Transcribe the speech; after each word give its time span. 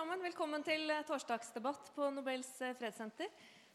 sammen. 0.00 0.22
Velkommen 0.24 0.62
til 0.64 0.88
eh, 0.88 1.02
torsdagsdebatt 1.04 1.90
på 1.92 2.06
Nobels 2.14 2.48
eh, 2.64 2.72
fredssenter. 2.78 3.28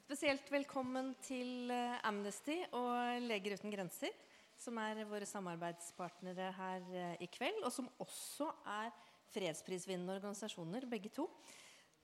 Spesielt 0.07 0.47
velkommen 0.49 1.11
til 1.21 1.69
eh, 1.69 1.99
Amnesty 2.07 2.55
og 2.73 3.19
Leger 3.21 3.53
uten 3.59 3.69
grenser, 3.69 4.15
som 4.57 4.79
er 4.81 5.03
våre 5.05 5.27
samarbeidspartnere 5.29 6.47
her 6.55 6.87
i 7.21 7.27
kveld, 7.29 7.59
og 7.61 7.69
som 7.75 7.91
også 8.01 8.47
er 8.73 8.89
fredsprisvinnende 9.35 10.15
organisasjoner, 10.15 10.87
begge 10.89 11.11
to. 11.13 11.27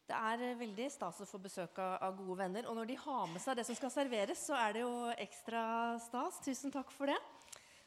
Det 0.06 0.20
er 0.20 0.60
veldig 0.60 0.90
stas 0.94 1.24
å 1.24 1.30
få 1.30 1.40
besøk 1.42 1.80
av 1.82 2.14
gode 2.20 2.44
venner. 2.44 2.68
Og 2.70 2.78
når 2.78 2.92
de 2.92 2.98
har 3.02 3.24
med 3.32 3.42
seg 3.42 3.58
det 3.58 3.66
som 3.66 3.80
skal 3.80 3.94
serveres, 3.96 4.44
så 4.52 4.60
er 4.60 4.76
det 4.76 4.84
jo 4.84 4.92
ekstra 5.16 5.64
stas. 6.04 6.38
Tusen 6.46 6.74
takk 6.76 6.94
for 6.94 7.10
det. 7.10 7.18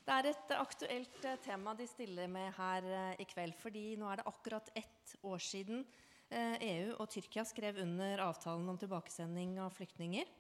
Det 0.05 0.17
er 0.17 0.31
et 0.33 0.57
aktuelt 0.57 1.29
tema 1.45 1.77
de 1.79 1.87
stiller 1.89 2.27
med 2.33 2.51
her 2.59 2.91
i 3.23 3.29
kveld. 3.29 3.55
fordi 3.61 3.93
nå 4.01 4.11
er 4.11 4.19
det 4.19 4.27
akkurat 4.33 4.73
ett 4.75 5.15
år 5.23 5.39
siden 5.39 5.87
EU 6.31 6.39
eh, 6.39 6.63
e 6.63 6.95
og 6.97 7.09
Tyrkia 7.13 7.45
skrev 7.47 7.81
under 7.83 8.23
avtalen 8.25 8.69
om 8.71 8.79
tilbakesending 8.81 9.59
av 9.63 9.75
flyktninger. 9.77 10.31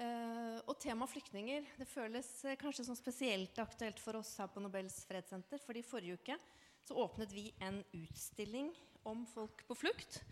Og 0.00 0.78
temaet 0.80 1.10
flyktninger 1.12 1.66
det 1.76 1.84
føles 1.90 2.28
kanskje 2.56 2.86
som 2.86 2.96
spesielt 2.96 3.58
aktuelt 3.60 3.98
for 4.00 4.16
oss 4.16 4.30
her 4.40 4.48
på 4.48 4.62
Nobels 4.62 4.94
fredssenter. 5.04 5.60
fordi 5.60 5.82
forrige 5.84 6.16
uke 6.16 6.36
så 6.86 6.96
åpnet 7.02 7.34
vi 7.34 7.50
en 7.60 7.82
utstilling 7.92 8.70
om 9.02 9.26
folk 9.28 9.66
på 9.68 9.76
flukt. 9.76 10.22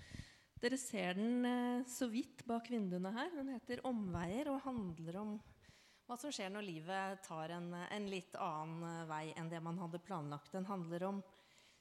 Dere 0.63 0.79
ser 0.81 1.19
den 1.19 1.85
så 1.85 2.09
vidt 2.09 2.47
bak 2.49 2.71
vinduene 2.71 3.13
her. 3.13 3.29
Den 3.35 3.53
heter 3.53 3.83
'Omveier' 3.85 4.49
og 4.55 4.63
handler 4.65 5.21
om 5.21 5.37
hva 6.09 6.17
som 6.17 6.33
skjer 6.33 6.49
når 6.49 6.65
livet 6.65 7.21
tar 7.27 7.53
en, 7.53 7.69
en, 7.85 8.07
litt 8.09 8.37
annen 8.41 8.85
eh, 8.89 9.09
vei 9.11 9.25
enn 9.37 9.51
det 9.53 9.61
man 9.61 9.77
hadde 9.77 10.01
planlagt. 10.01 10.55
Den 10.55 10.65
handler, 10.69 11.05
om, 11.11 11.19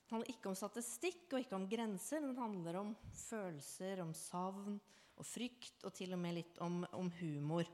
den 0.07 0.15
handler 0.15 0.31
ikke 0.31 0.47
om 0.47 0.55
statistikk 0.55 1.33
og 1.33 1.41
ikke 1.41 1.57
om 1.57 1.65
grenser. 1.67 2.21
men 2.21 2.31
det 2.31 2.39
handler 2.39 2.75
om 2.79 2.93
følelser, 3.11 3.99
om 3.99 4.13
savn 4.15 4.77
og 5.17 5.25
frykt, 5.27 5.83
og 5.83 5.91
til 5.91 6.13
og 6.15 6.21
med 6.21 6.37
litt 6.37 6.61
om, 6.63 6.85
om 6.95 7.09
humor. 7.19 7.67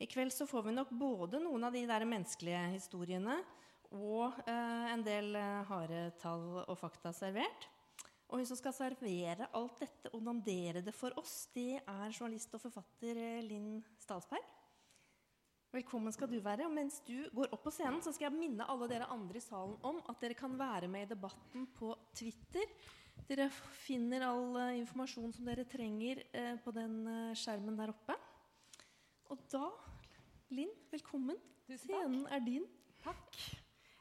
I 0.00 0.08
kveld 0.10 0.32
så 0.34 0.48
får 0.50 0.64
vi 0.66 0.74
nok 0.74 0.90
både 0.90 1.38
noen 1.38 1.68
av 1.68 1.76
de 1.76 1.84
der 1.86 2.02
menneskelige 2.08 2.64
historiene 2.72 3.36
og 3.94 4.34
eh, 4.50 4.86
en 4.90 5.04
del 5.06 5.36
eh, 5.38 5.62
harde 5.68 6.08
tall 6.18 6.64
og 6.64 6.74
fakta 6.80 7.12
servert. 7.14 7.68
Og 8.30 8.40
hun 8.40 8.48
som 8.50 8.58
skal 8.58 8.74
servere 8.74 9.46
alt 9.54 9.78
dette 9.78 10.10
og 10.10 10.24
dandere 10.26 10.82
det 10.82 10.94
for 10.94 11.14
oss, 11.22 11.44
det 11.54 11.84
er 11.84 12.10
journalist 12.10 12.54
og 12.58 12.64
forfatter 12.66 13.14
eh, 13.14 13.44
Linn 13.46 13.76
Stalsberg. 14.02 14.59
Velkommen 15.70 16.10
skal 16.10 16.26
du 16.26 16.40
være. 16.42 16.64
Og 16.66 16.72
mens 16.74 16.96
du 17.06 17.28
går 17.30 17.52
opp 17.54 17.60
på 17.62 17.70
scenen, 17.70 18.00
så 18.02 18.10
skal 18.10 18.26
jeg 18.26 18.34
minne 18.40 18.64
alle 18.66 18.88
dere 18.90 19.06
andre 19.14 19.38
i 19.38 19.42
salen 19.44 19.76
om 19.86 20.00
at 20.10 20.18
dere 20.18 20.34
kan 20.34 20.56
være 20.58 20.88
med 20.90 21.04
i 21.04 21.10
debatten 21.12 21.68
på 21.76 21.92
Twitter. 22.18 22.72
Dere 23.28 23.46
finner 23.84 24.24
all 24.26 24.56
uh, 24.56 24.72
informasjon 24.80 25.30
som 25.36 25.46
dere 25.46 25.62
trenger 25.70 26.24
uh, 26.34 26.56
på 26.64 26.74
den 26.74 26.96
uh, 27.06 27.36
skjermen 27.38 27.78
der 27.78 27.92
oppe. 27.92 28.16
Og 29.30 29.44
da, 29.52 29.68
Linn, 30.50 30.72
velkommen. 30.90 31.38
Scenen 31.70 32.24
er 32.34 32.42
din. 32.42 32.66
Takk. 33.04 33.38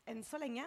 Enn 0.10 0.26
så 0.26 0.42
lenge. 0.42 0.66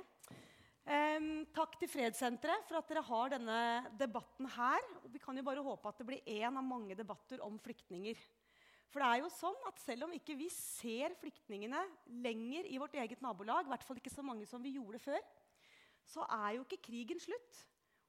Um, 0.87 1.43
takk 1.51 1.81
til 1.81 1.91
Fredssenteret 1.91 2.63
for 2.69 2.79
at 2.79 2.95
dere 2.95 3.03
har 3.09 3.35
denne 3.35 3.59
debatten 3.99 4.47
her. 4.55 4.87
Og 5.03 5.11
Vi 5.11 5.25
kan 5.27 5.35
jo 5.35 5.49
bare 5.51 5.67
håpe 5.67 5.91
at 5.91 5.99
det 5.99 6.07
blir 6.13 6.31
én 6.31 6.55
av 6.55 6.63
mange 6.63 6.95
debatter 6.95 7.43
om 7.43 7.59
flyktninger. 7.59 8.23
For 8.93 9.01
det 9.01 9.09
er 9.09 9.23
jo 9.23 9.31
sånn 9.33 9.63
at 9.71 9.79
selv 9.81 10.05
om 10.05 10.13
ikke 10.13 10.37
vi 10.37 10.51
ser 10.53 11.15
flyktningene 11.17 11.81
lenger 12.25 12.67
i 12.69 12.81
vårt 12.81 12.97
eget 13.01 13.23
nabolag, 13.25 13.65
i 13.65 13.73
hvert 13.73 13.87
fall 13.89 13.97
ikke 13.97 14.13
så 14.13 14.25
mange 14.27 14.45
som 14.49 14.61
vi 14.61 14.75
gjorde 14.77 15.01
før, 15.01 15.23
så 16.05 16.27
er 16.29 16.59
jo 16.59 16.67
ikke 16.67 16.83
krigen 16.91 17.23
slutt. 17.23 17.63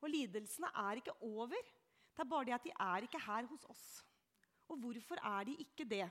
Og 0.03 0.11
lidelsene 0.11 0.67
er 0.83 0.99
ikke 0.99 1.15
over. 1.23 1.71
Det 2.11 2.25
er 2.25 2.29
bare 2.29 2.49
det 2.49 2.57
at 2.57 2.67
de 2.67 2.73
er 2.75 3.07
ikke 3.07 3.21
her 3.23 3.47
hos 3.47 3.63
oss. 3.71 3.85
Og 4.67 4.81
hvorfor 4.83 5.23
er 5.23 5.47
de 5.47 5.55
ikke 5.63 5.87
det? 5.87 6.03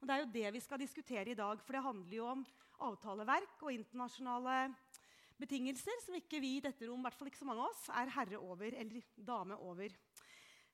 Og 0.00 0.06
Det 0.06 0.14
er 0.14 0.22
jo 0.22 0.32
det 0.34 0.52
vi 0.54 0.62
skal 0.62 0.82
diskutere 0.82 1.30
i 1.30 1.38
dag, 1.38 1.62
for 1.62 1.74
det 1.74 1.82
handler 1.82 2.16
jo 2.16 2.26
om 2.26 2.44
avtaleverk 2.88 3.62
og 3.62 3.72
internasjonale 3.74 4.58
betingelser 5.38 6.02
som 6.02 6.18
ikke 6.18 6.40
vi 6.42 6.56
i 6.58 6.62
dette 6.62 6.86
rom, 6.86 7.00
i 7.02 7.06
hvert 7.06 7.18
fall 7.18 7.30
ikke 7.30 7.40
så 7.40 7.48
mange 7.48 7.62
av 7.62 7.70
oss, 7.70 7.86
er 7.94 8.14
herre 8.14 8.38
over 8.42 8.74
eller 8.74 9.10
dame 9.14 9.58
over. 9.62 9.94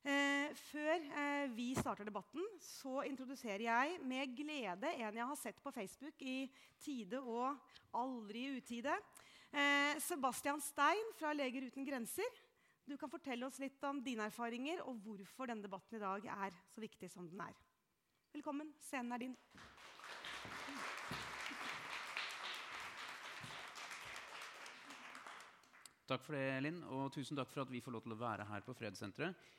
Eh, 0.04 0.50
før 0.68 1.00
eh, 1.00 1.46
vi 1.56 1.70
starter 1.78 2.04
debatten, 2.04 2.44
så 2.60 3.00
introduserer 3.08 3.62
jeg 3.64 3.94
med 4.04 4.34
glede 4.36 4.90
en 5.00 5.16
jeg 5.16 5.28
har 5.30 5.38
sett 5.40 5.62
på 5.64 5.72
Facebook 5.72 6.20
i 6.20 6.42
tide 6.76 7.22
og 7.22 7.56
aldri 7.96 8.42
i 8.44 8.58
utide. 8.58 8.98
Eh, 9.48 9.96
Sebastian 10.04 10.60
Stein 10.60 11.14
fra 11.16 11.32
Leger 11.32 11.70
uten 11.70 11.88
grenser. 11.88 12.36
Du 12.84 12.98
kan 13.00 13.08
fortelle 13.08 13.48
oss 13.48 13.56
litt 13.62 13.80
om 13.88 14.02
dine 14.04 14.28
erfaringer 14.28 14.84
og 14.84 15.00
hvorfor 15.06 15.48
denne 15.48 15.64
debatten 15.64 15.96
i 15.96 16.02
dag 16.04 16.28
er 16.36 16.60
så 16.68 16.84
viktig 16.84 17.08
som 17.08 17.24
den 17.30 17.40
er. 17.40 17.56
Velkommen. 18.36 18.74
Scenen 18.84 19.16
er 19.16 19.24
din. 19.24 19.38
Takk 26.04 26.20
for 26.20 26.36
det, 26.36 26.46
Linn, 26.60 26.84
og 26.92 27.08
tusen 27.16 27.40
takk 27.40 27.48
for 27.48 27.64
at 27.64 27.72
vi 27.72 27.80
får 27.80 27.94
lov 27.96 28.04
til 28.04 28.12
å 28.12 28.20
være 28.20 28.44
her 28.52 28.64
på 28.66 28.76
Fredssenteret. 28.76 29.52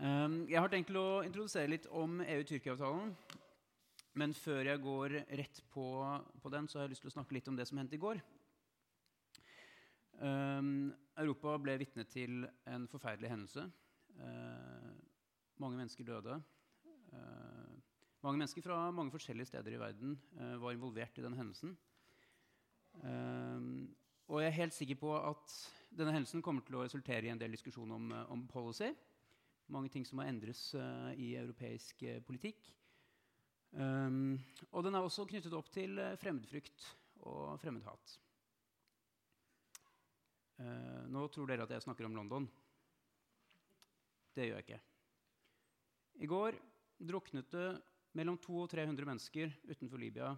Um, 0.00 0.46
jeg 0.48 0.56
har 0.56 0.70
tenkt 0.72 0.94
å 0.96 1.20
introdusere 1.26 1.68
litt 1.68 1.86
om 1.92 2.22
EU-Tyrkia-avtalen. 2.24 3.10
Men 4.16 4.32
før 4.32 4.70
jeg 4.70 4.80
går 4.80 5.14
rett 5.36 5.58
på, 5.74 5.84
på, 6.40 6.52
den, 6.54 6.68
så 6.68 6.78
har 6.78 6.86
jeg 6.86 6.94
lyst 6.94 7.04
til 7.04 7.10
å 7.10 7.16
snakke 7.18 7.36
litt 7.36 7.50
om 7.52 7.58
det 7.58 7.66
som 7.68 7.76
hendte 7.76 7.98
i 7.98 8.00
går. 8.00 8.22
Um, 10.20 10.88
Europa 11.20 11.52
ble 11.60 11.74
vitne 11.82 12.06
til 12.08 12.46
en 12.68 12.86
forferdelig 12.88 13.28
hendelse. 13.28 13.66
Uh, 14.16 14.88
mange 15.60 15.82
mennesker 15.82 16.08
døde. 16.08 16.38
Mange 18.20 18.38
mennesker 18.38 18.64
fra 18.64 18.78
mange 18.94 19.12
forskjellige 19.12 19.50
steder 19.50 19.76
i 19.76 19.80
verden 19.80 20.16
uh, 20.38 20.56
var 20.62 20.76
involvert 20.76 21.20
i 21.20 21.26
den 21.26 21.36
hendelsen. 21.36 21.76
og 24.30 24.40
jeg 24.40 24.48
er 24.48 24.58
helt 24.62 24.74
sikker 24.74 24.96
på 24.98 25.12
at 25.18 25.54
denne 25.90 26.12
hendelsen 26.14 26.42
kommer 26.42 26.64
til 26.64 26.78
å 26.78 26.82
resultere 26.84 27.26
i 27.26 27.32
en 27.32 27.38
del 27.40 27.52
diskusjon 27.54 27.92
om, 27.92 28.12
om 28.32 28.48
policy 28.48 28.90
mange 29.70 29.90
ting 29.92 30.04
som 30.06 30.20
må 30.20 30.26
endres 30.26 30.70
uh, 30.74 31.10
i 31.14 31.34
europeisk 31.38 32.02
uh, 32.06 32.18
politikk. 32.26 32.70
Um, 33.70 34.34
og 34.74 34.82
den 34.82 34.96
er 34.98 35.04
også 35.06 35.28
knyttet 35.30 35.54
opp 35.54 35.70
til 35.72 35.98
uh, 36.00 36.16
fremmedfrykt 36.18 36.88
og 37.28 37.54
fremmedhat. 37.60 38.18
nå 41.08 41.20
tror 41.32 41.48
dere 41.48 41.64
at 41.64 41.70
jeg 41.72 41.82
snakker 41.84 42.04
om 42.04 42.16
London. 42.16 42.46
Det 44.36 44.44
gjør 44.44 44.58
jeg 44.58 44.64
ikke. 44.66 44.80
I 46.20 46.28
går 46.28 46.58
druknet 47.00 47.48
det 47.52 47.68
mellom 48.16 48.36
200 48.36 48.64
og 48.64 48.72
300 48.72 49.08
mennesker 49.08 49.54
utenfor 49.70 50.00
Libya. 50.00 50.34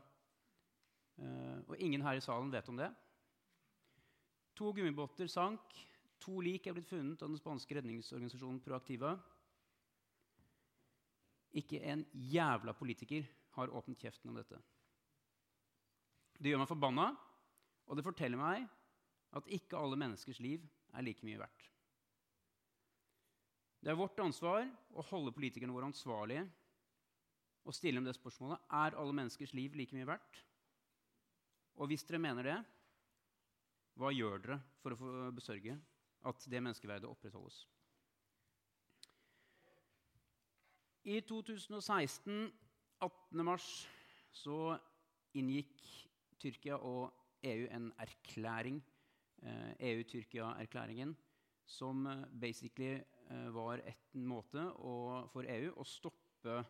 og 1.67 1.77
ingen 1.79 2.03
her 2.03 2.19
i 2.19 2.23
salen 2.23 2.53
vet 2.53 2.69
om 2.69 2.79
det. 2.79 2.91
To 4.55 4.73
gummibåter 4.73 5.27
sank. 5.27 5.75
To 6.23 6.39
lik 6.45 6.67
er 6.69 6.77
blitt 6.77 6.91
funnet 6.91 7.23
av 7.25 7.31
den 7.33 7.41
spanske 7.41 7.75
redningsorganisasjonen 7.79 8.61
Proactiva. 8.63 9.17
Ikke 11.59 11.81
en 11.93 12.05
jævla 12.33 12.75
politiker 12.79 13.27
har 13.57 13.73
åpnet 13.75 14.01
kjeften 14.01 14.31
om 14.31 14.39
dette. 14.39 14.61
Det 16.39 16.53
gjør 16.53 16.63
meg 16.63 16.71
forbanna, 16.71 17.11
og 17.87 17.99
det 17.99 18.07
forteller 18.07 18.41
meg 18.41 18.65
at 19.37 19.51
ikke 19.53 19.79
alle 19.79 19.99
menneskers 20.01 20.41
liv 20.45 20.65
er 20.97 21.05
like 21.05 21.25
mye 21.27 21.41
verdt. 21.41 21.69
Det 23.83 23.91
er 23.91 23.99
vårt 23.99 24.21
ansvar 24.23 24.67
å 24.95 25.05
holde 25.11 25.35
politikerne 25.35 25.75
våre 25.75 25.89
ansvarlige 25.91 26.47
og 27.67 27.75
stille 27.75 27.99
dem 27.99 28.07
det 28.07 28.15
spørsmålet 28.17 28.63
er 28.79 28.97
alle 28.99 29.15
menneskers 29.17 29.55
liv 29.59 29.75
like 29.79 29.95
mye 29.97 30.07
verdt. 30.07 30.39
Og 31.83 31.91
hvis 31.91 32.05
dere 32.07 32.23
mener 32.23 32.47
det, 32.47 32.59
hva 33.99 34.11
gjør 34.15 34.43
dere 34.45 34.61
for 34.83 34.95
å 34.95 35.31
besørge 35.35 35.77
at 36.29 36.47
det 36.51 36.63
menneskeverdet 36.63 37.09
opprettholdes. 37.11 37.65
I 41.05 41.21
2016, 41.27 42.53
18. 43.03 43.45
mars, 43.45 43.67
så 44.31 44.77
inngikk 45.35 45.81
Tyrkia 46.39 46.77
og 46.79 47.11
EU 47.43 47.67
en 47.75 47.89
erklæring, 47.99 48.79
eh, 49.43 49.73
EU-Tyrkia-erklæringen, 49.91 51.17
som 51.67 52.07
eh, 52.07 52.25
basically 52.41 53.01
eh, 53.31 53.55
var 53.55 53.83
en 54.15 54.27
måte 54.27 54.63
å, 54.79 55.27
for 55.33 55.43
EU 55.51 55.73
å 55.75 55.87
stoppe 55.87 56.61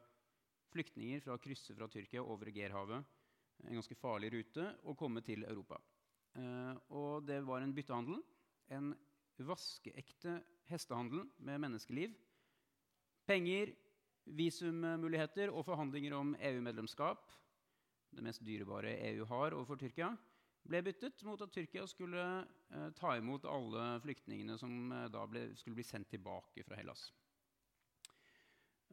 flyktninger 0.73 1.21
fra 1.21 1.37
å 1.37 1.43
krysse 1.43 1.77
fra 1.77 1.89
Tyrkia 1.93 2.25
over 2.25 2.49
Egeerhavet, 2.49 3.05
en 3.69 3.77
ganske 3.77 3.97
farlig 4.01 4.33
rute, 4.33 4.65
og 4.89 4.97
komme 4.97 5.21
til 5.21 5.45
Europa. 5.45 5.77
og 6.89 7.27
det 7.29 7.43
var 7.45 7.61
en 7.61 7.75
byttehandel. 7.77 8.23
En 8.73 8.95
vaskeekte 9.47 10.41
hestehandel 10.71 11.25
med 11.39 11.61
menneskeliv. 11.63 12.15
Penger, 13.27 13.73
visummuligheter 14.25 15.53
og 15.53 15.65
forhandlinger 15.67 16.15
om 16.17 16.35
EU-medlemskap. 16.41 17.31
Det 18.13 18.25
mest 18.25 18.45
dyrebare 18.45 18.95
EU 19.13 19.27
har 19.31 19.57
overfor 19.57 19.81
Tyrkia. 19.81 20.13
ble 20.63 20.83
byttet 20.83 21.25
mot 21.27 21.41
at 21.43 21.51
Tyrkia 21.51 21.87
skulle 21.91 22.23
eh, 22.71 22.91
ta 22.95 23.17
imot 23.19 23.45
alle 23.51 24.01
flyktningene 24.05 24.59
som 24.59 24.93
eh, 24.93 25.09
da 25.11 25.25
ble, 25.27 25.49
skulle 25.59 25.75
bli 25.75 25.87
sendt 25.87 26.11
tilbake 26.11 26.63
fra 26.63 26.79
Hellas. 26.79 27.09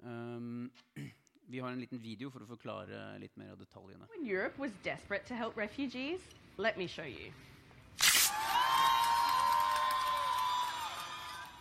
Um, 0.01 0.71
vi 1.51 1.59
har 1.59 1.69
en 1.69 1.79
liten 1.79 2.01
video 2.01 2.31
for 2.31 2.41
å 2.41 2.49
forklare 2.49 3.19
litt 3.21 3.37
mer 3.37 3.53
av 3.53 3.61
detaljene. 3.61 4.07
When 4.15 4.25
Europe 4.25 4.57
was 4.57 4.71
desperate 4.83 5.27
to 5.27 5.35
help 5.35 5.57
refugees, 5.57 6.25
let 6.57 6.77
me 6.77 6.87
show 6.87 7.05
you. 7.05 7.33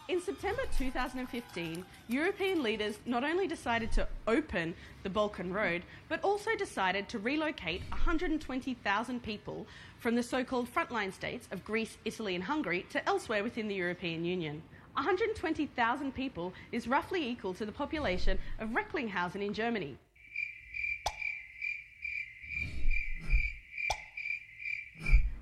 In 0.09 0.23
September 0.23 0.63
2015, 0.79 1.85
European 2.09 2.63
leaders 2.63 2.99
not 3.05 3.25
only 3.25 3.47
decided 3.47 3.93
to 3.93 4.09
open 4.27 4.75
the 5.03 5.11
Balkan 5.11 5.53
Road, 5.53 5.83
but 6.09 6.25
also 6.25 6.57
decided 6.57 7.11
to 7.11 7.19
relocate 7.19 7.83
120,000 7.91 9.23
people 9.23 9.67
from 9.99 10.15
the 10.15 10.23
so 10.23 10.43
called 10.43 10.67
frontline 10.73 11.13
states 11.13 11.47
of 11.51 11.63
Greece, 11.63 11.99
Italy, 12.07 12.35
and 12.35 12.45
Hungary 12.45 12.87
to 12.89 13.07
elsewhere 13.07 13.43
within 13.43 13.69
the 13.69 13.75
European 13.75 14.25
Union. 14.25 14.63
120,000 14.95 16.15
people 16.15 16.55
is 16.73 16.89
roughly 16.89 17.29
equal 17.29 17.53
to 17.53 17.67
the 17.67 17.73
population 17.73 18.39
of 18.61 18.71
Recklinghausen 18.71 19.45
in 19.45 19.53
Germany. 19.53 19.99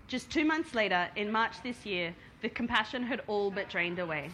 Just 0.09 0.29
two 0.29 0.45
months 0.45 0.75
later, 0.75 1.09
in 1.15 1.31
March 1.31 1.63
this 1.63 1.87
year, 1.87 2.13
the 2.43 2.49
compassion 2.49 3.05
had 3.05 3.23
all 3.29 3.53
but 3.53 3.69
drained 3.69 4.01
away. 4.01 4.29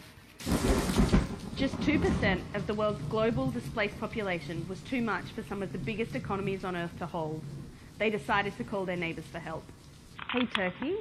Just 1.55 1.77
2% 1.81 2.41
of 2.55 2.65
the 2.65 2.73
world's 2.73 3.01
global 3.03 3.51
displaced 3.51 3.99
population 3.99 4.65
was 4.67 4.79
too 4.81 5.03
much 5.03 5.25
for 5.35 5.43
some 5.43 5.61
of 5.61 5.71
the 5.71 5.77
biggest 5.77 6.15
economies 6.15 6.63
on 6.63 6.75
earth 6.75 6.97
to 6.97 7.05
hold. 7.05 7.43
They 7.99 8.09
decided 8.09 8.57
to 8.57 8.63
call 8.63 8.85
their 8.85 8.95
neighbours 8.95 9.25
for 9.31 9.37
help. 9.37 9.63
Hey, 10.31 10.47
Turkey, 10.47 10.95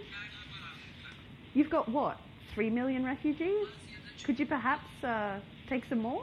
you've 1.54 1.70
got 1.70 1.88
what? 1.88 2.18
Three 2.52 2.68
million 2.68 3.02
refugees? 3.02 3.66
Could 4.24 4.38
you 4.38 4.44
perhaps 4.44 4.84
uh, 5.02 5.40
take 5.70 5.86
some 5.86 6.00
more? 6.00 6.22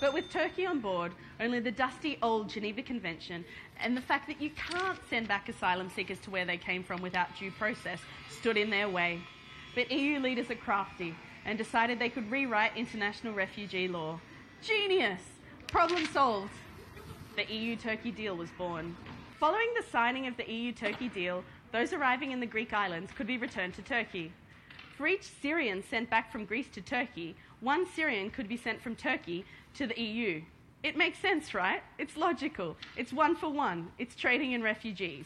But 0.00 0.14
with 0.14 0.30
Turkey 0.30 0.64
on 0.64 0.78
board, 0.78 1.10
only 1.40 1.58
the 1.58 1.72
dusty 1.72 2.18
old 2.22 2.48
Geneva 2.48 2.82
Convention 2.82 3.44
and 3.80 3.96
the 3.96 4.00
fact 4.00 4.28
that 4.28 4.40
you 4.40 4.50
can't 4.50 4.98
send 5.10 5.26
back 5.26 5.48
asylum 5.48 5.90
seekers 5.90 6.20
to 6.20 6.30
where 6.30 6.44
they 6.44 6.56
came 6.56 6.84
from 6.84 7.02
without 7.02 7.36
due 7.36 7.50
process 7.50 7.98
stood 8.30 8.56
in 8.56 8.70
their 8.70 8.88
way. 8.88 9.20
But 9.74 9.90
EU 9.90 10.20
leaders 10.20 10.48
are 10.52 10.54
crafty 10.54 11.16
and 11.44 11.58
decided 11.58 11.98
they 11.98 12.08
could 12.08 12.30
rewrite 12.30 12.76
international 12.76 13.34
refugee 13.34 13.88
law. 13.88 14.18
Genius! 14.62 15.20
Problem 15.68 16.06
solved. 16.06 16.52
The 17.36 17.52
EU 17.52 17.76
Turkey 17.76 18.10
deal 18.10 18.36
was 18.36 18.50
born. 18.50 18.96
Following 19.40 19.68
the 19.76 19.90
signing 19.90 20.26
of 20.26 20.36
the 20.36 20.50
EU 20.50 20.72
Turkey 20.72 21.08
deal, 21.08 21.44
those 21.72 21.92
arriving 21.92 22.30
in 22.30 22.40
the 22.40 22.46
Greek 22.46 22.72
islands 22.72 23.12
could 23.12 23.26
be 23.26 23.36
returned 23.36 23.74
to 23.74 23.82
Turkey. 23.82 24.32
For 24.96 25.08
each 25.08 25.28
Syrian 25.42 25.82
sent 25.82 26.08
back 26.08 26.30
from 26.30 26.44
Greece 26.44 26.68
to 26.74 26.80
Turkey, 26.80 27.34
one 27.60 27.84
Syrian 27.94 28.30
could 28.30 28.48
be 28.48 28.56
sent 28.56 28.80
from 28.80 28.94
Turkey 28.94 29.44
to 29.74 29.86
the 29.86 30.00
EU. 30.00 30.40
It 30.84 30.96
makes 30.96 31.18
sense, 31.18 31.52
right? 31.52 31.82
It's 31.98 32.16
logical. 32.16 32.76
It's 32.96 33.12
one 33.12 33.34
for 33.34 33.50
one. 33.50 33.90
It's 33.98 34.14
trading 34.14 34.52
in 34.52 34.62
refugees. 34.62 35.24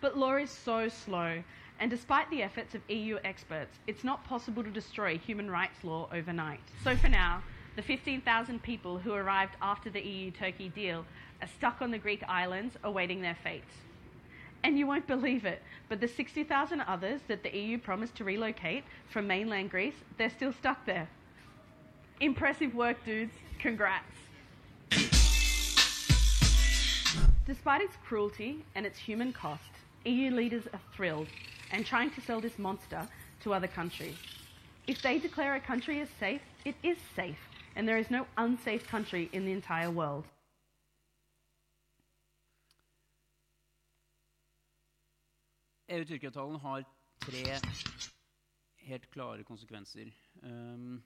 But 0.00 0.16
law 0.16 0.36
is 0.36 0.50
so 0.50 0.88
slow, 0.88 1.42
and 1.80 1.90
despite 1.90 2.30
the 2.30 2.42
efforts 2.42 2.74
of 2.74 2.82
EU 2.90 3.18
experts, 3.24 3.78
it's 3.86 4.04
not 4.04 4.22
possible 4.24 4.62
to 4.62 4.70
destroy 4.70 5.16
human 5.16 5.50
rights 5.50 5.82
law 5.82 6.08
overnight. 6.12 6.60
So 6.84 6.94
for 6.94 7.08
now, 7.08 7.42
the 7.74 7.82
15,000 7.82 8.62
people 8.62 8.98
who 8.98 9.14
arrived 9.14 9.56
after 9.62 9.88
the 9.88 10.02
EU 10.02 10.30
Turkey 10.30 10.68
deal 10.68 11.06
are 11.40 11.48
stuck 11.48 11.80
on 11.80 11.90
the 11.90 11.96
Greek 11.96 12.22
islands 12.28 12.76
awaiting 12.84 13.22
their 13.22 13.36
fate. 13.42 13.64
And 14.62 14.78
you 14.78 14.86
won't 14.86 15.06
believe 15.06 15.46
it, 15.46 15.62
but 15.88 16.02
the 16.02 16.08
60,000 16.08 16.82
others 16.82 17.22
that 17.28 17.42
the 17.42 17.56
EU 17.56 17.78
promised 17.78 18.14
to 18.16 18.24
relocate 18.24 18.84
from 19.08 19.26
mainland 19.26 19.70
Greece, 19.70 19.94
they're 20.18 20.28
still 20.28 20.52
stuck 20.52 20.84
there. 20.84 21.08
Impressive 22.20 22.74
work, 22.74 23.02
dudes. 23.06 23.32
Congrats. 23.58 24.04
Despite 27.46 27.80
its 27.80 27.96
cruelty 28.04 28.66
and 28.74 28.84
its 28.84 28.98
human 28.98 29.32
cost, 29.32 29.70
EU 30.04 30.30
leaders 30.30 30.64
are 30.74 30.80
thrilled 30.94 31.28
and 31.72 31.86
trying 31.86 32.10
to 32.10 32.20
sell 32.20 32.40
this 32.40 32.58
monster 32.58 33.06
to 33.42 33.54
other 33.54 33.68
countries. 33.68 34.16
If 34.86 35.02
they 35.02 35.18
declare 35.18 35.54
a 35.54 35.60
country 35.60 36.00
as 36.00 36.08
safe, 36.18 36.42
it 36.64 36.74
is 36.82 36.98
safe, 37.14 37.38
and 37.76 37.86
there 37.86 37.98
is 37.98 38.10
no 38.10 38.26
unsafe 38.36 38.86
country 38.86 39.28
in 39.32 39.44
the 39.44 39.52
entire 39.52 39.90
world. 39.90 40.24
EU-Tyrkia-talen 45.90 46.60
har 46.62 46.84
tre 47.18 47.44
helt 48.86 49.10
klare 49.10 49.44
konsekvenser. 49.44 50.12
Um, 50.42 51.02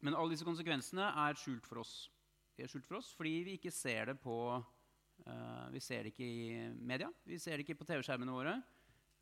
men 0.00 0.14
alle 0.14 0.34
disse 0.34 0.46
konsekvensene 0.46 1.06
er 1.26 1.38
skjult 1.38 1.66
for 1.66 1.82
oss. 1.82 2.10
De 2.56 2.64
er 2.64 2.70
skjult 2.70 2.88
for 2.88 2.98
oss 2.98 3.12
fordi 3.16 3.36
vi 3.46 3.56
ikke 3.58 3.70
ser 3.70 4.10
det 4.10 4.18
på 4.20 4.36
uh, 4.58 5.66
Vi 5.72 5.80
ser 5.80 6.02
det 6.02 6.12
ikke 6.12 6.26
i 6.26 6.68
media. 6.82 7.08
Vi 7.24 7.38
ser 7.38 7.56
det 7.56 7.66
ikke 7.66 7.78
på 7.78 7.86
TV-skjermene 7.88 8.34
våre. 8.34 8.56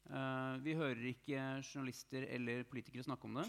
Uh, 0.09 0.57
vi 0.65 0.75
hører 0.79 1.03
ikke 1.13 1.43
journalister 1.63 2.25
eller 2.35 2.65
politikere 2.71 3.05
snakke 3.05 3.29
om 3.29 3.37
det. 3.41 3.47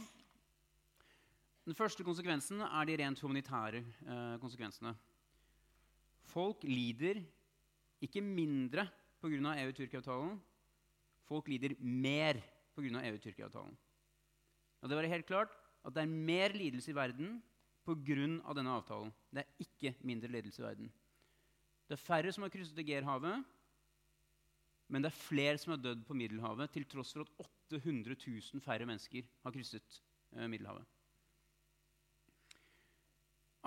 Den 1.65 1.77
første 1.77 2.03
konsekvensen 2.03 2.61
er 2.65 2.89
de 2.89 2.97
rent 2.99 3.21
humanitære 3.21 3.83
uh, 4.03 4.35
konsekvensene. 4.41 4.95
Folk 6.31 6.63
lider 6.67 7.21
ikke 8.01 8.21
mindre 8.21 8.87
pga. 9.21 9.53
EU-Tyrkia-avtalen. 9.63 10.35
Folk 11.29 11.47
lider 11.47 11.77
mer 11.79 12.41
pga. 12.75 13.03
EU-Tyrkia-avtalen. 13.09 13.77
Og 14.81 14.89
det 14.89 14.97
var 14.97 15.09
helt 15.13 15.29
klart 15.29 15.53
at 15.85 15.93
det 15.95 16.03
er 16.03 16.13
mer 16.31 16.53
lidelse 16.57 16.91
i 16.91 16.97
verden 16.97 17.39
pga. 17.85 18.53
denne 18.53 18.75
avtalen. 18.75 19.13
Det 19.31 19.45
er 19.45 19.65
ikke 19.65 19.95
mindre 20.01 20.27
lidelse 20.27 20.61
i 20.61 20.65
verden. 20.65 20.91
Det 21.87 21.97
er 21.97 22.05
færre 22.05 22.31
som 22.31 22.43
har 22.45 22.49
krysset 22.49 22.79
Egerhavet, 22.79 23.43
men 24.91 25.03
det 25.03 25.07
er 25.11 25.21
flere 25.23 25.59
som 25.59 25.71
har 25.71 25.79
dødd 25.79 26.03
på 26.03 26.15
Middelhavet, 26.19 26.73
til 26.73 26.85
tross 26.91 27.13
for 27.15 27.23
at 27.23 27.51
800 27.71 28.17
000 28.19 28.63
færre 28.63 28.87
mennesker 28.89 29.23
har 29.45 29.55
krysset 29.55 30.01
eh, 30.35 30.49
Middelhavet. 30.51 30.83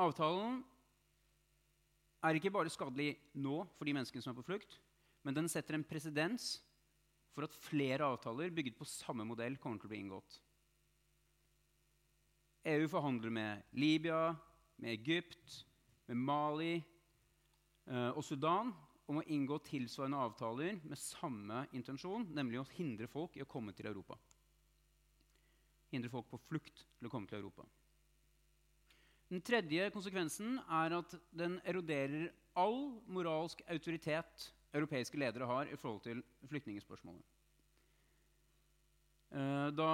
Avtalen 0.04 0.60
er 2.24 2.36
ikke 2.36 2.52
bare 2.52 2.72
skadelig 2.72 3.14
nå 3.40 3.62
for 3.78 3.88
de 3.88 3.94
menneskene 3.96 4.24
som 4.24 4.34
er 4.34 4.40
på 4.40 4.48
flukt, 4.50 4.76
men 5.24 5.36
den 5.36 5.48
setter 5.48 5.78
en 5.78 5.86
presedens 5.86 6.58
for 7.34 7.46
at 7.46 7.56
flere 7.56 8.04
avtaler 8.04 8.52
bygget 8.54 8.76
på 8.78 8.88
samme 8.88 9.24
modell 9.26 9.56
kommer 9.62 9.80
til 9.80 9.88
å 9.88 9.92
bli 9.94 10.02
inngått. 10.04 10.40
EU 12.74 12.84
forhandler 12.88 13.32
med 13.32 13.76
Libya, 13.76 14.34
med 14.80 14.92
Egypt, 14.92 15.62
med 16.08 16.20
Mali 16.20 16.74
eh, 16.76 18.10
og 18.12 18.24
Sudan 18.24 18.72
om 19.10 19.20
å 19.20 19.26
inngå 19.28 19.58
tilsvarende 19.66 20.20
avtaler 20.24 20.78
med 20.82 21.00
samme 21.00 21.64
intensjon, 21.76 22.26
nemlig 22.32 22.62
å 22.62 22.68
hindre 22.76 23.08
folk 23.10 23.36
i 23.36 23.44
å 23.44 23.48
komme 23.48 23.74
til 23.76 23.90
Europa. 23.90 24.16
Hindre 25.92 26.10
folk 26.12 26.30
på 26.30 26.40
flukt 26.48 26.86
til 26.98 27.08
å 27.08 27.12
komme 27.12 27.28
til 27.30 27.42
Europa. 27.42 27.66
Den 29.28 29.42
tredje 29.44 29.90
konsekvensen 29.92 30.58
er 30.62 30.98
at 30.98 31.14
den 31.34 31.58
eroderer 31.64 32.30
all 32.60 33.00
moralsk 33.10 33.62
autoritet 33.72 34.50
europeiske 34.74 35.18
ledere 35.18 35.48
har 35.48 35.70
i 35.70 35.78
forhold 35.78 36.02
til 36.04 36.20
flyktningspørsmålet. 36.50 37.24
Eh, 39.34 39.68
da 39.74 39.90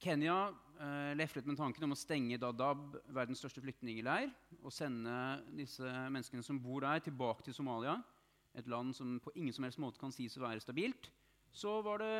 Kenya 0.00 0.36
eh, 0.80 1.12
leflet 1.18 1.48
med 1.48 1.58
tanken 1.58 1.84
om 1.86 1.94
å 1.94 1.98
stenge 1.98 2.38
Dadaab, 2.40 2.96
verdens 3.12 3.42
største 3.42 3.62
flyktningleir, 3.64 4.30
og 4.62 4.72
sende 4.74 5.14
disse 5.56 5.84
menneskene 5.84 6.44
som 6.46 6.60
bor 6.62 6.86
der, 6.86 7.02
tilbake 7.04 7.44
til 7.46 7.56
Somalia, 7.56 7.98
et 8.58 8.68
land 8.68 8.94
som 8.96 9.18
på 9.22 9.32
ingen 9.34 9.54
som 9.54 9.64
helst 9.66 9.80
måte 9.82 10.00
kan 10.00 10.12
sies 10.14 10.36
å 10.38 10.44
være 10.44 10.62
stabilt, 10.62 11.10
så 11.52 11.80
var 11.82 12.02
det 12.02 12.14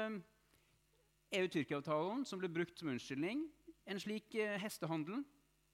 EU-Tyrkia-avtalen 1.38 2.24
som 2.26 2.40
ble 2.42 2.50
brukt 2.50 2.78
som 2.78 2.90
unnskyldning. 2.90 3.44
En 3.86 4.00
slik 4.02 4.34
eh, 4.34 4.58
hestehandel, 4.60 5.22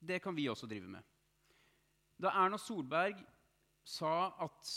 det 0.01 0.21
kan 0.25 0.37
vi 0.37 0.49
også 0.49 0.69
drive 0.69 0.89
med. 0.89 1.05
Da 2.21 2.33
Erna 2.33 2.59
Solberg 2.61 3.19
sa 3.85 4.33
at 4.45 4.71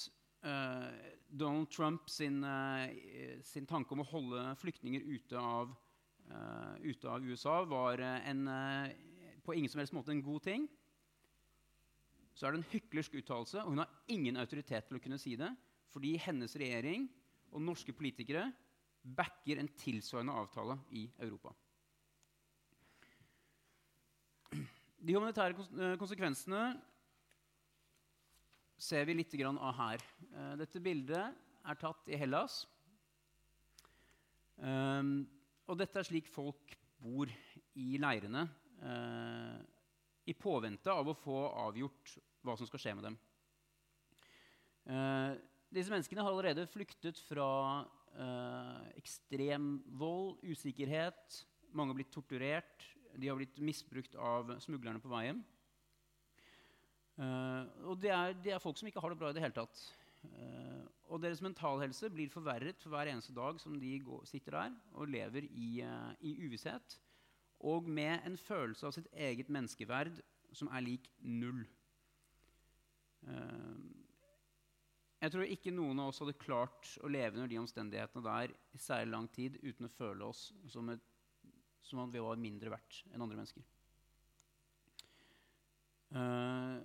eh, 0.43 1.13
Donald 1.29 1.69
Trump 1.71 2.09
sin, 2.09 2.43
eh, 2.43 3.39
sin, 3.43 3.67
tanke 3.67 3.93
om 3.93 4.03
å 4.03 4.09
holde 4.09 4.43
flyktninger 4.59 5.05
ute 5.07 5.37
av, 5.39 5.75
eh, 6.29 6.75
ute 6.89 7.09
av 7.09 7.23
USA 7.23 7.61
var 7.65 7.99
eh, 7.99 8.29
en, 8.29 8.43
på 9.43 9.55
ingen 9.55 9.69
som 9.69 9.79
helst 9.79 9.95
måte 9.95 10.11
en 10.11 10.23
god 10.25 10.43
ting, 10.43 10.67
så 12.33 12.47
er 12.47 12.55
det 12.55 12.61
en 12.61 12.71
hyklersk 12.71 13.17
uttalelse, 13.19 13.63
og 13.63 13.73
hun 13.73 13.83
har 13.83 13.95
ingen 14.07 14.39
autoritet 14.39 14.87
til 14.87 14.97
å 14.97 15.03
kunne 15.03 15.19
si 15.19 15.35
det, 15.39 15.49
fordi 15.93 16.15
hennes 16.21 16.55
regjering 16.59 17.07
og 17.53 17.63
norske 17.65 17.93
politikere 17.95 18.49
backer 19.15 19.59
en 19.59 19.71
tilsvarende 19.79 20.35
avtale 20.35 20.77
i 20.93 21.07
Europa. 21.19 21.53
De 24.99 25.15
humanitære 25.15 25.55
eh, 25.55 25.95
konsekvensene 25.99 26.63
ser 28.79 29.05
vi 29.07 29.15
litt 29.15 29.35
av 29.39 29.73
her. 29.77 30.03
Eh, 30.33 30.55
dette 30.59 30.81
bildet 30.83 31.35
er 31.63 31.79
tatt 31.79 32.11
i 32.11 32.19
Hellas. 32.19 32.65
Um, 34.59 35.23
og 35.71 35.77
dette 35.79 36.01
er 36.01 36.07
slik 36.07 36.27
folk 36.27 36.73
bor 36.99 37.29
i 37.79 37.93
leirene 37.95 38.41
uh, 38.83 39.55
i 40.27 40.35
påvente 40.35 40.91
av 40.91 41.07
å 41.07 41.15
få 41.15 41.37
avgjort 41.61 42.17
hva 42.43 42.57
som 42.59 42.67
skal 42.67 42.81
skje 42.83 42.95
med 42.97 43.07
dem. 43.07 43.15
Uh, 45.69 45.75
disse 45.75 45.93
menneskene 45.93 46.23
har 46.25 46.33
allerede 46.33 46.65
flyktet 46.69 47.19
fra 47.27 47.49
eh, 48.17 48.89
ekstrem 48.97 49.79
vold, 49.99 50.39
usikkerhet. 50.43 51.43
Mange 51.77 51.93
har 51.93 51.99
blitt 51.99 52.13
torturert. 52.13 52.85
De 53.15 53.29
har 53.29 53.37
blitt 53.37 53.59
misbrukt 53.61 54.15
av 54.15 54.55
smuglerne 54.63 55.01
på 55.03 55.11
veien. 55.11 55.43
Eh, 57.19 57.63
og 57.85 57.99
det 58.01 58.13
er, 58.15 58.33
det 58.33 58.53
er, 58.55 58.63
folk 58.63 58.79
som 58.79 58.89
ikke 58.89 59.03
har 59.03 59.13
det 59.13 59.19
bra 59.21 59.29
i 59.29 59.37
det 59.37 59.43
hele 59.43 59.57
tatt. 59.57 59.83
Eh, 60.29 60.81
og 61.09 61.21
deres 61.23 61.41
mentalhelse 61.43 62.09
blir 62.13 62.31
forverret 62.33 62.81
for 62.81 62.93
hver 62.93 63.11
eneste 63.11 63.33
dag 63.35 63.59
som 63.61 63.77
de 63.81 63.93
går, 64.05 64.25
sitter 64.29 64.57
der 64.57 64.75
og 64.93 65.09
lever 65.09 65.47
i, 65.49 65.69
uh, 65.81 66.11
i, 66.21 66.35
uvisshet. 66.45 66.99
Og 67.65 67.87
med 67.89 68.25
en 68.27 68.37
følelse 68.37 68.85
av 68.85 68.93
sitt 68.93 69.09
eget 69.13 69.49
menneskeverd 69.49 70.19
som 70.53 70.69
er 70.69 70.85
lik 70.85 71.09
null. 71.25 71.63
Jeg 75.19 75.33
tror 75.33 75.51
ikke 75.51 75.73
noen 75.75 75.99
av 75.99 76.11
oss 76.11 76.21
hadde 76.23 76.37
klart 76.39 76.93
å 77.03 77.09
leve 77.11 77.35
under 77.35 77.49
de 77.51 77.59
omstendighetene 77.59 78.23
der 78.23 78.53
i 78.75 78.79
særlig 78.79 79.11
lang 79.11 79.27
tid 79.35 79.57
uten 79.63 79.87
å 79.89 79.91
føle 79.91 80.29
oss 80.29 80.45
som, 80.71 80.91
et, 80.93 81.03
som 81.83 81.99
at 82.05 82.13
vi 82.13 82.23
var 82.23 82.39
mindre 82.39 82.71
verdt 82.71 83.01
enn 83.11 83.25
andre 83.25 83.39
mennesker. 83.41 83.65
Uh, 86.09 86.79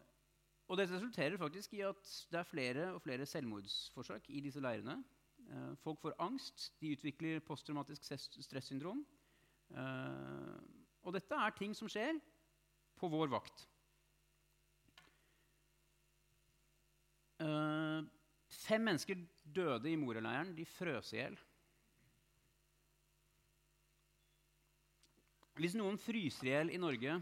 og 0.68 0.80
dette 0.80 0.96
resulterer 0.96 1.40
faktisk 1.40 1.76
i 1.78 1.84
at 1.86 2.14
det 2.32 2.40
er 2.40 2.48
flere 2.48 2.88
og 2.92 3.02
flere 3.04 3.28
selvmordsforsøk 3.28 4.26
i 4.34 4.42
disse 4.44 4.62
leirene. 4.64 4.98
Uh, 5.46 5.72
folk 5.84 6.02
får 6.02 6.18
angst, 6.24 6.72
de 6.82 6.92
utvikler 6.96 7.44
posttraumatisk 7.44 8.04
stressyndrom. 8.44 9.04
Uh, 9.70 10.58
og 11.04 11.14
dette 11.14 11.38
er 11.38 11.54
ting 11.56 11.76
som 11.76 11.88
skjer 11.92 12.18
på 12.98 13.08
vår 13.12 13.30
vakt. 13.32 13.66
Eh, 17.42 18.04
fem 18.54 18.84
mennesker 18.86 19.18
døde 19.44 19.90
i 19.90 19.98
Moria-leiren. 19.98 20.54
De 20.56 20.66
frøs 20.68 21.12
i 21.14 21.20
hjel. 21.20 21.36
Hvis 25.60 25.76
noen 25.78 26.00
fryser 26.02 26.48
i 26.48 26.50
hjel 26.50 26.72
i 26.74 26.80
Norge, 26.82 27.18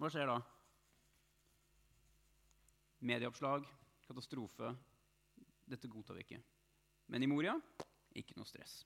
hva 0.00 0.08
skjer 0.08 0.30
da? 0.30 0.38
Medieoppslag, 3.04 3.66
katastrofe. 4.06 4.72
Dette 5.68 5.90
godtar 5.92 6.16
vi 6.16 6.24
ikke. 6.24 6.40
Men 7.12 7.24
i 7.24 7.28
Moria 7.28 7.52
ikke 8.16 8.36
noe 8.38 8.48
stress. 8.48 8.80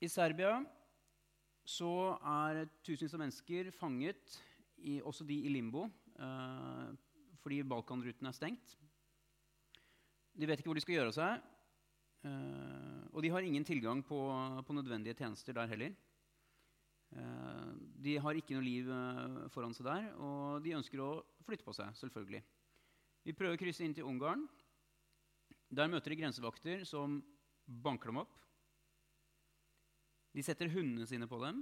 I 0.00 0.08
Serbia 0.08 0.54
så 1.68 2.16
er 2.24 2.64
tusenvis 2.80 3.12
av 3.14 3.20
mennesker 3.20 3.68
fanget, 3.76 4.38
i, 4.80 5.02
også 5.04 5.26
de 5.28 5.36
i 5.44 5.50
limbo, 5.52 5.84
fordi 7.40 7.62
Balkanruten 7.64 8.28
er 8.28 8.36
stengt. 8.36 8.76
De 10.36 10.48
vet 10.48 10.60
ikke 10.60 10.70
hvor 10.70 10.78
de 10.78 10.84
skal 10.84 10.96
gjøre 10.98 11.14
seg, 11.16 11.42
eh, 12.28 13.02
og 13.10 13.24
de 13.24 13.32
har 13.32 13.44
ingen 13.44 13.66
tilgang 13.66 14.02
på, 14.06 14.20
på 14.66 14.76
nødvendige 14.76 15.16
tjenester 15.18 15.56
der 15.56 15.70
heller. 15.72 15.96
Eh, 17.10 17.70
de 18.04 18.16
har 18.22 18.38
ikke 18.38 18.54
noe 18.56 18.64
liv 18.64 18.90
eh, 18.94 19.40
foran 19.52 19.74
seg 19.76 19.88
der, 19.88 20.10
og 20.22 20.62
de 20.64 20.76
ønsker 20.78 21.02
å 21.02 21.10
flytte 21.46 21.66
på 21.66 21.74
seg. 21.76 21.92
selvfølgelig. 21.98 22.42
Vi 23.26 23.36
prøver 23.36 23.58
å 23.58 23.60
krysse 23.60 23.84
inn 23.84 23.96
til 23.96 24.06
Ungarn. 24.08 24.46
Der 25.70 25.90
møter 25.90 26.12
de 26.12 26.20
grensevakter 26.22 26.86
som 26.88 27.20
banker 27.66 28.10
dem 28.10 28.22
opp. 28.22 28.38
De 30.34 30.42
setter 30.46 30.70
hundene 30.70 31.06
sine 31.10 31.28
på 31.30 31.38
dem. 31.42 31.60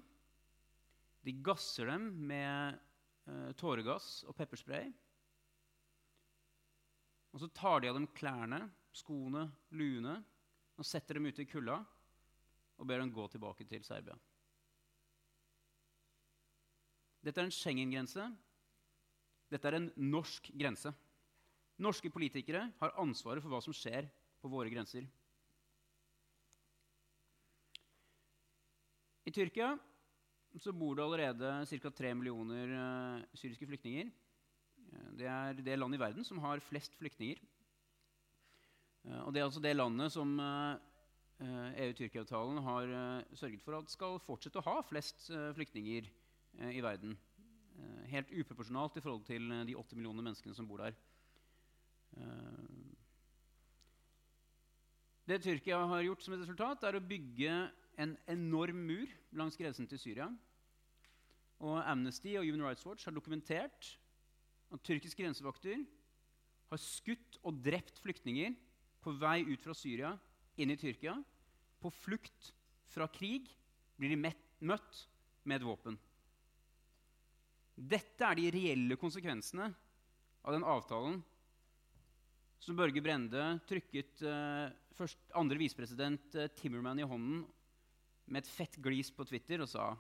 De 1.24 1.34
gasser 1.44 1.88
dem 1.90 2.12
med 2.28 2.78
tåregass 3.60 4.22
og 4.28 4.36
pepperspray. 4.38 4.88
Og 7.34 7.42
så 7.42 7.48
tar 7.52 7.82
de 7.82 7.90
av 7.90 7.98
dem 7.98 8.08
klærne, 8.16 8.62
skoene, 8.96 9.44
luene 9.76 10.16
og 10.78 10.86
setter 10.86 11.18
dem 11.18 11.28
ute 11.28 11.44
i 11.44 11.48
kulda 11.48 11.76
og 12.78 12.86
ber 12.88 13.02
dem 13.02 13.12
gå 13.12 13.26
tilbake 13.30 13.66
til 13.68 13.84
Serbia. 13.84 14.16
Dette 17.24 17.42
er 17.42 17.48
en 17.48 17.54
Schengen-grense. 17.54 18.24
Dette 19.50 19.68
er 19.68 19.78
en 19.78 19.90
norsk 19.98 20.50
grense. 20.54 20.92
Norske 21.82 22.10
politikere 22.10 22.68
har 22.80 22.96
ansvaret 22.98 23.42
for 23.42 23.52
hva 23.52 23.60
som 23.62 23.74
skjer 23.76 24.08
på 24.38 24.50
våre 24.50 24.70
grenser. 24.72 25.06
I 29.28 29.34
Tyrkia 29.34 29.74
så 30.56 30.72
bor 30.72 30.96
det 30.96 31.04
allerede 31.04 31.52
ca. 31.68 31.90
3 31.90 32.14
millioner 32.16 32.72
uh, 32.72 33.26
syriske 33.36 33.68
flyktninger. 33.68 34.08
Uh, 34.88 35.10
det 35.20 35.28
er 35.28 35.60
det 35.60 35.78
landet 35.78 36.00
i 36.00 36.02
verden 36.02 36.24
som 36.24 36.40
har 36.42 36.64
flest 36.64 36.96
flyktninger. 36.98 37.42
Uh, 39.04 39.26
og 39.26 39.34
det 39.34 39.42
er 39.42 39.48
altså 39.48 39.62
det 39.62 39.76
landet 39.76 40.14
som 40.14 40.38
EU-Tyrkia-avtalen 41.38 42.56
har 42.66 42.88
sørget 43.38 43.62
for 43.62 43.76
at 43.78 43.92
skal 43.92 44.16
fortsette 44.24 44.58
å 44.58 44.64
ha 44.66 44.80
flest 44.82 45.28
flyktninger 45.54 46.08
Eh, 46.56 46.76
i 46.76 46.82
verden. 46.82 47.16
Eh, 47.78 48.04
helt 48.10 48.30
uproporsjonalt 48.32 48.96
i 48.98 49.02
forhold 49.04 49.24
til 49.26 49.50
eh, 49.52 49.64
de 49.68 49.76
80 49.76 49.98
millioner 49.98 50.24
menneskene 50.26 50.56
som 50.56 50.68
bor 50.68 50.82
der. 50.82 50.96
Det 55.28 55.42
Tyrkia 55.44 55.76
har 55.86 56.02
gjort 56.02 56.22
som 56.24 56.34
et 56.34 56.40
resultat, 56.40 56.86
er 56.88 56.96
å 56.96 57.04
bygge 57.04 57.52
en 57.98 58.14
enorm 58.30 58.84
mur 58.86 59.10
langs 59.36 59.58
grensen 59.58 59.88
til 59.90 60.00
Syria. 60.00 60.28
Og 61.58 61.80
Amnesty 61.82 62.36
og 62.38 62.46
Human 62.46 62.68
Rights 62.68 62.86
Watch 62.86 63.08
har 63.08 63.14
dokumentert 63.14 63.90
at 64.72 64.84
tyrkiske 64.84 65.22
grensevakter 65.22 65.80
har 66.68 66.82
skutt 66.82 67.38
og 67.42 67.58
drept 67.64 67.98
flyktninger 68.02 68.54
på 69.02 69.14
vei 69.18 69.40
ut 69.48 69.62
fra 69.64 69.74
Syria 69.74 70.12
inn 70.60 70.70
i 70.70 70.78
Tyrkia. 70.78 71.16
På 71.82 71.90
flukt 71.94 72.52
fra 72.90 73.08
krig 73.10 73.48
blir 73.98 74.14
de 74.14 74.20
møtt 74.20 75.02
med 75.48 75.58
et 75.58 75.66
våpen. 75.66 75.98
Dette 77.78 78.26
er 78.26 78.38
de 78.38 78.50
reelle 78.52 78.98
konsekvensene 78.98 79.68
av 80.42 80.54
den 80.54 80.66
avtalen 80.66 81.20
som 82.62 82.78
Børge 82.78 83.02
Brende 83.02 83.52
trykket 83.68 84.22
eh, 84.26 84.66
først, 84.98 85.20
andre 85.38 85.60
visepresident 85.60 86.34
eh, 86.34 86.50
Timmerman 86.58 86.98
i 86.98 87.06
hånden 87.06 87.44
med 88.28 88.44
et 88.44 88.50
fett 88.50 88.76
glis 88.84 89.10
på 89.14 89.24
Twitter 89.28 89.62
og 89.64 89.68
sa 89.68 89.90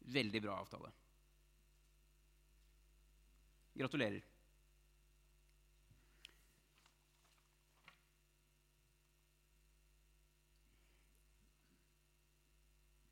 'veldig 0.00 0.42
bra 0.42 0.58
avtale'. 0.62 0.92
Gratulerer. 3.78 4.24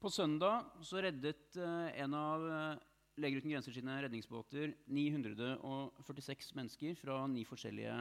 På 0.00 0.10
søndag 0.10 0.64
så 0.82 1.00
reddet 1.02 1.56
eh, 1.56 2.02
en 2.02 2.14
av 2.14 2.50
eh, 2.50 2.78
Leger 3.16 3.40
uten 3.40 3.50
grenser 3.50 3.72
sine 3.72 4.02
redningsbåter 4.02 4.74
946 4.92 6.50
mennesker 6.54 6.94
fra 7.00 7.26
ni 7.26 7.44
forskjellige 7.48 7.94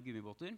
gummibåter. 0.00 0.56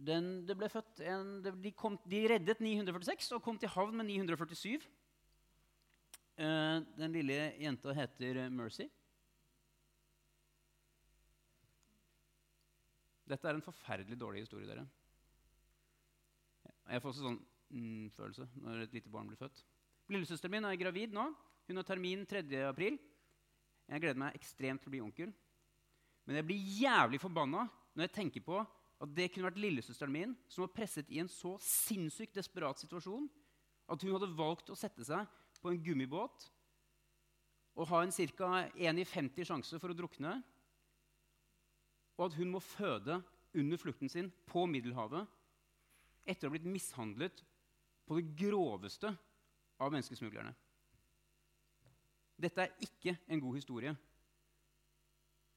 Den, 0.00 0.30
det 0.48 0.56
ble 0.56 0.68
født 0.72 1.02
en, 1.04 1.34
de, 1.44 1.72
kom, 1.76 1.98
de, 2.08 2.22
reddet 2.32 2.62
946 2.64 3.34
og 3.36 3.42
kom 3.44 3.58
til 3.60 3.68
havn 3.68 3.98
med 3.98 4.08
947. 4.08 4.86
Eh, 6.40 6.78
den 6.96 7.12
lille 7.18 7.36
jenta 7.60 7.92
heter 7.96 8.46
Mercy. 8.54 8.86
Dette 13.28 13.46
er 13.46 13.58
en 13.58 13.62
forferdelig 13.62 14.16
dårlig 14.18 14.46
historie, 14.46 14.66
dere. 14.66 14.86
Jeg 16.90 17.02
får 17.02 17.12
også 17.12 17.26
sånn 17.28 17.38
mm, 17.70 18.56
når 18.64 18.86
et 18.86 18.96
lite 18.96 19.12
barn 19.12 19.28
blir 19.30 19.38
født. 19.38 19.60
Lillesøsteren 20.10 20.56
min 20.56 20.66
er 20.66 20.80
gravid 20.80 21.14
nå. 21.14 21.28
Hun 21.68 21.78
har 21.78 21.86
termin 21.86 22.24
3. 22.26 22.42
april. 22.66 22.96
Jeg 23.90 24.02
gleder 24.02 24.18
meg 24.18 24.38
ekstremt 24.38 24.82
til 24.82 24.90
å 24.90 24.94
bli 24.96 25.04
onkel. 25.04 25.30
Men 26.26 26.40
jeg 26.40 26.48
blir 26.48 26.74
jævlig 26.80 27.20
forbanna 27.22 27.68
når 27.94 28.08
jeg 28.08 28.16
tenker 28.16 28.42
på 28.46 28.58
at 29.00 29.12
det 29.16 29.30
kunne 29.32 29.48
vært 29.48 29.60
lillesøsteren 29.60 30.12
min 30.12 30.32
som 30.50 30.66
var 30.66 30.74
presset 30.76 31.08
i 31.08 31.20
en 31.22 31.30
så 31.30 31.54
sinnssykt 31.64 32.36
desperat 32.36 32.80
situasjon 32.82 33.28
at 33.90 34.04
hun 34.04 34.14
hadde 34.14 34.32
valgt 34.36 34.70
å 34.70 34.78
sette 34.78 35.04
seg 35.06 35.28
på 35.60 35.72
en 35.72 35.82
gummibåt 35.84 36.50
og 37.80 37.88
ha 37.88 38.02
en 38.04 38.12
ca. 38.12 38.48
1 38.76 39.00
i 39.00 39.06
50 39.06 39.46
sjanse 39.46 39.78
for 39.80 39.92
å 39.92 39.96
drukne, 39.96 40.34
og 42.18 42.26
at 42.26 42.36
hun 42.36 42.50
må 42.52 42.60
føde 42.60 43.20
under 43.56 43.80
flukten 43.80 44.10
sin 44.12 44.28
på 44.50 44.66
Middelhavet 44.68 45.24
etter 46.28 46.46
å 46.46 46.50
ha 46.50 46.56
blitt 46.56 46.68
mishandlet 46.68 47.40
på 48.04 48.18
det 48.18 48.34
groveste 48.36 49.08
av 49.80 49.94
menneskesmuglerne. 49.94 50.52
Dette 52.40 52.66
er 52.66 52.84
ikke 52.84 53.14
en 53.28 53.40
god 53.40 53.56
historie. 53.56 53.94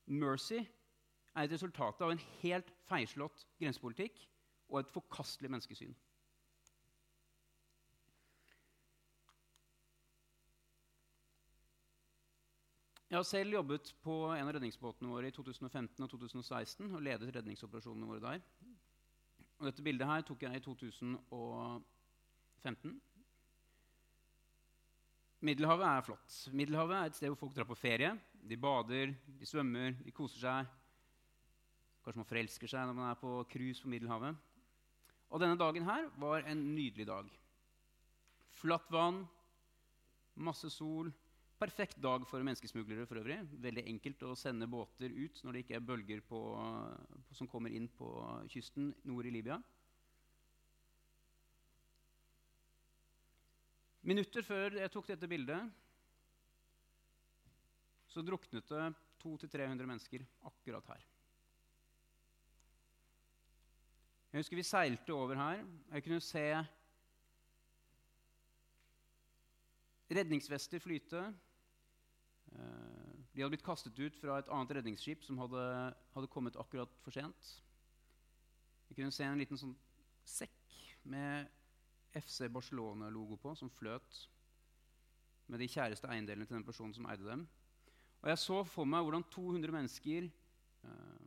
Mercy 0.08 0.62
er 1.34 1.46
et 1.46 1.56
resultat 1.56 2.02
av 2.06 2.14
en 2.14 2.24
helt 2.42 2.70
feilslått 2.90 3.46
grensepolitikk 3.62 4.26
og 4.70 4.82
et 4.82 4.92
forkastelig 4.94 5.52
menneskesyn. 5.54 5.94
Jeg 13.14 13.20
har 13.20 13.28
selv 13.30 13.54
jobbet 13.54 13.92
på 14.02 14.14
en 14.34 14.48
av 14.48 14.56
redningsbåtene 14.56 15.12
våre 15.12 15.30
i 15.30 15.34
2015 15.36 16.02
og 16.02 16.08
2016 16.10 16.88
og 16.88 17.04
ledet 17.06 17.28
redningsoperasjonene 17.36 18.08
våre 18.10 18.24
der. 18.24 18.40
Og 19.60 19.68
dette 19.70 19.86
bildet 19.86 20.10
her 20.10 20.24
tok 20.26 20.42
jeg 20.48 20.58
i 20.58 20.64
2015. 20.66 22.96
Middelhavet 25.46 25.86
er 25.86 26.02
flott. 26.08 26.40
Middelhavet 26.58 26.98
er 26.98 27.12
et 27.12 27.20
sted 27.20 27.30
hvor 27.30 27.44
folk 27.44 27.54
drar 27.54 27.70
på 27.70 27.78
ferie. 27.78 28.10
De 28.50 28.58
bader, 28.58 29.14
de 29.28 29.46
svømmer, 29.46 29.94
de 30.02 30.16
koser 30.16 30.42
seg. 30.48 30.74
Kanskje 32.04 32.20
man 32.20 32.30
forelsker 32.30 32.72
seg 32.72 32.88
når 32.90 32.98
man 32.98 33.10
er 33.10 33.20
på 33.20 33.34
cruise 33.52 33.84
på 33.84 33.92
Middelhavet. 33.92 34.36
Og 35.34 35.42
denne 35.42 35.58
dagen 35.58 35.88
her 35.88 36.10
var 36.22 36.46
en 36.46 36.62
nydelig 36.76 37.08
dag. 37.10 37.30
Flatt 38.60 38.92
vann, 38.94 39.24
masse 40.36 40.70
sol, 40.70 41.10
Perfekt 41.64 42.02
dag 42.04 42.26
for 42.28 42.44
menneskesmuglere 42.44 43.06
for 43.08 43.22
øvrig. 43.22 43.38
Veldig 43.64 43.86
enkelt 43.88 44.24
å 44.28 44.34
sende 44.36 44.68
båter 44.68 45.14
ut 45.14 45.38
når 45.46 45.56
det 45.56 45.62
ikke 45.64 45.78
er 45.78 45.86
bølger 45.88 46.24
på, 46.28 46.40
på, 47.30 47.38
som 47.38 47.48
kommer 47.48 47.72
inn 47.72 47.86
på 47.88 48.10
kysten 48.52 48.90
nord 49.08 49.30
i 49.30 49.32
Libya. 49.32 49.62
Minutter 54.04 54.44
før 54.44 54.76
jeg 54.82 54.92
tok 54.92 55.08
dette 55.14 55.30
bildet, 55.32 55.72
så 58.12 58.26
druknet 58.28 58.68
det 58.68 58.90
200-300 59.24 59.88
mennesker 59.88 60.26
akkurat 60.50 60.92
her. 60.92 61.06
Jeg 64.34 64.42
husker 64.42 64.58
vi 64.58 64.64
seilte 64.66 65.14
over 65.14 65.38
her. 65.38 65.60
Jeg 65.94 66.04
kunne 66.04 66.22
se 66.26 66.42
redningsvester 70.10 70.82
flyte. 70.82 71.22
Eh, 72.52 73.12
de 73.34 73.44
hadde 73.44 73.52
blitt 73.54 73.66
kastet 73.66 74.00
ut 74.02 74.18
fra 74.18 74.40
et 74.42 74.50
annet 74.50 74.74
redningsskip 74.80 75.22
som 75.26 75.38
hadde, 75.38 75.66
hadde 76.16 76.32
kommet 76.34 76.58
akkurat 76.58 76.98
for 77.06 77.14
sent. 77.14 77.52
Jeg 78.90 78.98
kunne 78.98 79.14
se 79.14 79.28
en 79.28 79.38
liten 79.38 79.60
sånn 79.62 79.76
sekk 80.26 80.80
med 81.14 81.54
FC 82.18 82.50
Barcelona-logo 82.54 83.38
på, 83.38 83.54
som 83.58 83.70
fløt 83.74 84.24
med 85.46 85.62
de 85.62 85.70
kjæreste 85.70 86.10
eiendelene 86.10 86.50
til 86.50 86.58
den 86.58 86.66
personen 86.66 86.98
som 86.98 87.06
eide 87.14 87.30
dem. 87.30 87.46
Og 88.24 88.34
jeg 88.34 88.42
så 88.42 88.64
for 88.66 88.90
meg 88.90 89.06
hvordan 89.06 89.30
200 89.30 89.78
mennesker 89.78 90.30
uh, 90.90 91.23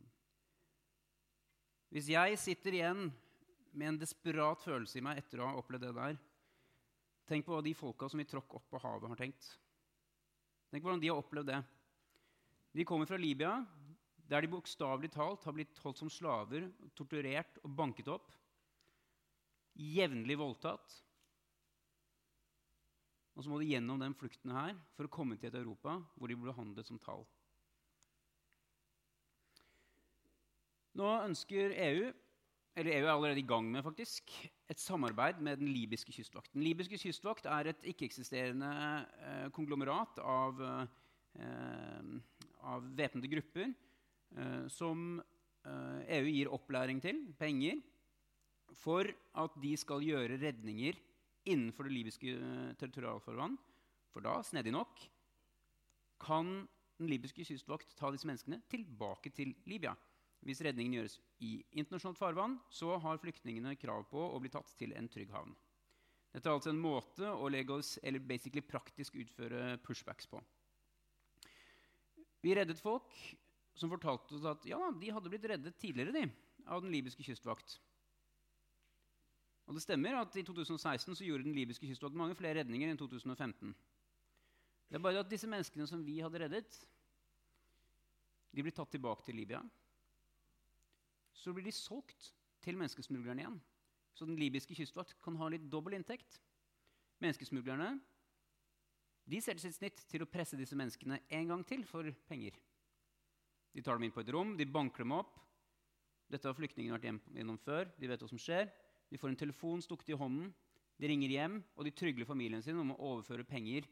Hvis 1.93 2.09
jeg 2.11 2.39
sitter 2.43 2.77
igjen 2.79 3.07
med 3.77 3.91
en 3.91 4.01
desperat 4.01 4.63
følelse 4.65 4.99
i 4.99 5.05
meg 5.05 5.21
etter 5.21 5.41
å 5.41 5.51
ha 5.51 5.61
opplevd 5.61 5.87
det 5.87 5.95
der 5.97 6.19
Tenk 7.27 7.43
på 7.47 7.57
hva 7.57 7.63
de 7.65 7.73
folka 7.75 8.07
som 8.07 8.21
vi 8.21 8.27
tråkk 8.29 8.53
opp 8.55 8.69
på 8.71 8.79
havet, 8.79 9.11
har 9.11 9.19
tenkt. 9.19 9.49
Tenk 10.71 10.79
på 10.79 10.87
hvordan 10.87 11.01
de 11.03 11.09
har 11.11 11.19
opplevd 11.19 11.49
det. 11.51 11.59
De 12.79 12.85
kommer 12.87 13.09
fra 13.11 13.19
Libya, 13.19 13.57
der 14.31 14.45
de 14.45 14.51
bokstavelig 14.53 15.11
talt 15.15 15.43
har 15.49 15.57
blitt 15.57 15.81
holdt 15.83 15.99
som 15.99 16.11
slaver, 16.13 16.69
torturert 16.95 17.59
og 17.65 17.75
banket 17.75 18.13
opp. 18.15 18.31
Jevnlig 19.75 20.39
voldtatt. 20.39 20.95
Og 23.35 23.45
så 23.45 23.51
må 23.51 23.59
de 23.61 23.73
gjennom 23.73 23.99
den 24.01 24.15
flukten 24.17 24.55
her 24.55 24.79
for 24.95 25.07
å 25.09 25.13
komme 25.13 25.37
til 25.37 25.51
et 25.51 25.59
Europa 25.59 25.99
hvor 26.15 26.31
de 26.31 26.39
blir 26.39 26.55
behandlet 26.55 26.87
som 26.89 27.03
tall. 27.03 27.27
Nå 30.97 31.11
ønsker 31.27 31.75
EU 31.77 32.07
eller 32.77 32.93
EU 32.93 33.07
er 33.07 33.11
allerede 33.15 33.41
i 33.41 33.49
gang 33.49 33.69
med 33.73 33.85
faktisk, 33.85 34.33
et 34.69 34.81
samarbeid 34.81 35.39
med 35.41 35.57
den 35.63 35.71
libyske 35.73 36.13
kystvakten. 36.13 36.59
Den 36.59 36.67
libyske 36.67 36.99
kystvakt 37.01 37.47
er 37.49 37.71
et 37.71 37.87
ikke-eksisterende 37.93 38.71
eh, 39.25 39.47
konglomerat 39.57 40.21
av, 40.21 40.61
eh, 41.41 42.11
av 42.61 42.91
væpnede 42.99 43.31
grupper 43.33 43.71
eh, 43.71 44.67
som 44.73 45.23
EU 45.67 46.21
eh, 46.21 46.29
e 46.29 46.35
gir 46.35 46.53
opplæring 46.53 47.01
til, 47.01 47.23
penger, 47.41 47.81
for 48.77 49.09
at 49.41 49.57
de 49.63 49.73
skal 49.81 50.05
gjøre 50.05 50.37
redninger 50.43 51.01
innenfor 51.49 51.89
det 51.89 51.97
libyske 51.97 52.35
eh, 52.37 52.75
territorialfarvann. 52.77 53.57
For 54.13 54.25
da, 54.25 54.37
snedig 54.45 54.75
nok, 54.77 55.01
kan 56.21 56.59
den 56.97 57.09
libyske 57.09 57.45
kystvakt 57.45 57.97
ta 57.97 58.13
disse 58.13 58.29
menneskene 58.29 58.61
tilbake 58.69 59.33
til 59.33 59.57
Libya. 59.69 59.97
Hvis 60.47 60.63
redningen 60.63 61.01
gjøres 61.01 61.17
i 61.43 61.57
internasjonalt 61.75 62.21
farvann, 62.21 62.59
så 62.71 62.95
har 63.03 63.19
flyktningene 63.19 63.75
krav 63.81 64.05
på 64.11 64.21
å 64.31 64.39
bli 64.43 64.51
tatt 64.55 64.71
til 64.79 64.93
en 64.95 65.09
trygg 65.11 65.33
havn. 65.35 65.57
Dette 66.31 66.47
er 66.47 66.55
altså 66.55 66.71
en 66.71 66.79
måte 66.79 67.27
å 67.33 67.49
legos, 67.51 67.97
eller 68.07 68.23
basically 68.23 68.63
praktisk 68.63 69.17
utføre 69.19 69.75
pushbacks 69.83 70.29
på. 70.31 70.39
Vi 72.45 72.55
reddet 72.55 72.79
folk 72.79 73.11
som 73.77 73.91
fortalte 73.91 74.37
oss 74.37 74.47
at 74.47 74.67
ja, 74.69 74.79
de 74.95 75.11
hadde 75.13 75.33
blitt 75.33 75.49
reddet 75.51 75.79
tidligere 75.81 76.15
de, 76.15 76.27
av 76.71 76.85
den 76.85 76.93
libyske 76.95 77.25
kystvakt. 77.27 77.79
Og 79.67 79.75
det 79.75 79.83
stemmer 79.83 80.21
at 80.21 80.37
I 80.39 80.45
2016 80.47 81.17
så 81.19 81.27
gjorde 81.27 81.49
den 81.49 81.57
libyske 81.57 81.89
kystvakt 81.91 82.15
mange 82.19 82.37
flere 82.39 82.61
redninger 82.61 82.93
enn 82.93 83.01
2015. 83.01 83.73
Det 84.87 85.01
er 85.01 85.03
bare 85.03 85.25
at 85.25 85.33
disse 85.33 85.51
menneskene 85.51 85.89
som 85.91 86.05
vi 86.07 86.21
hadde 86.23 86.45
reddet, 86.45 86.79
de 88.55 88.63
blir 88.63 88.77
tatt 88.77 88.95
tilbake 88.95 89.27
til 89.27 89.41
Libya 89.41 89.65
så 91.37 91.53
blir 91.55 91.67
de 91.67 91.75
solgt 91.75 92.33
til 92.65 92.79
menneskesmuglerne 92.81 93.45
igjen. 93.45 93.61
Så 94.17 94.25
den 94.25 94.39
libyske 94.41 94.75
kystvakt 94.75 95.17
kan 95.23 95.37
ha 95.37 95.49
litt 95.53 95.67
dobbel 95.71 95.99
inntekt. 95.99 96.41
Menneskesmuglerne 97.21 97.95
de 99.27 99.41
setter 99.43 99.59
sitt 99.59 99.75
snitt 99.75 100.05
til 100.07 100.23
å 100.23 100.29
presse 100.31 100.59
disse 100.59 100.77
menneskene 100.79 101.19
en 101.35 101.49
gang 101.51 101.65
til 101.67 101.83
for 101.89 102.07
penger. 102.31 102.55
De 103.75 103.83
tar 103.83 103.99
dem 103.99 104.07
inn 104.07 104.15
på 104.15 104.23
et 104.23 104.31
rom, 104.33 104.55
de 104.57 104.69
banker 104.71 105.03
dem 105.03 105.17
opp. 105.17 105.35
Dette 106.31 106.47
har 106.47 106.55
flyktningene 106.55 106.95
vært 106.95 107.27
gjennom 107.35 107.59
før. 107.59 107.91
De 107.99 108.09
vet 108.09 108.23
hva 108.23 108.29
som 108.31 108.41
skjer. 108.41 108.71
De 109.11 109.19
får 109.19 109.33
en 109.33 109.41
telefon 109.43 109.83
stukket 109.83 110.15
i 110.15 110.19
hånden. 110.19 110.53
De 110.97 111.11
ringer 111.11 111.35
hjem, 111.35 111.59
og 111.77 111.85
de 111.85 111.93
trygler 111.95 112.27
familien 112.29 112.63
sin 112.65 112.79
om 112.81 112.95
å 112.95 113.01
overføre 113.11 113.45
penger 113.47 113.85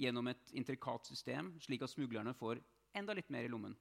gjennom 0.00 0.30
et 0.32 0.52
intrikat 0.56 1.06
system, 1.06 1.52
slik 1.62 1.84
at 1.84 1.92
smuglerne 1.92 2.34
får 2.36 2.60
enda 2.96 3.14
litt 3.14 3.30
mer 3.30 3.46
i 3.46 3.52
lommen. 3.52 3.76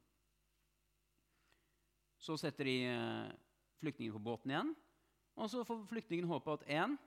Så 2.20 2.36
setter 2.40 2.68
de 2.68 2.78
flyktningene 3.80 4.18
på 4.18 4.24
båten 4.24 4.52
igjen. 4.52 4.74
Og 5.40 5.48
så 5.52 5.64
får 5.64 5.86
flyktningen 5.88 6.28
håpe 6.28 6.58
at 6.58 6.66
én, 6.68 6.98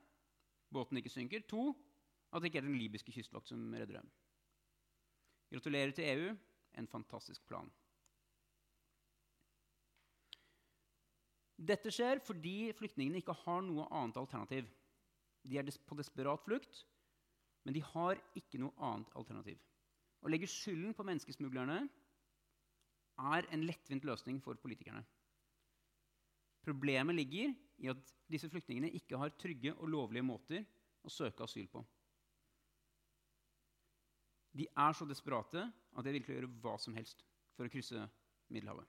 båten 0.73 0.99
ikke 0.99 1.13
synker. 1.13 1.45
To, 1.53 1.73
at 2.33 2.41
det 2.41 2.49
ikke 2.49 2.63
er 2.63 2.69
den 2.69 2.79
libyske 2.81 3.13
kystvakt 3.13 3.51
som 3.53 3.67
redder 3.75 4.01
dem. 4.01 4.09
Gratulerer 5.53 5.93
til 5.93 6.09
EU. 6.09 6.33
En 6.81 6.89
fantastisk 6.89 7.45
plan. 7.45 7.69
Dette 11.63 11.93
skjer 11.93 12.23
fordi 12.25 12.73
flyktningene 12.75 13.21
ikke 13.21 13.37
har 13.45 13.61
noe 13.63 13.85
annet 13.93 14.17
alternativ. 14.19 14.71
De 15.45 15.59
er 15.59 15.69
på 15.87 15.99
desperat 15.99 16.41
flukt, 16.43 16.87
men 17.63 17.77
de 17.77 17.83
har 17.93 18.19
ikke 18.39 18.59
noe 18.63 18.73
annet 18.83 19.13
alternativ. 19.19 19.61
Å 20.23 20.31
legge 20.31 20.49
skylden 20.51 20.95
på 20.97 21.05
menneskesmuglerne 21.07 21.85
er 23.19 23.49
en 23.53 23.65
lettvint 23.67 24.05
løsning 24.05 24.41
for 24.43 24.59
politikerne. 24.61 25.03
Problemet 26.63 27.17
ligger 27.19 27.55
i 27.83 27.91
at 27.91 28.15
disse 28.31 28.49
flyktningene 28.51 28.93
ikke 28.95 29.19
har 29.19 29.35
trygge 29.39 29.75
og 29.75 29.91
lovlige 29.91 30.25
måter 30.27 30.65
å 31.03 31.11
søke 31.11 31.45
asyl 31.45 31.67
på. 31.71 31.83
De 34.53 34.69
er 34.69 34.95
så 34.95 35.07
desperate 35.09 35.65
at 35.65 36.05
de 36.05 36.09
er 36.11 36.15
villige 36.15 36.29
til 36.29 36.37
å 36.37 36.41
gjøre 36.41 36.63
hva 36.63 36.77
som 36.81 36.97
helst 36.97 37.25
for 37.57 37.67
å 37.67 37.73
krysse 37.73 38.09
Middelhavet. 38.53 38.89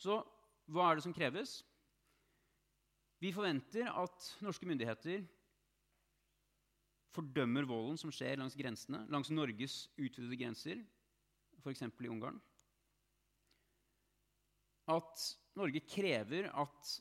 Så 0.00 0.22
hva 0.72 0.86
er 0.88 0.96
det 0.96 1.04
som 1.04 1.12
kreves? 1.12 1.58
Vi 3.20 3.32
forventer 3.34 3.90
at 3.90 4.28
norske 4.44 4.66
myndigheter 4.68 5.24
fordømmer 7.12 7.66
volden 7.68 7.98
som 8.00 8.12
skjer 8.14 8.38
langs 8.38 8.56
grensene, 8.56 9.02
langs 9.10 9.30
Norges 9.34 9.88
utvidede 9.98 10.38
grenser, 10.38 10.80
f.eks. 11.62 11.84
i 11.84 12.10
Ungarn. 12.10 12.40
At 14.88 15.24
Norge 15.58 15.82
krever 15.84 16.48
at 16.54 16.92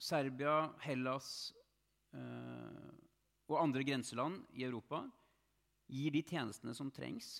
Serbia, 0.00 0.72
Hellas 0.84 1.28
eh, 2.16 2.92
og 3.48 3.60
andre 3.60 3.84
grenseland 3.86 4.42
i 4.56 4.64
Europa 4.66 5.04
gir 5.90 6.14
de 6.14 6.22
tjenestene 6.24 6.74
som 6.76 6.90
trengs, 6.92 7.38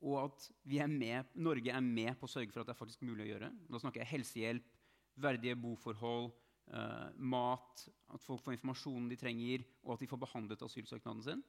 og 0.00 0.16
at 0.22 0.46
er 0.80 0.88
med, 0.88 1.32
Norge 1.34 1.72
er 1.74 1.84
med 1.84 2.14
på 2.16 2.28
å 2.28 2.30
sørge 2.30 2.54
for 2.54 2.62
at 2.62 2.70
det 2.70 2.74
er 2.74 2.78
faktisk 2.78 3.02
mulig 3.04 3.26
å 3.26 3.32
gjøre. 3.34 3.50
Da 3.68 3.80
snakker 3.82 4.00
jeg 4.00 4.12
helsehjelp, 4.14 4.68
verdige 5.20 5.58
boforhold, 5.60 6.30
eh, 6.72 7.08
mat, 7.18 7.84
at 8.14 8.24
folk 8.24 8.42
får 8.44 8.56
informasjonen 8.56 9.10
de 9.10 9.18
trenger, 9.20 9.66
og 9.84 9.94
at 9.94 10.04
de 10.04 10.08
får 10.08 10.22
behandlet 10.22 10.64
asylsøknaden 10.64 11.26
sin. 11.26 11.42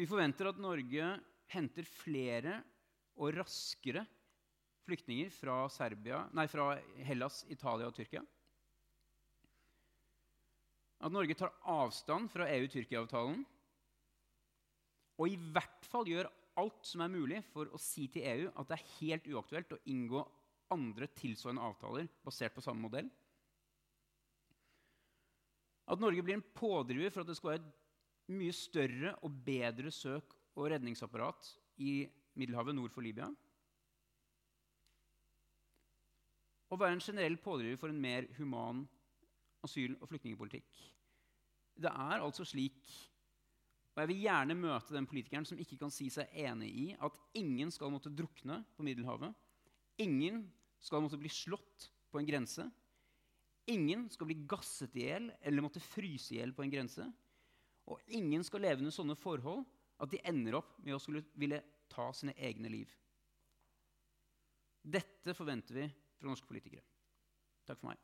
Vi 0.00 0.06
forventer 0.08 0.48
at 0.48 0.60
Norge 0.62 1.06
henter 1.52 1.84
flere 1.84 2.54
og 3.20 3.34
raskere 3.36 4.06
flyktninger 4.88 5.28
fra, 5.34 5.66
Serbia, 5.68 6.22
nei, 6.32 6.46
fra 6.48 6.70
Hellas, 7.04 7.42
Italia 7.52 7.90
og 7.90 7.98
Tyrkia. 7.98 8.22
At 11.04 11.12
Norge 11.12 11.36
tar 11.36 11.52
avstand 11.68 12.30
fra 12.32 12.46
EU-Tyrkia-avtalen. 12.48 13.42
Og 15.20 15.28
i 15.28 15.36
hvert 15.52 15.88
fall 15.92 16.08
gjør 16.08 16.30
alt 16.60 16.88
som 16.88 17.04
er 17.04 17.12
mulig 17.12 17.42
for 17.52 17.68
å 17.68 17.80
si 17.80 18.06
til 18.12 18.24
EU 18.30 18.48
at 18.54 18.70
det 18.70 18.78
er 18.78 18.90
helt 19.02 19.28
uaktuelt 19.34 19.76
å 19.76 19.82
inngå 19.92 20.24
andre 20.72 21.10
tilsvarende 21.18 21.66
avtaler 21.66 22.08
basert 22.24 22.56
på 22.56 22.64
samme 22.64 22.86
modell. 22.86 23.12
At 25.90 26.00
Norge 26.00 26.24
blir 26.24 26.38
en 26.38 26.48
pådriver 26.56 27.12
for 27.12 27.24
at 27.24 27.28
det 27.28 27.36
skal 27.36 27.52
være 27.52 27.62
et 27.66 27.79
mye 28.36 28.54
større 28.54 29.14
og 29.26 29.34
bedre 29.44 29.92
søk- 29.94 30.36
og 30.56 30.70
redningsapparat 30.72 31.52
i 31.80 32.04
Middelhavet 32.38 32.76
nord 32.76 32.92
for 32.94 33.04
Libya. 33.04 33.28
Å 36.70 36.78
være 36.78 36.98
en 36.98 37.02
generell 37.02 37.36
pådriver 37.42 37.78
for 37.80 37.90
en 37.90 38.00
mer 38.00 38.28
human 38.38 38.84
asyl- 39.66 39.98
og 40.00 40.08
flyktningpolitikk. 40.08 40.68
Det 41.80 41.90
er 41.90 42.20
altså 42.20 42.44
slik 42.44 42.80
og 43.90 44.04
Jeg 44.04 44.08
vil 44.12 44.20
gjerne 44.22 44.54
møte 44.54 44.94
den 44.94 45.06
politikeren 45.10 45.44
som 45.44 45.58
ikke 45.60 45.76
kan 45.80 45.90
si 45.92 46.06
seg 46.14 46.30
enig 46.38 46.68
i 46.70 46.84
at 47.04 47.16
ingen 47.36 47.72
skal 47.74 47.90
måtte 47.92 48.12
drukne 48.14 48.60
på 48.76 48.86
Middelhavet. 48.86 49.34
Ingen 50.00 50.44
skal 50.80 51.02
måtte 51.04 51.18
bli 51.20 51.28
slått 51.28 51.88
på 52.08 52.20
en 52.20 52.28
grense. 52.28 52.64
Ingen 53.68 54.06
skal 54.08 54.30
bli 54.30 54.38
gasset 54.48 54.94
i 54.96 55.04
hjel 55.04 55.28
eller 55.42 55.66
måtte 55.66 55.82
fryse 55.82 56.32
i 56.32 56.38
hjel 56.38 56.54
på 56.56 56.64
en 56.64 56.72
grense. 56.72 57.04
Og 57.90 57.98
ingen 58.06 58.44
skal 58.46 58.62
leve 58.62 58.84
under 58.84 58.94
sånne 58.94 59.16
forhold 59.18 59.64
at 60.00 60.12
de 60.12 60.20
ender 60.30 60.60
opp 60.60 60.76
med 60.84 60.94
å 60.94 61.02
skulle 61.02 61.24
ville 61.34 61.58
ta 61.90 62.06
sine 62.14 62.36
egne 62.38 62.70
liv. 62.70 62.92
Dette 64.80 65.34
forventer 65.36 65.76
vi 65.76 65.88
fra 66.20 66.30
norske 66.30 66.48
politikere. 66.48 66.84
Takk 67.66 67.82
for 67.82 67.90
meg. 67.90 67.98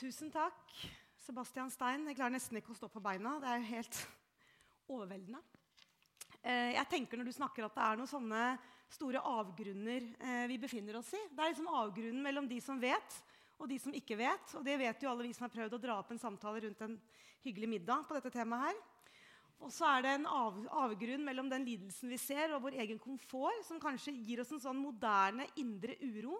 Tusen 0.00 0.30
takk, 0.32 0.70
Sebastian 1.20 1.68
Stein. 1.68 2.06
Jeg 2.08 2.16
klarer 2.16 2.32
nesten 2.32 2.56
ikke 2.56 2.72
å 2.72 2.78
stå 2.78 2.88
på 2.88 3.02
beina. 3.04 3.34
Det 3.42 3.50
er 3.52 3.66
helt 3.68 3.98
overveldende. 4.90 5.40
Eh, 6.40 6.74
jeg 6.76 6.88
tenker 6.90 7.20
når 7.20 7.28
du 7.28 7.34
snakker 7.36 7.66
at 7.66 7.74
det 7.76 7.86
er 7.86 7.98
noen 8.00 8.10
sånne 8.10 8.44
store 8.90 9.22
avgrunner 9.28 10.06
eh, 10.18 10.44
vi 10.50 10.56
befinner 10.62 10.98
oss 11.00 11.12
i. 11.14 11.20
Det 11.30 11.42
er 11.42 11.52
liksom 11.52 11.68
avgrunnen 11.68 12.22
mellom 12.24 12.48
de 12.50 12.60
som 12.64 12.80
vet, 12.80 13.18
og 13.60 13.68
de 13.70 13.76
som 13.82 13.94
ikke 13.94 14.18
vet. 14.18 14.54
Og 14.56 14.64
det 14.66 14.78
vet 14.80 15.02
jo 15.04 15.10
alle 15.10 15.26
vi 15.26 15.34
som 15.36 15.46
har 15.46 15.52
prøvd 15.52 15.76
å 15.76 15.82
dra 15.82 15.98
opp 16.00 16.14
en 16.14 16.22
samtale 16.22 16.64
rundt 16.64 16.86
en 16.86 16.96
hyggelig 17.44 17.68
middag 17.76 18.08
på 18.08 18.16
dette 18.16 18.32
temaet 18.34 18.70
her. 18.70 18.80
Og 19.60 19.72
så 19.74 19.84
er 19.90 20.04
det 20.04 20.12
en 20.16 20.26
av, 20.30 20.56
avgrunn 20.86 21.24
mellom 21.26 21.50
den 21.52 21.66
lidelsen 21.68 22.08
vi 22.08 22.16
ser, 22.20 22.54
og 22.54 22.64
vår 22.64 22.78
egen 22.80 23.00
komfort, 23.00 23.60
som 23.66 23.80
kanskje 23.82 24.14
gir 24.16 24.40
oss 24.40 24.52
en 24.56 24.62
sånn 24.62 24.80
moderne 24.80 25.44
indre 25.60 25.98
uro, 26.00 26.38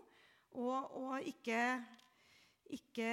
og, 0.57 0.97
og 0.97 1.29
ikke, 1.29 1.61
ikke 2.73 3.11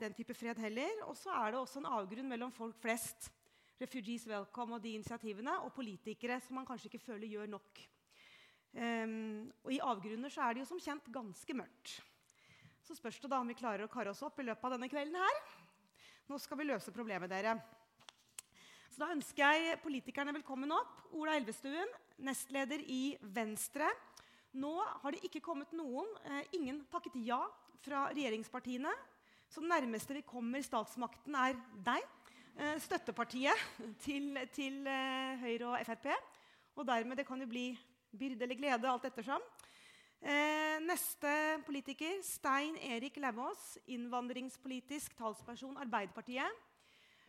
den 0.00 0.16
type 0.18 0.34
fred 0.34 0.58
heller. 0.60 1.04
Og 1.06 1.14
så 1.16 1.30
er 1.38 1.54
det 1.54 1.60
også 1.62 1.80
en 1.80 1.92
avgrunn 2.00 2.28
mellom 2.34 2.50
folk 2.54 2.76
flest, 2.82 3.30
Refugees 3.80 4.26
Welcome 4.30 4.76
og 4.76 4.82
de 4.84 4.94
initiativene, 4.94 5.58
og 5.66 5.74
politikere 5.74 6.38
som 6.44 6.58
man 6.60 6.66
kanskje 6.68 6.92
ikke 6.92 7.02
føler 7.02 7.30
gjør 7.30 7.50
nok. 7.56 7.84
Um, 8.74 9.52
og 9.62 9.70
i 9.70 9.82
avgrunner 9.82 10.32
så 10.34 10.46
er 10.46 10.54
det 10.54 10.64
jo 10.64 10.70
som 10.72 10.82
kjent 10.82 11.06
ganske 11.14 11.54
mørkt. 11.54 11.98
Så 12.84 12.96
spørs 12.98 13.20
det 13.22 13.30
da 13.30 13.38
om 13.40 13.48
vi 13.48 13.56
klarer 13.58 13.86
å 13.86 13.90
karre 13.90 14.12
oss 14.12 14.22
opp 14.26 14.38
i 14.42 14.46
løpet 14.46 14.66
av 14.66 14.74
denne 14.76 14.90
kvelden 14.92 15.16
her. 15.18 15.38
Nå 16.28 16.38
skal 16.42 16.58
vi 16.60 16.66
løse 16.68 16.92
problemet, 16.94 17.30
dere. 17.30 17.56
Så 18.90 19.02
Da 19.02 19.10
ønsker 19.10 19.42
jeg 19.42 19.78
politikerne 19.82 20.34
velkommen 20.36 20.70
opp. 20.70 21.08
Ola 21.18 21.34
Elvestuen, 21.34 21.90
nestleder 22.22 22.82
i 22.86 23.16
Venstre. 23.34 23.88
Nå 24.54 24.70
har 25.02 25.14
det 25.14 25.24
ikke 25.26 25.42
kommet 25.42 25.72
noen, 25.74 26.06
eh, 26.24 26.44
ingen 26.54 26.84
takket 26.92 27.16
ja 27.26 27.40
fra 27.82 28.06
regjeringspartiene. 28.12 28.92
Så 29.50 29.60
det 29.60 29.70
nærmeste 29.72 30.14
vi 30.14 30.22
kommer 30.22 30.62
statsmakten, 30.62 31.34
er 31.34 31.58
deg. 31.82 32.06
Eh, 32.54 32.76
støttepartiet 32.78 33.62
til, 33.98 34.38
til 34.54 34.86
eh, 34.86 35.40
Høyre 35.40 35.72
og 35.72 35.86
Frp. 35.86 36.06
Og 36.76 36.86
dermed 36.86 37.16
det 37.18 37.26
kan 37.26 37.40
jo 37.40 37.48
bli 37.50 37.72
byrde 38.18 38.42
eller 38.46 38.54
glede, 38.54 38.90
alt 38.90 39.04
ettersom. 39.08 39.42
Eh, 40.22 40.78
neste 40.86 41.32
politiker, 41.66 42.20
Stein 42.22 42.76
Erik 42.78 43.16
Lauvås, 43.16 43.78
innvandringspolitisk 43.86 45.16
talsperson 45.18 45.80
Arbeiderpartiet. 45.82 46.62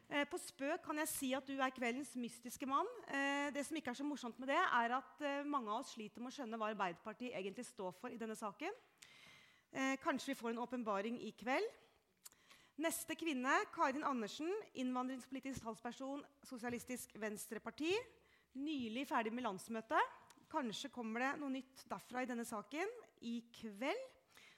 Eh, 0.09 0.27
på 0.29 0.37
spøk 0.37 0.83
kan 0.85 1.01
jeg 1.01 1.09
si 1.09 1.31
at 1.33 1.47
du 1.49 1.57
er 1.57 1.73
kveldens 1.73 2.13
mystiske 2.15 2.69
mann. 2.69 2.91
Eh, 3.09 3.49
det 3.55 3.65
som 3.65 3.77
ikke 3.81 3.95
er 3.95 3.97
så 3.97 4.05
morsomt 4.05 4.37
med 4.39 4.53
det, 4.53 4.61
er 4.61 4.93
at 4.99 5.25
eh, 5.25 5.41
mange 5.45 5.71
av 5.71 5.81
oss 5.81 5.95
sliter 5.97 6.21
med 6.21 6.29
å 6.29 6.35
skjønne 6.37 6.59
hva 6.61 6.69
Arbeiderpartiet 6.69 7.33
egentlig 7.33 7.65
står 7.65 7.97
for 7.97 8.13
i 8.13 8.21
denne 8.21 8.37
saken. 8.37 8.77
Kanskje 9.99 10.29
vi 10.29 10.37
får 10.39 10.53
en 10.53 10.61
åpenbaring 10.63 11.17
i 11.19 11.33
kveld. 11.35 11.65
Neste 12.75 13.15
kvinne, 13.15 13.53
Karin 13.71 14.03
Andersen, 14.03 14.49
innvandringspolitisk 14.75 15.63
talsperson 15.63 16.19
Sosialistisk 16.43 17.13
Venstreparti. 17.15 17.93
Nylig 18.59 19.05
ferdig 19.07 19.31
med 19.31 19.45
landsmøtet. 19.45 20.17
Kanskje 20.51 20.91
kommer 20.91 21.23
det 21.23 21.29
noe 21.39 21.53
nytt 21.53 21.85
derfra 21.87 22.25
i 22.25 22.27
denne 22.27 22.43
saken 22.43 22.91
i 23.23 23.37
kveld. 23.61 24.03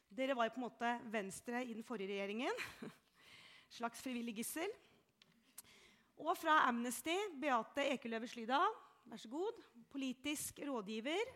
Dere 0.10 0.34
var 0.34 0.49
jo 0.49 0.56
på 0.56 0.63
en 0.63 0.65
måte 0.65 0.95
Venstre 1.13 1.62
i 1.62 1.77
den 1.77 1.86
forrige 1.86 2.15
regjeringen. 2.15 2.65
Slags 3.77 4.01
frivillig 4.01 4.39
gissel. 4.39 4.73
Og 6.17 6.34
fra 6.41 6.63
Amnesty, 6.65 7.13
Beate 7.38 7.86
Ekeløve 7.93 8.34
Slydal, 8.34 8.82
vær 9.06 9.21
så 9.21 9.30
god, 9.30 9.62
politisk 9.93 10.65
rådgiver. 10.65 11.36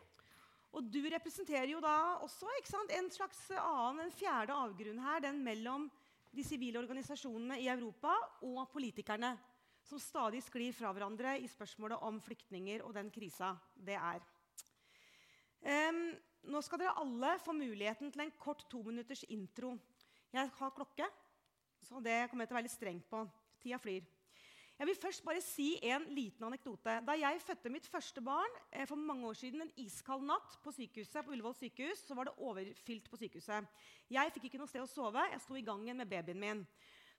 Og 0.74 0.90
du 0.90 1.04
representerer 1.14 1.76
jo 1.76 1.84
da 1.84 1.98
også 2.26 2.50
sant, 2.66 2.98
en 2.98 3.14
slags 3.14 3.52
annen, 3.54 4.08
en 4.08 4.16
fjerde 4.18 4.58
avgrunn 4.66 5.06
her, 5.06 5.28
den 5.30 5.46
mellom 5.46 5.92
de 6.32 6.44
sivile 6.48 6.80
organisasjonene 6.80 7.60
i 7.60 7.68
Europa 7.72 8.14
og 8.48 8.64
politikerne, 8.72 9.34
som 9.84 10.00
stadig 10.00 10.44
sklir 10.46 10.74
fra 10.76 10.92
hverandre 10.94 11.36
i 11.42 11.50
spørsmålet 11.50 12.04
om 12.08 12.22
flyktninger 12.24 12.84
og 12.86 12.94
den 12.96 13.10
krisa 13.12 13.56
det 13.76 13.98
er. 13.98 14.24
Um, 15.62 16.04
nå 16.52 16.62
skal 16.66 16.82
dere 16.82 16.96
alle 17.02 17.36
få 17.44 17.54
muligheten 17.54 18.14
til 18.14 18.24
en 18.24 18.34
kort 18.40 18.64
tominutters 18.72 19.26
intro. 19.30 19.76
Jeg 20.32 20.50
har 20.58 20.74
klokke, 20.74 21.10
så 21.84 22.00
det 22.02 22.30
kommer 22.30 22.46
jeg 22.46 22.52
til 22.52 22.56
å 22.56 22.60
være 22.60 22.70
litt 22.70 22.78
streng 22.78 23.04
på. 23.10 23.26
Tida 23.62 23.78
flyr. 23.82 24.08
Jeg 24.82 24.88
vil 24.88 24.98
først 24.98 25.22
bare 25.22 25.42
si 25.46 25.76
en 25.86 26.08
liten 26.10 26.42
anekdote. 26.48 26.96
Da 27.06 27.14
jeg 27.14 27.42
fødte 27.46 27.70
mitt 27.70 27.86
første 27.86 28.22
barn 28.26 28.56
eh, 28.74 28.88
for 28.90 28.98
mange 28.98 29.28
år 29.30 29.36
siden, 29.38 29.62
en 29.62 29.74
iskald 29.78 30.24
natt 30.26 30.56
på 30.64 30.72
sykehuset, 30.74 31.22
på 31.22 31.36
Ullevål 31.36 31.54
sykehus, 31.54 32.00
så 32.08 32.16
var 32.18 32.26
det 32.26 32.34
overfylt 32.42 33.12
på 33.12 33.20
sykehuset. 33.22 33.68
Jeg 34.10 34.32
fikk 34.34 34.48
ikke 34.48 34.58
noe 34.58 34.72
sted 34.72 34.82
å 34.82 34.88
sove. 34.90 35.22
Jeg 35.30 35.44
sto 35.44 35.60
i 35.60 35.62
gangen 35.68 36.02
med 36.02 36.10
babyen 36.10 36.42
min. 36.42 36.64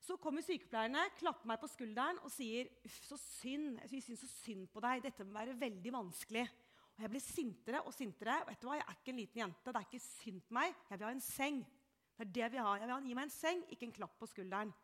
Så 0.02 0.16
kommer 0.18 0.42
sykepleierne, 0.42 1.04
klapper 1.20 1.52
meg 1.52 1.62
på 1.62 1.70
skulderen 1.70 2.18
og 2.26 2.34
sier 2.34 2.66
Uff, 2.82 2.96
så 3.06 3.20
synd. 3.22 3.78
Vi 3.92 4.02
syns 4.02 4.26
så 4.26 4.32
synd 4.32 4.66
på 4.74 4.82
deg. 4.82 5.04
Dette 5.06 5.22
må 5.28 5.38
være 5.38 5.54
veldig 5.60 5.92
vanskelig. 6.00 6.42
Og 6.96 7.06
jeg 7.06 7.14
blir 7.14 7.22
sintere 7.28 7.84
og 7.86 7.94
sintere. 7.94 8.40
Vet 8.48 8.58
du 8.58 8.66
hva? 8.72 8.80
Jeg 8.80 8.88
er 8.88 8.98
ikke 8.98 9.14
en 9.14 9.22
liten 9.22 9.44
jente. 9.44 9.70
Det 9.70 9.78
er 9.78 9.86
ikke 9.86 10.02
synd 10.08 10.42
på 10.48 10.58
meg. 10.58 10.74
Jeg 10.90 10.98
vil 10.98 11.06
ha 11.06 11.14
en 11.14 11.22
seng. 11.30 11.62
Det 12.18 12.26
er 12.26 12.34
det 12.40 12.50
vi 12.56 12.64
har. 12.64 12.72
ha. 12.72 12.80
Jeg 12.82 12.90
vil 12.90 12.96
ha, 12.96 13.02
Gi 13.06 13.20
meg 13.20 13.30
en 13.30 13.36
seng, 13.38 13.62
ikke 13.70 13.86
en 13.86 13.94
klapp 14.02 14.18
på 14.18 14.32
skulderen. 14.34 14.74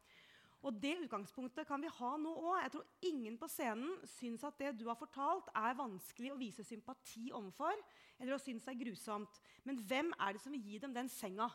Og 0.67 0.75
det 0.83 0.97
utgangspunktet 1.05 1.69
kan 1.69 1.83
vi 1.83 1.91
ha 2.01 2.11
nå 2.19 2.33
òg. 2.35 2.57
Jeg 2.65 2.73
tror 2.75 3.07
ingen 3.07 3.37
på 3.39 3.47
scenen 3.51 3.93
syns 4.17 4.43
at 4.47 4.59
det 4.59 4.73
du 4.81 4.89
har 4.89 4.99
fortalt, 4.99 5.51
er 5.55 5.79
vanskelig 5.79 6.33
å 6.35 6.39
vise 6.41 6.67
sympati 6.67 7.29
overfor, 7.31 7.79
eller 8.19 8.35
å 8.35 8.43
synes 8.43 8.67
er 8.67 8.79
grusomt. 8.81 9.39
Men 9.69 9.79
hvem 9.87 10.11
er 10.19 10.35
det 10.35 10.43
som 10.43 10.55
vil 10.55 10.65
gi 10.67 10.81
dem 10.83 10.97
den 10.97 11.11
senga? 11.13 11.47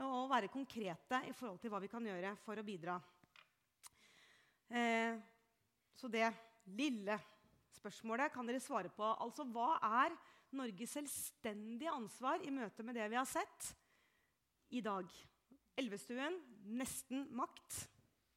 Og 0.00 0.30
være 0.30 0.50
konkrete 0.50 1.20
i 1.28 1.34
forhold 1.36 1.60
til 1.60 1.70
hva 1.72 1.80
vi 1.82 1.90
kan 1.92 2.06
gjøre 2.06 2.32
for 2.42 2.58
å 2.58 2.64
bidra. 2.66 2.96
Eh, 4.70 5.18
så 5.98 6.08
det 6.10 6.26
lille 6.78 7.18
spørsmålet 7.76 8.32
kan 8.32 8.46
dere 8.48 8.62
svare 8.62 8.90
på. 8.94 9.04
Altså, 9.04 9.44
hva 9.44 9.76
er 10.02 10.16
Norges 10.56 10.96
selvstendige 10.96 11.92
ansvar 11.92 12.42
i 12.42 12.54
møte 12.54 12.86
med 12.86 12.98
det 12.98 13.06
vi 13.12 13.18
har 13.18 13.28
sett 13.28 13.70
i 14.74 14.82
dag? 14.82 15.06
Elvestuen 15.78 16.38
nesten 16.80 17.28
makt. 17.36 17.84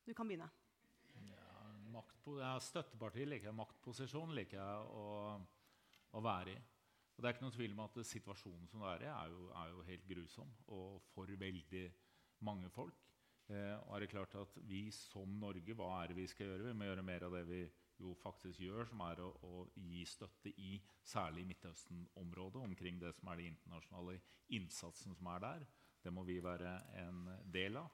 Du 0.05 0.13
kan 0.13 0.27
begynne. 0.27 0.49
Ja, 1.29 2.03
ja, 2.39 2.53
støttepartiet 2.59 3.29
liker 3.29 3.49
jeg. 3.49 3.55
Maktposisjon 3.55 4.33
liker 4.35 4.59
jeg 4.59 4.87
å, 4.99 5.05
å, 6.11 6.23
være 6.23 6.55
i. 6.55 6.57
Og 7.13 7.21
det 7.21 7.29
er 7.29 7.35
ikke 7.35 7.45
noe 7.45 7.55
tvil 7.55 7.75
om 7.75 7.83
at 7.85 7.99
Situasjonen 8.09 8.67
som 8.67 8.83
du 8.83 8.87
er 8.89 9.05
i, 9.05 9.11
er 9.11 9.31
jo, 9.31 9.47
er 9.61 9.71
jo 9.71 9.85
helt 9.87 10.07
grusom 10.09 10.51
og 10.75 10.99
for 11.13 11.29
veldig 11.39 11.85
mange 12.43 12.71
folk. 12.73 12.99
Eh, 13.51 13.75
og 13.77 13.95
er 13.95 14.03
det 14.03 14.11
klart 14.11 14.35
at 14.39 14.59
Vi 14.67 14.87
som 14.95 15.39
Norge, 15.39 15.75
hva 15.77 15.89
er 16.01 16.11
det 16.11 16.19
vi 16.19 16.27
skal 16.31 16.49
gjøre? 16.49 16.67
Vi 16.71 16.77
må 16.79 16.89
gjøre 16.89 17.07
mer 17.07 17.27
av 17.27 17.37
det 17.37 17.45
vi 17.47 17.63
jo 18.01 18.13
faktisk 18.19 18.59
gjør, 18.65 18.87
som 18.89 19.03
er 19.05 19.23
å, 19.23 19.29
å 19.45 19.65
gi 19.77 20.03
støtte 20.09 20.51
i 20.59 20.75
særlig 21.07 21.45
Midtøsten-området 21.51 22.63
omkring 22.65 22.99
det 22.99 23.13
som 23.15 23.29
er 23.31 23.39
den 23.39 23.53
internasjonale 23.53 24.19
innsatsen 24.57 25.15
som 25.15 25.29
er 25.35 25.43
der. 25.45 25.67
Det 26.03 26.11
må 26.11 26.25
vi 26.27 26.41
være 26.43 26.79
en 27.05 27.27
del 27.53 27.79
av. 27.79 27.91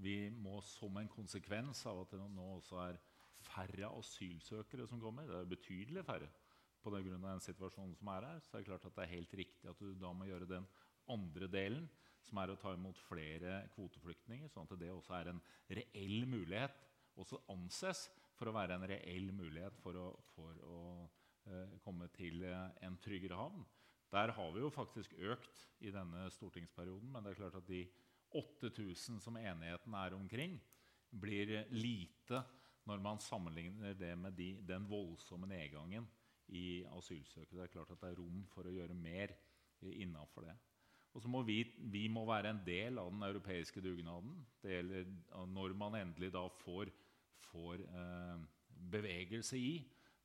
Vi 0.00 0.30
må 0.32 0.60
som 0.64 0.96
en 0.96 1.10
konsekvens 1.12 1.82
av 1.88 2.02
at 2.04 2.14
det 2.14 2.20
nå 2.32 2.46
også 2.56 2.78
er 2.86 3.00
færre 3.50 3.90
asylsøkere 3.98 4.86
som 4.88 5.00
kommer, 5.00 5.28
det 5.28 5.40
er 5.40 5.50
betydelig 5.50 6.04
færre 6.06 6.28
på 6.80 6.92
grunn 6.92 7.18
av 7.18 7.34
den 7.34 7.42
situasjonen 7.44 7.96
som 7.98 8.08
er 8.14 8.26
her, 8.28 8.38
så 8.40 8.54
er 8.54 8.62
det 8.62 8.70
klart 8.70 8.86
at 8.88 8.94
det 8.96 9.04
er 9.04 9.14
helt 9.14 9.34
riktig 9.36 9.68
at 9.68 9.80
du 9.80 9.90
da 10.00 10.12
må 10.16 10.28
gjøre 10.28 10.48
den 10.48 10.68
andre 11.12 11.48
delen, 11.52 11.88
som 12.24 12.40
er 12.40 12.52
å 12.52 12.58
ta 12.60 12.72
imot 12.76 13.00
flere 13.08 13.64
kvoteflyktninger, 13.74 14.48
sånn 14.52 14.68
at 14.68 14.80
det 14.80 14.90
også 14.92 15.16
er 15.18 15.32
en 15.32 15.42
reell 15.76 16.24
mulighet, 16.28 16.76
også 17.20 17.40
anses 17.52 18.06
for 18.36 18.48
å 18.48 18.56
være 18.56 18.76
en 18.76 18.86
reell 18.88 19.28
mulighet 19.36 19.76
for 19.82 19.96
å, 19.98 20.06
for 20.32 20.60
å 20.64 20.80
eh, 21.50 21.76
komme 21.84 22.08
til 22.16 22.44
eh, 22.48 22.68
en 22.86 22.96
tryggere 23.02 23.36
havn. 23.36 23.64
Der 24.10 24.32
har 24.34 24.54
vi 24.54 24.62
jo 24.62 24.70
faktisk 24.72 25.12
økt 25.20 25.66
i 25.84 25.92
denne 25.94 26.24
stortingsperioden, 26.34 27.10
men 27.12 27.24
det 27.24 27.34
er 27.34 27.42
klart 27.42 27.58
at 27.60 27.68
de 27.68 27.84
8000 28.36 29.20
som 29.22 29.36
enigheten 29.40 29.94
er 29.98 30.16
omkring, 30.16 30.56
blir 31.10 31.64
lite 31.74 32.44
når 32.88 33.02
man 33.02 33.20
sammenligner 33.22 33.94
det 33.98 34.14
med 34.18 34.36
de, 34.38 34.52
den 34.66 34.86
voldsomme 34.88 35.48
nedgangen 35.50 36.06
i 36.54 36.82
asylsøkere. 36.96 37.58
Det 37.58 37.68
er 37.68 37.74
klart 37.74 37.92
at 37.94 38.02
det 38.02 38.12
er 38.12 38.18
rom 38.20 38.42
for 38.50 38.66
å 38.66 38.74
gjøre 38.74 38.96
mer 38.96 39.34
innafor 39.80 40.48
det. 40.48 40.56
Og 41.10 41.22
så 41.22 41.30
må 41.30 41.42
vi, 41.42 41.64
vi, 41.90 42.04
må 42.12 42.22
være 42.28 42.52
en 42.52 42.62
del 42.66 43.00
av 43.02 43.10
den 43.10 43.24
europeiske 43.26 43.82
dugnaden. 43.82 44.36
Det 44.62 44.76
gjelder 44.76 45.08
når 45.50 45.74
man 45.78 45.98
endelig 45.98 46.30
da 46.34 46.44
får, 46.60 46.92
får 47.50 47.82
eh, 47.82 48.44
bevegelse 48.92 49.58
i 49.58 49.72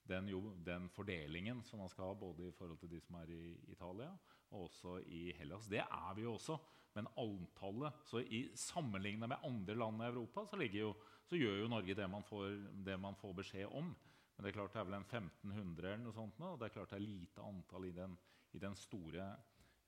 den, 0.05 0.29
jo, 0.29 0.41
den, 0.65 0.85
fordelingen 0.93 1.63
som 1.65 1.81
man 1.81 1.89
skal 1.89 2.11
ha, 2.11 2.17
både 2.19 2.51
i 2.51 2.53
forhold 2.53 2.77
til 2.83 2.91
de 2.93 3.01
som 3.01 3.17
er 3.23 3.33
i 3.33 3.55
Italia 3.73 4.11
og 4.53 4.67
også 4.67 4.99
i 5.09 5.31
Hellas. 5.39 5.65
Det 5.71 5.81
er 5.81 6.11
vi 6.15 6.27
jo 6.27 6.35
også. 6.35 6.59
Men 6.95 7.07
antallet 7.19 7.93
så 8.07 8.21
i 8.21 8.45
Sammenlignet 8.55 9.29
med 9.29 9.43
andre 9.43 9.75
land 9.75 10.01
i 10.01 10.07
Europa 10.07 10.45
så, 10.47 10.59
jo, 10.63 10.93
så 11.27 11.35
gjør 11.35 11.57
jo 11.59 11.71
Norge 11.71 11.95
det 11.97 12.07
man, 12.07 12.23
får, 12.23 12.53
det 12.87 12.95
man, 13.01 13.17
får, 13.19 13.33
beskjed 13.41 13.67
om. 13.67 13.89
Men 14.35 14.45
det 14.45 14.51
er 14.51 14.55
klart 14.55 14.75
det 14.75 14.79
er 14.79 14.87
vel 14.87 14.97
en 15.01 15.07
1500 15.09 15.89
eller 15.89 16.05
noe 16.05 16.15
sånt 16.15 16.39
nå, 16.39 16.53
og 16.53 16.61
det 16.61 16.69
er 16.69 16.75
klart 16.77 16.93
det 16.93 16.99
er 17.01 17.03
lite 17.03 17.43
antall 17.43 17.87
i 17.89 17.95
den, 17.95 18.15
i 18.55 18.61
den 18.63 18.77
store 18.79 19.27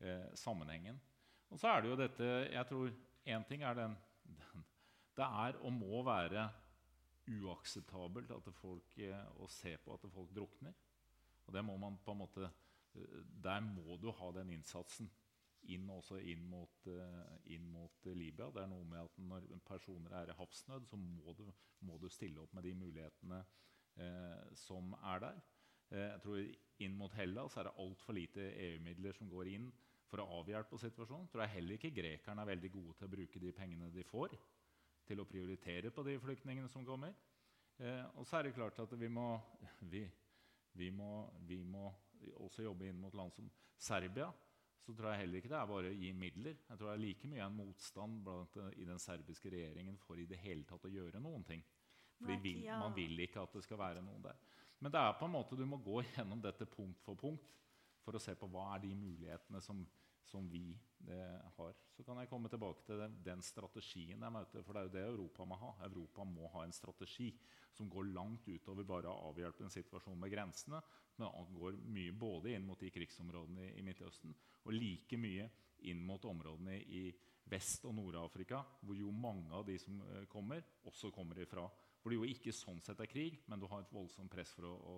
eh, 0.04 0.28
sammenhengen. 0.36 1.00
Og 1.48 1.62
så 1.62 1.72
er 1.72 1.84
det 1.84 1.92
jo 1.94 2.00
dette 2.00 2.26
Jeg 2.52 2.68
tror 2.68 2.90
én 3.32 3.46
ting 3.48 3.64
er 3.64 3.78
den, 3.78 3.94
den, 4.28 4.66
Det 5.16 5.28
er 5.48 5.60
og 5.64 5.72
må 5.74 6.02
være 6.04 6.50
uakseptabelt 7.28 8.34
at 8.36 8.52
folk, 8.56 8.98
eh, 9.00 9.32
å 9.40 9.48
se 9.52 9.78
på 9.80 9.96
at 9.96 10.04
folk 10.12 10.36
drukner. 10.36 10.76
Og 11.48 11.56
det 11.56 11.64
må 11.64 11.78
man 11.80 11.96
på 12.04 12.12
en 12.12 12.22
måte 12.26 12.44
eh, 12.44 13.24
Der 13.32 13.64
må 13.64 13.96
du 13.96 14.12
ha 14.12 14.32
den 14.36 14.52
innsatsen 14.58 15.08
inn, 15.74 15.90
inn 16.22 16.46
mot, 16.50 16.88
uh, 16.88 17.34
inn 17.54 17.68
mot 17.72 18.08
uh, 18.08 18.14
Libya. 18.16 18.50
Det 18.54 18.64
er 18.64 18.72
noe 18.72 18.86
med 18.88 19.02
at 19.04 19.18
Når 19.18 19.48
personer 19.68 20.16
er 20.22 20.32
i 20.32 20.38
havsnød, 20.38 20.88
så 20.88 21.00
må 21.02 21.34
du, 21.38 21.46
må 21.88 21.98
du 22.02 22.08
stille 22.10 22.42
opp 22.42 22.54
med 22.54 22.64
de 22.64 22.74
mulighetene 22.78 23.42
eh, 23.98 24.56
som 24.56 24.94
er 25.02 25.20
der. 25.20 25.44
jeg 25.90 26.22
tror 26.24 26.40
Inn 26.84 26.96
mot 26.98 27.14
Hellas 27.18 27.56
er 27.58 27.64
det 27.64 27.78
altfor 27.82 28.14
lite 28.14 28.44
EU-midler 28.54 29.16
som 29.18 29.30
går 29.30 29.48
inn 29.50 29.72
for 30.08 30.22
å 30.22 30.28
avhjelpe 30.40 30.78
situasjonen. 30.80 31.26
Jeg 31.26 31.34
tror 31.34 31.44
jeg 31.44 31.54
heller 31.56 31.78
ikke 31.78 31.96
grekerne 31.96 32.44
er 32.44 32.52
veldig 32.52 32.72
gode 32.72 32.96
til 32.98 33.08
å 33.08 33.14
bruke 33.16 33.42
de 33.42 33.54
pengene 33.56 33.90
de 33.94 34.06
får, 34.08 34.36
til 35.08 35.24
å 35.24 35.28
prioritere 35.28 35.92
på 35.92 36.04
de 36.06 36.18
flyktningene 36.22 36.70
som 36.72 36.86
kommer. 36.86 37.16
Eh, 37.78 38.06
og 38.18 38.28
så 38.28 38.40
er 38.40 38.48
det 38.48 38.56
klart 38.58 38.80
at 38.82 38.94
vi 39.00 39.10
må, 39.12 39.30
vi, 39.92 40.04
vi, 40.74 40.90
må, 40.90 41.28
vi 41.48 41.62
må, 41.64 41.92
også 42.42 42.66
jobbe 42.66 42.88
inn 42.90 43.02
mot 43.02 43.14
land 43.18 43.34
som 43.36 43.50
Serbia. 43.78 44.32
Så 44.88 44.94
tror 44.96 45.12
jeg 45.12 45.26
heller 45.26 45.42
ikke 45.42 45.50
det 45.52 45.58
er 45.60 45.68
bare 45.68 45.90
å 45.92 45.96
gi 46.00 46.10
midler. 46.16 46.62
Jeg 46.64 46.80
tror 46.80 46.88
det 46.88 46.94
er 46.94 47.02
like 47.02 47.28
mye 47.28 47.44
en 47.44 47.56
motstand 47.58 48.22
blant, 48.24 48.54
i 48.80 48.86
den 48.88 49.02
serbiske 49.04 49.52
regjeringen 49.52 49.98
for 50.00 50.16
i 50.16 50.28
det 50.30 50.40
hele 50.40 50.64
tatt 50.70 50.86
å 50.88 50.92
gjøre 50.92 51.20
noen 51.20 51.44
ting. 51.44 51.64
Fordi 52.22 52.38
vil, 52.46 52.62
Man 52.72 52.96
vil 52.96 53.20
ikke 53.26 53.44
at 53.44 53.58
det 53.58 53.66
skal 53.66 53.82
være 53.82 54.02
noen 54.06 54.24
der. 54.24 54.40
Men 54.80 54.94
det 54.94 55.02
er 55.02 55.18
på 55.20 55.28
en 55.28 55.34
måte 55.34 55.58
du 55.60 55.66
må 55.68 55.82
gå 55.84 56.00
gjennom 56.14 56.40
dette 56.42 56.70
punkt 56.72 57.04
for 57.04 57.20
punkt 57.20 57.52
for 58.06 58.16
å 58.16 58.24
se 58.24 58.38
på 58.40 58.48
hva 58.48 58.70
er 58.78 58.86
de 58.86 58.94
mulighetene 58.96 59.60
som, 59.62 59.84
som 60.28 60.50
vi 60.50 60.78
eh, 61.08 61.52
har. 61.58 61.76
Så 61.96 62.04
kan 62.04 62.20
jeg 62.20 62.30
komme 62.30 62.50
tilbake 62.52 62.84
til 62.86 63.00
den, 63.02 63.18
den, 63.24 63.44
strategien 63.46 64.24
jeg 64.24 64.34
møter. 64.34 64.64
For 64.66 64.76
det 64.76 64.82
er 64.82 64.88
jo 64.88 64.96
det 64.96 65.06
Europa 65.06 65.46
må 65.48 65.60
ha. 65.62 65.72
Europa 65.88 66.26
må 66.28 66.50
ha 66.56 66.66
en 66.66 66.76
strategi 66.76 67.30
som 67.78 67.90
går 67.90 68.12
langt 68.16 68.48
utover 68.50 68.88
bare 68.88 69.12
å 69.12 69.30
avhjelpe 69.32 69.66
en 69.66 69.74
situasjon 69.74 70.20
med 70.20 70.34
grensene, 70.34 70.82
men 71.18 71.54
går 71.58 71.78
mye 71.94 72.14
både 72.18 72.54
inn 72.56 72.66
mot 72.66 72.80
de 72.82 72.92
krigsområdene 72.94 73.68
i, 73.68 73.74
i 73.80 73.86
Midtøsten 73.86 74.36
og 74.68 74.76
like 74.76 75.18
mye 75.22 75.48
inn 75.88 76.02
mot 76.06 76.24
områdene 76.26 76.80
i 76.98 77.08
Vest- 77.48 77.86
og 77.88 77.94
Nord-Afrika, 77.96 78.60
hvor 78.84 78.98
jo 78.98 79.12
mange 79.14 79.54
av 79.56 79.64
de 79.70 79.78
som 79.80 80.02
uh, 80.04 80.26
kommer, 80.28 80.66
også 80.90 81.14
kommer 81.16 81.40
ifra. 81.40 81.64
Hvor 82.02 82.12
det 82.12 82.18
jo 82.18 82.28
ikke 82.28 82.52
sånn 82.52 82.82
sett 82.84 83.00
er 83.00 83.08
krig, 83.08 83.38
men 83.48 83.62
du 83.62 83.70
har 83.72 83.86
et 83.86 83.94
voldsomt 83.94 84.32
press 84.34 84.52
for 84.58 84.68
å, 84.68 84.74
å, 84.76 84.98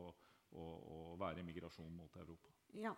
å, 0.58 0.64
å 0.96 0.98
være 1.22 1.44
i 1.44 1.46
migrasjon 1.46 1.94
mot 1.94 2.18
Europa. 2.18 2.56
Ja, 2.74 2.96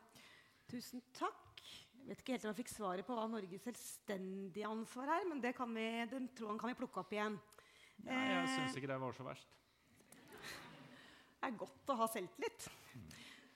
Tusen 0.71 1.01
takk. 1.11 1.59
Jeg 2.01 2.09
vet 2.09 2.21
ikke 2.23 2.33
helt 2.33 2.45
om 2.45 2.51
jeg 2.51 2.59
fikk 2.63 2.71
svaret 2.73 3.07
på 3.07 3.15
hva 3.15 3.23
Norges 3.29 3.61
selvstendige 3.63 4.67
ansvar 4.67 5.11
er, 5.13 5.25
men 5.29 5.41
det 5.43 5.53
kan 5.55 5.69
vi, 5.75 5.85
den 6.09 6.27
tråden 6.35 6.57
kan 6.59 6.71
vi 6.71 6.77
plukke 6.79 7.03
opp 7.03 7.13
igjen. 7.13 7.37
Ja, 8.01 8.17
jeg 8.17 8.39
eh, 8.41 8.53
syns 8.55 8.77
ikke 8.79 8.89
det 8.89 8.97
var 9.03 9.13
så 9.15 9.25
verst. 9.27 9.57
Det 10.41 11.49
er 11.49 11.59
godt 11.61 11.93
å 11.93 11.97
ha 12.01 12.07
selvtillit. 12.09 12.67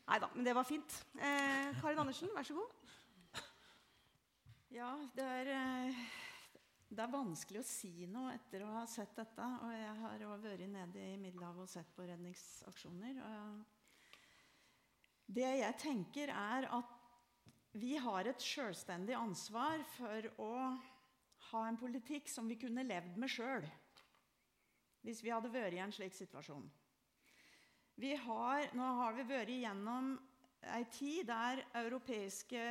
Nei 0.05 0.19
da, 0.21 0.29
men 0.35 0.45
det 0.45 0.53
var 0.53 0.67
fint. 0.69 0.99
Eh, 1.17 1.73
Karin 1.81 2.03
Andersen, 2.05 2.29
vær 2.37 2.45
så 2.45 2.57
god. 2.59 2.93
Ja, 4.75 4.91
det 5.17 5.25
er, 5.25 5.49
eh, 5.55 5.99
det 6.89 7.01
er, 7.01 7.11
vanskelig 7.13 7.61
å 7.61 7.67
si 7.67 8.07
noe 8.11 8.33
etter 8.37 8.65
å 8.65 8.73
ha 8.77 8.85
sett 8.89 9.17
dette. 9.17 9.45
Og 9.65 9.73
jeg 9.73 9.93
har 10.03 10.25
òg 10.29 10.45
vært 10.45 10.67
nede 10.69 11.05
i 11.13 11.17
Middelhavet 11.21 11.65
og 11.65 11.71
sett 11.71 11.89
på 11.97 12.05
redningsaksjoner. 12.05 13.21
og 13.25 13.63
det 15.25 15.47
jeg 15.57 15.77
tenker, 15.81 16.29
er 16.29 16.67
at 16.69 16.94
vi 17.75 17.97
har 17.99 18.27
et 18.29 18.41
selvstendig 18.41 19.15
ansvar 19.17 19.81
for 19.97 20.29
å 20.39 20.51
ha 21.51 21.63
en 21.67 21.79
politikk 21.79 22.29
som 22.31 22.47
vi 22.47 22.57
kunne 22.59 22.85
levd 22.87 23.17
med 23.19 23.31
sjøl 23.31 23.65
hvis 25.05 25.19
vi 25.21 25.29
hadde 25.29 25.51
vært 25.53 25.75
i 25.77 25.81
en 25.83 25.91
slik 25.93 26.15
situasjon. 26.17 26.63
Har, 28.25 28.63
nå 28.73 28.85
har 28.97 29.13
vi 29.13 29.25
vært 29.29 29.51
igjennom 29.53 30.15
ei 30.73 30.87
tid 30.89 31.27
der 31.29 31.61
europeiske 31.77 32.63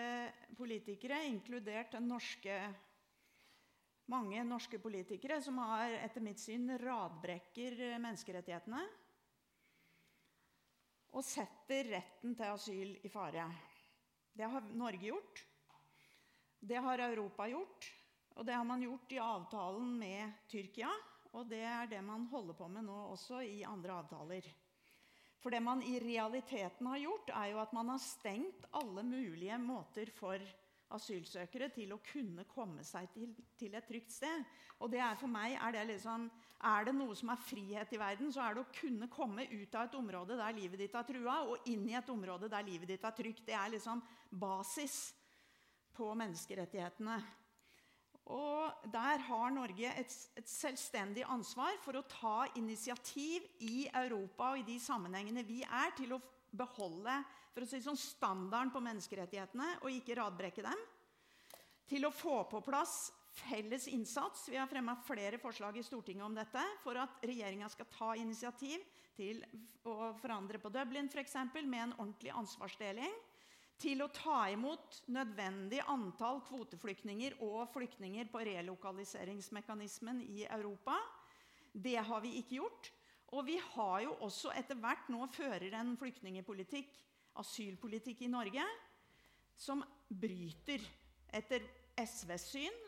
politikere, 0.58 1.20
inkludert 1.30 1.94
norske, 2.02 2.56
mange 4.10 4.42
norske 4.48 4.80
politikere, 4.82 5.38
som 5.40 5.60
har 5.62 5.94
etter 6.00 6.24
mitt 6.26 6.42
syn 6.42 6.74
radbrekker 6.82 7.78
menneskerettighetene, 8.02 8.82
og 11.14 11.22
setter 11.22 11.92
retten 11.94 12.34
til 12.34 12.50
asyl 12.50 12.96
i 13.06 13.12
fare. 13.14 13.46
Det 14.34 14.48
har 14.50 14.64
Norge 14.74 15.06
gjort. 15.06 15.46
Det 16.60 16.80
har 16.82 16.98
Europa 16.98 17.46
gjort. 17.48 17.90
Og 18.34 18.46
det 18.46 18.54
har 18.58 18.64
man 18.66 18.82
gjort 18.82 19.12
i 19.12 19.18
avtalen 19.22 19.94
med 19.98 20.32
Tyrkia. 20.50 20.90
Og 21.34 21.46
det 21.50 21.62
er 21.66 21.86
det 21.90 22.02
man 22.02 22.26
holder 22.30 22.56
på 22.58 22.68
med 22.70 22.86
nå 22.86 22.96
også 23.12 23.42
i 23.46 23.62
andre 23.66 24.00
avtaler. 24.02 24.48
For 25.42 25.54
det 25.54 25.60
man 25.62 25.82
i 25.84 25.98
realiteten 26.00 26.86
har 26.88 27.02
gjort, 27.02 27.30
er 27.30 27.52
jo 27.52 27.60
at 27.62 27.72
man 27.76 27.90
har 27.92 28.02
stengt 28.02 28.66
alle 28.74 29.02
mulige 29.06 29.58
måter 29.60 30.10
for 30.16 30.42
asylsøkere 30.94 31.70
til 31.74 31.94
å 31.94 32.00
kunne 32.04 32.44
komme 32.50 32.84
seg 32.86 33.08
til, 33.14 33.32
til 33.58 33.74
et 33.74 33.86
trygt 33.88 34.12
sted. 34.12 34.44
Og 34.82 34.92
det 34.92 35.00
er 35.02 35.16
for 35.18 35.30
meg 35.30 35.56
er 35.56 35.76
det 35.76 35.86
liksom 35.94 36.28
er 36.64 36.86
det 36.86 36.94
noe 36.96 37.14
som 37.18 37.32
er 37.32 37.42
frihet 37.44 37.92
i 37.92 38.00
verden, 38.00 38.30
så 38.32 38.44
er 38.44 38.56
det 38.56 38.62
å 38.62 38.72
kunne 38.72 39.08
komme 39.12 39.44
ut 39.50 39.74
av 39.76 39.88
et 39.88 39.96
område 39.98 40.38
der 40.38 40.56
livet 40.56 40.80
ditt 40.80 40.94
er 40.96 41.06
trua, 41.08 41.42
og 41.44 41.68
inn 41.68 41.84
i 41.90 41.96
et 41.98 42.10
område 42.12 42.48
der 42.52 42.64
livet 42.64 42.94
ditt 42.94 43.04
er 43.04 43.16
trygt. 43.16 43.44
Det 43.44 43.56
er 43.58 43.72
liksom 43.74 44.00
basis 44.30 45.12
på 45.94 46.08
menneskerettighetene. 46.16 47.18
Og 48.32 48.90
Der 48.92 49.20
har 49.26 49.50
Norge 49.52 49.90
et, 50.00 50.12
et, 50.36 50.48
selvstendig 50.48 51.26
ansvar 51.28 51.76
for 51.84 51.98
å 51.98 52.06
ta 52.08 52.46
initiativ 52.56 53.44
i 53.60 53.84
Europa 53.92 54.54
og 54.54 54.62
i 54.62 54.68
de 54.70 54.78
sammenhengene 54.80 55.44
vi 55.44 55.60
er, 55.60 55.92
til 55.96 56.16
å 56.16 56.22
beholde 56.54 57.18
for 57.54 57.62
å 57.62 57.68
si 57.70 57.78
sånn, 57.82 57.98
standarden 57.98 58.72
på 58.74 58.82
menneskerettighetene 58.82 59.76
og 59.84 59.92
ikke 59.94 60.18
radbrekke 60.18 60.64
dem. 60.66 60.80
Til 61.86 62.08
å 62.08 62.14
få 62.14 62.40
på 62.50 62.62
plass 62.64 63.12
felles 63.34 63.86
innsats. 63.90 64.48
Vi 64.50 64.58
har 64.58 64.70
fremma 64.70 64.96
flere 65.06 65.38
forslag 65.42 65.78
i 65.78 65.84
Stortinget 65.86 66.26
om 66.26 66.34
dette 66.34 66.62
for 66.82 66.98
at 66.98 67.22
regjeringa 67.26 67.68
skal 67.70 67.88
ta 67.92 68.14
initiativ 68.18 68.82
til 69.14 69.42
å 69.86 70.12
forandre 70.18 70.58
på 70.62 70.72
Dublin 70.74 71.10
eksempel, 71.22 71.66
med 71.66 71.88
en 71.88 71.96
ordentlig 71.98 72.34
ansvarsdeling. 72.34 73.14
Til 73.78 74.04
å 74.04 74.10
ta 74.14 74.44
imot 74.54 75.00
nødvendig 75.10 75.80
antall 75.90 76.40
kvoteflyktninger 76.46 77.40
og 77.42 77.66
flyktninger 77.74 78.30
på 78.30 78.44
relokaliseringsmekanismen 78.46 80.22
i 80.22 80.44
Europa. 80.46 80.94
Det 81.72 81.98
har 81.98 82.22
vi 82.22 82.36
ikke 82.38 82.60
gjort. 82.60 82.92
Og 83.34 83.46
vi 83.48 83.58
har 83.58 84.04
jo 84.04 84.14
også 84.22 84.52
etter 84.54 84.78
hvert 84.78 85.10
nå 85.10 85.26
fører 85.34 85.74
en 85.74 85.96
flyktningepolitikk, 85.98 86.94
asylpolitikk 87.40 88.24
i 88.24 88.30
Norge, 88.32 88.64
som 89.56 89.82
bryter, 90.08 90.82
etter 91.34 91.64
SVs 91.98 92.48
syn, 92.54 92.82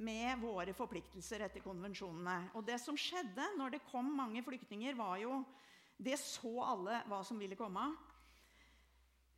med 0.00 0.40
våre 0.40 0.72
forpliktelser 0.72 1.44
etter 1.44 1.60
konvensjonene. 1.64 2.52
Og 2.56 2.64
det 2.64 2.78
som 2.80 2.96
skjedde 2.96 3.50
når 3.58 3.76
det 3.76 3.86
kom 3.90 4.06
mange 4.16 4.42
flyktninger, 4.44 4.96
var 4.96 5.18
jo 5.20 5.42
Det 6.00 6.16
så 6.16 6.62
alle 6.64 7.02
hva 7.10 7.18
som 7.20 7.36
ville 7.36 7.58
komme. 7.58 7.82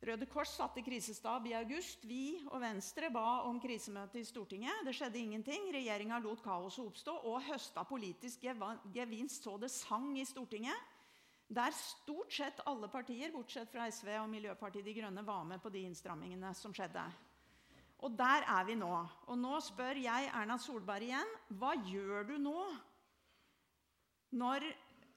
Røde 0.03 0.27
Kors 0.31 0.53
satte 0.55 0.79
krisestab 0.83 1.45
i 1.47 1.53
august. 1.55 2.05
Vi 2.07 2.37
og 2.45 2.61
Venstre 2.63 3.09
ba 3.11 3.43
om 3.49 3.59
krisemøte 3.59 4.19
i 4.19 4.23
Stortinget. 4.27 4.81
Det 4.87 4.93
skjedde 4.95 5.19
ingenting. 5.19 5.69
Regjeringa 5.75 6.21
lot 6.23 6.39
kaoset 6.43 6.83
oppstå 6.83 7.17
og 7.27 7.43
høsta 7.49 7.83
politisk 7.87 8.43
gevinst 8.95 9.43
så 9.43 9.57
det 9.59 9.71
sang 9.75 10.09
i 10.19 10.25
Stortinget. 10.27 10.75
Der 11.53 11.75
stort 11.77 12.33
sett 12.33 12.61
alle 12.65 12.87
partier, 12.89 13.29
bortsett 13.33 13.69
fra 13.69 13.85
SV 13.91 14.09
og 14.23 14.29
Miljøpartiet 14.31 14.85
De 14.87 14.95
Grønne, 14.97 15.21
var 15.25 15.43
med 15.45 15.61
på 15.61 15.69
de 15.69 15.83
innstrammingene 15.85 16.53
som 16.57 16.73
skjedde. 16.73 17.03
Og 18.03 18.15
der 18.17 18.47
er 18.49 18.65
vi 18.65 18.75
nå. 18.79 18.93
Og 19.29 19.37
nå 19.37 19.59
spør 19.63 19.99
jeg 20.01 20.31
Erna 20.33 20.57
Solberg 20.59 21.05
igjen 21.05 21.35
hva 21.59 21.75
gjør 21.87 22.25
du 22.31 22.33
nå 22.41 22.57
når 24.33 24.65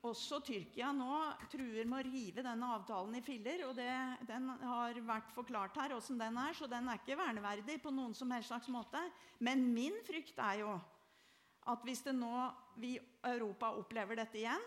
også 0.07 0.43
Tyrkia 0.45 0.91
nå 0.95 1.09
truer 1.51 1.89
med 1.89 2.05
å 2.05 2.11
rive 2.11 2.45
denne 2.45 2.69
avtalen 2.77 3.17
i 3.17 3.25
filler. 3.25 3.65
og 3.67 3.75
det, 3.79 3.89
Den 4.29 4.51
har 4.61 5.01
vært 5.09 5.33
forklart 5.35 5.81
her 5.81 5.97
åssen 5.97 6.21
den 6.21 6.37
er, 6.39 6.53
så 6.55 6.69
den 6.71 6.89
er 6.89 7.01
ikke 7.01 7.19
verneverdig 7.19 7.81
på 7.83 7.95
noen 7.95 8.15
som 8.15 8.31
helst 8.31 8.53
slags 8.53 8.69
måte. 8.71 9.01
Men 9.41 9.65
min 9.73 9.97
frykt 10.07 10.39
er 10.39 10.61
jo 10.63 10.77
at 11.67 11.83
hvis 11.83 12.05
det 12.07 12.15
nå 12.15 12.35
vi 12.79 12.95
Europa 13.25 13.73
opplever 13.81 14.21
dette 14.21 14.39
igjen, 14.39 14.63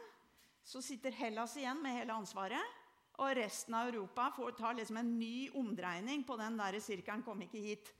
så 0.69 0.81
sitter 0.85 1.15
Hellas 1.17 1.55
igjen 1.57 1.79
med 1.81 1.97
hele 1.97 2.13
ansvaret. 2.13 2.75
Og 3.19 3.33
resten 3.35 3.73
av 3.75 3.89
Europa 3.89 4.29
får 4.35 4.53
ta 4.59 4.71
liksom 4.77 4.99
en 5.01 5.15
ny 5.19 5.49
omdreining 5.57 6.21
på 6.23 6.37
den 6.37 6.57
der 6.57 6.79
sirkelen 6.79 7.23
'kom 7.23 7.41
ikke 7.41 7.63
hit'. 7.63 7.91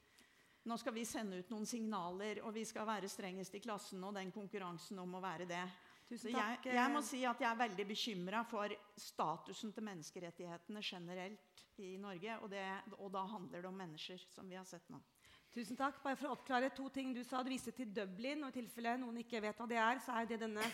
Nå 0.63 0.77
skal 0.77 0.93
vi 0.93 1.05
sende 1.05 1.39
ut 1.39 1.49
noen 1.49 1.65
signaler, 1.65 2.43
og 2.43 2.53
vi 2.53 2.65
skal 2.65 2.85
være 2.85 3.09
strengest 3.09 3.55
i 3.55 3.59
klassen 3.59 4.03
og 4.03 4.13
den 4.13 4.31
konkurransen 4.31 4.99
om 4.99 5.15
å 5.15 5.21
være 5.21 5.45
det. 5.45 5.63
Tusen 6.09 6.31
Jeg, 6.31 6.59
jeg 6.63 6.91
må 6.91 7.01
si 7.01 7.23
at 7.25 7.41
jeg 7.41 7.51
er 7.51 7.57
veldig 7.57 7.85
bekymra 7.87 8.43
for 8.43 8.67
statusen 8.97 9.73
til 9.73 9.83
menneskerettighetene 9.83 10.81
generelt 10.83 11.65
i 11.77 11.97
Norge. 11.97 12.37
Og, 12.41 12.49
det, 12.49 12.65
og 12.97 13.11
da 13.11 13.25
handler 13.25 13.61
det 13.61 13.67
om 13.67 13.77
mennesker, 13.77 14.17
som 14.17 14.49
vi 14.49 14.55
har 14.55 14.65
sett 14.65 14.89
nå. 14.89 15.01
Tusen 15.49 15.77
takk. 15.77 16.03
Bare 16.03 16.15
for 16.15 16.29
å 16.29 16.35
oppklare 16.37 16.69
to 16.69 16.89
ting 16.89 17.13
du 17.13 17.23
sa. 17.23 17.41
Du 17.41 17.49
viste 17.49 17.71
til 17.71 17.93
Dublin. 17.93 18.43
og 18.43 18.49
i 18.49 18.61
tilfelle 18.61 18.97
noen 18.97 19.17
ikke 19.17 19.41
vet 19.41 19.57
hva 19.57 19.67
det 19.69 19.77
er, 19.77 19.99
så 19.99 20.17
er 20.19 20.25
det 20.25 20.39
denne 20.39 20.65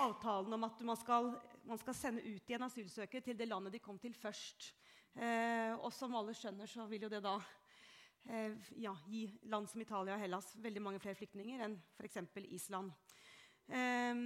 avtalen 0.00 0.52
om 0.56 0.64
at 0.64 0.80
man 0.86 0.96
skal, 0.96 1.32
man 1.68 1.80
skal 1.80 1.96
sende 1.96 2.22
ut 2.24 2.48
igjen 2.48 2.64
asylsøkere 2.66 3.24
til 3.24 3.38
det 3.38 3.48
landet 3.48 3.74
de 3.74 3.82
kom 3.82 3.98
til 4.00 4.14
først. 4.16 4.72
Eh, 5.12 5.72
og 5.76 5.92
som 5.92 6.14
alle 6.16 6.34
skjønner, 6.36 6.68
så 6.68 6.86
vil 6.88 7.04
jo 7.04 7.10
det 7.12 7.20
da 7.24 7.34
eh, 8.30 8.54
ja, 8.80 8.94
gi 9.08 9.26
land 9.52 9.68
som 9.68 9.82
Italia 9.84 10.16
og 10.16 10.22
Hellas 10.22 10.54
veldig 10.62 10.82
mange 10.82 11.02
flere 11.02 11.18
flyktninger 11.18 11.66
enn 11.66 11.76
f.eks. 11.98 12.22
Island. 12.48 12.94
Eh, 13.68 14.24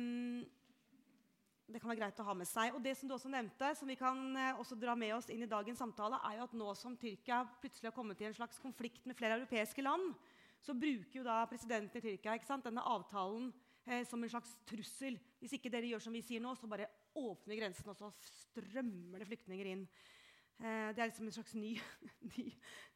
det 1.66 1.80
kan 1.82 1.90
være 1.90 1.98
greit 1.98 2.20
å 2.22 2.28
ha 2.28 2.34
med 2.38 2.46
seg. 2.46 2.76
Og 2.76 2.82
det 2.82 2.94
som 2.94 3.10
du 3.10 3.16
også 3.16 3.30
nevnte, 3.32 3.72
som 3.74 3.90
vi 3.90 3.98
kan 3.98 4.20
eh, 4.38 4.58
også 4.62 4.78
dra 4.78 4.94
med 4.98 5.16
oss 5.16 5.30
inn 5.34 5.42
i 5.42 5.50
dagens 5.50 5.80
samtale, 5.82 6.20
er 6.28 6.38
jo 6.38 6.46
at 6.46 6.54
nå 6.54 6.74
som 6.78 6.94
Tyrkia 6.98 7.42
plutselig 7.62 7.90
har 7.90 7.96
kommet 7.96 8.22
i 8.22 8.28
en 8.28 8.36
slags 8.36 8.60
konflikt 8.62 9.06
med 9.06 9.18
flere 9.18 9.40
europeiske 9.40 9.82
land, 9.82 10.12
så 10.62 10.74
bruker 10.78 11.20
jo 11.20 11.26
da 11.26 11.40
presidenten 11.50 11.98
i 11.98 12.04
Tyrkia 12.04 12.38
sant, 12.46 12.66
denne 12.66 12.84
avtalen 12.86 13.50
eh, 13.86 14.04
som 14.06 14.22
en 14.22 14.32
slags 14.32 14.52
trussel. 14.68 15.18
Hvis 15.40 15.56
ikke 15.56 15.72
dere 15.72 15.88
gjør 15.90 16.04
som 16.06 16.14
vi 16.16 16.24
sier 16.26 16.42
nå, 16.42 16.54
så 16.58 16.70
bare 16.70 16.90
åpner 17.16 17.60
grensen, 17.62 17.90
og 17.90 17.96
så 17.98 18.12
strømmer 18.26 19.22
det 19.22 19.30
flyktninger 19.30 19.72
inn. 19.72 19.86
Eh, 20.60 20.92
det 20.92 21.02
er 21.02 21.10
liksom 21.10 21.30
en 21.30 21.38
slags 21.38 21.54
ny, 21.56 21.76
ny, 22.34 22.50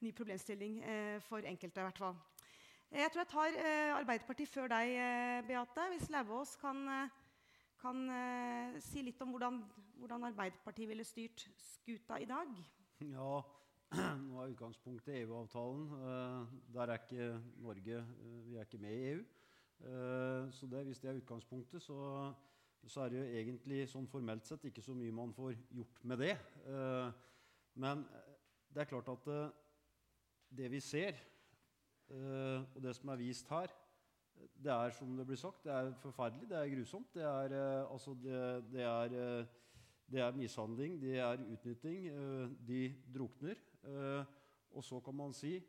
ny 0.05 0.12
problemstilling 0.16 0.83
eh, 0.83 1.16
for 1.26 1.46
enkelte, 1.46 1.81
i 1.81 1.88
hvert 1.88 2.05
fall. 2.05 2.20
Eh, 2.90 3.00
jeg 3.05 3.11
tror 3.12 3.22
jeg 3.22 3.31
tar 3.31 3.57
eh, 3.62 3.92
Arbeiderpartiet 3.94 4.50
før 4.50 4.70
deg, 4.72 4.92
eh, 4.98 5.40
Beate. 5.46 5.87
Hvis 5.92 6.11
Lauvås 6.11 6.57
kan, 6.59 6.83
kan 7.81 8.03
si 8.83 9.05
litt 9.07 9.20
om 9.22 9.31
hvordan, 9.31 9.62
hvordan, 10.00 10.26
Arbeiderpartiet 10.33 10.90
ville 10.90 11.07
styrt 11.07 11.46
skuta 11.62 12.18
i 12.18 12.26
dag. 12.29 12.50
Ja, 13.07 13.37
nå 14.26 14.42
er 14.42 14.55
utgangspunktet 14.55 15.20
EU-avtalen. 15.22 15.87
der 16.74 16.90
er 16.90 16.98
ikke 16.98 17.31
Norge 17.62 18.03
Vi 18.46 18.57
er 18.57 18.66
ikke 18.66 18.83
med 18.83 18.96
i 18.96 19.07
EU. 19.12 19.22
Så 19.80 20.68
det, 20.68 20.84
hvis 20.84 20.98
det 21.00 21.10
er 21.10 21.18
utgangspunktet, 21.22 21.82
så, 21.82 21.96
så, 22.84 23.00
er 23.00 23.12
det 23.12 23.18
jo 23.18 23.38
egentlig 23.40 23.78
sånn 23.88 24.08
formelt 24.10 24.44
sett 24.44 24.66
ikke 24.68 24.84
så 24.84 24.92
mye 24.96 25.14
man 25.14 25.32
får 25.32 25.54
gjort 25.72 26.02
med 26.04 26.20
det. 26.20 26.34
men 27.80 28.04
det 28.68 28.82
er 28.82 28.90
klart 28.90 29.08
at 29.08 29.30
det 30.52 30.68
vi 30.72 30.80
ser 30.84 31.16
og 32.10 32.82
det 32.82 32.92
som 32.96 33.08
er 33.14 33.22
vist 33.22 33.48
her, 33.48 33.72
det 34.64 34.72
er 34.72 34.92
som 34.96 35.16
det 35.16 35.26
blir 35.28 35.38
sagt, 35.38 35.64
det 35.64 35.72
er 35.72 35.90
forferdelig, 36.00 36.48
det 36.50 36.58
er 36.58 36.74
grusomt. 36.74 37.14
Det 37.14 37.24
er, 37.24 37.54
altså 37.86 38.14
det, 38.22 38.40
det, 38.72 38.82
er, 38.82 39.46
det 40.10 40.20
er, 40.20 40.36
mishandling, 40.36 41.00
det 41.00 41.18
er 41.18 41.44
utnytting. 41.52 42.08
de 42.68 42.94
drukner. 43.14 43.54
og 44.70 44.84
så 44.84 45.00
kan 45.00 45.14
man 45.14 45.32
si 45.32 45.60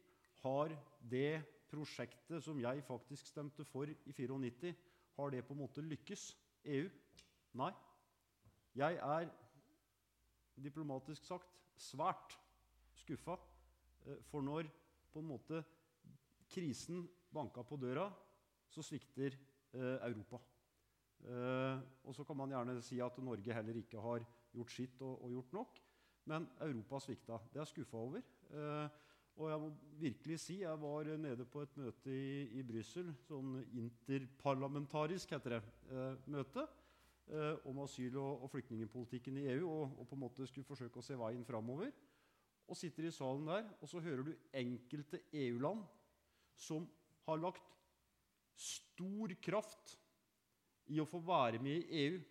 Har 0.41 0.71
det 1.11 1.43
prosjektet 1.71 2.43
som 2.43 2.59
jeg 2.59 2.83
faktisk 2.83 3.29
stemte 3.31 3.65
for 3.67 3.89
i 3.89 4.13
94, 4.13 4.73
har 5.17 5.31
det 5.31 5.45
på 5.45 5.55
en 5.55 5.61
måte 5.63 5.83
lykkes? 5.85 6.31
EU? 6.65 6.89
Nei. 7.59 7.71
Jeg 8.77 8.99
er 9.01 9.31
diplomatisk 10.61 11.25
sagt 11.27 11.49
svært 11.79 12.37
skuffa. 13.01 13.37
For 14.29 14.45
når 14.45 14.69
på 15.11 15.21
en 15.21 15.29
måte 15.29 15.63
krisen 16.51 17.03
banka 17.33 17.63
på 17.67 17.77
døra, 17.79 18.07
så 18.71 18.83
svikter 18.83 19.35
eh, 19.35 19.97
Europa. 20.07 20.39
Eh, 21.21 21.79
og 22.07 22.15
så 22.15 22.23
kan 22.27 22.37
man 22.39 22.51
gjerne 22.53 22.81
si 22.83 22.99
at 23.03 23.19
Norge 23.21 23.53
heller 23.53 23.77
ikke 23.81 24.01
har 24.01 24.23
gjort 24.55 24.73
sitt 24.73 25.01
og, 25.01 25.23
og 25.25 25.35
gjort 25.35 25.55
nok. 25.59 25.81
Men 26.31 26.47
Europa 26.61 26.99
svikta. 27.03 27.39
Det 27.51 27.59
er 27.59 27.65
jeg 27.65 27.73
skuffa 27.73 27.97
over. 27.97 28.23
Eh, 28.51 29.01
og 29.41 29.49
jeg 29.49 29.61
må 29.61 29.69
virkelig 30.01 30.37
si 30.43 30.59
jeg 30.61 30.81
var 30.81 31.07
nede 31.17 31.45
på 31.49 31.63
et 31.65 31.73
møte 31.79 32.13
i, 32.13 32.43
i 32.59 32.63
Brussel, 32.65 33.09
sånn 33.25 33.55
interparlamentarisk 33.65 35.33
heter 35.33 35.55
det, 35.57 35.61
eh, 35.89 36.19
møte, 36.29 36.67
eh, 37.31 37.55
om 37.69 37.81
asyl- 37.81 38.19
og, 38.21 38.45
og 38.45 38.51
flyktningpolitikken 38.53 39.39
i 39.41 39.47
EU, 39.55 39.65
og, 39.65 39.95
og, 39.97 40.07
på 40.09 40.17
en 40.17 40.23
måte 40.27 40.47
skulle 40.49 40.67
forsøke 40.67 41.01
å 41.01 41.05
se 41.05 41.17
veien 41.17 41.45
framover. 41.47 41.89
Og 42.69 42.77
sitter 42.77 43.09
i 43.09 43.13
salen 43.13 43.49
der, 43.49 43.65
og 43.81 43.89
så 43.89 44.03
hører 44.03 44.29
du 44.29 44.35
enkelte 44.61 45.23
EU-land 45.33 45.81
som 46.55 46.85
har 47.25 47.41
lagt 47.41 47.65
stor 48.61 49.33
kraft 49.41 49.97
i 50.91 51.01
å 51.01 51.07
få 51.09 51.21
være 51.25 51.59
med 51.63 51.81
i 51.81 52.05
EU. 52.05 52.21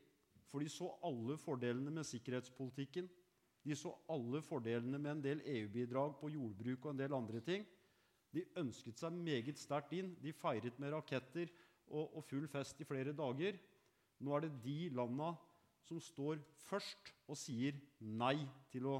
For 0.50 0.62
de 0.62 0.70
så 0.70 0.88
alle 1.06 1.36
fordelene 1.38 1.92
med 1.94 2.06
sikkerhetspolitikken. 2.06 3.10
De 3.66 3.76
så 3.76 3.92
alle 4.12 4.40
fordelene 4.44 4.98
med 4.98 5.10
en 5.12 5.22
del 5.24 5.42
EU-bidrag 5.44 6.16
på 6.20 6.30
jordbruk 6.32 6.86
og 6.86 6.94
en 6.94 7.02
del 7.02 7.16
andre 7.16 7.42
ting. 7.44 7.66
De 8.32 8.46
ønsket 8.60 9.00
seg 9.00 9.16
meget 9.16 9.58
sterkt 9.60 9.92
inn. 9.96 10.14
De 10.22 10.32
feiret 10.36 10.78
med 10.80 10.94
raketter 10.94 11.50
og, 11.90 12.16
og 12.16 12.24
full 12.24 12.46
fest 12.48 12.80
i 12.80 12.88
flere 12.88 13.12
dager. 13.16 13.58
Nå 14.20 14.36
er 14.36 14.46
det 14.46 14.52
de 14.64 14.78
landa 14.94 15.32
som 15.86 16.00
står 16.02 16.40
først 16.68 17.10
og 17.30 17.38
sier 17.40 17.76
nei 18.00 18.36
til 18.72 18.86
å 18.90 18.98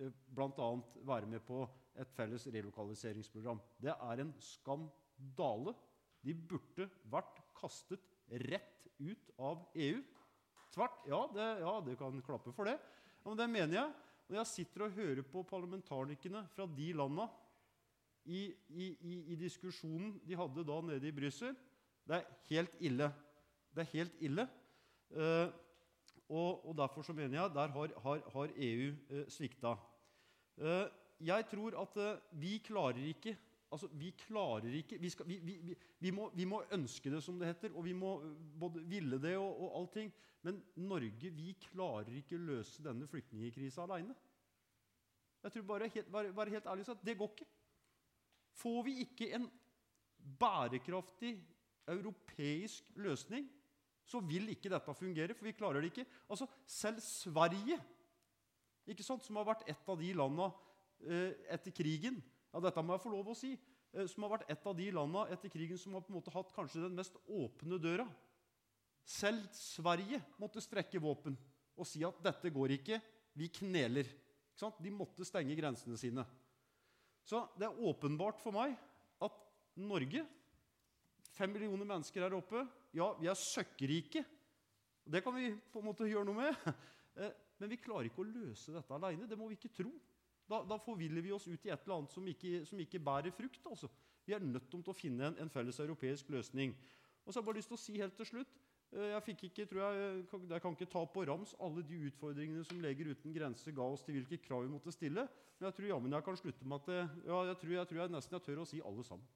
eh, 0.00 0.12
bl.a. 0.34 0.68
være 1.06 1.28
med 1.30 1.44
på 1.46 1.62
et 2.00 2.12
felles 2.16 2.46
relokaliseringsprogram. 2.48 3.60
Det 3.80 3.92
er 3.92 4.22
en 4.24 4.32
skandale. 4.42 5.76
De 6.22 6.34
burde 6.34 6.88
vært 7.12 7.40
kastet 7.58 8.02
rett 8.48 8.88
ut 9.02 9.32
av 9.38 9.68
EU. 9.74 10.00
Tvert. 10.72 11.02
Ja, 11.08 11.20
det, 11.34 11.48
ja, 11.60 11.74
det 11.84 11.98
kan 12.00 12.22
klappe 12.24 12.54
for 12.56 12.68
det. 12.68 12.78
Ja, 13.22 13.34
det 13.38 13.50
mener 13.50 13.76
jeg. 13.76 13.90
Når 14.28 14.40
jeg 14.40 14.50
sitter 14.50 14.86
og 14.86 14.94
hører 14.96 15.22
på 15.22 15.42
parlamentarikerne 15.46 16.42
fra 16.54 16.66
de 16.66 16.88
landa 16.96 17.28
i, 18.24 18.40
i, 18.68 18.86
i, 19.00 19.18
i, 19.32 19.36
diskusjonen 19.38 20.16
de 20.26 20.38
hadde 20.38 20.64
da 20.66 20.78
nede 20.86 21.08
i 21.08 21.14
Brussel 21.14 21.54
Det 22.06 22.16
er 22.16 22.30
helt 22.48 22.74
ille. 22.80 23.10
Det 23.74 23.84
er 23.84 23.92
helt 23.92 24.16
ille. 24.20 24.46
Uh, 25.12 25.48
og, 26.32 26.66
og, 26.66 26.74
derfor 26.78 27.02
så 27.02 27.12
mener 27.12 27.38
jeg 27.38 27.54
der 27.54 27.74
har, 27.76 27.94
har, 28.02 28.22
har 28.32 28.54
EU 28.56 28.90
uh, 28.90 29.18
eh, 29.18 29.26
svikta. 29.30 29.74
Uh, 30.56 30.88
jeg 31.20 31.46
tror 31.50 31.76
at 31.82 31.98
vi 32.32 32.56
klarer 32.64 33.04
ikke 33.12 33.36
altså, 33.72 33.88
Vi 33.98 34.10
klarer 34.26 34.74
ikke 34.78 34.98
vi, 35.00 35.10
skal, 35.10 35.28
vi, 35.28 35.38
vi, 35.42 35.76
vi, 35.98 36.10
må, 36.14 36.28
vi, 36.36 36.46
må, 36.48 36.62
ønske 36.76 37.10
det, 37.10 37.22
som 37.24 37.38
det 37.40 37.48
heter, 37.50 37.72
og 37.76 37.86
vi 37.86 37.94
må 37.96 38.16
uh, 38.22 38.34
både 38.60 38.84
ville 38.88 39.18
det 39.22 39.36
og, 39.40 39.48
og 39.64 39.78
allting. 39.80 40.12
Men 40.42 40.60
Norge 40.82 41.30
vi 41.32 41.54
klarer 41.68 42.12
ikke 42.18 42.36
å 42.38 42.44
løse 42.50 42.84
denne 42.84 43.08
flyktningkrisa 43.10 43.86
aleine. 43.86 44.14
Jeg 45.42 45.56
tror 45.56 45.66
bare 45.66 45.90
helt, 45.90 46.12
bare, 46.12 46.34
bare 46.34 46.54
helt 46.54 46.68
ærlig 46.70 46.86
sagt, 46.86 47.04
Det 47.06 47.16
går 47.18 47.32
ikke. 47.34 47.48
Får 48.62 48.82
vi 48.86 48.98
ikke 49.06 49.32
en 49.34 49.48
bærekraftig 50.38 51.32
europeisk 51.90 52.92
løsning 53.02 53.48
så 54.06 54.20
vil 54.26 54.50
ikke 54.52 54.70
dette 54.72 54.94
fungere, 54.94 55.34
for 55.36 55.46
vi 55.46 55.56
klarer 55.56 55.82
det 55.82 55.92
ikke. 55.92 56.06
Altså, 56.28 56.46
Selv 56.66 57.00
Sverige, 57.00 57.78
ikke 58.86 59.06
sant, 59.06 59.24
som 59.24 59.38
har 59.38 59.46
vært 59.46 59.64
et 59.70 59.88
av 59.88 59.98
de 60.00 60.12
landene 60.18 60.48
eh, 61.06 61.34
etter 61.54 61.74
krigen 61.74 62.18
ja, 62.52 62.60
dette 62.60 62.84
må 62.84 62.96
jeg 62.96 63.04
få 63.06 63.12
lov 63.14 63.30
å 63.32 63.36
si, 63.36 63.54
eh, 63.56 64.06
som 64.10 64.26
har 64.26 64.34
vært 64.36 64.50
et 64.52 64.66
av 64.68 64.76
de 64.76 64.90
landene 64.92 65.32
etter 65.32 65.52
krigen 65.52 65.80
som 65.80 65.96
har 65.96 66.04
på 66.04 66.12
en 66.12 66.18
måte 66.18 66.34
hatt 66.34 66.52
kanskje 66.54 66.84
den 66.84 66.98
mest 66.98 67.16
åpne 67.24 67.80
døra. 67.80 68.06
Selv 69.08 69.48
Sverige 69.56 70.20
måtte 70.38 70.62
strekke 70.62 71.00
våpen 71.02 71.34
og 71.72 71.88
si 71.88 72.04
at 72.06 72.20
dette 72.22 72.52
går 72.52 72.76
ikke, 72.76 73.00
vi 73.34 73.48
kneler. 73.48 74.06
Ikke 74.52 74.84
De 74.84 74.92
måtte 74.94 75.24
stenge 75.26 75.56
grensene 75.56 75.96
sine. 75.98 76.22
Så 77.24 77.40
det 77.56 77.66
er 77.66 77.82
åpenbart 77.88 78.40
for 78.42 78.54
meg 78.54 78.76
at 79.22 79.38
Norge, 79.80 80.24
fem 81.32 81.50
millioner 81.54 81.88
mennesker 81.88 82.26
her 82.26 82.36
oppe 82.36 82.66
Ja, 82.92 83.14
vi 83.16 83.30
er 83.30 83.38
søkkrike. 83.38 84.20
Det 85.08 85.22
kan 85.24 85.34
vi 85.34 85.48
på 85.72 85.80
en 85.80 85.88
måte 85.88 86.08
gjøre 86.10 86.28
noe 86.28 86.42
med. 86.44 86.66
Eh, 87.12 87.28
men 87.60 87.68
vi 87.68 87.76
klarer 87.76 88.06
ikke 88.08 88.22
å 88.22 88.24
løse 88.24 88.72
dette 88.72 88.94
aleine. 88.96 89.26
Det 89.28 89.36
må 89.36 89.44
vi 89.50 89.58
ikke 89.58 89.68
tro. 89.76 89.90
Da, 90.52 90.62
da, 90.68 90.76
forviller 90.84 91.24
vi 91.24 91.32
oss 91.32 91.48
ut 91.48 91.64
i 91.64 91.72
et 91.72 91.86
eller 91.86 92.02
annet 92.02 92.12
som 92.12 92.26
ikke, 92.28 92.64
som 92.68 92.80
ikke 92.84 93.00
bærer 93.00 93.32
frukt. 93.32 93.62
Altså. 93.70 93.88
Vi 94.26 94.36
er 94.36 94.44
nødt 94.44 94.68
til 94.68 94.92
å 94.92 94.96
finne 94.96 95.30
en, 95.30 95.38
en 95.40 95.50
felles 95.50 95.80
europeisk 95.80 96.28
løsning. 96.34 96.76
Og 97.24 97.32
så 97.32 97.38
har 97.38 97.42
jeg 97.42 97.48
bare 97.48 97.60
lyst 97.62 97.72
til 97.72 97.78
å 97.78 97.82
si 97.82 97.96
helt 98.02 98.18
til 98.18 98.28
slutt 98.28 98.60
Eh, 98.92 99.08
jeg 99.08 99.24
fikk 99.24 99.44
ikke, 99.48 99.64
tror 99.70 99.86
jeg, 99.86 100.24
jeg 100.50 100.62
kan 100.62 100.74
ikke 100.76 100.90
ta 100.92 101.02
på 101.08 101.24
rams 101.24 101.54
alle 101.64 101.84
de 101.88 101.98
utfordringene 102.10 102.64
som 102.68 102.80
Leger 102.84 103.08
uten 103.08 103.32
grenser 103.32 103.72
ga 103.72 103.86
oss 103.88 104.04
til 104.04 104.18
hvilke 104.18 104.42
krav 104.44 104.66
vi 104.66 104.72
måtte 104.72 104.92
stille. 104.92 105.24
Men 105.56 105.70
jeg 105.70 105.78
tror 105.78 105.88
jammen 105.94 106.16
jeg 106.16 106.26
kan 106.26 106.36
slutte 106.36 106.68
med 106.68 106.82
at 106.82 106.90
det, 106.90 106.98
ja, 107.24 107.38
jeg 107.48 107.58
tror, 107.62 107.72
jeg 107.78 107.88
tror 107.88 108.00
jeg 108.02 108.12
nesten 108.12 108.36
jeg 108.36 108.44
tør 108.48 108.60
å 108.60 108.66
si 108.68 108.82
alle 108.84 109.04
sammen. 109.08 109.30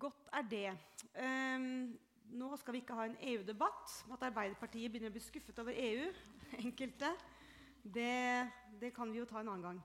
Godt 0.00 0.30
er 0.38 0.48
det. 0.50 0.66
Um, 1.14 1.68
nå 2.40 2.50
skal 2.58 2.74
vi 2.74 2.82
ikke 2.82 2.98
ha 2.98 3.06
en 3.06 3.18
EU-debatt 3.32 3.94
at 4.16 4.26
Arbeiderpartiet 4.30 4.90
begynner 4.90 5.10
å 5.10 5.14
bli 5.14 5.22
skuffet 5.22 5.62
over 5.62 5.78
EU. 5.78 6.10
Enkelte. 6.64 7.14
Det, 7.82 8.48
det 8.80 8.92
kan 8.94 9.12
vi 9.12 9.20
jo 9.20 9.28
ta 9.28 9.40
en 9.40 9.48
annen 9.48 9.64
gang. 9.64 9.82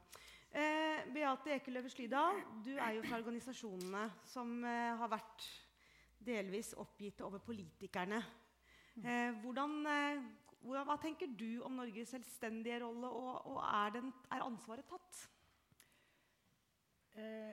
Eh, 0.55 1.03
Beate 1.11 1.55
Ekeløve 1.55 1.89
Slydal, 1.91 2.41
du 2.63 2.73
er 2.77 2.95
jo 2.95 3.03
fra 3.03 3.19
organisasjonene 3.19 4.05
som 4.27 4.57
eh, 4.63 4.95
har 4.99 5.11
vært 5.11 5.47
delvis 6.25 6.73
oppgitt 6.79 7.19
over 7.25 7.43
politikerne. 7.43 8.21
Eh, 9.03 9.35
hvordan, 9.43 9.75
eh, 9.91 10.23
hvordan, 10.61 10.87
hva 10.87 10.95
tenker 11.01 11.31
du 11.35 11.61
om 11.67 11.75
Norges 11.75 12.13
selvstendige 12.15 12.79
rolle, 12.85 13.11
og, 13.11 13.51
og 13.51 13.59
er, 13.67 13.93
den, 13.97 14.13
er, 14.31 14.45
ansvaret 14.45 14.87
tatt? 14.87 15.21
Eh, 17.19 17.51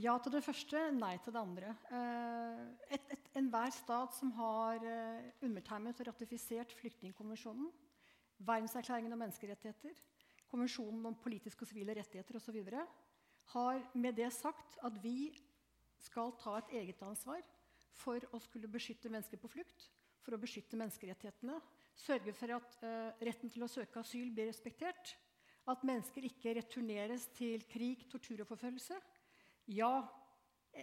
ja 0.00 0.16
til 0.18 0.32
det 0.34 0.44
første, 0.44 0.88
nei 0.96 1.14
til 1.22 1.36
det 1.36 1.44
andre. 1.44 1.76
Eh, 1.92 3.08
Enhver 3.36 3.72
stat 3.74 4.14
som 4.14 4.30
har 4.36 4.78
undertegnet 5.42 6.00
og 6.00 6.06
ratifisert 6.06 6.72
Flyktningkonvensjonen, 6.78 7.72
Verdenserklæringen 8.44 9.12
om 9.12 9.22
menneskerettigheter, 9.24 9.94
Konvensjonen 10.54 11.06
om 11.08 11.16
politiske 11.18 11.64
og 11.64 11.68
sivile 11.70 11.96
rettigheter 11.98 12.36
osv., 12.38 12.60
har 13.54 13.80
med 13.94 14.12
det 14.16 14.30
sagt 14.32 14.78
at 14.86 15.02
vi 15.02 15.34
skal 15.98 16.32
ta 16.38 16.58
et 16.60 16.70
eget 16.80 17.02
ansvar 17.02 17.42
for 17.98 18.22
å 18.30 18.40
skulle 18.42 18.70
beskytte 18.70 19.10
mennesker 19.10 19.40
på 19.40 19.50
flukt, 19.50 19.88
for 20.24 20.36
å 20.36 20.40
beskytte 20.40 20.78
menneskerettighetene, 20.78 21.58
sørge 21.98 22.32
for 22.38 22.54
at 22.56 22.76
uh, 22.82 23.10
retten 23.26 23.50
til 23.52 23.66
å 23.66 23.70
søke 23.70 24.00
asyl 24.00 24.30
blir 24.34 24.48
respektert, 24.48 25.16
at 25.70 25.84
mennesker 25.86 26.26
ikke 26.28 26.54
returneres 26.58 27.26
til 27.36 27.64
krig, 27.70 28.04
tortur 28.12 28.44
og 28.44 28.50
forfølgelse. 28.52 28.98
Ja, 29.74 30.04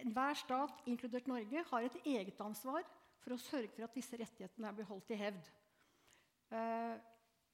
enhver 0.02 0.38
stat, 0.38 0.82
inkludert 0.90 1.30
Norge, 1.30 1.64
har 1.70 1.86
et 1.86 1.98
eget 2.04 2.40
ansvar 2.42 2.84
for 3.22 3.34
å 3.34 3.40
sørge 3.40 3.72
for 3.76 3.86
at 3.86 3.96
disse 3.96 4.18
rettighetene 4.18 4.72
blir 4.76 4.88
holdt 4.88 5.12
i 5.14 5.20
hevd. 5.20 5.50
Uh, 6.52 6.98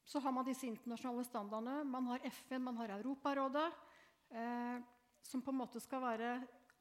så 0.09 0.23
har 0.25 0.33
man 0.33 0.47
disse 0.47 0.67
internasjonale 0.67 1.25
standardene. 1.27 1.83
Man 1.85 2.07
har 2.09 2.25
FN, 2.31 2.63
man 2.65 2.79
har 2.81 2.95
Europarådet, 2.97 3.67
eh, 4.31 4.79
som 5.23 5.43
på 5.45 5.53
en 5.53 5.61
måte 5.61 5.83
skal 5.85 6.01
være 6.01 6.31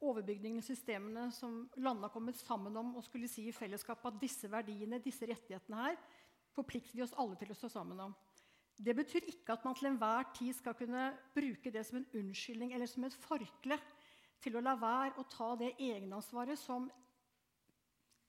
overbygningene, 0.08 0.64
systemene 0.64 1.26
som 1.36 1.66
landene 1.76 2.08
har 2.08 2.14
kommet 2.14 2.40
sammen 2.40 2.76
om 2.80 2.96
og 2.96 3.04
skulle 3.04 3.28
si 3.28 3.48
i 3.50 3.56
fellesskap 3.56 4.06
at 4.06 4.20
disse 4.22 4.48
verdiene, 4.52 5.02
disse 5.04 5.28
rettighetene 5.28 5.82
her, 5.82 6.00
forplikter 6.56 6.96
vi 6.96 7.04
oss 7.04 7.16
alle 7.18 7.36
til 7.40 7.52
å 7.52 7.58
stå 7.58 7.72
sammen 7.74 8.00
om. 8.08 8.16
Det 8.78 8.94
betyr 8.96 9.26
ikke 9.28 9.56
at 9.58 9.64
man 9.66 9.76
til 9.76 9.90
enhver 9.90 10.30
tid 10.38 10.54
skal 10.54 10.78
kunne 10.78 11.10
bruke 11.34 11.72
det 11.74 11.84
som 11.86 11.98
en 12.00 12.10
unnskyldning 12.20 12.76
eller 12.78 12.88
som 12.88 13.08
et 13.08 13.20
forkle 13.26 13.80
til 14.44 14.56
å 14.56 14.62
la 14.62 14.76
være 14.78 15.18
å 15.18 15.26
ta 15.34 15.56
det 15.58 15.74
egenansvaret 15.82 16.60
som 16.62 16.86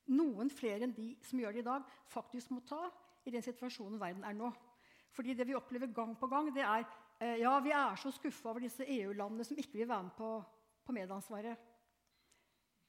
noen 0.08 0.48
flere 0.50 0.88
enn 0.88 0.96
de 0.96 1.10
som 1.28 1.38
gjør 1.38 1.52
det 1.52 1.62
i 1.62 1.68
dag, 1.68 1.84
faktisk 2.08 2.50
må 2.54 2.64
ta 2.64 2.88
i 3.28 3.34
den 3.34 3.44
situasjonen 3.44 4.00
verden 4.00 4.24
er 4.24 4.36
nå. 4.36 4.48
Fordi 5.16 5.34
det 5.34 5.46
vi 5.48 5.56
opplever 5.58 5.90
gang 5.94 6.14
på 6.18 6.28
gang, 6.30 6.52
det 6.54 6.62
er 6.62 6.84
eh, 7.20 7.40
ja, 7.42 7.56
vi 7.64 7.72
er 7.74 7.96
så 7.98 8.12
skuffa 8.14 8.52
over 8.52 8.64
disse 8.64 8.86
EU-landene 8.86 9.44
som 9.44 9.58
ikke 9.58 9.80
vil 9.80 9.90
være 9.90 10.06
med 10.10 10.16
på 10.18 10.30
på 10.88 10.94
medansvaret. 10.96 11.60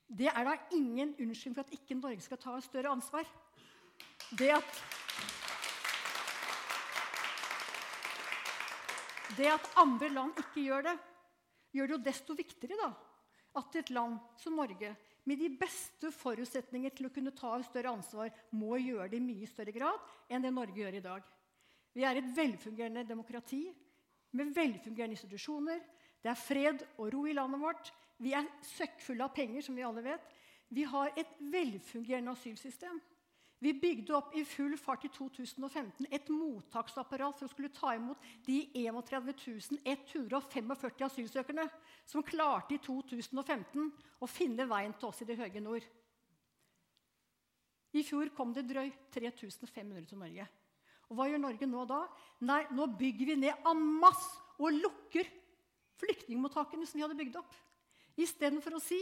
Det 0.07 0.29
er 0.31 0.47
da 0.47 0.55
ingen 0.73 1.11
unnskyldning 1.19 1.57
for 1.57 1.67
at 1.67 1.75
ikke 1.75 1.97
Norge 1.99 2.23
skal 2.23 2.39
ta 2.39 2.55
et 2.57 2.65
større 2.65 2.93
ansvar. 2.95 3.27
Det 4.39 4.47
at, 4.55 4.79
det 9.35 9.51
at 9.51 9.67
andre 9.83 10.09
land 10.15 10.39
ikke 10.39 10.63
gjør 10.63 10.87
det, 10.87 10.95
gjør 11.75 11.91
det 11.91 11.97
jo 11.97 12.05
desto 12.07 12.37
viktigere 12.39 12.79
da, 12.79 12.89
at 13.59 13.77
et 13.81 13.91
land 13.93 14.17
som 14.39 14.55
Norge, 14.57 14.95
med 15.27 15.37
de 15.43 15.49
beste 15.59 16.09
forutsetninger 16.15 16.95
til 16.95 17.09
å 17.09 17.13
kunne 17.13 17.35
ta 17.35 17.51
et 17.59 17.67
større 17.67 17.91
ansvar, 17.91 18.31
må 18.55 18.79
gjøre 18.79 19.11
det 19.11 19.19
i 19.19 19.27
mye 19.27 19.49
større 19.51 19.75
grad 19.75 20.31
enn 20.31 20.45
det 20.45 20.55
Norge 20.55 20.79
gjør 20.79 20.97
i 20.97 21.03
dag. 21.03 21.27
Vi 21.93 22.03
er 22.05 22.19
et 22.19 22.31
velfungerende 22.35 23.07
demokrati 23.07 23.63
med 24.31 24.53
velfungerende 24.55 25.17
institusjoner, 25.17 25.79
det 26.23 26.29
er 26.29 26.37
fred 26.37 26.83
og 26.97 27.13
ro 27.13 27.25
i 27.25 27.33
landet 27.33 27.61
vårt. 27.61 27.93
Vi 28.19 28.33
er 28.35 28.47
søkkfulle 28.75 29.23
av 29.23 29.33
penger, 29.35 29.63
som 29.63 29.77
vi 29.77 29.85
alle 29.87 30.03
vet. 30.03 30.25
Vi 30.69 30.83
har 30.83 31.13
et 31.17 31.31
velfungerende 31.39 32.35
asylsystem. 32.35 32.99
Vi 33.59 33.73
bygde 33.75 34.15
opp 34.15 34.35
i 34.39 34.45
full 34.47 34.77
fart 34.79 35.03
i 35.03 35.09
2015 35.11 36.07
et 36.15 36.29
mottaksapparat 36.31 37.39
for 37.39 37.47
å 37.47 37.51
skulle 37.51 37.71
ta 37.75 37.91
imot 37.95 38.21
de 38.45 38.61
31 38.71 39.81
145 39.83 41.03
asylsøkerne 41.09 41.65
som 42.07 42.23
klarte 42.23 42.77
i 42.77 42.79
2015 42.85 43.89
å 44.23 44.29
finne 44.31 44.67
veien 44.69 44.95
til 44.95 45.09
oss 45.09 45.19
i 45.23 45.27
det 45.27 45.35
høye 45.41 45.63
nord. 45.63 45.83
I 47.99 48.05
fjor 48.05 48.31
kom 48.37 48.53
det 48.55 48.67
drøyt 48.69 49.09
3500 49.11 50.07
til 50.07 50.21
Norge. 50.21 50.47
Og 51.09 51.17
Hva 51.17 51.29
gjør 51.29 51.41
Norge 51.41 51.69
nå 51.69 51.85
da? 51.89 52.03
Nei, 52.45 52.61
Nå 52.75 52.85
bygger 52.99 53.31
vi 53.31 53.39
ned 53.41 53.65
en 53.67 53.81
masse 54.01 54.29
og 54.59 54.75
lukker 54.75 55.27
flyktningmottakene 55.99 56.87
som 56.87 56.99
vi 56.99 57.05
hadde 57.05 57.17
bygd 57.19 57.39
opp. 57.39 57.55
Istedenfor 58.19 58.77
å 58.77 58.83
si 58.83 58.99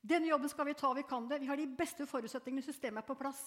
denne 0.00 0.30
jobben 0.30 0.48
skal 0.48 0.64
vi 0.70 0.76
ta, 0.78 0.92
vi 0.96 1.04
kan 1.04 1.26
det. 1.28 1.42
Vi 1.42 1.48
har 1.50 1.58
de 1.60 1.66
beste 1.76 2.06
forutsetningene, 2.08 2.64
systemet 2.64 3.02
er 3.02 3.08
på 3.08 3.18
plass. 3.20 3.42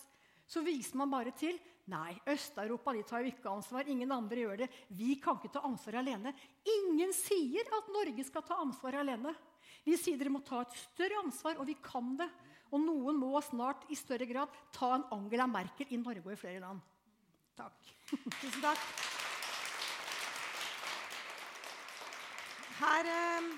Så 0.46 0.62
viser 0.62 1.00
man 1.00 1.10
bare 1.10 1.32
til 1.34 1.56
nei, 1.90 2.14
Øst-Europa 2.30 2.94
de 2.94 3.04
tar 3.08 3.24
jo 3.24 3.32
ikke 3.32 3.50
ansvar. 3.50 3.88
Ingen 3.90 4.12
andre 4.14 4.44
gjør 4.44 4.62
det. 4.62 4.70
Vi 4.94 5.16
kan 5.24 5.40
ikke 5.40 5.54
ta 5.56 5.64
ansvar 5.66 5.98
alene. 6.04 6.36
Ingen 6.76 7.14
sier 7.16 7.72
at 7.80 7.90
Norge 7.96 8.28
skal 8.28 8.46
ta 8.46 8.60
ansvar 8.62 9.00
alene. 9.02 9.34
Vi 9.88 9.98
sier 9.98 10.20
dere 10.20 10.32
må 10.36 10.44
ta 10.46 10.62
et 10.62 10.76
større 10.78 11.24
ansvar, 11.24 11.58
og 11.58 11.68
vi 11.68 11.78
kan 11.82 12.14
det. 12.20 12.30
Og 12.74 12.82
noen 12.84 13.18
må 13.18 13.34
snart 13.46 13.88
i 13.94 13.98
større 13.98 14.28
grad 14.30 14.52
ta 14.76 14.94
en 14.98 15.08
Angela 15.16 15.48
Merkel 15.50 15.90
i 15.90 16.00
Norge 16.02 16.28
og 16.28 16.36
i 16.36 16.40
flere 16.40 16.62
land. 16.62 16.84
Takk. 17.54 17.90
Tusen 18.42 18.64
takk. 18.64 18.86
Her 22.80 23.10
eh, 23.10 23.50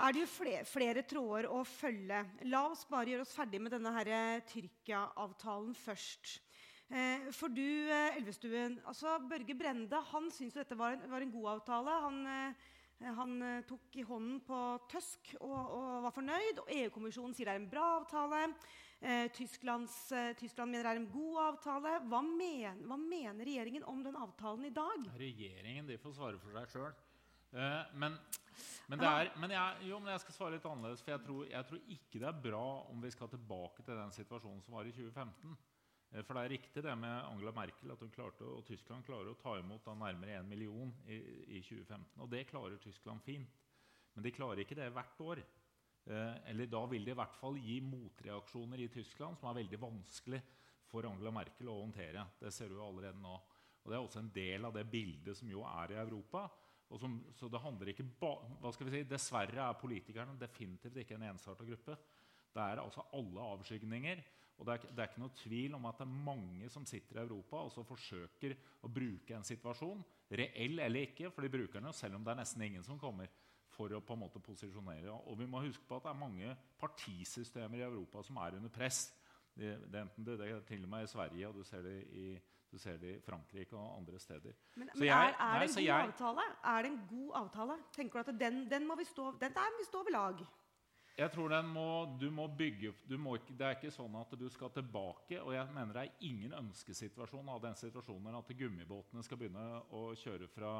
er 0.00 0.14
det 0.14 0.22
jo 0.22 0.28
flere, 0.32 0.62
flere, 0.64 1.02
tråder 1.04 1.50
å 1.52 1.60
følge. 1.68 2.22
La 2.48 2.62
oss 2.70 2.86
bare 2.88 3.12
gjøre 3.12 3.26
oss 3.26 3.34
ferdig 3.36 3.60
med 3.60 3.74
denne 3.76 3.92
eh, 4.06 4.40
Tyrkia-avtalen 4.48 5.76
først. 5.76 6.38
Eh, 6.88 7.28
for 7.36 7.52
du, 7.52 7.92
Elvestuen, 8.16 8.80
altså 8.88 9.18
Børge 9.28 9.54
Brende 9.54 10.00
han 10.10 10.32
syntes 10.32 10.62
dette 10.62 10.78
var 10.80 10.96
en, 10.96 11.04
var 11.12 11.20
en, 11.20 11.34
god 11.36 11.50
avtale. 11.58 11.98
Han, 12.06 12.20
han 13.20 13.40
tok 13.68 14.00
i 14.00 14.06
hånden 14.08 14.40
på 14.48 14.60
Tøsk 14.90 15.34
og, 15.42 15.58
og 15.60 15.90
var 16.08 16.16
fornøyd. 16.16 16.64
og 16.64 16.72
EU-kommisjonen 16.80 17.36
sier 17.36 17.52
det 17.52 17.58
er 17.58 17.62
en 17.66 17.74
bra 17.76 17.90
avtale. 18.00 18.46
Tyskland 19.00 19.88
mener 20.68 20.84
det 20.84 20.90
er 20.90 20.98
en 21.00 21.06
god 21.08 21.36
avtale. 21.46 21.92
Hva, 22.10 22.18
men, 22.20 22.82
hva 22.84 22.98
mener 23.00 23.48
regjeringen 23.48 23.86
om 23.88 24.02
den 24.04 24.18
avtalen 24.20 24.66
i 24.68 24.74
dag? 24.76 25.06
Regjeringen 25.16 25.88
de 25.88 25.96
får 26.02 26.18
svare 26.18 26.40
for 26.42 26.58
seg 26.58 26.74
sjøl. 26.74 26.98
Uh, 27.50 27.82
men, 27.98 28.14
men, 28.86 29.00
er, 29.02 29.32
men, 29.42 29.50
jeg, 29.50 29.88
jo, 29.88 29.98
men, 29.98 30.12
jeg, 30.12 30.22
skal 30.22 30.36
svare 30.36 30.54
litt 30.54 30.66
annerledes. 30.70 31.02
For 31.02 31.14
jeg 31.16 31.22
tror, 31.26 31.40
jeg 31.50 31.66
tror, 31.66 31.80
ikke 31.96 32.22
det 32.22 32.28
er 32.28 32.42
bra 32.44 32.66
om 32.92 33.02
vi 33.02 33.10
skal 33.10 33.30
tilbake 33.32 33.82
til 33.82 33.98
den 33.98 34.14
situasjonen 34.14 34.62
som 34.62 34.76
var 34.78 34.86
i 34.86 34.94
2015. 34.94 35.56
Uh, 35.56 35.56
eh, 36.12 36.26
for 36.26 36.38
det 36.38 36.44
er 36.44 36.54
riktig 36.54 36.84
det 36.86 36.94
med 36.98 37.16
Angela 37.24 37.54
Merkel 37.56 37.94
at 37.94 38.04
hun 38.04 38.12
klarte, 38.14 38.46
og 38.46 38.62
Tyskland 38.68 39.06
klarer 39.06 39.32
å 39.32 39.38
ta 39.40 39.56
imot 39.58 39.82
da, 39.86 39.96
nærmere 39.98 40.38
1 40.38 40.50
million 40.50 40.94
i, 41.08 41.18
i, 41.58 41.64
2015. 41.66 42.12
Og 42.22 42.30
det 42.30 42.46
klarer 42.52 42.78
Tyskland 42.82 43.26
fint. 43.26 43.58
Men 44.14 44.26
de 44.26 44.34
klarer 44.34 44.62
ikke 44.62 44.78
det 44.78 44.90
hvert 44.94 45.26
år. 45.26 45.42
Eh, 46.08 46.50
eller 46.50 46.70
da 46.70 46.80
vil 46.88 47.04
det 47.04 47.12
i 47.14 47.18
hvert 47.18 47.36
fall 47.36 47.58
gi 47.60 47.76
motreaksjoner 47.84 48.80
i 48.80 48.88
Tyskland 48.92 49.38
som 49.38 49.50
er 49.50 49.60
veldig 49.60 49.80
vanskelig 49.82 50.40
for 50.90 51.06
Angela 51.06 51.32
Merkel 51.34 51.70
å 51.70 51.80
håndtere. 51.82 52.24
Det 52.40 52.52
ser 52.54 52.72
du 52.72 52.80
allerede 52.82 53.20
nå. 53.20 53.36
Og 53.80 53.90
Det 53.90 53.96
er 53.96 54.02
også 54.02 54.22
en 54.22 54.32
del 54.34 54.66
av 54.68 54.74
det 54.76 54.88
bildet 54.90 55.36
som 55.36 55.48
jo 55.50 55.62
er 55.68 55.94
i 55.94 56.00
Europa. 56.00 56.48
Som, 56.98 57.20
så 57.38 57.46
det 57.46 57.60
handler 57.62 57.92
ikke 57.92 58.08
ba, 58.18 58.32
hva 58.58 58.72
skal 58.74 58.88
vi 58.88 58.96
si, 58.96 59.06
Dessverre 59.06 59.62
er 59.62 59.78
politikerne 59.78 60.34
definitivt 60.40 60.98
ikke 60.98 61.14
en 61.14 61.28
ensarta 61.28 61.64
gruppe. 61.64 61.94
Det 62.50 62.62
er 62.64 62.82
altså 62.82 63.04
alle 63.14 63.44
avskygninger. 63.54 64.22
Og 64.60 64.66
det 64.66 64.74
er, 64.74 64.88
det 64.90 65.02
er, 65.02 65.08
ikke 65.08 65.22
noe 65.22 65.36
tvil 65.38 65.76
om 65.78 65.86
at 65.88 66.00
det 66.00 66.04
er 66.04 66.24
mange 66.26 66.66
som 66.68 66.84
sitter 66.84 67.16
i 67.16 67.22
Europa 67.22 67.62
og 67.64 67.70
så 67.72 67.84
forsøker 67.86 68.56
å 68.84 68.90
bruke 68.92 69.32
en 69.32 69.46
situasjon, 69.46 70.02
reell 70.36 70.82
eller 70.84 71.06
ikke, 71.06 71.30
for 71.32 71.46
de 71.46 71.52
bruker 71.54 71.78
den 71.78 71.88
jo 71.88 71.94
selv 71.96 72.18
om 72.18 72.26
det 72.26 72.34
er 72.34 72.40
nesten 72.42 72.66
ingen 72.66 72.84
som 72.84 73.00
kommer 73.00 73.30
for 73.80 73.96
å 73.96 74.02
på 74.04 74.16
en 74.16 74.22
måte 74.26 74.42
posisjonere. 74.44 75.16
Og 75.30 75.38
vi 75.40 75.48
må 75.48 75.64
huske 75.64 75.86
på 75.88 75.96
at 75.96 76.06
det 76.06 76.12
er 76.12 76.20
mange 76.20 76.54
partisystemer 76.80 77.80
i 77.80 77.86
Europa 77.88 78.24
som 78.26 78.40
er 78.44 78.58
under 78.60 78.72
press. 78.72 79.06
Det, 79.56 79.74
det, 79.92 80.06
det, 80.16 80.38
det 80.38 80.48
er 80.48 80.64
til 80.68 80.84
og 80.86 80.92
med 80.92 81.04
i 81.06 81.10
Sverige, 81.10 81.48
og 81.48 81.58
du 81.58 81.64
ser 81.66 81.82
det 81.84 81.96
i, 82.16 82.28
ser 82.78 83.00
det 83.02 83.16
i 83.16 83.20
Frankrike 83.24 83.76
og 83.76 83.98
andre 83.98 84.20
steder. 84.22 84.56
Men, 84.76 84.92
men 84.94 85.08
jeg, 85.08 85.34
er, 85.34 85.42
er, 85.48 85.66
det 85.66 85.74
god 85.74 86.38
jeg? 86.38 86.54
Er 86.72 86.82
det 86.82 86.92
en 86.92 87.02
god 87.10 87.36
avtale? 87.42 87.76
Tenker 87.96 88.22
du 88.22 88.30
at 88.30 88.40
den, 88.40 88.64
den 88.70 88.88
må 88.88 88.96
vi 89.00 89.08
stå, 89.08 89.32
den 89.40 89.56
der 89.56 89.74
må 89.74 89.82
vi 89.82 89.88
stå 89.88 90.04
ved 90.06 90.16
lag? 90.16 90.44
Jeg 91.18 91.32
tror 91.34 91.50
den 91.52 91.66
må, 91.68 91.86
du 92.20 92.30
må 92.32 92.46
bygge 92.56 92.94
du 93.04 93.18
må 93.20 93.34
Det 93.48 93.66
er 93.66 93.74
ikke 93.76 93.90
sånn 93.92 94.14
at 94.16 94.30
du 94.38 94.46
skal 94.52 94.70
tilbake. 94.72 95.40
Og 95.42 95.52
jeg 95.52 95.74
mener 95.74 95.96
det 95.96 96.04
er 96.06 96.26
ingen 96.30 96.54
ønskesituasjon 96.62 97.50
av 97.52 97.60
den 97.64 97.76
situasjonen 97.76 98.38
at 98.38 98.52
gummibåtene 98.56 99.24
skal 99.26 99.40
begynne 99.40 99.82
å 99.96 100.10
kjøre 100.16 100.48
fra 100.48 100.74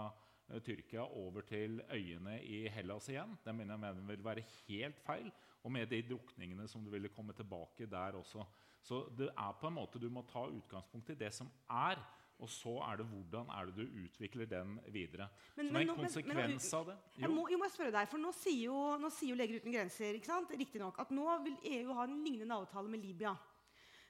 Tyrkia 0.59 1.05
over 1.07 1.45
til 1.47 1.81
øyene 1.93 2.41
i 2.43 2.65
Hellas 2.69 3.09
igjen. 3.09 3.37
Det 3.45 3.55
mener 3.55 3.87
jeg 3.87 4.09
vil 4.09 4.25
være 4.25 4.47
helt 4.69 4.99
feil. 5.07 5.31
Og 5.63 5.73
med 5.73 5.87
de 5.87 6.01
drukningene 6.09 6.69
som 6.69 6.85
du 6.85 6.91
ville 6.91 7.09
komme 7.09 7.33
tilbake 7.37 7.87
der 7.87 8.17
også. 8.19 8.45
Så 8.83 9.05
det 9.19 9.29
er 9.37 9.59
på 9.61 9.69
en 9.69 9.77
måte 9.77 10.01
du 10.01 10.09
må 10.11 10.25
ta 10.29 10.47
utgangspunkt 10.49 11.13
i 11.13 11.19
det 11.21 11.33
som 11.37 11.51
er. 11.71 12.01
Og 12.41 12.49
så 12.49 12.73
er 12.87 12.97
det 12.97 13.07
hvordan 13.07 13.51
er 13.53 13.69
det 13.69 13.75
du 13.77 13.99
utvikler 14.05 14.49
den 14.49 14.79
videre. 14.89 15.29
Men, 15.57 15.69
Som 15.69 15.77
en 15.77 15.95
konsekvens 15.97 16.73
av 16.75 16.87
det. 16.89 16.97
Jo. 17.17 17.23
Jeg 17.27 17.31
må, 17.31 17.47
jeg 17.53 17.61
må 17.61 17.69
spørre 17.69 17.93
deg, 17.99 18.09
for 18.09 18.23
Nå 18.23 18.33
sier 18.33 18.65
jo, 18.65 18.79
nå 19.01 19.11
sier 19.13 19.35
jo 19.35 19.37
Leger 19.37 19.61
uten 19.61 19.77
grenser 19.77 20.17
ikke 20.17 20.33
sant? 20.33 20.55
Riktig 20.57 20.81
nok, 20.81 20.99
at 21.05 21.13
nå 21.13 21.27
vil 21.45 21.59
EU 21.77 21.97
ha 21.99 22.09
en 22.09 22.17
lignende 22.25 22.57
avtale 22.57 22.89
med 22.89 23.05
Libya. 23.05 23.35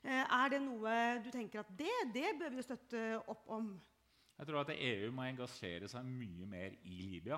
Eh, 0.00 0.22
er 0.22 0.52
det 0.54 0.62
noe 0.64 0.92
du 1.24 1.30
tenker 1.34 1.64
at 1.64 1.72
det, 1.76 1.96
det 2.14 2.36
bør 2.38 2.54
vi 2.54 2.62
jo 2.62 2.68
støtte 2.68 3.02
opp 3.28 3.50
om? 3.50 3.72
Jeg 4.40 4.48
tror 4.48 4.62
at 4.64 4.70
EU 4.72 5.10
må 5.12 5.26
engasjere 5.28 5.88
seg 5.92 6.06
mye 6.08 6.46
mer 6.48 6.72
i 6.88 7.02
Libya. 7.04 7.36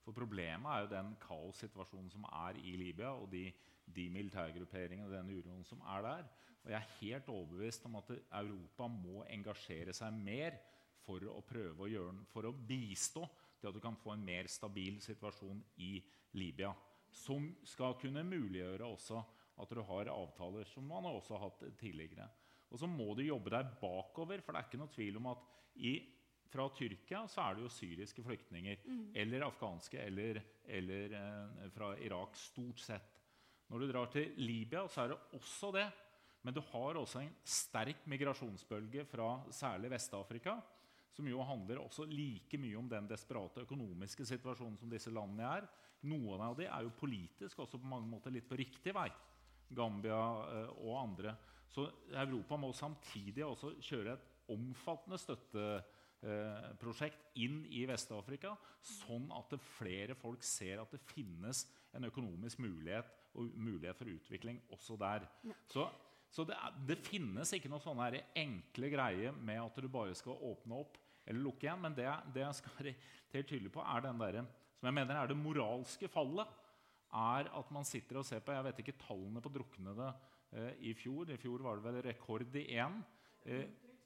For 0.00 0.16
problemet 0.16 0.70
er 0.72 0.84
jo 0.86 0.92
den 0.94 1.10
kaossituasjonen 1.20 2.08
som 2.08 2.24
er 2.24 2.56
i 2.64 2.72
Libya, 2.80 3.10
og 3.12 3.28
de, 3.34 3.50
de 3.84 4.06
militærgrupperingene 4.14 5.04
og 5.04 5.12
den 5.12 5.34
uroen 5.36 5.66
som 5.68 5.82
er 5.92 6.06
der. 6.06 6.24
Og 6.64 6.72
jeg 6.72 6.78
er 6.78 6.96
helt 7.02 7.28
overbevist 7.34 7.84
om 7.84 8.00
at 8.00 8.14
Europa 8.40 8.88
må 8.88 9.26
engasjere 9.28 9.92
seg 9.92 10.16
mer 10.16 10.56
for 11.04 11.28
å 11.28 11.44
prøve 11.44 11.84
å 11.84 11.92
gjøre, 11.92 12.24
for 12.32 12.48
å 12.48 12.56
bistå 12.56 13.28
til 13.60 13.68
at 13.68 13.76
du 13.76 13.84
kan 13.84 14.00
få 14.00 14.16
en 14.16 14.24
mer 14.24 14.48
stabil 14.48 14.96
situasjon 15.04 15.60
i 15.84 15.98
Libya. 16.40 16.72
Som 17.12 17.52
skal 17.68 18.00
kunne 18.00 18.24
muliggjøre 18.24 18.88
også 18.88 19.20
at 19.60 19.72
du 19.76 19.84
har 19.84 20.14
avtaler 20.16 20.68
som 20.72 20.88
man 20.88 21.12
også 21.12 21.36
har 21.36 21.50
hatt 21.50 21.68
tidligere. 21.76 22.24
Og 22.72 22.80
så 22.80 22.88
må 22.88 23.12
du 23.12 23.26
jobbe 23.26 23.52
deg 23.52 23.76
bakover, 23.82 24.40
for 24.40 24.56
det 24.56 24.62
er 24.62 24.72
ikke 24.72 24.80
noe 24.80 24.96
tvil 24.96 25.20
om 25.20 25.34
at 25.36 25.50
i, 25.84 25.98
fra 26.48 26.68
Tyrkia 26.72 27.26
så 27.28 27.44
er 27.44 27.56
det 27.56 27.64
jo 27.66 27.72
syriske 27.72 28.24
flyktninger. 28.24 28.80
Mm. 28.86 29.04
Eller 29.20 29.44
afghanske, 29.46 30.00
eller, 30.00 30.40
eller 30.64 31.16
eh, 31.18 31.70
fra 31.74 31.92
Irak, 32.00 32.36
stort 32.40 32.80
sett. 32.80 33.16
Når 33.68 33.82
du 33.82 33.90
drar 33.90 34.08
til 34.12 34.32
Libya, 34.40 34.86
så 34.88 35.04
er 35.04 35.12
det 35.12 35.18
også 35.36 35.72
det. 35.76 35.86
Men 36.46 36.54
du 36.56 36.62
har 36.70 36.96
også 36.96 37.20
en 37.20 37.34
sterk 37.44 38.06
migrasjonsbølge 38.08 39.04
fra 39.10 39.34
særlig 39.52 39.90
Vest-Afrika, 39.92 40.54
som 41.12 41.26
jo 41.28 41.42
handler 41.44 41.82
også 41.82 42.06
like 42.08 42.60
mye 42.62 42.78
om 42.78 42.88
den 42.88 43.08
desperate 43.10 43.66
økonomiske 43.66 44.24
situasjonen 44.28 44.78
som 44.78 44.90
disse 44.92 45.12
landene 45.12 45.50
er. 45.58 45.66
Noen 46.08 46.44
av 46.46 46.54
dem 46.56 46.70
er 46.70 46.86
jo 46.86 46.94
politisk 46.96 47.58
også 47.64 47.80
på 47.82 47.90
mange 47.90 48.08
måter 48.08 48.32
litt 48.32 48.48
på 48.48 48.56
riktig 48.56 48.94
vei. 48.96 49.10
Gambia 49.68 50.22
eh, 50.54 50.72
og 50.86 50.96
andre. 51.02 51.34
Så 51.68 51.84
Europa 52.14 52.56
må 52.56 52.72
samtidig 52.72 53.44
også 53.44 53.74
kjøre 53.84 54.14
et 54.14 54.28
omfattende 54.54 55.18
støtteprosjekt 55.20 55.96
eh, 56.22 57.20
inn 57.44 57.62
i 57.70 57.84
Vest-Afrika, 57.88 58.54
sånn 58.82 59.30
at 59.36 59.54
flere 59.78 60.16
folk 60.18 60.42
ser 60.46 60.82
at 60.82 60.92
det 60.94 61.02
finnes 61.12 61.66
en 61.96 62.08
økonomisk 62.08 62.60
mulighet 62.62 63.14
og 63.38 63.54
mulighet 63.54 63.98
for 63.98 64.10
utvikling 64.10 64.60
også 64.74 64.96
der. 65.00 65.26
Ja. 65.46 65.56
Så 65.70 65.88
så 66.34 66.44
det, 66.44 66.56
er, 66.60 66.74
det, 66.88 66.98
finnes 67.06 67.52
ikke 67.56 67.70
noe 67.72 67.80
sånn 67.82 68.00
enkle 68.36 68.90
greie 68.92 69.32
med 69.32 69.62
at 69.62 69.78
du 69.80 69.88
bare 69.88 70.16
skal 70.16 70.40
åpne 70.50 70.82
opp 70.82 70.98
eller 71.24 71.40
lukke 71.44 71.66
igjen. 71.66 71.80
Men 71.80 71.96
det, 71.96 72.08
det 72.34 72.44
jeg 72.44 72.58
skal 72.60 72.74
være 72.78 72.94
helt 73.34 73.48
tydelig 73.48 73.72
på, 73.74 73.84
er 73.84 74.04
den 74.04 74.20
der, 74.22 74.40
som 74.78 74.90
jeg 74.90 74.96
mener 74.98 75.20
er 75.20 75.30
det 75.30 75.38
moralske 75.38 76.10
fallet. 76.12 76.56
er 77.08 77.48
at 77.56 77.70
man 77.72 77.84
sitter 77.88 78.20
og 78.20 78.26
ser 78.28 78.42
på 78.44 78.52
Jeg 78.52 78.64
vet 78.66 78.80
ikke 78.82 78.98
tallene 79.00 79.40
på 79.40 79.52
druknede 79.52 80.10
eh, 80.52 80.74
i 80.90 80.92
fjor. 80.94 81.30
I 81.32 81.40
fjor 81.40 81.64
var 81.64 81.78
det 81.78 81.86
vel 81.86 82.02
rekord 82.04 82.56
i 82.60 82.66
én. 82.76 83.00
Eh, 83.48 83.64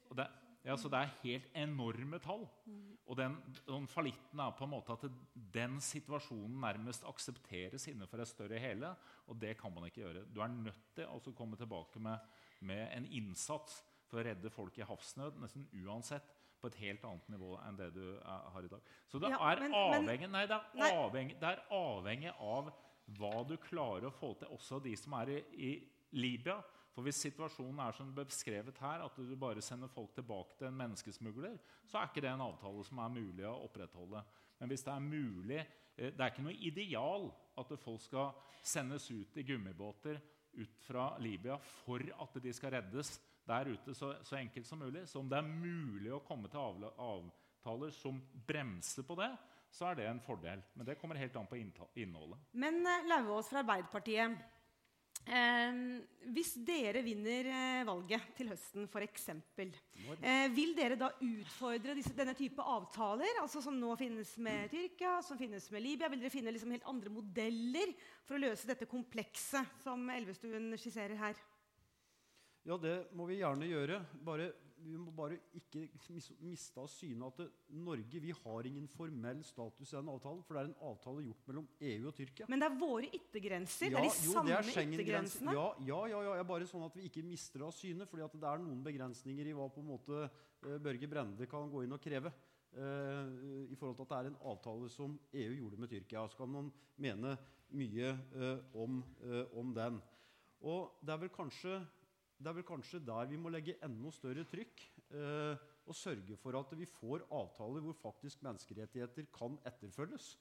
og 0.09 0.15
det, 0.17 0.29
ja, 0.63 0.75
så 0.79 0.87
det 0.87 0.99
er 0.99 1.15
helt 1.23 1.47
enorme 1.59 2.19
tall. 2.23 2.45
Og 3.03 3.17
den, 3.19 3.35
den 3.67 3.87
fallitten 3.91 4.39
er 4.39 4.53
på 4.55 4.63
en 4.63 4.71
måte 4.71 4.95
at 4.95 5.03
den 5.51 5.75
situasjonen 5.83 6.55
nærmest 6.63 7.03
aksepteres 7.09 7.89
innenfor 7.91 8.23
et 8.23 8.31
større 8.31 8.61
hele. 8.63 8.93
Og 9.27 9.35
det 9.41 9.57
kan 9.59 9.73
man 9.75 9.89
ikke 9.89 10.05
gjøre. 10.05 10.23
Du 10.31 10.39
er 10.39 10.53
nødt 10.53 10.93
til 10.95 11.09
å 11.11 11.35
komme 11.35 11.59
tilbake 11.59 11.99
med, 11.99 12.31
med, 12.63 12.85
en 12.95 13.09
innsats 13.11 13.81
for 14.07 14.21
å 14.21 14.25
redde 14.29 14.53
folk 14.53 14.77
i 14.79 14.87
havsnød, 14.87 15.41
nesten 15.41 15.67
uansett 15.83 16.31
på 16.61 16.69
et 16.71 16.79
helt 16.79 17.03
annet 17.09 17.27
nivå 17.33 17.57
enn 17.65 17.75
det 17.75 17.89
du 17.91 18.03
er, 18.13 18.43
har 18.55 18.63
i 18.63 18.71
dag. 18.71 18.91
Så 19.11 19.19
det, 19.19 19.33
ja, 19.33 19.41
er, 19.51 19.65
men, 19.65 19.75
avhengig, 19.75 20.29
nei, 20.31 20.45
det, 20.47 20.61
er. 20.79 20.95
Avhengig, 20.95 21.35
det 21.41 21.49
er 21.49 21.63
avhengig 21.75 22.31
av 22.39 22.71
hva 23.17 23.33
du 23.49 23.57
klarer 23.59 24.07
å 24.07 24.15
få 24.15 24.31
til, 24.39 24.53
også 24.55 24.79
de 24.85 24.93
som 24.95 25.17
er 25.19 25.33
i, 25.35 25.41
i 25.59 25.73
Libya. 26.15 26.61
For 26.93 27.05
Hvis 27.05 27.23
situasjonen 27.25 27.79
er 27.81 27.95
som 27.97 28.11
beskrevet 28.13 28.77
her, 28.77 29.01
at 29.01 29.15
du 29.17 29.35
bare 29.39 29.61
sender 29.65 29.89
folk 29.89 30.13
tilbake 30.13 30.57
til 30.59 30.69
en 30.69 30.77
menneskesmugler, 30.77 31.57
så 31.89 31.97
er 31.97 32.09
ikke 32.09 32.21
det 32.21 32.29
en 32.29 32.45
avtale 32.45 32.83
som 32.85 33.01
er 33.01 33.15
mulig 33.15 33.47
å 33.49 33.55
opprettholde. 33.65 34.21
Men 34.59 34.69
hvis 34.69 34.85
det 34.85 34.93
er 34.93 35.07
mulig 35.07 35.59
eh, 35.59 36.11
Det 36.13 36.21
er 36.21 36.29
ikke 36.29 36.45
noe 36.45 36.61
ideal 36.69 37.31
at 37.57 37.73
folk 37.81 38.01
skal 38.01 38.31
sendes 38.63 39.09
ut 39.11 39.37
i 39.37 39.43
gummibåter 39.43 40.21
ut 40.53 40.81
fra 40.85 41.15
Libya 41.19 41.57
for 41.57 42.03
at 42.21 42.37
de 42.41 42.53
skal 42.53 42.75
reddes 42.77 43.15
der 43.47 43.73
ute 43.73 43.95
så, 43.97 44.13
så 44.23 44.37
enkelt 44.37 44.67
som 44.67 44.79
mulig. 44.79 45.07
Så 45.09 45.19
om 45.19 45.29
det 45.29 45.39
er 45.39 45.49
mulig 45.49 46.13
å 46.13 46.21
komme 46.23 46.51
til 46.51 46.85
avtaler 46.93 47.91
som 47.95 48.21
bremser 48.47 49.05
på 49.07 49.17
det, 49.19 49.31
så 49.73 49.89
er 49.89 49.97
det 49.97 50.07
en 50.07 50.21
fordel. 50.21 50.61
Men 50.77 50.87
det 50.87 50.99
kommer 51.01 51.19
helt 51.19 51.35
an 51.35 51.49
på 51.49 51.57
innholdet. 51.57 52.39
Men 52.53 52.79
uh, 52.85 53.07
Lauvås 53.09 53.49
fra 53.49 53.63
Arbeiderpartiet 53.63 54.37
Eh, 55.23 55.77
hvis 56.35 56.51
dere 56.67 56.99
vinner 57.05 57.47
eh, 57.47 57.83
valget 57.87 58.25
til 58.35 58.49
høsten, 58.51 58.89
f.eks., 58.91 59.29
eh, 59.31 60.47
vil 60.51 60.73
dere 60.75 60.97
da 60.99 61.13
utfordre 61.23 61.95
disse, 61.95 62.11
denne 62.17 62.35
type 62.35 62.59
avtaler, 62.59 63.39
altså 63.41 63.61
som 63.63 63.77
nå 63.79 63.93
finnes 63.99 64.33
med 64.43 64.67
Tyrkia, 64.73 65.21
som 65.23 65.39
finnes 65.39 65.69
med 65.71 65.85
Libya? 65.85 66.11
Vil 66.11 66.25
dere 66.25 66.33
finne 66.33 66.51
liksom 66.51 66.75
helt 66.75 66.89
andre 66.91 67.13
modeller 67.13 67.95
for 68.27 68.35
å 68.35 68.43
løse 68.43 68.67
dette 68.67 68.89
komplekset 68.91 69.79
som 69.85 70.03
Elvestuen 70.11 70.73
skisserer 70.75 71.15
her? 71.19 71.39
Ja, 72.67 72.75
det 72.79 72.97
må 73.15 73.27
vi 73.27 73.39
gjerne 73.39 73.67
gjøre. 73.67 74.03
Bare 74.23 74.51
vi 74.83 74.99
må 74.99 75.11
bare 75.15 75.37
ikke 75.57 75.85
miste 76.43 76.81
av 76.81 76.89
syne 76.91 77.27
at 77.29 77.39
det, 77.41 77.47
Norge 77.83 78.21
vi 78.21 78.33
har 78.35 78.67
ingen 78.69 78.85
formell 78.91 79.41
status 79.45 79.93
i 79.93 79.95
den 79.95 80.11
avtalen. 80.11 80.43
For 80.45 80.57
det 80.57 80.63
er 80.63 80.69
en 80.71 80.87
avtale 80.89 81.25
gjort 81.27 81.49
mellom 81.49 81.67
EU 81.89 82.09
og 82.09 82.15
Tyrkia. 82.17 82.47
Men 82.51 82.63
det 82.63 82.69
er 82.69 82.77
våre 82.81 83.09
yttergrenser? 83.09 83.93
Ja, 83.93 83.97
det 83.97 84.01
er 84.01 84.07
de 84.09 84.27
jo, 84.27 84.35
samme 84.37 84.55
er 84.57 84.69
yttergrensene? 84.83 85.55
Ja, 85.57 85.67
ja, 85.87 85.99
ja, 86.13 86.21
ja, 86.27 86.35
ja, 86.39 86.47
bare 86.47 86.69
sånn 86.69 86.85
at 86.87 86.97
vi 86.99 87.07
ikke 87.09 87.25
mister 87.27 87.65
av 87.67 87.73
syne. 87.75 88.07
fordi 88.09 88.27
det 88.35 88.49
er 88.49 88.63
noen 88.63 88.83
begrensninger 88.85 89.49
i 89.49 89.55
hva 89.57 89.69
på 89.73 89.83
en 89.83 89.91
måte 89.93 90.23
uh, 90.27 90.77
Børge 90.83 91.09
Brende 91.11 91.49
kan 91.49 91.71
gå 91.71 91.85
inn 91.85 91.95
og 91.95 92.03
kreve. 92.03 92.33
Uh, 92.73 93.69
I 93.69 93.77
forhold 93.77 93.99
til 93.99 94.07
at 94.07 94.13
det 94.13 94.19
er 94.21 94.31
en 94.31 94.39
avtale 94.51 94.89
som 94.91 95.17
EU 95.31 95.51
gjorde 95.57 95.81
med 95.81 95.93
Tyrkia. 95.93 96.27
Så 96.29 96.41
kan 96.41 96.53
man 96.53 96.71
mene 97.01 97.37
mye 97.73 98.15
uh, 98.37 98.57
om, 98.77 99.01
om 99.57 99.75
den. 99.75 100.01
Og 100.63 100.99
det 101.03 101.13
er 101.13 101.21
vel 101.25 101.33
kanskje 101.33 101.81
det 102.43 102.51
er 102.51 102.57
vel 102.59 102.67
kanskje 102.67 102.99
der 103.07 103.29
vi 103.29 103.37
må 103.39 103.51
legge 103.53 103.77
enda 103.85 104.11
større 104.11 104.43
trykk 104.51 104.81
eh, 105.15 105.69
og 105.87 105.95
sørge 105.95 106.35
for 106.39 106.55
at 106.59 106.73
vi 106.77 106.87
får 106.89 107.23
avtaler 107.31 107.83
hvor 107.85 107.95
faktisk 107.99 108.43
menneskerettigheter 108.43 109.29
kan 109.35 109.55
etterfølges. 109.67 110.33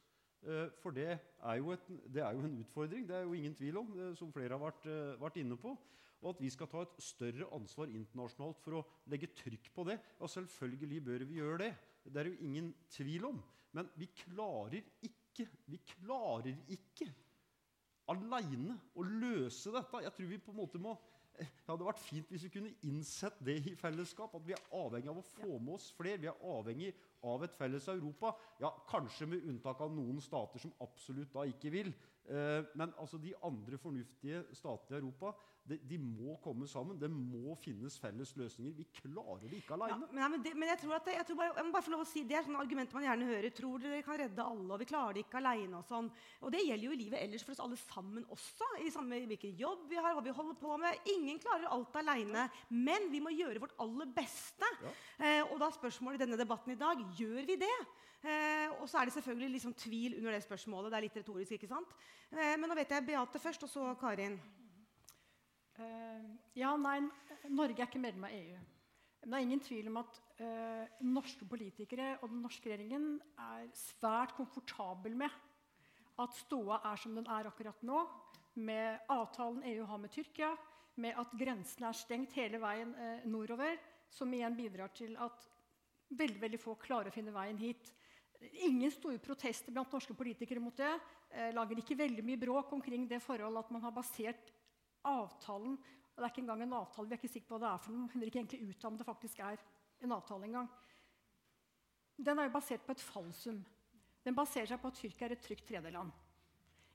Eh, 0.42 0.68
for 0.82 0.90
det 0.94 1.06
er, 1.06 1.18
et, 1.54 1.88
det 2.10 2.22
er, 2.22 2.34
jo 2.34 2.46
en 2.46 2.58
utfordring, 2.58 3.06
det 3.08 3.16
er 3.16 3.26
jo 3.26 3.32
ingen 3.38 3.54
tvil 3.54 3.78
om, 3.78 3.92
eh, 3.98 4.14
som 4.18 4.32
flere 4.34 4.56
har 4.56 4.62
vært, 4.62 4.86
eh, 4.90 5.20
vært, 5.20 5.38
inne 5.38 5.58
på. 5.58 5.76
Og 6.22 6.28
at 6.34 6.42
vi 6.42 6.50
skal 6.54 6.70
ta 6.70 6.82
et 6.82 6.98
større 7.02 7.48
ansvar 7.54 7.90
internasjonalt 7.90 8.58
for 8.62 8.78
å 8.78 8.84
legge 9.10 9.30
trykk 9.34 9.72
på 9.74 9.86
det. 9.86 9.98
Ja, 10.20 10.26
selvfølgelig 10.30 11.00
bør 11.06 11.24
vi 11.26 11.38
gjøre 11.38 11.58
det. 11.64 11.72
Det 12.04 12.20
er 12.20 12.30
jo 12.30 12.46
ingen 12.46 12.74
tvil 12.90 13.26
om. 13.30 13.42
Men 13.74 13.90
vi 13.98 14.06
klarer 14.06 14.82
ikke, 15.02 15.48
vi 15.66 15.80
klarer 15.96 16.54
ikke 16.70 17.08
aleine 18.12 18.76
å 18.94 19.06
løse 19.06 19.72
dette. 19.74 20.02
Jeg 20.04 20.14
tror 20.14 20.30
vi 20.30 20.38
på 20.42 20.54
en 20.54 20.60
måte 20.62 20.82
må 20.82 20.94
det 21.38 21.70
hadde 21.70 21.86
vært 21.86 22.02
fint 22.02 22.28
hvis 22.30 22.44
vi 22.46 22.50
kunne 22.52 22.72
innsett 22.88 23.38
det 23.44 23.56
i 23.70 23.74
fellesskap. 23.78 24.34
At 24.36 24.46
vi 24.46 24.54
er 24.56 24.64
avhengig 24.76 25.10
av 25.12 25.20
å 25.20 25.26
få 25.26 25.58
med 25.58 25.76
oss 25.78 25.88
flere. 25.96 26.20
Vi 26.20 26.30
er 26.30 26.46
avhengig 26.52 26.92
av 27.28 27.44
et 27.46 27.56
felles 27.56 27.88
Europa. 27.92 28.34
Ja, 28.62 28.72
Kanskje 28.90 29.28
med 29.30 29.46
unntak 29.48 29.80
av 29.84 29.92
noen 29.94 30.20
stater 30.22 30.62
som 30.62 30.74
absolutt 30.84 31.32
da 31.34 31.46
ikke 31.48 31.72
vil. 31.72 31.92
Eh, 32.28 32.60
men 32.78 32.92
altså 33.00 33.18
de 33.18 33.32
andre 33.42 33.80
fornuftige 33.80 34.44
statene 34.54 34.98
i 34.98 35.02
Europa 35.02 35.32
de, 35.62 35.76
de, 35.86 35.98
må 35.98 36.34
komme 36.42 36.66
sammen. 36.66 36.98
Det 36.98 37.08
må 37.12 37.54
finnes 37.62 37.94
felles 38.02 38.32
løsninger. 38.38 38.74
Vi 38.74 38.86
klarer 38.96 39.44
det 39.46 39.60
ikke 39.60 39.76
alene. 39.76 40.08
Ja, 40.18 40.28
men, 40.32 40.42
men, 40.42 40.68
jeg 40.72 40.80
tror 40.82 40.96
at 40.96 41.10
jeg, 41.12 41.26
tror 41.28 41.38
bare, 41.38 41.54
jeg 41.54 41.66
må 41.68 41.74
bare 41.76 41.86
få 41.86 41.92
lov 41.94 42.02
å 42.02 42.08
si, 42.08 42.24
det 42.26 42.38
er 42.38 42.46
sånne 42.46 42.64
argumenter 42.64 42.98
man 42.98 43.06
gjerne 43.06 43.28
hører. 43.30 43.54
Tror 43.54 43.84
dere 43.84 44.02
kan 44.06 44.18
redde 44.18 44.46
alle, 44.46 44.66
og 44.66 44.82
vi 44.82 44.88
klarer 44.90 45.16
det 45.16 45.24
ikke 45.26 45.38
alene. 45.38 45.78
Og 45.78 45.86
sånn. 45.86 46.10
Og 46.42 46.54
det 46.54 46.64
gjelder 46.64 46.88
jo 46.88 46.94
i 46.96 47.00
livet 47.04 47.22
ellers 47.22 47.46
for 47.46 47.54
oss 47.54 47.62
alle 47.62 47.78
sammen 47.84 48.26
også. 48.34 48.70
I 48.82 48.92
samme 48.94 49.22
hvilken 49.30 49.54
jobb 49.60 49.86
vi 49.92 50.00
har, 50.00 50.16
hva 50.16 50.24
vi 50.26 50.34
holder 50.34 50.58
på 50.58 50.78
med. 50.82 51.10
Ingen 51.14 51.38
klarer 51.42 51.70
alt 51.70 51.98
alene. 52.02 52.48
Men 52.74 53.06
vi 53.12 53.22
må 53.22 53.34
gjøre 53.34 53.62
vårt 53.62 53.76
aller 53.82 54.10
beste. 54.16 54.72
Ja. 54.82 54.94
Eh, 55.22 55.42
og 55.46 55.60
da 55.62 55.70
spørsmålet 55.74 56.18
i 56.18 56.24
denne 56.26 56.40
debatten 56.40 56.74
i 56.74 56.80
dag 56.80 57.06
gjør 57.18 57.46
vi 57.46 57.60
det. 57.62 57.76
Eh, 58.22 58.68
og 58.78 58.86
så 58.90 59.00
er 59.00 59.06
det 59.06 59.14
selvfølgelig 59.16 59.54
liksom 59.56 59.78
tvil 59.78 60.18
under 60.18 60.34
det 60.34 60.42
spørsmålet. 60.42 60.90
Det 60.90 60.98
er 60.98 61.06
litt 61.06 61.22
retorisk. 61.22 61.54
ikke 61.54 61.70
sant? 61.70 61.94
Eh, 62.30 62.56
men 62.58 62.66
nå 62.70 62.78
vet 62.78 62.90
jeg 62.94 63.06
Beate 63.06 63.42
først, 63.42 63.62
og 63.66 63.70
så 63.70 63.94
Karin. 64.02 64.40
Uh, 65.82 66.22
ja, 66.58 66.72
nei, 66.78 67.00
Norge 67.50 67.80
er 67.80 67.88
ikke 67.88 68.02
medlem 68.02 68.26
av 68.28 68.34
EU. 68.36 68.58
Men 69.22 69.30
det 69.30 69.38
er 69.38 69.46
ingen 69.46 69.62
tvil 69.62 69.88
om 69.90 70.00
at 70.02 70.18
uh, 70.42 70.98
norske 71.06 71.46
politikere 71.48 72.16
og 72.20 72.32
den 72.32 72.42
norske 72.44 72.70
regjeringen 72.70 73.16
er 73.40 73.70
svært 73.78 74.34
komfortabel 74.36 75.16
med 75.18 75.40
at 76.22 76.36
ståa 76.36 76.82
er 76.90 77.00
som 77.00 77.16
den 77.16 77.30
er 77.30 77.48
akkurat 77.48 77.86
nå, 77.86 78.02
med 78.62 79.08
avtalen 79.10 79.62
EU 79.70 79.86
har 79.88 80.00
med 80.02 80.12
Tyrkia, 80.12 80.50
med 81.00 81.16
at 81.16 81.30
grensen 81.40 81.86
er 81.88 81.96
stengt 81.96 82.36
hele 82.36 82.60
veien 82.62 82.92
uh, 82.98 83.24
nordover, 83.30 83.80
som 84.12 84.32
igjen 84.34 84.58
bidrar 84.58 84.92
til 84.92 85.16
at 85.24 85.46
veldig, 86.12 86.40
veldig 86.42 86.60
få 86.60 86.76
klarer 86.76 87.08
å 87.08 87.14
finne 87.14 87.32
veien 87.32 87.56
hit. 87.56 87.94
Ingen 88.68 88.92
store 88.92 89.22
protester 89.22 89.72
blant 89.72 89.94
norske 89.94 90.14
politikere 90.18 90.60
mot 90.60 90.76
det. 90.76 90.90
lager 91.54 91.78
ikke 91.78 91.96
veldig 91.96 92.24
mye 92.26 92.40
bråk 92.42 92.72
omkring 92.74 93.06
det 93.08 93.22
forhold 93.22 93.56
at 93.56 93.70
man 93.72 93.80
har 93.86 93.94
basert 93.94 94.50
avtalen 95.08 95.76
og 96.12 96.18
Det 96.20 96.26
er 96.26 96.32
ikke 96.32 96.42
engang 96.42 96.62
en 96.62 96.74
avtale. 96.76 97.08
Vi 97.08 97.14
er 97.14 97.20
ikke 97.20 97.32
sikre 97.32 97.48
på 97.48 97.56
hva 97.56 97.62
det 97.62 97.68
er 97.72 97.80
for 97.82 97.96
noe. 97.96 98.08
er 98.20 98.28
ikke 98.28 98.40
egentlig 98.42 98.68
ut 98.68 98.84
om 98.84 98.96
det 98.98 99.06
faktisk 99.06 99.38
er 99.40 99.62
en 100.04 100.12
avtale 100.12 100.44
engang. 100.44 100.68
Den 102.20 102.38
er 102.38 102.48
jo 102.48 102.52
basert 102.52 102.84
på 102.84 102.92
et 102.92 103.00
falsum. 103.00 103.62
Den 104.22 104.36
baserer 104.36 104.68
seg 104.68 104.82
på 104.82 104.90
at 104.92 105.00
Tyrkia 105.00 105.26
er 105.26 105.34
et 105.34 105.42
trygt 105.42 105.64
tredjeland. 105.70 106.12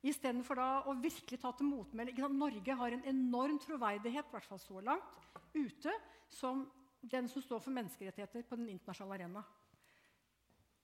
Istedenfor 0.06 0.62
å 0.62 0.94
virkelig 1.02 1.40
ta 1.42 1.52
til 1.58 1.68
motmæle 1.68 2.30
Norge 2.30 2.78
har 2.78 2.94
en 2.94 3.04
enorm 3.10 3.58
troverdighet, 3.60 4.30
i 4.30 4.36
hvert 4.36 4.46
fall 4.46 4.62
så 4.62 4.80
langt, 4.86 5.18
ute 5.56 5.92
som 6.30 6.68
den 7.02 7.28
som 7.28 7.42
står 7.42 7.64
for 7.64 7.74
menneskerettigheter 7.74 8.46
på 8.46 8.56
den 8.56 8.70
internasjonale 8.70 9.18
arena. 9.18 9.44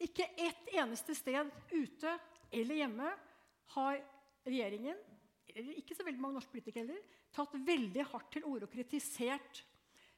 Ikke 0.02 0.26
ett 0.36 0.74
eneste 0.74 1.16
sted 1.16 1.52
ute 1.72 2.18
eller 2.52 2.82
hjemme 2.82 3.14
har 3.78 4.02
regjeringen 4.44 4.98
eller 5.56 5.78
ikke 5.80 5.96
så 5.98 6.06
veldig 6.06 6.22
mange 6.22 6.40
norske 6.40 6.54
politikere 6.54 6.84
heller, 6.84 7.20
tatt 7.34 7.54
veldig 7.68 8.06
hardt 8.12 8.32
til 8.36 8.46
orde 8.50 8.68
og 8.68 8.74
kritisert 8.74 9.64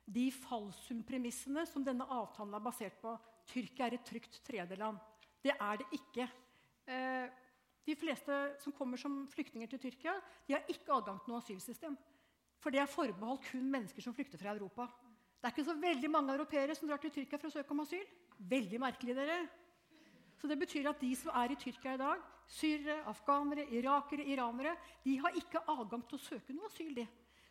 de 0.06 0.28
falsumpremissene 0.34 1.66
som 1.70 1.86
denne 1.86 2.06
avtalen 2.14 2.54
er 2.54 2.64
basert 2.64 2.98
på. 3.02 3.16
Tyrkia 3.50 3.88
er 3.88 3.98
et 3.98 4.06
trygt 4.06 4.40
tredjeland. 4.46 5.00
Det 5.42 5.54
er 5.54 5.82
det 5.82 5.88
ikke. 5.98 6.28
Eh, 6.90 7.26
de 7.86 7.96
fleste 7.98 8.36
som 8.62 8.74
kommer 8.74 8.98
som 8.98 9.24
flyktninger 9.30 9.70
til 9.70 9.82
Tyrkia, 9.86 10.16
de 10.48 10.56
har 10.56 10.70
ikke 10.70 10.94
adgang 10.94 11.20
til 11.22 11.34
noe 11.34 11.42
asylsystem. 11.42 11.98
For 12.62 12.74
det 12.74 12.82
er 12.82 12.90
forbeholdt 12.90 13.46
kun 13.52 13.68
mennesker 13.70 14.02
som 14.02 14.16
flykter 14.18 14.42
fra 14.42 14.56
Europa. 14.56 14.88
Det 15.38 15.50
er 15.50 15.54
ikke 15.54 15.68
så 15.68 15.78
veldig 15.78 16.10
mange 16.10 16.34
europeere 16.34 16.74
som 16.78 16.90
drar 16.90 17.02
til 17.02 17.14
Tyrkia 17.14 17.38
for 17.38 17.52
å 17.52 17.54
søke 17.54 17.76
om 17.76 17.84
asyl. 17.84 18.06
Veldig 18.50 18.82
merkelig, 18.82 19.14
dere. 19.18 19.38
Så 20.36 20.48
det 20.52 20.58
betyr 20.60 20.90
at 20.90 21.00
de 21.02 21.12
som 21.18 21.32
er 21.36 21.54
i 21.54 21.60
Tyrkia 21.60 21.96
i 21.96 22.02
dag, 22.02 22.24
syrere, 22.52 23.02
afghanere, 23.10 23.66
irakere, 23.74 24.26
iranere, 24.28 24.76
de 25.04 25.16
har 25.24 25.38
ikke 25.40 25.64
adgang 25.72 26.04
til 26.06 26.20
å 26.20 26.26
søke 26.26 26.54
noe 26.54 26.70
asyl. 26.70 26.92
De. 26.98 27.06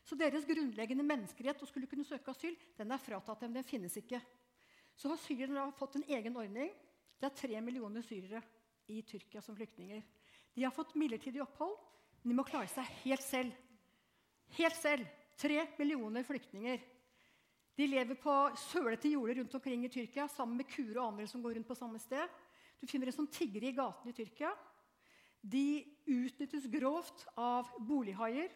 Så 0.05 0.19
deres 0.21 0.45
grunnleggende 0.47 1.07
menneskerett 1.07 1.63
å 1.65 1.69
skulle 1.69 1.89
kunne 1.91 2.05
søke 2.05 2.35
asyl, 2.35 2.57
den 2.77 2.93
er 2.93 3.01
fratatt 3.01 3.47
dem. 3.47 3.55
Den 3.57 3.67
finnes 3.67 3.97
ikke. 4.01 4.21
Så 4.95 5.11
har 5.11 5.19
syrerne 5.19 5.71
fått 5.79 5.97
en 5.99 6.07
egen 6.13 6.37
ordning. 6.37 6.71
Det 7.19 7.31
er 7.31 7.39
tre 7.41 7.61
millioner 7.65 8.05
syrere 8.05 8.43
i 8.93 9.01
Tyrkia 9.07 9.41
som 9.43 9.57
flyktninger. 9.57 10.03
De 10.55 10.63
har 10.63 10.75
fått 10.75 10.95
midlertidig 10.99 11.43
opphold, 11.43 11.79
men 12.23 12.35
de 12.35 12.39
må 12.39 12.45
klare 12.47 12.69
seg 12.71 12.91
helt 13.03 13.25
selv. 13.25 13.55
Helt 14.59 14.77
selv. 14.79 15.09
Tre 15.41 15.65
millioner 15.81 16.23
flyktninger. 16.27 16.83
De 17.75 17.87
lever 17.91 18.19
på 18.21 18.35
sølete 18.69 19.11
jorder 19.11 19.41
rundt 19.41 19.55
omkring 19.59 19.83
i 19.87 19.91
Tyrkia 19.91 20.29
sammen 20.31 20.61
med 20.61 20.69
kuer 20.71 20.95
og 21.01 21.09
andre 21.09 21.27
som 21.27 21.43
går 21.43 21.57
rundt 21.59 21.67
på 21.67 21.79
samme 21.79 21.99
sted. 21.99 22.29
Du 22.81 22.87
finner 22.91 23.09
det 23.09 23.17
som 23.17 23.29
tiggere 23.31 23.71
i 23.71 23.77
gatene 23.77 24.13
i 24.13 24.17
Tyrkia. 24.17 24.53
De 25.41 25.67
utnyttes 26.09 26.67
grovt 26.73 27.27
av 27.37 27.69
bolighaier, 27.85 28.53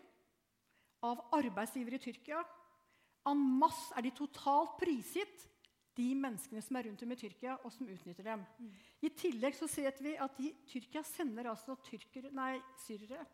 av 1.04 1.20
arbeidsgivere 1.36 1.98
i 1.98 2.04
Tyrkia. 2.08 2.42
En 3.28 3.40
masse 3.60 3.92
er 3.96 4.06
de 4.06 4.14
totalt 4.16 4.78
prisgitt, 4.80 5.46
de 5.98 6.12
menneskene 6.14 6.62
som 6.62 6.78
er 6.78 6.86
rundt 6.86 7.02
dem 7.02 7.12
i 7.12 7.18
Tyrkia, 7.18 7.56
og 7.66 7.72
som 7.74 7.88
utnytter 7.90 8.26
dem. 8.30 8.44
Mm. 8.58 8.70
I 9.02 9.10
tillegg 9.18 9.56
så 9.58 9.66
ser 9.70 9.98
vi 10.02 10.14
at 10.14 10.36
de, 10.38 10.52
Tyrkia 10.70 11.02
sender 11.06 11.50
altså 11.50 11.74
tyrker, 11.88 12.30
nei, 12.34 12.60
syrere, 12.84 13.24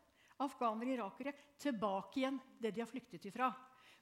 afghanere, 0.41 0.95
irakere 0.97 1.35
tilbake 1.61 2.19
igjen 2.19 2.41
det 2.61 2.73
de 2.75 2.81
har 2.81 2.89
flyktet 2.89 3.29
ifra. 3.29 3.51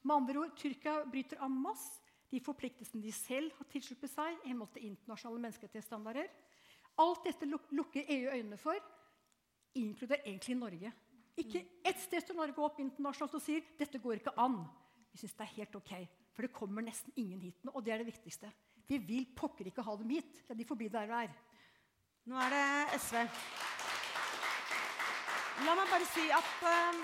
Med 0.03 0.15
andre 0.15 0.45
ord, 0.45 0.55
Tyrkia 0.59 1.03
bryter 1.05 1.43
en 1.43 1.59
masse 1.63 2.01
de 2.33 2.39
forpliktelsene 2.41 3.03
de 3.03 3.11
selv 3.13 3.53
har 3.59 3.67
tilsluttet 3.69 4.09
seg 4.09 4.39
i 4.39 4.49
henhold 4.49 4.71
til 4.73 4.87
internasjonale 4.87 5.43
menneskerettighetsstandarder. 5.43 6.31
Alt 7.01 7.25
dette 7.25 7.47
lukker 7.49 8.05
EU 8.05 8.33
øynene 8.35 8.57
for, 8.61 8.77
inkludert 9.73 10.27
egentlig 10.27 10.57
Norge. 10.59 10.91
Ikke 11.41 11.63
ett 11.81 12.01
sted 12.01 12.21
står 12.21 12.37
Norge 12.37 12.61
opp 12.61 12.77
internasjonalt 12.83 13.39
og 13.39 13.41
sier 13.41 13.63
dette 13.79 14.01
går 14.01 14.21
ikke 14.21 14.35
an. 14.37 14.59
Vi 15.13 15.21
syns 15.21 15.33
det 15.37 15.47
er 15.47 15.55
helt 15.57 15.75
ok, 15.79 15.93
for 16.33 16.45
det 16.45 16.53
kommer 16.53 16.85
nesten 16.85 17.13
ingen 17.17 17.41
hit 17.41 17.65
nå. 17.65 17.73
Og 17.73 17.85
det 17.85 17.95
er 17.95 18.03
det 18.03 18.11
viktigste. 18.11 18.51
Vi 18.87 18.99
vil 19.01 19.25
pokker 19.35 19.69
ikke 19.69 19.85
ha 19.85 19.95
dem 19.97 20.13
hit. 20.13 20.43
Ja, 20.47 20.57
de 20.57 20.67
får 20.67 20.79
bli 20.79 20.89
der 20.93 21.09
de 21.09 21.19
er. 21.25 21.35
Nå 22.29 22.39
er 22.39 22.53
det 22.53 23.01
SV. 23.01 23.19
La 25.63 25.75
meg 25.77 25.91
bare 25.91 26.07
si 26.09 26.23
at 26.33 26.65
uh, 26.65 27.03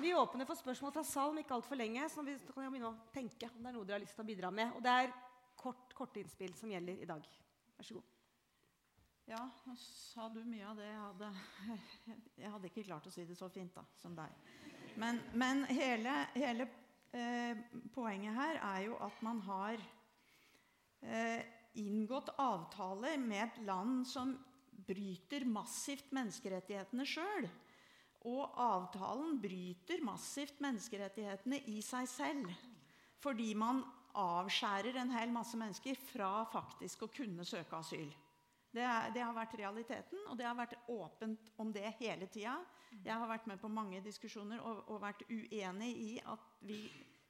vi 0.00 0.14
åpner 0.16 0.48
for 0.48 0.58
spørsmål 0.58 0.94
fra 0.94 1.04
salen 1.06 1.42
ikke 1.42 1.54
altfor 1.58 1.78
lenge. 1.78 2.08
Så 2.10 2.24
vi 2.26 2.38
kan 2.48 2.66
begynne 2.66 2.90
å 2.90 3.10
tenke 3.14 3.50
om 3.52 3.60
det 3.60 3.70
er 3.70 3.76
noe 3.76 3.86
dere 3.86 4.00
har 4.00 4.06
lyst 4.06 4.18
til 4.18 4.26
å 4.26 4.30
bidra 4.30 4.54
med. 4.54 4.72
Og 4.78 4.82
det 4.84 4.96
er 5.04 5.12
kort, 5.60 5.94
korte 5.94 6.22
innspill 6.22 6.54
som 6.58 6.72
gjelder 6.72 7.02
i 7.02 7.10
dag. 7.10 7.28
Vær 7.76 7.86
så 7.86 7.98
god. 7.98 8.19
Ja, 9.30 9.44
nå 9.62 9.76
sa 9.78 10.24
du 10.34 10.40
mye 10.42 10.64
av 10.66 10.78
det 10.80 10.88
jeg 10.88 10.98
hadde 10.98 11.26
Jeg 12.42 12.50
hadde 12.50 12.66
ikke 12.66 12.82
klart 12.88 13.04
å 13.06 13.12
si 13.14 13.22
det 13.28 13.36
så 13.38 13.46
fint 13.52 13.70
da, 13.76 13.84
som 14.00 14.16
deg. 14.16 14.32
Men, 14.98 15.20
men 15.38 15.60
hele, 15.70 16.14
hele 16.34 16.64
eh, 17.14 17.60
poenget 17.94 18.34
her 18.34 18.58
er 18.58 18.80
jo 18.88 18.96
at 18.98 19.20
man 19.22 19.38
har 19.46 19.76
eh, 21.06 21.44
inngått 21.78 22.32
avtaler 22.42 23.20
med 23.22 23.44
et 23.44 23.60
land 23.68 24.00
som 24.10 24.32
bryter 24.88 25.46
massivt 25.46 26.10
menneskerettighetene 26.16 27.06
sjøl. 27.06 27.46
Og 28.26 28.58
avtalen 28.58 29.38
bryter 29.40 30.02
massivt 30.02 30.58
menneskerettighetene 30.64 31.62
i 31.70 31.78
seg 31.86 32.10
selv. 32.10 32.50
Fordi 33.22 33.52
man 33.54 33.84
avskjærer 34.18 34.98
en 34.98 35.14
hel 35.14 35.30
masse 35.30 35.54
mennesker 35.60 36.02
fra 36.10 36.32
faktisk 36.50 37.06
å 37.06 37.12
kunne 37.14 37.46
søke 37.46 37.78
asyl. 37.78 38.10
Det, 38.70 38.86
det, 39.14 39.22
har 39.22 39.34
vært 39.34 39.56
realiteten, 39.58 40.20
og 40.30 40.36
det 40.38 40.46
har 40.46 40.54
vært 40.54 40.76
åpent 40.94 41.48
om 41.58 41.72
det 41.74 41.88
hele 41.98 42.28
tida. 42.30 42.54
Jeg 43.02 43.16
har 43.18 43.26
vært 43.26 43.48
med 43.50 43.58
på 43.58 43.70
mange 43.70 43.98
diskusjoner 44.04 44.62
og, 44.62 44.84
og 44.86 45.00
vært 45.02 45.24
uenig 45.26 45.90
i 45.98 46.12
at 46.22 46.44
vi, 46.66 46.84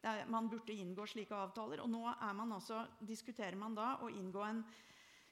er, 0.05 0.27
man 0.29 0.51
burde 0.53 0.77
inngå 0.77 1.07
slike 1.09 1.37
avtaler. 1.37 1.81
Og 1.81 1.89
nå 1.89 2.05
man 2.37 2.53
også, 2.59 2.83
diskuterer 3.09 3.57
man 3.57 3.77
da 3.77 3.95
å 4.05 4.11
inngå 4.13 4.45
en 4.45 4.63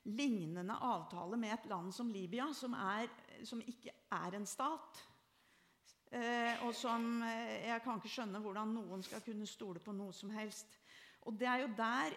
lignende 0.09 0.79
avtale 0.81 1.37
med 1.37 1.53
et 1.53 1.69
land 1.69 1.93
som 1.93 2.09
Libya, 2.09 2.49
som, 2.57 2.73
er, 2.73 3.11
som 3.45 3.61
ikke 3.61 3.93
er 4.17 4.39
en 4.39 4.49
stat. 4.49 5.03
Eh, 6.09 6.63
og 6.65 6.73
som 6.73 7.21
eh, 7.21 7.67
Jeg 7.69 7.83
kan 7.85 7.99
ikke 8.01 8.09
skjønne 8.09 8.41
hvordan 8.41 8.71
noen 8.73 9.03
skal 9.05 9.21
kunne 9.21 9.47
stole 9.47 9.83
på 9.85 9.93
noe 9.93 10.15
som 10.17 10.33
helst. 10.33 10.79
Og 11.29 11.37
det 11.37 11.49
er 11.51 11.67
jo 11.67 11.73
der 11.77 12.17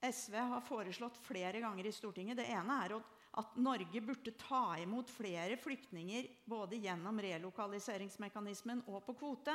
SV 0.00 0.34
har 0.36 0.60
foreslått 0.62 1.16
flere 1.26 1.60
ganger 1.60 1.86
i 1.86 1.92
Stortinget. 1.92 2.38
Det 2.38 2.46
ene 2.54 2.76
er 2.84 2.94
at 3.38 3.56
Norge 3.60 4.00
burde 4.02 4.32
ta 4.38 4.78
imot 4.80 5.10
flere 5.10 5.56
flyktninger 5.60 6.26
både 6.48 6.78
gjennom 6.82 7.18
relokaliseringsmekanismen 7.22 8.84
og 8.90 9.02
på 9.06 9.14
kvote. 9.18 9.54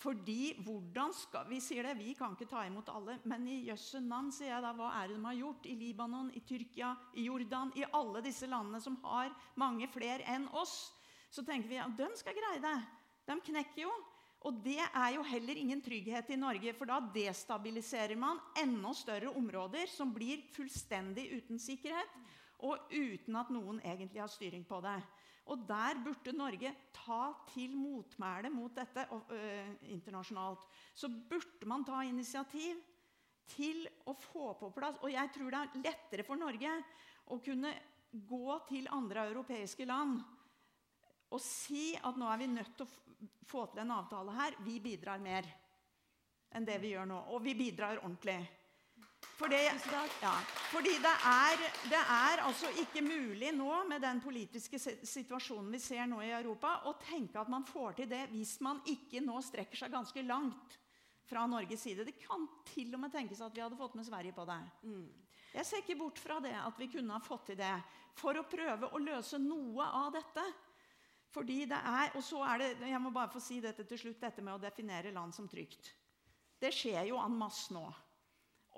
Fordi 0.00 0.54
hvordan 0.64 1.14
skal 1.14 1.48
Vi 1.50 1.60
sier 1.62 1.86
det, 1.86 1.96
vi 1.98 2.14
kan 2.18 2.34
ikke 2.34 2.48
ta 2.50 2.64
imot 2.66 2.88
alle. 2.94 3.18
Men 3.24 3.46
i 3.48 3.64
jøsse 3.68 4.00
navn 4.02 4.30
sier 4.34 4.54
jeg 4.54 4.64
da, 4.64 4.72
hva 4.78 4.92
er 5.00 5.10
det 5.10 5.18
de 5.18 5.26
har 5.26 5.38
gjort 5.40 5.66
i 5.66 5.76
Libanon, 5.78 6.30
i 6.34 6.40
Tyrkia, 6.46 6.94
i 7.14 7.26
Jordan, 7.26 7.74
i 7.76 7.84
alle 7.92 8.22
disse 8.24 8.46
landene 8.46 8.80
som 8.80 8.98
har 9.04 9.34
mange 9.58 9.90
flere 9.90 10.26
enn 10.30 10.48
oss? 10.54 10.92
Så 11.30 11.44
tenker 11.46 11.70
vi 11.70 11.78
at 11.82 11.94
de 11.98 12.08
skal 12.18 12.34
greie 12.34 12.62
det. 12.62 12.78
De 13.26 13.38
knekker 13.50 13.84
jo. 13.84 13.92
Og 14.48 14.56
det 14.64 14.80
er 14.80 15.14
jo 15.14 15.24
heller 15.26 15.58
ingen 15.60 15.82
trygghet 15.84 16.30
i 16.32 16.38
Norge, 16.40 16.72
for 16.76 16.88
da 16.88 16.96
destabiliserer 17.12 18.16
man 18.16 18.40
enda 18.56 18.92
større 18.96 19.32
områder 19.36 19.90
som 19.92 20.14
blir 20.14 20.46
fullstendig 20.54 21.26
uten 21.36 21.60
sikkerhet, 21.60 22.14
og 22.64 22.88
uten 22.92 23.36
at 23.36 23.52
noen 23.52 23.80
egentlig 23.84 24.22
har 24.22 24.32
styring 24.32 24.64
på 24.68 24.80
det. 24.84 24.96
Og 25.50 25.64
der 25.68 26.00
burde 26.04 26.32
Norge 26.36 26.72
ta 26.94 27.20
til 27.52 27.74
motmæle 27.76 28.52
mot 28.52 28.72
dette 28.76 29.06
øh, 29.10 29.70
internasjonalt. 29.92 30.64
Så 30.94 31.08
burde 31.08 31.68
man 31.68 31.84
ta 31.84 32.02
initiativ 32.06 32.80
til 33.50 33.82
å 34.06 34.14
få 34.14 34.52
på 34.60 34.68
plass 34.70 35.00
Og 35.02 35.10
jeg 35.10 35.32
tror 35.34 35.50
det 35.50 35.60
er 35.60 35.86
lettere 35.88 36.26
for 36.26 36.38
Norge 36.38 36.70
å 37.34 37.40
kunne 37.42 37.72
gå 38.12 38.58
til 38.68 38.86
andre 38.94 39.26
europeiske 39.30 39.86
land 39.86 40.20
og 41.30 41.38
si 41.42 41.92
at 41.94 42.16
nå 42.18 42.26
er 42.26 42.40
vi 42.40 42.46
nødt 42.50 42.72
til 42.78 42.86
å 42.86 43.09
få 43.48 43.66
til 43.70 43.82
en 43.84 43.96
avtale 43.98 44.36
her. 44.36 44.56
Vi 44.66 44.78
bidrar 44.82 45.22
mer 45.22 45.48
enn 46.54 46.66
det 46.66 46.78
vi 46.82 46.94
gjør 46.94 47.08
nå. 47.10 47.20
Og 47.34 47.44
vi 47.44 47.54
bidrar 47.58 48.02
ordentlig. 48.02 48.40
Fordi, 49.40 49.56
ja, 50.20 50.32
fordi 50.68 50.92
det, 51.00 51.12
er, 51.28 51.62
det 51.88 52.00
er 52.00 52.42
altså 52.44 52.68
ikke 52.80 53.02
mulig 53.04 53.52
nå, 53.56 53.68
med 53.88 54.02
den 54.04 54.20
politiske 54.20 54.78
situasjonen 54.80 55.72
vi 55.72 55.80
ser 55.80 56.06
nå 56.08 56.20
i 56.24 56.32
Europa, 56.32 56.74
å 56.88 56.94
tenke 57.00 57.40
at 57.40 57.48
man 57.52 57.64
får 57.68 57.98
til 58.00 58.10
det 58.10 58.26
hvis 58.32 58.58
man 58.64 58.82
ikke 58.88 59.22
nå 59.24 59.40
strekker 59.44 59.80
seg 59.80 59.92
ganske 59.92 60.24
langt 60.24 60.76
fra 61.28 61.46
Norges 61.48 61.84
side. 61.84 62.04
Det 62.04 62.18
kan 62.20 62.44
til 62.68 62.92
og 62.96 63.04
med 63.04 63.12
tenkes 63.14 63.40
at 63.44 63.56
vi 63.56 63.64
hadde 63.64 63.80
fått 63.80 63.96
med 63.96 64.08
Sverige 64.08 64.36
på 64.36 64.44
det. 64.48 64.60
Mm. 64.84 65.08
Jeg 65.54 65.66
ser 65.66 65.82
ikke 65.82 65.98
bort 66.00 66.20
fra 66.20 66.36
det 66.44 66.56
at 66.60 66.76
vi 66.78 66.90
kunne 66.92 67.16
ha 67.16 67.24
fått 67.24 67.50
til 67.50 67.60
det 67.60 67.76
for 68.20 68.36
å 68.36 68.46
prøve 68.48 68.92
å 68.92 69.00
løse 69.02 69.40
noe 69.40 69.88
av 70.04 70.12
dette. 70.14 70.44
Fordi 71.30 71.64
det 71.70 71.78
er, 71.78 72.10
og 72.18 72.24
så 72.26 72.42
er 72.42 72.58
det, 72.58 72.68
Jeg 72.90 73.00
må 73.00 73.12
bare 73.14 73.30
få 73.30 73.40
si 73.42 73.60
dette 73.62 73.84
til 73.86 73.98
slutt, 73.98 74.20
dette 74.20 74.42
med 74.42 74.56
å 74.56 74.62
definere 74.62 75.12
land 75.14 75.34
som 75.34 75.48
trygt. 75.48 75.92
Det 76.60 76.72
skjer 76.74 77.06
jo 77.08 77.20
en 77.22 77.36
masse 77.38 77.72
nå. 77.72 77.84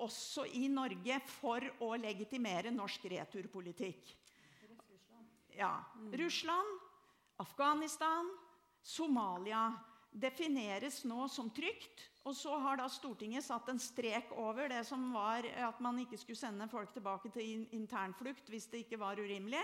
Også 0.05 0.45
i 0.57 0.67
Norge 0.71 1.19
for 1.29 1.65
å 1.85 1.93
legitimere 1.99 2.71
norsk 2.73 3.05
returpolitikk. 3.11 4.13
Ja. 5.53 5.83
Russland, 6.17 6.79
Afghanistan, 7.41 8.29
Somalia 8.81 9.67
defineres 10.13 11.03
nå 11.09 11.27
som 11.29 11.49
trygt. 11.53 12.09
Og 12.23 12.35
så 12.37 12.55
har 12.63 12.79
da 12.79 12.87
Stortinget 12.91 13.43
satt 13.43 13.67
en 13.69 13.81
strek 13.81 14.31
over 14.39 14.69
det 14.71 14.83
som 14.87 15.09
var 15.13 15.45
at 15.67 15.79
man 15.83 15.99
ikke 15.99 16.19
skulle 16.21 16.39
sende 16.39 16.69
folk 16.71 16.93
tilbake 16.95 17.33
til 17.35 17.65
internflukt 17.75 18.49
hvis 18.49 18.69
det 18.71 18.85
ikke 18.85 19.01
var 19.01 19.19
urimelig. 19.19 19.63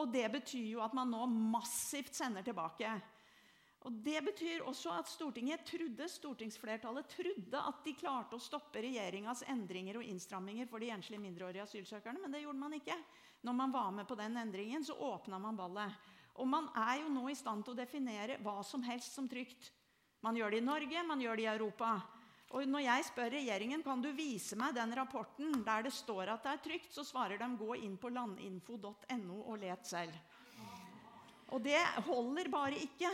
Og 0.00 0.12
det 0.12 0.24
betyr 0.32 0.70
jo 0.70 0.80
at 0.84 0.94
man 0.96 1.10
nå 1.12 1.26
massivt 1.28 2.14
sender 2.16 2.44
tilbake. 2.46 2.92
Og 3.82 3.92
Det 4.04 4.20
betyr 4.24 4.62
også 4.62 4.92
at 4.94 5.10
Stortinget 5.10 5.64
trodde, 5.66 6.06
stortingsflertallet 6.08 7.08
trodde 7.10 7.58
at 7.58 7.80
de 7.84 7.94
klarte 7.98 8.38
å 8.38 8.42
stoppe 8.42 8.78
regjeringas 8.84 9.42
endringer 9.50 9.98
og 9.98 10.06
innstramminger 10.06 10.70
for 10.70 10.78
de 10.78 10.92
enslige 10.94 11.22
mindreårige 11.22 11.64
asylsøkerne, 11.66 12.22
men 12.22 12.30
det 12.30 12.44
gjorde 12.44 12.62
man 12.62 12.76
ikke. 12.78 12.96
Når 13.42 13.56
man 13.58 13.74
var 13.74 13.90
med 13.90 14.06
på 14.06 14.14
den 14.14 14.38
endringen, 14.38 14.86
så 14.86 14.94
åpna 14.94 15.40
man 15.42 15.58
ballet. 15.58 15.98
Og 16.38 16.46
man 16.48 16.70
er 16.78 17.02
jo 17.02 17.10
nå 17.10 17.26
i 17.28 17.36
stand 17.36 17.66
til 17.66 17.74
å 17.74 17.80
definere 17.82 18.38
hva 18.44 18.60
som 18.64 18.86
helst 18.86 19.18
som 19.18 19.26
trygt. 19.28 19.72
Man 20.22 20.38
gjør 20.38 20.54
det 20.54 20.62
i 20.62 20.68
Norge, 20.68 21.02
man 21.02 21.20
gjør 21.20 21.40
det 21.40 21.48
i 21.48 21.50
Europa. 21.50 21.96
Og 22.52 22.68
når 22.68 22.84
jeg 22.84 23.04
spør 23.08 23.32
regjeringen 23.32 23.82
kan 23.84 24.02
du 24.04 24.10
vise 24.12 24.56
meg 24.60 24.74
den 24.76 24.92
rapporten 24.96 25.62
der 25.64 25.86
det 25.86 25.92
står 25.96 26.34
at 26.34 26.44
det 26.44 26.52
er 26.52 26.64
trygt, 26.66 26.90
så 26.92 27.04
svarer 27.06 27.40
de 27.40 27.48
gå 27.56 27.78
inn 27.80 27.96
på 28.00 28.12
landinfo.no 28.12 29.38
og 29.40 29.56
let 29.62 29.88
selv. 29.88 30.16
Og 31.52 31.60
det 31.64 31.80
holder 32.08 32.50
bare 32.52 32.76
ikke. 32.80 33.12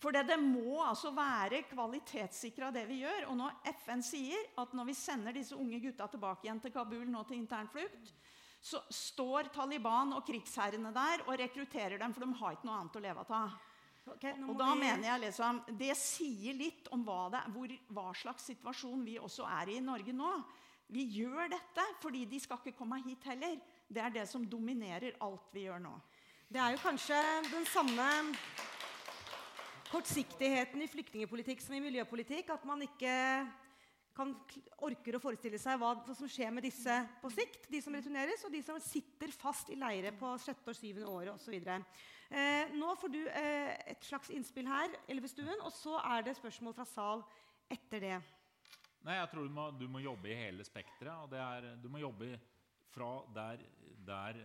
For 0.00 0.12
det, 0.12 0.36
må 0.40 0.82
altså 0.84 1.10
være 1.16 1.62
kvalitetssikra, 1.70 2.68
det 2.70 2.84
vi 2.88 3.00
gjør. 3.00 3.30
Og 3.32 3.38
når 3.40 3.54
FN 3.80 4.02
sier 4.04 4.42
at 4.60 4.74
når 4.76 4.90
vi 4.90 4.96
sender 4.96 5.36
disse 5.36 5.56
unge 5.56 5.80
gutta 5.80 6.08
tilbake 6.12 6.46
igjen 6.46 6.60
til 6.60 6.74
Kabul 6.74 7.06
nå 7.08 7.24
til 7.24 7.40
internflukt, 7.40 8.12
så 8.60 8.82
står 8.92 9.48
Taliban 9.54 10.12
og 10.16 10.24
krigsherrene 10.26 10.92
der 10.94 11.24
og 11.26 11.38
rekrutterer 11.40 12.00
dem, 12.00 12.12
for 12.12 12.24
de 12.24 12.38
har 12.40 12.56
ikke 12.56 12.68
noe 12.68 12.78
annet 12.80 12.98
å 12.98 13.04
leve 13.04 13.24
av. 13.38 13.56
Okay, 14.06 14.36
og 14.46 14.54
da 14.54 14.68
vi... 14.70 14.82
mener 14.84 15.08
jeg 15.08 15.22
liksom, 15.24 15.58
Det 15.80 15.90
sier 15.98 16.54
litt 16.54 16.86
om 16.94 17.02
hva, 17.06 17.26
det, 17.32 17.40
hvor, 17.54 17.72
hva, 17.90 18.06
slags 18.14 18.46
situasjon 18.52 19.02
vi 19.06 19.16
også 19.18 19.48
er 19.58 19.72
i 19.72 19.80
i 19.80 19.84
Norge 19.84 20.14
nå. 20.14 20.30
Vi 20.94 21.02
gjør 21.16 21.50
dette 21.50 21.82
fordi 21.98 22.22
de 22.30 22.38
skal 22.38 22.60
ikke 22.62 22.78
komme 22.78 23.00
hit 23.02 23.26
heller. 23.26 23.58
Det 23.88 24.02
er 24.02 24.14
det 24.14 24.28
som 24.30 24.46
dominerer 24.46 25.18
alt 25.26 25.50
vi 25.54 25.66
gjør 25.66 25.82
nå. 25.82 25.94
Det 26.46 26.62
er 26.62 26.76
jo 26.76 26.82
kanskje 26.84 27.18
den 27.50 27.66
samme 27.66 28.06
kortsiktigheten 29.90 30.82
i 30.82 30.90
flyktningpolitikk 30.90 31.62
som 31.62 31.74
i 31.74 31.82
miljøpolitikk. 31.82 32.52
At 32.54 32.66
man 32.68 32.84
ikke 32.86 33.14
kan, 34.16 34.34
orker 34.86 35.18
å 35.18 35.22
forestille 35.22 35.58
seg 35.60 35.80
hva, 35.82 35.96
som 36.14 36.30
skjer 36.30 36.54
med 36.54 36.66
disse 36.66 37.00
på 37.22 37.30
sikt. 37.34 37.66
De 37.72 37.82
som 37.82 37.98
returneres, 37.98 38.46
og 38.46 38.54
de 38.54 38.62
som 38.62 38.78
sitter 38.82 39.34
fast 39.34 39.74
i 39.74 39.80
leire 39.80 40.14
på 40.16 40.36
sjette 40.42 40.70
og 40.70 40.78
syvende 40.78 41.10
året 41.10 41.34
osv. 41.34 41.58
Eh, 42.30 42.72
nå 42.74 42.94
får 42.98 43.12
du 43.14 43.20
eh, 43.28 43.72
et 43.92 44.06
slags 44.06 44.32
innspill 44.34 44.66
her, 44.66 44.90
Elvestuen, 45.10 45.60
og 45.62 45.72
så 45.74 46.00
er 46.02 46.26
det 46.26 46.36
spørsmål 46.38 46.74
fra 46.74 46.86
sal 46.90 47.22
etter 47.70 48.02
det. 48.02 48.16
Nei, 49.06 49.20
jeg 49.20 49.30
tror 49.30 49.46
du 49.46 49.54
må, 49.54 49.68
du 49.78 49.86
må 49.90 50.02
jobbe 50.02 50.32
i 50.32 50.38
hele 50.38 50.66
spekteret. 50.66 51.78
Du 51.82 51.86
må 51.92 52.02
jobbe 52.02 52.32
fra 52.90 53.10
der, 53.36 53.62
der 54.06 54.40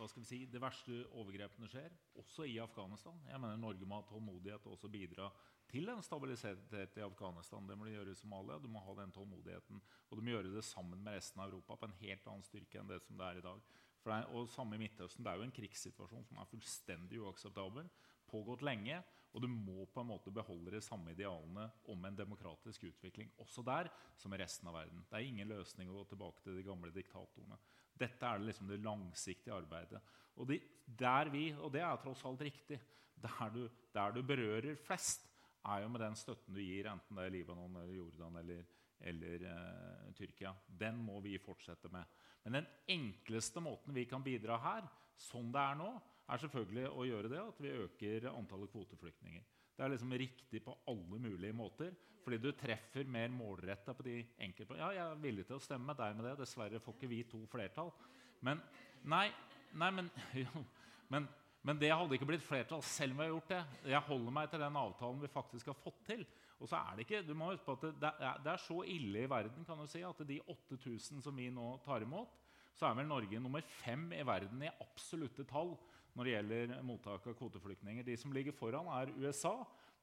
hva 0.00 0.08
skal 0.08 0.22
vi 0.22 0.28
si, 0.30 0.38
de 0.48 0.60
verste 0.62 1.02
overgrepene 1.20 1.68
skjer, 1.68 1.92
også 2.18 2.46
i 2.48 2.56
Afghanistan. 2.62 3.18
Jeg 3.28 3.40
mener 3.42 3.60
Norge 3.60 3.86
må 3.86 3.98
ha 4.00 4.06
tålmodighet 4.08 4.64
og 4.64 4.78
også 4.78 4.88
bidra 4.90 5.28
til 5.70 5.90
en 5.92 6.02
stabilitet 6.02 6.96
i 6.98 7.04
Afghanistan. 7.04 7.66
Det 7.68 7.76
må 7.78 7.86
de 7.86 7.92
gjøre 7.94 8.14
i 8.14 8.18
Somalia. 8.18 8.58
Du 8.58 8.68
må 8.72 8.80
ha 8.82 8.94
den 8.98 9.12
tålmodigheten. 9.14 9.82
Og 10.08 10.16
du 10.16 10.24
må 10.24 10.32
gjøre 10.32 10.54
det 10.56 10.64
sammen 10.66 11.04
med 11.04 11.18
resten 11.18 11.42
av 11.42 11.50
Europa 11.50 11.76
på 11.76 11.90
en 11.90 11.98
helt 12.00 12.26
annen 12.26 12.46
styrke 12.46 12.80
enn 12.80 12.90
det 12.90 12.98
som 13.04 13.20
det 13.20 13.28
er 13.28 13.42
i 13.42 13.44
dag. 13.44 13.68
For 14.00 14.12
det 14.12 14.18
er, 14.18 14.34
og 14.34 14.50
samme 14.52 14.76
i 14.76 14.82
Midtøsten. 14.82 15.24
Det 15.24 15.32
er 15.32 15.40
jo 15.40 15.46
en 15.46 15.56
krigssituasjon 15.56 16.28
som 16.28 16.40
er 16.40 16.48
fullstendig 16.50 17.20
uakseptabel. 17.20 17.88
Pågått 18.30 18.64
lenge. 18.64 19.00
Og 19.30 19.44
du 19.44 19.46
må 19.50 19.84
på 19.92 20.02
en 20.02 20.08
måte 20.08 20.32
beholde 20.34 20.72
de 20.74 20.80
samme 20.82 21.12
idealene 21.14 21.68
om 21.92 22.06
en 22.06 22.16
demokratisk 22.18 22.88
utvikling 22.88 23.28
også 23.38 23.62
der 23.66 23.90
som 24.18 24.32
i 24.34 24.40
resten 24.40 24.66
av 24.66 24.74
verden. 24.80 25.04
Det 25.06 25.18
er 25.18 25.28
ingen 25.28 25.52
løsning 25.52 25.90
å 25.90 26.00
gå 26.00 26.08
tilbake 26.10 26.42
til 26.42 26.58
de 26.58 26.64
gamle 26.66 26.90
diktatorene. 26.94 27.58
Dette 28.00 28.26
er 28.26 28.42
liksom 28.42 28.70
det 28.70 28.80
langsiktige 28.82 29.54
arbeidet. 29.54 30.00
Og, 30.34 30.48
de, 30.50 30.58
vi, 31.30 31.44
og 31.54 31.70
det 31.74 31.84
er 31.84 32.02
tross 32.02 32.24
alt 32.26 32.42
riktig. 32.46 32.80
Der 33.20 33.50
du, 33.52 33.66
der 33.92 34.14
du, 34.16 34.22
berører 34.24 34.78
flest, 34.80 35.26
er 35.68 35.82
jo 35.84 35.90
med 35.92 36.00
den 36.00 36.16
støtten 36.16 36.56
du 36.56 36.62
gir, 36.62 36.88
enten 36.88 37.18
det 37.18 37.26
er 37.26 37.34
Libanon, 37.34 37.74
eller 37.82 37.98
Jordan 37.98 38.38
eller, 38.40 38.62
eller 39.12 39.44
eh, 39.50 40.06
Tyrkia. 40.16 40.54
Den 40.64 41.02
må 41.04 41.18
vi 41.20 41.36
fortsette 41.38 41.92
med. 41.92 42.08
Men 42.44 42.60
den 42.60 42.68
enkleste 42.88 43.62
måten 43.62 43.94
vi 43.94 44.06
kan 44.08 44.24
bidra 44.24 44.58
her, 44.62 44.86
sånn 45.20 45.50
det 45.52 45.62
er 45.62 45.80
nå, 45.80 45.90
er 46.30 46.40
selvfølgelig 46.40 46.86
å 46.94 47.06
gjøre 47.08 47.32
det 47.32 47.40
at 47.42 47.58
vi 47.60 47.72
øker 47.84 48.28
antallet 48.30 48.70
kvoteflyktninger. 48.72 49.42
Det 49.76 49.84
er 49.84 49.92
liksom 49.92 50.14
riktig 50.20 50.62
på 50.64 50.76
alle 50.90 51.18
mulige 51.20 51.56
måter, 51.56 51.92
fordi 52.20 52.38
du 52.40 52.50
treffer 52.52 53.08
mer 53.08 53.32
målretta 53.32 53.94
på 53.96 54.04
de 54.04 54.18
enkelte 54.44 54.76
Ja, 54.76 54.90
jeg 54.92 55.04
er 55.06 55.22
villig 55.22 55.46
til 55.48 55.56
å 55.56 55.64
stemme 55.64 55.96
deg 55.96 56.18
med 56.18 56.28
det. 56.28 56.34
Dessverre 56.42 56.80
får 56.84 56.98
ikke 56.98 57.08
vi 57.10 57.22
to 57.28 57.40
flertall. 57.48 57.92
Men 58.44 58.60
Nei, 59.08 59.30
nei 59.80 59.88
men, 59.96 60.10
jo, 60.42 60.64
men, 61.12 61.26
men 61.64 61.80
det 61.80 61.92
hadde 61.92 62.16
ikke 62.16 62.28
blitt 62.28 62.44
flertall 62.44 62.82
selv 62.84 63.14
om 63.14 63.22
vi 63.22 63.26
har 63.26 63.32
gjort 63.34 63.54
det. 63.54 63.62
Jeg 63.94 64.06
holder 64.10 64.36
meg 64.36 64.50
til 64.52 64.62
den 64.64 64.78
avtalen 64.80 65.22
vi 65.22 65.32
faktisk 65.32 65.72
har 65.72 65.78
fått 65.80 66.02
til. 66.10 66.26
Og 66.60 66.68
så 66.68 66.76
er 66.76 66.96
det 66.96 67.06
ikke, 67.06 67.22
du 67.24 67.32
må 67.36 67.50
huske 67.54 67.64
på 67.64 67.76
at 67.78 67.86
det, 68.02 68.10
er, 68.20 68.40
det, 68.44 68.52
er, 68.52 68.60
så 68.60 68.82
ille 68.84 69.24
i 69.24 69.30
verden 69.30 69.64
kan 69.64 69.80
du 69.80 69.88
si, 69.88 70.02
at 70.04 70.20
de 70.28 70.40
8000 70.44 71.22
som 71.24 71.36
vi 71.36 71.48
nå 71.52 71.70
tar 71.84 72.04
imot, 72.04 72.36
så 72.76 72.88
er 72.88 72.98
vel 72.98 73.08
Norge 73.08 73.40
nummer 73.40 73.64
fem 73.80 74.10
i 74.16 74.20
verden 74.26 74.62
i 74.64 74.72
absolutte 74.80 75.46
tall 75.48 75.74
når 76.16 76.26
det 76.26 76.34
gjelder 76.34 76.74
mottak 76.84 77.26
av 77.30 77.36
kvoteflyktninger. 77.38 78.04
De 78.04 78.16
som 78.18 78.32
ligger 78.34 78.56
foran, 78.56 78.88
er 78.92 79.12
USA, 79.20 79.54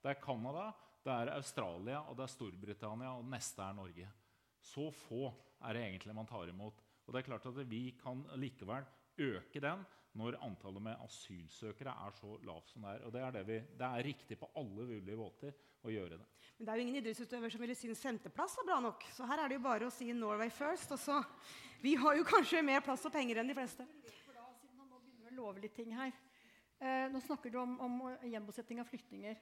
det 0.01 0.13
er 0.13 0.21
Canada, 0.23 0.71
det 1.05 1.13
er 1.13 1.33
Australia 1.35 2.01
og 2.07 2.17
det 2.17 2.25
er 2.25 2.33
Storbritannia. 2.33 3.13
Og 3.15 3.25
det 3.25 3.33
neste 3.35 3.63
er 3.63 3.77
Norge. 3.77 4.09
Så 4.63 4.89
få 5.05 5.29
er 5.65 5.77
det 5.77 5.83
egentlig 5.85 6.15
man 6.15 6.29
tar 6.29 6.49
imot. 6.51 6.81
Og 7.05 7.13
det 7.13 7.21
er 7.21 7.29
klart 7.29 7.45
at 7.49 7.61
Vi 7.69 7.97
kan 8.01 8.25
likevel 8.35 8.85
øke 9.17 9.61
den 9.63 9.85
når 10.17 10.39
antallet 10.45 10.83
med 10.83 11.03
asylsøkere 11.05 11.93
er 12.07 12.15
så 12.17 12.37
lavt 12.47 12.71
som 12.73 12.85
det 12.85 12.95
er. 12.95 13.05
Og 13.05 13.13
det 13.13 13.23
er, 13.23 13.31
det 13.35 13.43
vi, 13.47 13.57
det 13.79 13.87
er 13.87 14.07
riktig 14.07 14.37
på 14.41 14.49
alle 14.57 14.87
mulige 14.89 15.17
måter 15.19 15.55
å 15.85 15.93
gjøre 15.93 16.17
det. 16.17 16.27
Men 16.57 16.65
det 16.65 16.73
er 16.73 16.79
jo 16.79 16.85
ingen 16.87 16.99
idrettsutøver 16.99 17.53
som 17.53 17.61
ville 17.61 17.77
synes 17.77 18.01
femteplass 18.01 18.57
var 18.59 18.69
bra 18.71 18.77
nok. 18.87 19.05
Så 19.13 19.27
her 19.29 19.43
er 19.43 19.51
det 19.51 19.59
jo 19.59 19.65
bare 19.67 19.89
å 19.89 19.93
si 19.93 20.09
'Norway 20.13 20.49
first'. 20.53 20.93
Og 20.95 20.99
så, 20.99 21.19
vi 21.83 21.93
har 21.95 22.17
jo 22.17 22.25
kanskje 22.25 22.65
mer 22.65 22.81
plass 22.81 23.05
og 23.05 23.13
penger 23.13 23.41
enn 23.41 23.51
de 23.51 23.57
fleste. 23.57 23.85
Da, 23.85 24.47
siden 24.57 24.79
han 24.81 24.89
nå 24.89 25.03
begynner 25.03 25.35
å 25.35 25.37
love 25.43 25.61
litt 25.61 25.77
ting 25.77 25.93
her. 25.93 26.15
Eh, 26.79 27.05
nå 27.13 27.21
snakker 27.21 27.53
du 27.53 27.59
om, 27.61 27.77
om 27.81 28.01
gjenbosetting 28.25 28.81
av 28.81 28.89
flyktninger. 28.89 29.37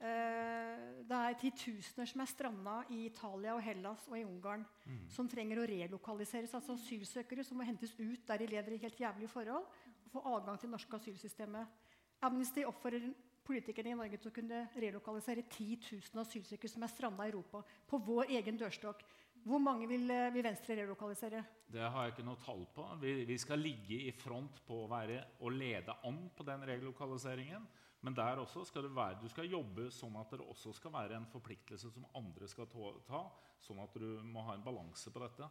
Eh, 0.00 0.76
det 1.04 1.16
er 1.16 1.34
titusener 1.36 2.08
som 2.08 2.22
er 2.22 2.28
stranda 2.30 2.74
i 2.88 3.02
Italia 3.10 3.52
og 3.52 3.60
Hellas 3.60 4.06
og 4.08 4.16
i 4.16 4.24
Ungarn, 4.24 4.62
mm. 4.86 5.02
som 5.12 5.28
trenger 5.28 5.60
å 5.60 5.66
relokaliseres. 5.68 6.54
Altså 6.56 6.76
asylsøkere 6.78 7.44
som 7.44 7.60
må 7.60 7.66
hentes 7.68 7.92
ut 7.98 8.22
der 8.28 8.40
de 8.40 8.48
lever 8.48 8.76
i 8.76 8.82
helt 8.84 9.00
jævlige 9.00 9.32
forhold, 9.32 9.66
og 10.04 10.14
få 10.14 10.22
adgang 10.32 10.56
til 10.56 10.70
det 10.70 10.76
norske 10.78 11.00
asylsystemet. 11.02 11.82
Amnesty 12.24 12.64
oppfordrer 12.68 13.10
politikerne 13.44 13.92
i 13.92 13.98
Norge 13.98 14.20
til 14.20 14.30
å 14.30 14.36
kunne 14.36 14.62
relokalisere 14.78 15.44
10 15.48 15.68
000 16.14 16.22
asylsøkere 16.22 16.72
som 16.72 16.84
er 16.86 16.92
stranda 16.92 17.26
i 17.26 17.32
Europa, 17.34 17.60
på 17.88 18.00
vår 18.06 18.32
egen 18.38 18.60
dørstokk. 18.60 19.04
Hvor 19.44 19.60
mange 19.60 19.88
vil, 19.88 20.04
eh, 20.10 20.32
vil 20.32 20.44
Venstre 20.44 20.76
relokalisere? 20.80 21.44
Det 21.68 21.80
har 21.80 22.04
jeg 22.04 22.14
ikke 22.14 22.26
noe 22.28 22.40
tall 22.40 22.66
på. 22.74 22.86
Vi, 23.00 23.24
vi 23.24 23.38
skal 23.38 23.58
ligge 23.58 24.00
i 24.08 24.12
front 24.12 24.60
på 24.66 24.84
å 24.84 24.88
være, 24.88 25.22
og 25.40 25.52
lede 25.52 25.96
an 26.04 26.28
på 26.36 26.44
den 26.44 26.66
relokaliseringen. 26.72 27.68
Men 28.00 28.16
der 28.16 28.40
også 28.40 28.64
skal 28.64 28.86
du, 28.86 28.94
være, 28.96 29.18
du 29.20 29.28
skal 29.28 29.50
jobbe 29.50 29.90
sånn 29.92 30.14
at 30.16 30.30
det 30.32 30.40
også 30.40 30.72
skal 30.76 30.92
være 30.94 31.18
en 31.18 31.26
forpliktelse 31.28 31.90
som 31.92 32.06
andre 32.16 32.48
skal 32.48 32.68
ta, 32.70 33.24
sånn 33.60 33.82
at 33.84 33.98
du 34.00 34.22
må 34.24 34.44
ha 34.46 34.54
en 34.56 34.64
balanse 34.64 35.12
på 35.12 35.20
dette. 35.20 35.48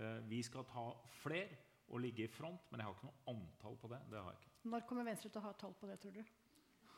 Eh, 0.00 0.20
vi 0.30 0.40
skal 0.46 0.64
ta 0.68 0.86
flere 1.20 1.58
og 1.90 2.00
ligge 2.00 2.24
i 2.24 2.30
front, 2.30 2.70
men 2.70 2.80
jeg 2.80 2.88
har 2.88 2.96
ikke 2.96 3.10
noe 3.10 3.34
antall 3.34 3.76
på 3.82 3.90
det. 3.90 3.98
Det 4.08 4.20
har 4.20 4.32
jeg 4.32 4.40
ikke. 4.40 4.54
Når 4.72 4.86
kommer 4.88 5.10
Venstre 5.10 5.28
til 5.28 5.42
å 5.42 5.44
ha 5.44 5.52
tall 5.58 5.74
på 5.76 5.90
det, 5.90 5.98
tror 6.00 6.16
du? 6.16 6.24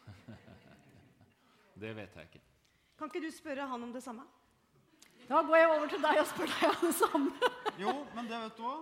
Det 1.83 1.89
vet 1.97 2.17
jeg 2.19 2.29
ikke. 2.29 2.41
Kan 3.01 3.09
ikke 3.09 3.23
du 3.25 3.31
spørre 3.33 3.65
han 3.67 3.83
om 3.83 3.95
det 3.95 4.03
samme? 4.05 4.27
Da 5.25 5.41
går 5.47 5.57
jeg 5.57 5.69
over 5.73 5.89
til 5.89 6.03
deg 6.03 6.19
og 6.21 6.27
spør 6.29 6.51
deg 6.53 6.65
om 6.69 6.83
det 6.85 6.95
samme. 6.99 7.51
Jo, 7.81 7.93
men 8.13 8.29
det 8.29 8.41
vet 8.43 8.59
du 8.59 8.65
hva. 8.67 8.75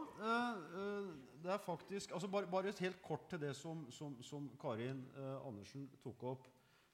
Det 1.40 1.48
er 1.48 1.60
faktisk 1.62 2.12
altså 2.12 2.28
bare, 2.28 2.48
bare 2.50 2.72
helt 2.80 3.02
kort 3.02 3.28
til 3.30 3.40
det 3.40 3.54
som, 3.56 3.86
som, 3.92 4.16
som 4.22 4.48
Karin 4.60 5.04
eh, 5.16 5.36
Andersen 5.46 5.86
tok 6.02 6.24
opp 6.28 6.48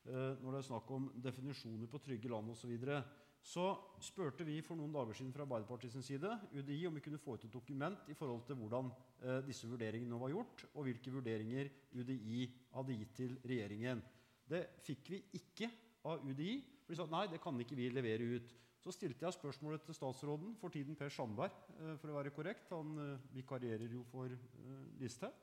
eh, 0.07 0.37
når 0.39 0.53
det 0.53 0.59
er 0.61 0.67
snakk 0.69 0.91
om 0.95 1.09
definisjoner 1.23 1.91
på 1.91 1.99
trygge 2.05 2.31
land 2.31 2.53
osv. 2.53 2.61
Så, 2.61 2.71
videre. 2.71 3.01
så 3.43 3.67
spurte 4.03 4.47
vi 4.47 4.61
for 4.63 4.79
noen 4.79 4.95
dager 4.95 5.19
siden 5.19 5.33
fra 5.35 5.43
Arbeiderpartiets 5.47 5.99
side 6.07 6.31
UDI 6.53 6.79
om 6.87 6.95
vi 6.95 7.03
kunne 7.03 7.23
få 7.23 7.35
ut 7.35 7.49
et 7.49 7.53
dokument 7.53 8.13
i 8.13 8.15
forhold 8.15 8.45
til 8.47 8.61
hvordan 8.61 8.93
eh, 9.23 9.41
disse 9.49 9.67
vurderingene 9.71 10.21
var 10.21 10.31
gjort, 10.35 10.67
og 10.75 10.87
hvilke 10.87 11.15
vurderinger 11.15 11.73
UDI 11.97 12.47
hadde 12.77 13.01
gitt 13.01 13.19
til 13.19 13.35
regjeringen. 13.43 14.05
Det 14.47 14.63
fikk 14.87 15.11
vi 15.11 15.23
ikke 15.41 15.73
av 16.07 16.23
UDI. 16.23 16.61
For 16.85 16.95
de 16.95 17.01
sa 17.01 17.09
nei, 17.11 17.27
det 17.33 17.43
kan 17.43 17.59
ikke 17.59 17.79
vi 17.79 17.91
levere 17.91 18.37
ut. 18.39 18.55
Så 18.87 18.93
stilte 18.95 19.25
jeg 19.27 19.35
spørsmålet 19.35 19.83
til 19.83 19.97
statsråden, 19.99 20.53
for 20.61 20.71
tiden 20.71 20.95
Per 20.95 21.11
Sandberg, 21.11 21.55
eh, 21.75 21.97
for 21.99 22.13
å 22.13 22.21
være 22.21 22.31
korrekt. 22.31 22.69
Han 22.71 22.93
eh, 23.03 23.25
vikarierer 23.35 23.91
jo 23.91 24.05
for 24.13 24.31
eh, 24.31 24.87
Listhaug. 25.01 25.43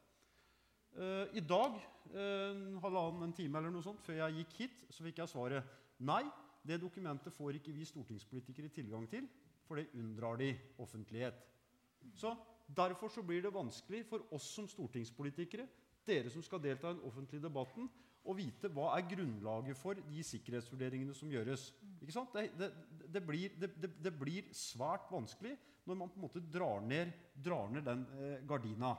I 1.33 1.41
dag, 1.41 1.79
en 2.13 2.75
halvannen 2.77 3.23
en 3.25 3.31
time 3.33 3.57
eller 3.57 3.71
noe 3.73 3.81
sånt, 3.81 4.03
før 4.05 4.19
jeg 4.19 4.35
gikk 4.35 4.51
hit, 4.59 4.83
så 4.93 5.01
fikk 5.01 5.23
jeg 5.23 5.31
svaret 5.31 5.71
nei, 6.05 6.19
det 6.61 6.77
dokumentet 6.83 7.33
får 7.33 7.57
ikke 7.57 7.73
vi 7.73 7.87
stortingspolitikere 7.89 8.69
tilgang 8.69 9.07
til, 9.09 9.25
for 9.65 9.81
det 9.81 9.87
unndrar 9.97 10.37
de 10.37 10.51
offentlighet. 10.85 11.39
Så 12.13 12.35
Derfor 12.67 13.07
så 13.11 13.23
blir 13.23 13.41
det 13.41 13.53
vanskelig 13.53 14.05
for 14.07 14.23
oss 14.33 14.45
som 14.55 14.67
stortingspolitikere, 14.69 15.65
dere 16.07 16.29
som 16.31 16.43
skal 16.43 16.61
delta 16.63 16.89
i 16.89 16.95
den 16.95 17.05
offentlige 17.07 17.43
debatten, 17.43 17.89
å 18.23 18.35
vite 18.37 18.71
hva 18.71 18.93
er 18.95 19.07
grunnlaget 19.09 19.77
for 19.79 19.99
de 19.99 20.23
sikkerhetsvurderingene 20.25 21.15
som 21.17 21.31
gjøres. 21.31 21.69
Det, 21.99 22.47
det, 22.59 22.69
det, 23.11 23.21
blir, 23.25 23.55
det, 23.59 24.13
blir, 24.15 24.49
svært 24.55 25.09
vanskelig 25.11 25.55
når 25.87 25.99
man 25.99 26.11
på 26.11 26.19
en 26.19 26.25
måte 26.27 26.43
drar 26.51 26.83
ned, 26.83 27.11
drar 27.43 27.71
ned 27.71 27.83
den 27.87 28.05
eh, 28.15 28.37
gardina. 28.47 28.93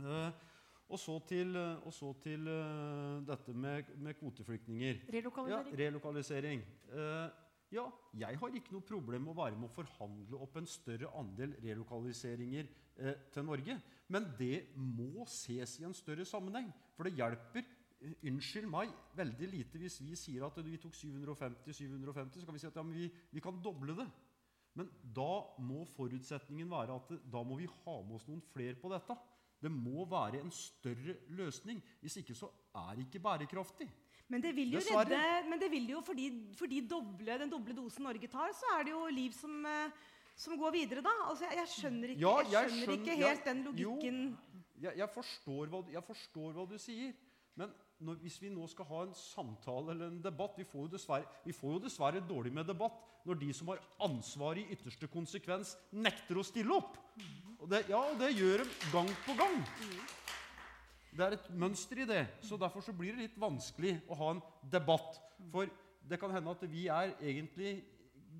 Eh, 0.00 0.46
og 0.90 0.98
så 0.98 1.20
til, 1.22 1.54
og 1.86 1.92
så 1.94 2.08
til 2.22 2.48
uh, 2.50 3.20
dette 3.22 3.52
med, 3.54 3.92
med, 4.02 4.16
kvoteflyktninger. 4.18 5.04
Relokalisering. 5.14 5.68
Ja, 5.70 5.84
relokalisering. 5.84 6.64
Uh, 6.90 7.28
ja, 7.70 7.84
jeg 8.18 8.38
har 8.40 8.56
ikke 8.58 8.74
noe 8.74 8.86
problem 8.88 9.28
med 9.28 9.36
å 9.36 9.38
være 9.38 9.54
med 9.54 9.68
å 9.68 9.74
forhandle 9.76 10.40
opp 10.42 10.58
en 10.58 10.66
større 10.66 11.12
andel 11.20 11.54
relokaliseringer 11.62 12.66
uh, 12.98 13.12
til 13.30 13.46
Norge. 13.46 13.76
Men 14.10 14.26
det 14.40 14.64
må 14.74 15.28
ses 15.30 15.76
i 15.78 15.86
en 15.86 15.94
større 15.94 16.26
sammenheng. 16.26 16.72
For 16.96 17.06
det 17.06 17.14
hjelper 17.20 17.68
Unnskyld 18.00 18.68
meg 18.70 18.92
veldig 19.16 19.48
lite 19.52 19.80
hvis 19.80 19.98
vi 20.00 20.14
sier 20.16 20.46
at 20.46 20.56
vi 20.64 20.78
tok 20.80 20.94
750, 20.96 21.74
750, 21.82 22.40
så 22.40 22.48
kan 22.48 22.56
vi 22.56 22.62
si 22.62 22.68
at 22.70 22.78
ja, 22.78 22.84
vi, 22.88 23.08
vi, 23.32 23.42
kan 23.44 23.58
doble 23.60 23.96
det. 23.98 24.06
Men 24.78 24.88
da 25.16 25.32
må 25.60 25.82
forutsetningen 25.96 26.70
være 26.70 26.96
at 26.96 27.10
det, 27.12 27.18
da 27.28 27.42
må 27.44 27.58
vi 27.60 27.68
ha 27.68 27.96
med 28.06 28.16
oss 28.16 28.24
noen 28.30 28.40
flere 28.54 28.78
på 28.80 28.92
dette. 28.92 29.16
Det 29.60 29.68
må 29.72 30.06
være 30.08 30.40
en 30.40 30.52
større 30.54 31.18
løsning. 31.36 31.82
Hvis 32.00 32.16
ikke 32.22 32.36
så 32.38 32.48
er 32.80 32.94
det 32.96 33.04
ikke 33.04 33.20
bærekraftig. 33.26 33.90
Men 34.30 34.44
det 34.44 34.54
vil 34.56 34.76
jo 34.78 34.80
redde, 34.86 35.20
men 35.50 35.60
det 35.60 35.68
vil 35.72 35.90
jo 35.90 36.00
fordi, 36.06 36.30
fordi 36.56 36.80
doble, 36.88 37.36
den 37.42 37.50
doble 37.50 37.74
dosen 37.76 38.06
Norge 38.06 38.30
tar, 38.30 38.54
så 38.56 38.76
er 38.78 38.86
det 38.86 38.94
jo 38.94 39.02
liv 39.10 39.34
som, 39.34 39.56
eh, 39.66 39.90
som 40.38 40.54
går 40.58 40.72
videre, 40.76 41.02
da. 41.04 41.14
Altså, 41.26 41.48
jeg, 41.48 41.58
jeg, 41.58 41.70
skjønner 41.74 42.12
ikke, 42.14 42.22
ja, 42.22 42.34
jeg 42.38 42.70
skjønner 42.70 42.84
skjønner, 42.86 43.00
ikke 43.02 43.16
helt 43.18 43.42
ja, 43.42 43.48
den 43.50 43.64
logikken. 43.66 44.20
Jo, 44.30 44.60
jeg, 44.84 44.98
jeg, 45.02 45.08
forstår 45.18 45.72
hva, 45.74 45.82
jeg 45.96 46.04
forstår 46.06 46.54
hva 46.56 46.66
du 46.70 46.76
sier. 46.78 47.16
Men 47.58 47.74
når, 48.00 48.16
hvis 48.22 48.38
vi 48.40 48.50
nå 48.52 48.64
skal 48.70 48.88
ha 48.88 49.02
en 49.04 49.16
samtale 49.16 49.92
eller 49.92 50.08
en 50.08 50.22
debatt 50.24 50.56
vi 50.58 50.64
får, 50.68 50.88
vi 51.44 51.52
får, 51.52 51.74
jo 51.74 51.82
dessverre 51.84 52.22
dårlig 52.24 52.52
med 52.56 52.68
debatt 52.68 52.96
når 53.28 53.40
de 53.42 53.50
som 53.56 53.68
har 53.72 53.82
ansvaret 54.06 54.62
i 54.62 54.76
ytterste 54.76 55.10
konsekvens, 55.12 55.74
nekter 55.92 56.40
å 56.40 56.46
stille 56.46 56.72
opp. 56.72 56.96
Og 57.60 57.68
det, 57.68 57.84
ja, 57.90 58.00
det 58.16 58.32
gjør 58.32 58.64
de 58.64 58.92
gang 58.94 59.12
på 59.26 59.36
gang. 59.36 59.60
Det 61.10 61.26
er 61.26 61.36
et 61.36 61.52
mønster 61.52 62.00
i 62.00 62.08
det. 62.08 62.22
så 62.46 62.56
Derfor 62.56 62.84
så 62.84 62.94
blir 62.96 63.12
det 63.12 63.26
litt 63.26 63.38
vanskelig 63.40 63.98
å 64.08 64.16
ha 64.22 64.32
en 64.34 64.42
debatt. 64.72 65.20
For 65.52 65.68
det 66.08 66.20
kan 66.22 66.32
hende 66.32 66.54
at 66.54 66.64
vi 66.70 66.86
er 66.88 67.12
egentlig 67.20 67.80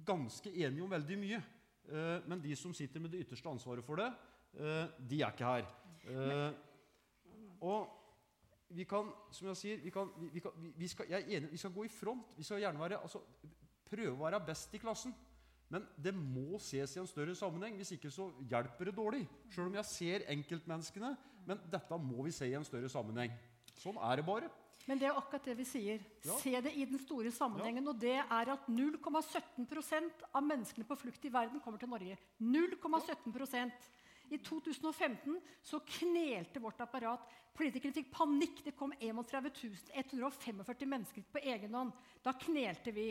ganske 0.06 0.48
enige 0.48 0.86
om 0.86 0.92
veldig 0.92 1.20
mye. 1.20 1.42
Eh, 1.90 2.16
men 2.30 2.40
de 2.40 2.56
som 2.56 2.72
sitter 2.76 3.02
med 3.02 3.12
det 3.12 3.26
ytterste 3.26 3.50
ansvaret 3.50 3.84
for 3.84 4.00
det, 4.00 4.08
eh, 4.56 4.84
de 5.10 5.20
er 5.20 5.34
ikke 5.34 5.52
her. 5.52 5.68
Eh, 6.08 6.52
og 7.60 7.99
vi 8.70 8.84
kan, 8.84 9.08
som 9.34 9.48
jeg 9.50 9.58
sier, 9.58 9.80
vi, 9.82 9.90
kan, 9.90 10.10
vi, 10.32 10.40
kan, 10.40 10.70
vi, 10.78 10.88
skal, 10.88 11.08
jeg 11.10 11.22
er 11.22 11.36
enig, 11.36 11.50
vi 11.50 11.58
skal 11.58 11.72
gå 11.74 11.84
i 11.84 11.90
front. 11.92 12.36
Vi 12.36 12.46
skal 12.46 12.62
gjerne 12.62 12.80
være, 12.80 13.00
altså, 13.02 13.22
prøve 13.90 14.14
å 14.14 14.22
være 14.22 14.40
best 14.46 14.74
i 14.74 14.80
klassen. 14.82 15.14
Men 15.70 15.86
det 16.02 16.12
må 16.14 16.58
ses 16.62 16.96
i 16.96 17.00
en 17.02 17.10
større 17.10 17.34
sammenheng. 17.38 17.76
Hvis 17.78 17.94
ikke 17.94 18.10
så 18.14 18.28
hjelper 18.50 18.90
det 18.90 18.96
dårlig. 18.96 19.22
Selv 19.54 19.68
om 19.68 19.76
jeg 19.78 19.90
ser 19.90 20.26
enkeltmenneskene. 20.34 21.12
Men 21.46 21.62
dette 21.70 21.98
må 22.02 22.26
vi 22.26 22.34
se 22.34 22.48
i 22.50 22.56
en 22.58 22.66
større 22.66 22.90
sammenheng. 22.90 23.34
Sånn 23.78 23.98
er 24.02 24.20
det 24.20 24.26
bare. 24.26 24.50
Men 24.88 24.98
det 24.98 25.06
er 25.06 25.18
akkurat 25.18 25.44
det 25.46 25.54
vi 25.58 25.66
sier. 25.68 26.02
Ja. 26.24 26.36
Se 26.40 26.52
det 26.64 26.72
i 26.74 26.86
den 26.88 26.98
store 26.98 27.30
sammenhengen. 27.34 27.84
Ja. 27.84 27.92
Og 27.92 28.00
det 28.02 28.16
er 28.18 28.52
at 28.54 28.66
0,17% 28.70 30.26
av 30.30 30.46
menneskene 30.46 30.88
på 30.88 30.98
flukt 30.98 31.26
i 31.26 31.32
verden 31.32 31.62
kommer 31.62 31.78
til 31.78 31.90
Norge. 31.92 32.16
0,17 32.40 33.70
i 34.30 34.38
2015 34.38 35.40
så 35.62 35.80
knelte 35.86 36.62
vårt 36.62 36.80
apparat. 36.80 37.26
Politikerne 37.56 37.96
fikk 37.96 38.12
panikk. 38.14 38.62
Det 38.64 38.76
kom 38.78 38.94
31 39.00 39.90
145 39.94 40.86
mennesker 40.86 41.26
på 41.32 41.42
egen 41.42 41.74
hånd. 41.74 41.92
Da 42.22 42.34
knelte 42.38 42.94
vi. 42.94 43.10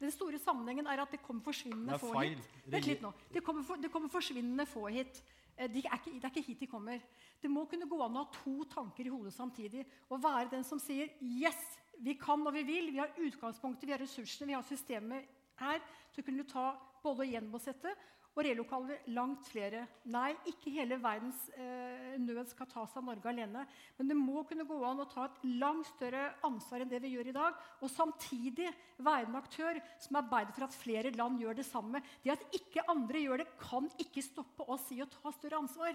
Den 0.00 0.10
store 0.12 0.40
sammenhengen 0.42 0.88
er 0.90 1.04
at 1.04 1.14
det 1.14 1.22
kommer 1.22 1.44
forsvinnende 1.46 1.98
få 2.02 2.10
hit. 2.18 2.42
Vent 2.66 2.90
litt 2.90 3.04
nå. 3.04 3.12
Det 3.32 3.44
kommer, 3.46 3.62
for, 3.62 3.80
det 3.80 3.92
kommer 3.92 4.12
forsvinnende 4.12 4.66
få 4.66 4.88
hit. 4.92 5.22
Eh, 5.56 5.70
de 5.70 5.84
er 5.86 6.00
ikke, 6.00 6.16
det 6.18 6.26
er 6.26 6.32
ikke 6.32 6.48
hit 6.48 6.64
de 6.64 6.70
kommer. 6.70 7.06
Det 7.40 7.50
må 7.52 7.64
kunne 7.70 7.88
gå 7.88 8.00
an 8.02 8.18
å 8.18 8.24
ha 8.24 8.40
to 8.40 8.66
tanker 8.74 9.06
i 9.06 9.12
hodet 9.14 9.32
samtidig. 9.36 9.86
Og 10.10 10.22
være 10.22 10.50
den 10.56 10.66
som 10.66 10.82
sier 10.82 11.14
'yes, 11.22 11.78
vi 12.00 12.18
kan 12.18 12.42
og 12.46 12.52
vi 12.54 12.64
vil'. 12.66 12.90
Vi 12.90 12.98
har 12.98 13.14
utgangspunktet, 13.16 13.86
vi 13.86 13.92
har 13.92 14.02
ressursene, 14.02 14.48
vi 14.50 14.58
har 14.58 14.62
systemet 14.62 15.30
her 15.56 15.80
Så 16.10 16.22
kunne 16.22 16.42
du 16.42 16.50
ta 16.50 16.74
både 17.02 17.24
å 17.24 17.30
gjenbosette 17.30 17.94
og 18.34 18.42
relokaler 18.42 19.04
langt 19.14 19.46
flere. 19.46 19.84
Nei, 20.10 20.32
ikke 20.50 20.72
hele 20.74 20.98
verdens 21.02 21.38
eh, 21.54 22.14
nød 22.18 22.48
skal 22.50 22.68
tas 22.70 22.96
av 22.98 23.06
Norge 23.06 23.30
alene. 23.30 23.62
Men 23.98 24.10
det 24.10 24.16
må 24.18 24.42
kunne 24.48 24.66
gå 24.66 24.78
an 24.86 25.04
å 25.04 25.08
ta 25.10 25.28
et 25.28 25.44
langt 25.60 25.86
større 25.92 26.26
ansvar 26.46 26.82
enn 26.82 26.90
det 26.90 27.02
vi 27.04 27.12
gjør 27.14 27.30
i 27.30 27.36
dag. 27.36 27.60
Og 27.80 27.92
samtidig 27.92 28.72
være 28.98 29.28
en 29.28 29.38
aktør 29.38 29.78
som 30.02 30.18
arbeider 30.18 30.56
for 30.56 30.66
at 30.66 30.78
flere 30.78 31.14
land 31.14 31.38
gjør 31.42 31.60
det 31.60 31.68
samme. 31.68 32.02
Det 32.24 32.34
at 32.34 32.58
ikke 32.58 32.86
andre 32.90 33.22
gjør 33.22 33.44
det, 33.44 33.50
kan 33.62 33.86
ikke 34.02 34.26
stoppe 34.26 34.66
oss 34.74 34.90
i 34.94 35.02
å 35.04 35.10
ta 35.10 35.34
større 35.34 35.62
ansvar. 35.62 35.94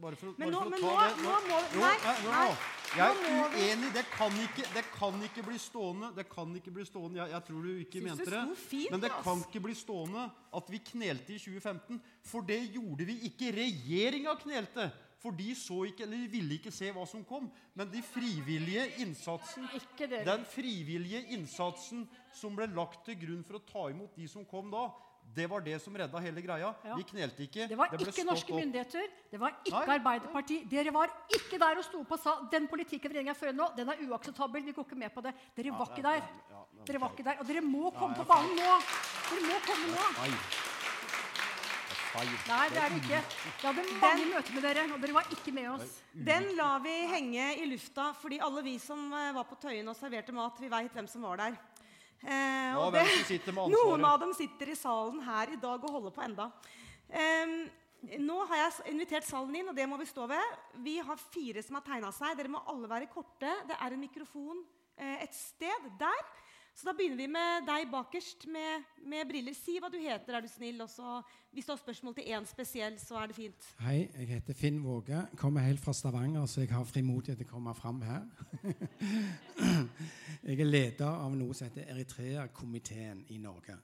Bare 0.00 0.16
for, 0.16 0.32
men 0.40 0.48
nå, 0.48 0.60
for 0.64 0.72
å 0.72 0.78
ta 0.80 0.92
nå, 0.96 1.08
det 1.12 1.24
nå, 1.26 1.32
må, 1.44 1.56
nei, 1.76 1.94
nei, 2.00 2.14
nei, 2.24 2.44
Jeg 2.94 3.04
er 3.04 3.48
uenig. 3.52 3.90
Det 3.92 4.04
kan, 4.14 4.36
ikke, 4.46 4.64
det 4.72 4.82
kan 4.94 5.24
ikke 5.26 5.44
bli 5.44 5.58
stående. 5.60 6.10
Det 6.16 6.24
kan 6.30 6.54
ikke 6.56 6.72
bli 6.72 6.86
stående. 6.88 7.20
Jeg, 7.20 7.32
jeg 7.34 7.46
tror 7.48 7.66
du 7.66 7.70
ikke 7.82 8.00
Synes 8.00 8.20
mente 8.22 8.30
det. 8.32 8.42
Fint, 8.62 8.94
men 8.94 9.02
det 9.02 9.10
kan 9.26 9.42
ikke 9.44 9.62
bli 9.66 9.76
stående 9.76 10.26
at 10.60 10.70
vi 10.72 10.80
knelte 10.88 11.34
i 11.34 11.40
2015. 11.42 12.00
For 12.30 12.48
det 12.48 12.60
gjorde 12.76 13.08
vi 13.10 13.18
ikke. 13.28 13.52
Regjeringa 13.58 14.36
knelte. 14.40 14.88
For 15.24 15.36
de 15.36 15.54
så 15.56 15.78
ikke, 15.88 16.04
eller 16.04 16.20
de 16.20 16.32
ville 16.34 16.58
ikke 16.58 16.72
se 16.74 16.90
hva 16.92 17.06
som 17.08 17.22
kom. 17.24 17.46
Men 17.76 17.88
de 17.92 18.02
frivillige 18.04 18.84
innsatsen, 19.00 19.64
den 20.12 20.44
frivillige 20.52 21.22
innsatsen 21.32 22.04
som 22.36 22.56
ble 22.56 22.68
lagt 22.76 23.06
til 23.06 23.16
grunn 23.22 23.44
for 23.46 23.56
å 23.56 23.64
ta 23.64 23.86
imot 23.92 24.16
de 24.20 24.28
som 24.28 24.44
kom 24.48 24.68
da, 24.72 24.90
det 25.34 25.46
var 25.50 25.62
det 25.64 25.78
som 25.82 25.94
redda 25.96 26.20
hele 26.22 26.42
greia. 26.44 26.72
Ja. 26.84 26.96
Vi 26.96 27.06
knelte 27.08 27.42
ikke. 27.42 27.66
Det 27.70 27.78
var 27.78 27.90
det 27.90 28.06
ikke 28.06 28.26
norske 28.28 28.52
opp. 28.52 28.60
myndigheter. 28.60 29.08
Det 29.30 29.40
var 29.40 29.56
ikke 29.64 29.72
Nei. 29.74 29.96
Arbeiderpartiet. 29.96 30.68
Dere 30.70 30.92
var 30.94 31.14
ikke 31.34 31.58
der 31.58 31.80
og 31.80 31.86
sto 31.86 32.02
på 32.06 32.18
og 32.18 32.22
sa 32.22 32.36
den 32.52 32.68
politikken 32.70 33.10
regjeringa 33.10 33.34
fører 33.38 33.56
nå, 33.56 33.70
den 33.76 33.90
er 33.90 34.04
uakseptabel. 34.06 34.62
Vi 34.68 34.76
går 34.76 34.86
ikke 34.86 35.00
med 35.00 35.14
på 35.14 35.24
det. 35.26 35.34
Dere 35.56 35.72
ja, 35.72 35.78
var 35.80 35.90
ikke 35.90 36.06
der. 36.06 36.28
Ja, 36.52 36.62
dere 36.86 37.02
var 37.02 37.16
ikke 37.16 37.26
der. 37.30 37.42
Og 37.42 37.50
dere 37.50 37.64
må 37.66 37.90
komme 37.96 38.14
på 38.20 38.28
banen 38.30 38.54
nå. 38.60 38.78
Dere 39.32 39.48
må 39.48 39.58
komme 39.66 39.90
nå. 39.96 40.62
feil. 42.14 42.30
Nei, 42.46 42.64
det 42.70 42.80
er 42.80 42.92
det 42.92 42.98
ikke. 43.02 43.20
Vi 43.42 43.66
hadde 43.66 43.84
mange 43.98 44.26
møter 44.30 44.54
med 44.54 44.66
dere, 44.68 44.86
og 44.94 45.02
dere 45.02 45.16
var 45.16 45.30
ikke 45.34 45.54
med 45.54 45.70
oss. 45.74 46.00
Den 46.14 46.50
lar 46.58 46.82
vi 46.84 46.94
henge 47.10 47.50
i 47.58 47.68
lufta, 47.70 48.12
fordi 48.20 48.38
alle 48.44 48.62
vi 48.66 48.78
som 48.82 49.08
eh, 49.10 49.32
var 49.34 49.48
på 49.48 49.58
Tøyen 49.62 49.90
og 49.90 49.98
serverte 49.98 50.34
mat, 50.36 50.60
vi 50.62 50.70
veit 50.70 50.94
hvem 50.94 51.10
som 51.10 51.26
var 51.26 51.42
der. 51.42 51.58
Eh, 52.24 52.76
og 52.80 52.94
det, 52.94 53.04
noen 53.76 54.04
av 54.08 54.20
dem 54.22 54.32
sitter 54.36 54.72
i 54.72 54.78
salen 54.78 55.20
her 55.26 55.52
i 55.52 55.60
dag 55.60 55.82
og 55.84 55.98
holder 55.98 56.14
på 56.14 56.24
enda. 56.24 56.48
Eh, 57.12 57.56
nå 58.20 58.38
har 58.50 58.60
jeg 58.60 58.92
invitert 58.92 59.26
salen 59.26 59.54
inn, 59.56 59.68
og 59.70 59.76
det 59.76 59.86
må 59.88 59.98
vi 60.00 60.08
stå 60.08 60.26
ved. 60.28 60.56
Vi 60.84 60.98
har 61.04 61.20
fire 61.20 61.62
som 61.64 61.78
har 61.78 61.84
tegna 61.86 62.12
seg. 62.12 62.36
Dere 62.38 62.52
må 62.52 62.62
alle 62.70 62.90
være 62.90 63.10
korte. 63.12 63.52
Det 63.68 63.76
er 63.78 63.94
en 63.94 64.02
mikrofon 64.02 64.64
eh, 64.96 65.24
et 65.24 65.36
sted 65.36 65.88
der. 66.00 66.24
Så 66.74 66.88
da 66.88 66.92
begynner 66.98 67.20
vi 67.20 67.26
med 67.30 67.66
deg 67.68 67.86
bakerst 67.86 68.48
med, 68.50 68.86
med 69.06 69.28
briller. 69.30 69.54
Si 69.54 69.76
hva 69.78 69.86
du 69.92 69.94
heter, 70.02 70.34
er 70.34 70.42
du 70.42 70.50
snill. 70.50 70.80
Og 70.82 71.28
hvis 71.54 71.68
du 71.68 71.70
har 71.70 71.78
spørsmål 71.78 72.16
til 72.16 72.32
én 72.34 72.48
spesiell, 72.50 72.96
så 72.98 73.20
er 73.20 73.30
det 73.30 73.36
fint. 73.36 73.68
Hei, 73.84 74.08
jeg 74.10 74.26
heter 74.32 74.58
Finn 74.58 74.80
Våge. 74.82 75.20
Kommer 75.38 75.62
helt 75.62 75.80
fra 75.80 75.94
Stavanger, 75.94 76.46
så 76.50 76.64
jeg 76.64 76.72
har 76.74 76.88
frimodighet 76.90 77.38
til 77.38 77.46
å 77.46 77.52
komme 77.52 77.74
fram 77.78 78.02
her. 78.02 78.26
jeg 80.48 80.58
er 80.58 80.66
leder 80.66 81.06
av 81.06 81.38
noe 81.38 81.54
som 81.54 81.70
heter 81.70 81.94
Eritrea-komiteen 81.94 83.22
i 83.30 83.38
Norge. 83.38 83.78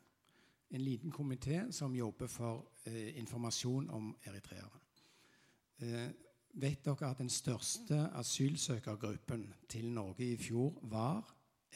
En 0.74 0.82
liten 0.82 1.14
komité 1.14 1.62
som 1.74 1.94
jobber 1.94 2.26
for 2.26 2.66
eh, 2.90 3.14
informasjon 3.22 3.86
om 3.94 4.10
eritreere. 4.26 4.82
Eh, 5.78 6.10
vet 6.58 6.82
dere 6.84 7.14
at 7.14 7.22
den 7.22 7.30
største 7.30 8.08
asylsøkergruppen 8.18 9.46
til 9.70 9.92
Norge 9.94 10.26
i 10.26 10.38
fjor 10.38 10.74
var 10.90 11.22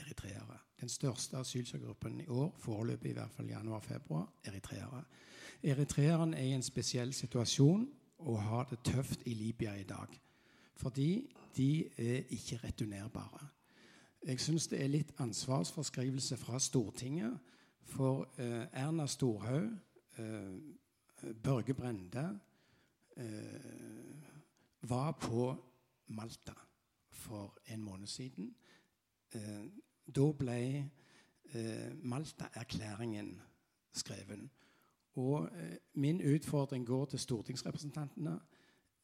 eritreere? 0.03 0.59
Den 0.85 0.89
største 0.89 1.37
asylsøkergruppen 1.37 2.21
i 2.21 2.27
år, 2.27 2.55
foreløpig 2.59 3.11
i 3.11 3.13
hvert 3.13 3.31
fall 3.31 3.47
januar-februar, 3.49 4.33
eritreere. 4.45 5.05
Eritreerne 5.63 6.37
er 6.37 6.43
i 6.43 6.53
en 6.53 6.63
spesiell 6.63 7.13
situasjon 7.13 7.87
og 8.19 8.43
har 8.43 8.65
det 8.69 8.79
tøft 8.85 9.23
i 9.25 9.35
Libya 9.35 9.73
i 9.75 9.83
dag. 9.83 10.21
Fordi 10.77 11.35
de 11.57 11.87
er 11.97 12.21
ikke 12.29 12.61
returnerbare. 12.65 13.47
Jeg 14.27 14.41
syns 14.41 14.67
det 14.67 14.83
er 14.83 14.93
litt 14.93 15.15
ansvarsforskrivelse 15.25 16.37
fra 16.37 16.61
Stortinget. 16.61 17.39
For 17.85 18.29
eh, 18.37 18.69
Erna 18.73 19.07
Storhaug, 19.07 19.71
eh, 20.19 21.33
Børge 21.43 21.75
Brende 21.75 22.27
eh, 23.17 24.21
var 24.83 25.13
på 25.13 25.49
Malta 26.07 26.53
for 27.11 27.57
en 27.67 27.83
måned 27.83 28.07
siden. 28.07 28.55
Eh, 30.07 30.13
da 30.13 30.33
ble 30.33 30.91
eh, 31.55 31.93
Malta-erklæringen 32.03 33.41
skreven. 33.93 34.51
Og 35.15 35.49
eh, 35.53 35.77
min 35.95 36.21
utfordring 36.35 36.87
går 36.87 37.05
til 37.05 37.19
stortingsrepresentantene. 37.19 38.41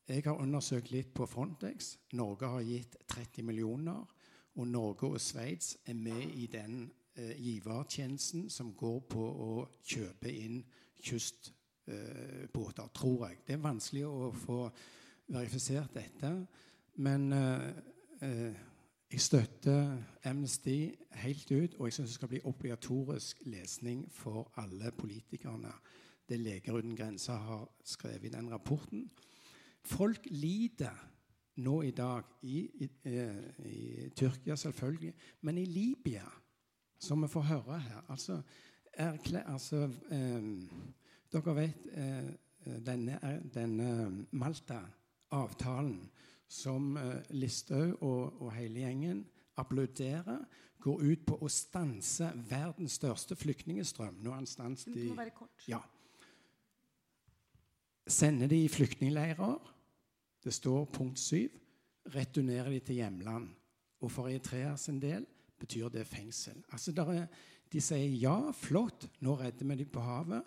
Jeg 0.08 0.22
har 0.24 0.32
undersøkt 0.32 0.90
litt 0.90 1.14
på 1.14 1.26
Frontex. 1.26 1.96
Norge 2.12 2.46
har 2.46 2.60
gitt 2.60 2.96
30 3.08 3.42
millioner. 3.42 4.06
Og 4.54 4.66
Norge 4.68 5.06
og 5.06 5.20
Sveits 5.20 5.78
er 5.86 5.94
med 5.94 6.22
i 6.34 6.46
den 6.46 6.90
eh, 7.14 7.36
givertjenesten 7.38 8.50
som 8.50 8.74
går 8.74 9.00
på 9.00 9.22
å 9.22 9.66
kjøpe 9.86 10.32
inn 10.32 10.64
kystbåter, 11.00 12.90
tror 12.94 13.28
jeg. 13.28 13.38
Det 13.46 13.54
er 13.54 13.62
vanskelig 13.62 14.06
å 14.06 14.32
få 14.34 14.64
verifisert 15.30 15.94
dette. 15.94 16.32
Men 16.94 17.32
eh, 17.32 17.70
eh, 18.26 18.58
jeg 19.12 19.20
støtter 19.20 19.96
Amnesty 20.24 20.90
helt 21.12 21.50
ut, 21.50 21.74
og 21.74 21.86
jeg 21.86 21.92
syns 21.92 22.10
det 22.10 22.14
skal 22.14 22.28
bli 22.28 22.40
obligatorisk 22.44 23.42
lesning 23.46 24.04
for 24.12 24.52
alle 24.56 24.92
politikerne. 24.98 25.72
Det 26.28 26.38
Leger 26.40 26.72
uten 26.78 26.96
grenser 26.96 27.34
har 27.36 27.64
skrevet 27.84 28.24
i 28.24 28.28
den 28.28 28.52
rapporten. 28.52 29.10
Folk 29.84 30.28
lider 30.30 30.94
nå 31.56 31.82
i 31.82 31.90
dag 31.90 32.22
i, 32.42 32.60
i, 32.84 32.88
eh, 33.04 33.66
i 33.66 34.10
Tyrkia, 34.16 34.56
selvfølgelig, 34.56 35.14
men 35.40 35.58
i 35.58 35.64
Libya, 35.64 36.24
som 36.98 37.22
vi 37.22 37.28
får 37.28 37.40
høre 37.40 37.78
her 37.78 38.04
altså, 38.08 38.42
er, 38.92 39.18
altså 39.46 39.90
eh, 40.10 40.42
Dere 41.32 41.54
vet 41.54 41.86
eh, 41.94 42.30
denne, 42.86 43.18
denne 43.54 44.26
Malta-avtalen 44.30 46.10
som 46.50 46.96
eh, 46.98 47.20
Listhaug 47.30 48.02
og, 48.02 48.42
og 48.42 48.52
hele 48.56 48.82
gjengen 48.82 49.22
applauderer, 49.60 50.42
går 50.80 51.02
ut 51.04 51.24
på 51.28 51.36
å 51.44 51.48
stanse 51.52 52.30
verdens 52.48 52.96
største 52.96 53.36
flyktningstrøm. 53.36 54.16
Nå 54.24 54.32
er 54.32 54.38
han 54.40 54.48
stanset 54.48 54.96
i 54.96 55.10
ja. 55.68 55.80
Sender 58.10 58.48
de 58.50 58.62
i 58.64 58.70
flyktningleirer. 58.72 59.58
Det 60.40 60.54
står 60.56 60.88
punkt 60.90 61.20
7. 61.20 61.50
Returnerer 62.14 62.72
de 62.72 62.80
til 62.80 63.02
hjemland. 63.02 63.50
Og 64.00 64.10
for 64.10 64.30
Eritrea 64.32 64.72
sin 64.80 64.98
del 65.02 65.26
betyr 65.60 65.92
det 65.92 66.06
fengsel. 66.08 66.62
Altså 66.72 66.94
er, 67.12 67.26
De 67.70 67.80
sier 67.80 68.16
ja, 68.18 68.50
flott, 68.56 69.06
nå 69.20 69.36
redder 69.38 69.68
vi 69.68 69.76
dem 69.84 69.92
på 69.92 70.00
havet. 70.02 70.42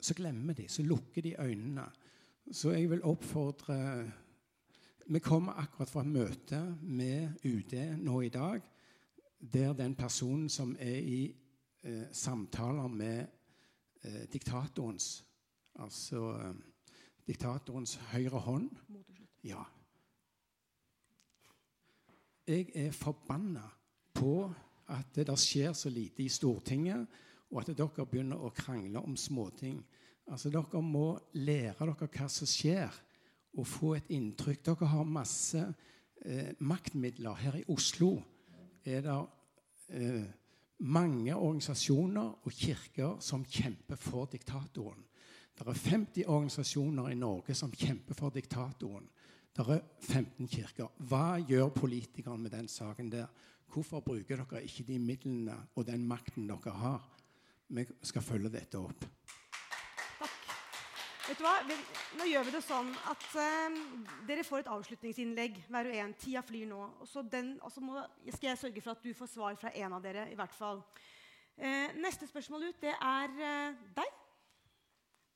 Så 0.00 0.16
glemmer 0.16 0.56
de, 0.56 0.66
så 0.68 0.82
lukker 0.82 1.22
de 1.22 1.36
øynene. 1.38 1.84
Så 2.50 2.72
jeg 2.72 2.90
vil 2.90 3.04
oppfordre 3.04 3.76
Vi 5.06 5.18
kommer 5.18 5.52
akkurat 5.52 5.90
fra 5.90 6.00
et 6.00 6.08
møte 6.08 6.58
med 6.80 7.44
UD 7.44 7.74
nå 8.00 8.20
i 8.24 8.30
dag, 8.32 8.62
der 9.52 9.74
den 9.76 9.94
personen 9.94 10.48
som 10.48 10.76
er 10.80 10.96
i 10.96 11.18
eh, 11.82 12.06
samtaler 12.12 12.88
med 12.88 13.26
eh, 14.02 14.24
diktatorens 14.32 15.24
Altså 15.74 16.20
eh, 16.38 16.54
diktatorens 17.26 17.96
høyre 18.12 18.38
hånd. 18.38 18.70
Ja. 19.44 19.64
Jeg 22.46 22.70
er 22.74 22.92
forbanna 22.92 23.64
på 24.14 24.52
at 24.88 25.10
det 25.16 25.26
der 25.26 25.36
skjer 25.36 25.72
så 25.72 25.90
lite 25.90 26.22
i 26.22 26.28
Stortinget, 26.28 27.06
og 27.50 27.60
at 27.60 27.76
dere 27.76 28.06
begynner 28.06 28.38
å 28.38 28.52
krangle 28.54 29.02
om 29.02 29.16
småting. 29.16 29.82
Altså, 30.30 30.48
Dere 30.48 30.80
må 30.82 31.18
lære 31.32 31.86
dere 31.90 32.08
hva 32.08 32.28
som 32.32 32.48
skjer, 32.48 32.92
og 33.54 33.66
få 33.66 33.94
et 33.98 34.10
inntrykk. 34.14 34.64
Dere 34.66 34.90
har 34.90 35.08
masse 35.08 35.62
eh, 36.24 36.52
maktmidler. 36.58 37.34
Her 37.34 37.58
i 37.60 37.66
Oslo 37.72 38.16
er 38.84 39.04
det 39.04 39.18
eh, 39.94 40.24
mange 40.84 41.34
organisasjoner 41.36 42.44
og 42.44 42.52
kirker 42.52 43.18
som 43.20 43.44
kjemper 43.44 44.00
for 44.00 44.28
diktatoren. 44.32 45.04
Det 45.54 45.66
er 45.70 45.78
50 45.78 46.26
organisasjoner 46.26 47.12
i 47.12 47.18
Norge 47.18 47.54
som 47.54 47.70
kjemper 47.70 48.16
for 48.18 48.34
diktatoren. 48.34 49.06
Det 49.54 49.66
er 49.70 49.84
15 50.00 50.48
kirker. 50.50 50.90
Hva 50.98 51.38
gjør 51.38 51.70
politikerne 51.76 52.42
med 52.42 52.50
den 52.56 52.68
saken 52.68 53.12
der? 53.12 53.28
Hvorfor 53.70 54.02
bruker 54.02 54.42
dere 54.42 54.64
ikke 54.66 54.84
de 54.88 54.98
midlene 54.98 55.54
og 55.76 55.86
den 55.86 56.06
makten 56.06 56.48
dere 56.50 56.74
har? 56.74 57.06
Vi 57.68 57.86
skal 58.02 58.22
følge 58.22 58.50
dette 58.50 58.78
opp. 58.78 59.06
Vet 61.24 61.38
du 61.40 61.44
hva? 61.46 61.54
Nå 62.18 62.26
gjør 62.28 62.44
vi 62.44 62.52
det 62.52 62.60
sånn 62.66 62.90
at 63.08 63.22
eh, 63.40 63.76
dere 64.28 64.44
får 64.44 64.64
et 64.64 64.70
avslutningsinnlegg 64.74 65.56
hver 65.72 65.88
og 65.88 65.96
en. 66.02 66.12
Tida 66.20 66.42
flyr 66.44 66.68
nå. 66.68 66.80
Og 67.00 67.08
så 67.08 67.24
må, 67.80 68.02
skal 68.28 68.50
jeg 68.50 68.60
sørge 68.60 68.82
for 68.84 68.92
at 68.92 69.06
du 69.06 69.14
får 69.16 69.30
svar 69.32 69.56
fra 69.60 69.72
en 69.72 69.96
av 69.96 70.04
dere. 70.04 70.26
i 70.32 70.36
hvert 70.36 70.52
fall. 70.52 70.82
Uh, 71.54 71.94
neste 72.02 72.26
spørsmål 72.26 72.66
ut, 72.66 72.80
det 72.82 72.92
er 72.92 73.34
uh, 73.38 73.82
deg. 73.96 74.20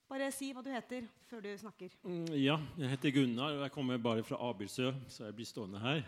Bare 0.09 0.31
si 0.35 0.51
hva 0.57 0.65
du 0.65 0.71
heter 0.73 1.07
før 1.29 1.45
du 1.45 1.51
snakker. 1.61 1.93
Mm, 2.03 2.33
Ja, 2.41 2.57
jeg 2.81 2.93
heter 2.93 3.15
Gunnar, 3.15 3.57
og 3.57 3.65
jeg 3.67 3.73
kommer 3.73 4.01
bare 4.03 4.25
fra 4.25 4.39
Abildsø, 4.49 4.93
så 5.09 5.29
jeg 5.29 5.37
blir 5.37 5.49
stående 5.49 5.81
her. 5.83 6.03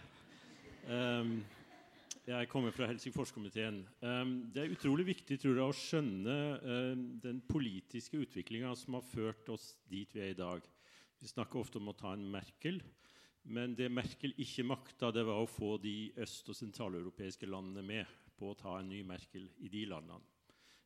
Ehm, 0.89 1.35
jeg 2.31 2.49
kommer 2.51 2.71
fra 2.75 2.87
Helsingforskomiteen. 2.87 3.81
Um, 4.05 4.35
det 4.55 4.63
er 4.63 4.75
utrolig 4.75 5.07
viktig 5.09 5.39
tror 5.41 5.57
jeg, 5.57 5.67
å 5.67 5.75
skjønne 5.77 6.37
ehm, 6.63 7.03
den 7.23 7.41
politiske 7.49 8.21
utviklinga 8.23 8.71
som 8.79 8.99
har 8.99 9.07
ført 9.09 9.49
oss 9.51 9.73
dit 9.91 10.13
vi 10.15 10.23
er 10.23 10.35
i 10.35 10.39
dag. 10.39 10.63
Vi 11.21 11.31
snakker 11.31 11.61
ofte 11.61 11.81
om 11.81 11.91
å 11.91 11.97
ta 11.99 12.13
en 12.15 12.29
Merkel, 12.31 12.79
men 13.51 13.75
det 13.75 13.91
Merkel 13.91 14.37
ikke 14.39 14.67
makta, 14.69 15.11
det 15.15 15.25
var 15.27 15.43
å 15.43 15.49
få 15.51 15.75
de 15.83 16.13
øst- 16.23 16.53
og 16.53 16.59
sentraleuropeiske 16.59 17.49
landene 17.51 17.83
med 17.87 18.15
på 18.39 18.53
å 18.53 18.59
ta 18.59 18.77
en 18.79 18.93
ny 18.93 19.03
Merkel 19.07 19.49
i 19.59 19.73
de 19.73 19.87
landene. 19.91 20.23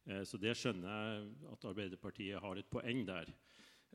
Eh, 0.07 0.25
Så 0.25 0.41
det 0.41 0.57
skjønner 0.57 0.89
jeg 0.89 1.53
at 1.53 1.69
Arbeiderpartiet 1.71 2.41
har 2.41 2.57
et 2.59 2.71
poeng 2.71 3.05
der. 3.05 3.29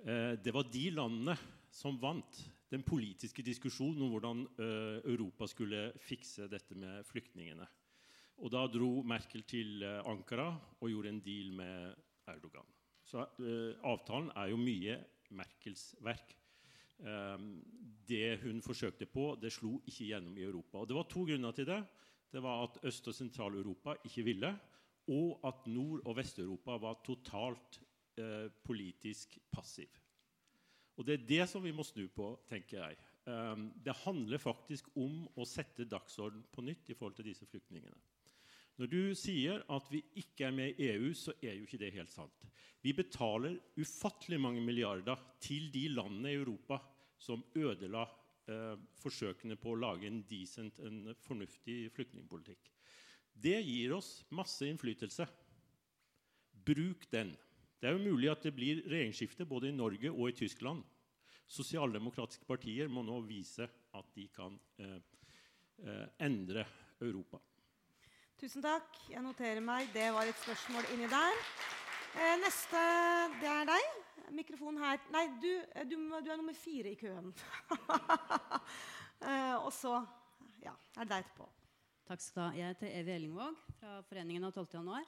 Eh, 0.05 0.35
Det 0.35 0.53
var 0.53 0.69
de 0.69 0.85
landene 0.91 1.37
som 1.71 1.97
vant 1.97 2.43
den 2.69 2.85
politiske 2.85 3.43
diskusjonen 3.45 4.03
om 4.05 4.11
hvordan 4.13 4.41
eh, 4.61 4.97
Europa 5.09 5.47
skulle 5.49 5.89
fikse 6.05 6.47
dette 6.51 6.77
med 6.77 7.05
flyktningene. 7.09 7.65
Og 8.39 8.51
da 8.53 8.63
dro 8.71 9.01
Merkel 9.07 9.43
til 9.49 9.83
eh, 9.83 10.01
Ankara 10.07 10.51
og 10.79 10.91
gjorde 10.91 11.13
en 11.15 11.23
deal 11.25 11.53
med 11.57 11.95
Erdogan. 12.29 12.67
Så 13.03 13.25
eh, 13.41 13.73
avtalen 13.89 14.29
er 14.37 14.51
jo 14.51 14.61
mye 14.61 14.99
Merkels 15.37 15.93
verk. 16.01 16.35
Det 16.99 18.41
hun 18.41 18.57
forsøkte 18.59 19.05
på, 19.07 19.29
det 19.39 19.53
slo 19.55 19.77
ikke 19.87 20.09
gjennom 20.09 20.33
i 20.35 20.43
Europa. 20.43 20.81
Og 20.81 20.89
Det 20.89 20.97
var 20.97 21.05
to 21.07 21.21
grunner 21.29 21.53
til 21.55 21.67
det. 21.69 21.77
Det 22.33 22.41
var 22.43 22.65
at 22.65 22.79
Øst- 22.89 23.07
og 23.07 23.15
Sentral-Europa 23.15 23.93
ikke 24.03 24.25
ville, 24.25 24.49
og 25.07 25.39
at 25.47 25.69
Nord- 25.71 26.01
og 26.03 26.17
Vest-Europa 26.17 26.75
var 26.81 26.99
totalt 27.05 27.79
politisk 28.65 29.37
passiv. 29.53 29.87
Og 30.99 31.05
Det 31.07 31.15
er 31.15 31.27
det 31.27 31.45
som 31.47 31.63
vi 31.63 31.71
må 31.71 31.85
snu 31.87 32.09
på, 32.11 32.33
tenker 32.49 32.81
jeg. 32.81 32.97
Um, 33.29 33.69
det 33.79 33.95
handler 34.03 34.41
faktisk 34.41 34.89
om 34.99 35.29
å 35.39 35.45
sette 35.47 35.87
dagsorden 35.87 36.41
på 36.51 36.63
nytt 36.65 36.91
i 36.91 36.97
forhold 36.97 37.15
til 37.15 37.29
disse 37.29 37.47
flyktningene. 37.47 37.95
Når 38.79 38.91
du 38.91 39.15
sier 39.15 39.63
at 39.71 39.87
vi 39.91 40.01
ikke 40.19 40.47
er 40.47 40.55
med 40.55 40.79
i 40.79 40.89
EU, 40.93 41.11
så 41.15 41.33
er 41.43 41.55
jo 41.55 41.65
ikke 41.67 41.79
det 41.81 41.93
helt 41.95 42.11
sant. 42.11 42.45
Vi 42.83 42.93
betaler 42.95 43.57
ufattelig 43.79 44.39
mange 44.39 44.63
milliarder 44.63 45.19
til 45.43 45.67
de 45.71 45.87
landene 45.91 46.31
i 46.31 46.39
Europa 46.39 46.79
som 47.19 47.43
ødela 47.59 48.05
eh, 48.47 48.79
forsøkene 49.01 49.59
på 49.59 49.73
å 49.73 49.79
lage 49.79 50.07
en 50.07 50.21
decent, 50.29 50.79
en 50.79 51.11
fornuftig 51.25 51.89
flyktningpolitikk. 51.95 52.71
Det 53.39 53.59
gir 53.63 53.97
oss 53.97 54.21
masse 54.35 54.67
innflytelse. 54.67 55.27
Bruk 56.69 57.05
den. 57.11 57.35
Det 57.79 57.87
er 57.87 57.95
jo 57.95 58.11
mulig 58.11 58.27
at 58.31 58.43
det 58.43 58.51
blir 58.55 58.81
regjeringsskifte 58.83 59.45
både 59.47 59.69
i 59.69 59.75
Norge 59.75 60.11
og 60.11 60.29
i 60.29 60.35
Tyskland. 60.35 60.83
Sosialdemokratiske 61.49 62.45
partier 62.45 62.91
må 62.91 63.01
nå 63.07 63.21
vise 63.25 63.65
at 63.95 64.09
de 64.15 64.27
kan 64.35 64.57
eh, 64.83 64.99
eh, 65.85 66.07
endre 66.27 66.65
Europa. 67.01 67.39
Tusen 68.39 68.63
takk. 68.63 68.99
Jeg 69.09 69.23
noterer 69.23 69.63
meg. 69.63 69.89
Det 69.95 70.09
var 70.15 70.27
et 70.27 70.37
spørsmål 70.43 70.91
inni 70.93 71.07
der. 71.11 71.39
Eh, 72.15 72.35
neste, 72.43 72.83
det 73.41 73.49
er 73.51 73.65
deg. 73.71 73.89
Mikrofonen 74.35 74.83
her. 74.83 74.99
Nei, 75.15 75.25
du, 75.41 75.49
eh, 75.73 75.87
du, 75.87 75.95
du 75.95 76.29
er 76.29 76.39
nummer 76.39 76.55
fire 76.55 76.91
i 76.93 76.99
køen. 76.99 77.31
eh, 79.29 79.55
og 79.55 79.71
så 79.75 79.97
ja, 80.63 80.75
er 80.97 81.07
det 81.07 81.11
deg 81.11 81.25
etterpå. 81.25 81.49
Takk 82.09 82.23
skal 82.23 82.41
du 82.41 82.45
ha. 82.45 82.53
Jeg 82.57 82.73
heter 82.73 82.95
Evy 83.01 83.15
Ellingvåg 83.15 83.59
fra 83.79 83.99
Foreningen 84.09 84.47
av 84.47 84.55
12. 84.55 84.99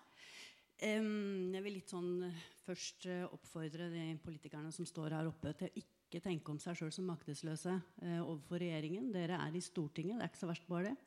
jeg 0.82 1.62
vil 1.62 1.76
litt 1.76 1.92
sånn 1.92 2.24
først 2.66 3.06
uh, 3.06 3.28
oppfordre 3.30 3.90
de 3.94 4.06
politikerne 4.24 4.72
som 4.74 4.88
står 4.88 5.14
her 5.14 5.28
oppe, 5.30 5.54
til 5.54 5.70
å 5.70 5.82
ikke 5.82 6.22
tenke 6.26 6.50
om 6.54 6.58
seg 6.62 6.80
sjøl 6.80 6.94
som 6.96 7.06
maktesløse 7.12 7.76
uh, 7.76 8.22
overfor 8.24 8.64
regjeringen. 8.64 9.12
Dere 9.14 9.38
er 9.44 9.58
i 9.58 9.62
Stortinget. 9.62 10.18
Det 10.18 10.26
er 10.26 10.32
ikke 10.32 10.42
så 10.42 10.50
verst 10.50 10.70
bare 10.70 10.92
det. 10.92 10.98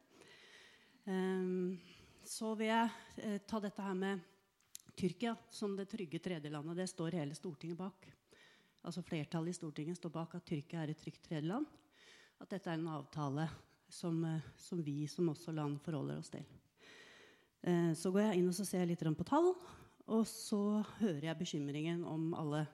Så 2.25 2.55
vil 2.57 2.70
jeg 2.70 3.41
ta 3.45 3.59
dette 3.61 3.85
her 3.85 3.97
med 3.99 4.22
Tyrkia 4.97 5.35
som 5.53 5.75
det 5.77 5.85
trygge 5.93 6.16
tredjelandet. 6.25 6.79
Det 6.79 6.87
står 6.89 7.18
hele 7.18 7.37
Stortinget 7.37 7.77
bak. 7.77 8.07
Altså 8.89 9.05
Flertallet 9.05 9.53
i 9.53 9.59
Stortinget 9.59 10.01
står 10.01 10.14
bak 10.14 10.39
at 10.39 10.47
Tyrkia 10.49 10.81
er 10.81 10.95
et 10.95 11.03
trygt 11.03 11.20
tredjeland. 11.29 11.68
At 12.41 12.57
dette 12.57 12.72
er 12.72 12.81
en 12.81 12.89
avtale 12.95 13.45
som, 13.93 14.16
som 14.57 14.81
vi 14.81 15.03
som 15.12 15.29
også 15.29 15.53
land 15.53 15.77
forholder 15.85 16.25
oss 16.25 16.33
til. 16.33 16.49
Eh, 17.64 17.92
så 17.96 18.10
går 18.12 18.26
jeg 18.26 18.40
inn 18.42 18.48
og 18.50 18.56
ser 18.58 18.84
litt 18.84 19.00
på 19.00 19.24
tall, 19.24 19.54
og 20.12 20.24
så 20.28 20.82
hører 20.98 21.30
jeg 21.30 21.38
bekymringen 21.38 22.02
om 22.04 22.34
alle 22.36 22.66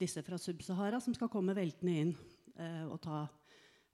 disse 0.00 0.18
fra 0.26 0.38
Sub-Sahara 0.40 0.98
som 1.00 1.14
skal 1.14 1.30
komme 1.30 1.54
veltende 1.54 1.94
inn 1.94 2.10
eh, 2.58 2.82
og 2.88 2.98
ta 3.04 3.22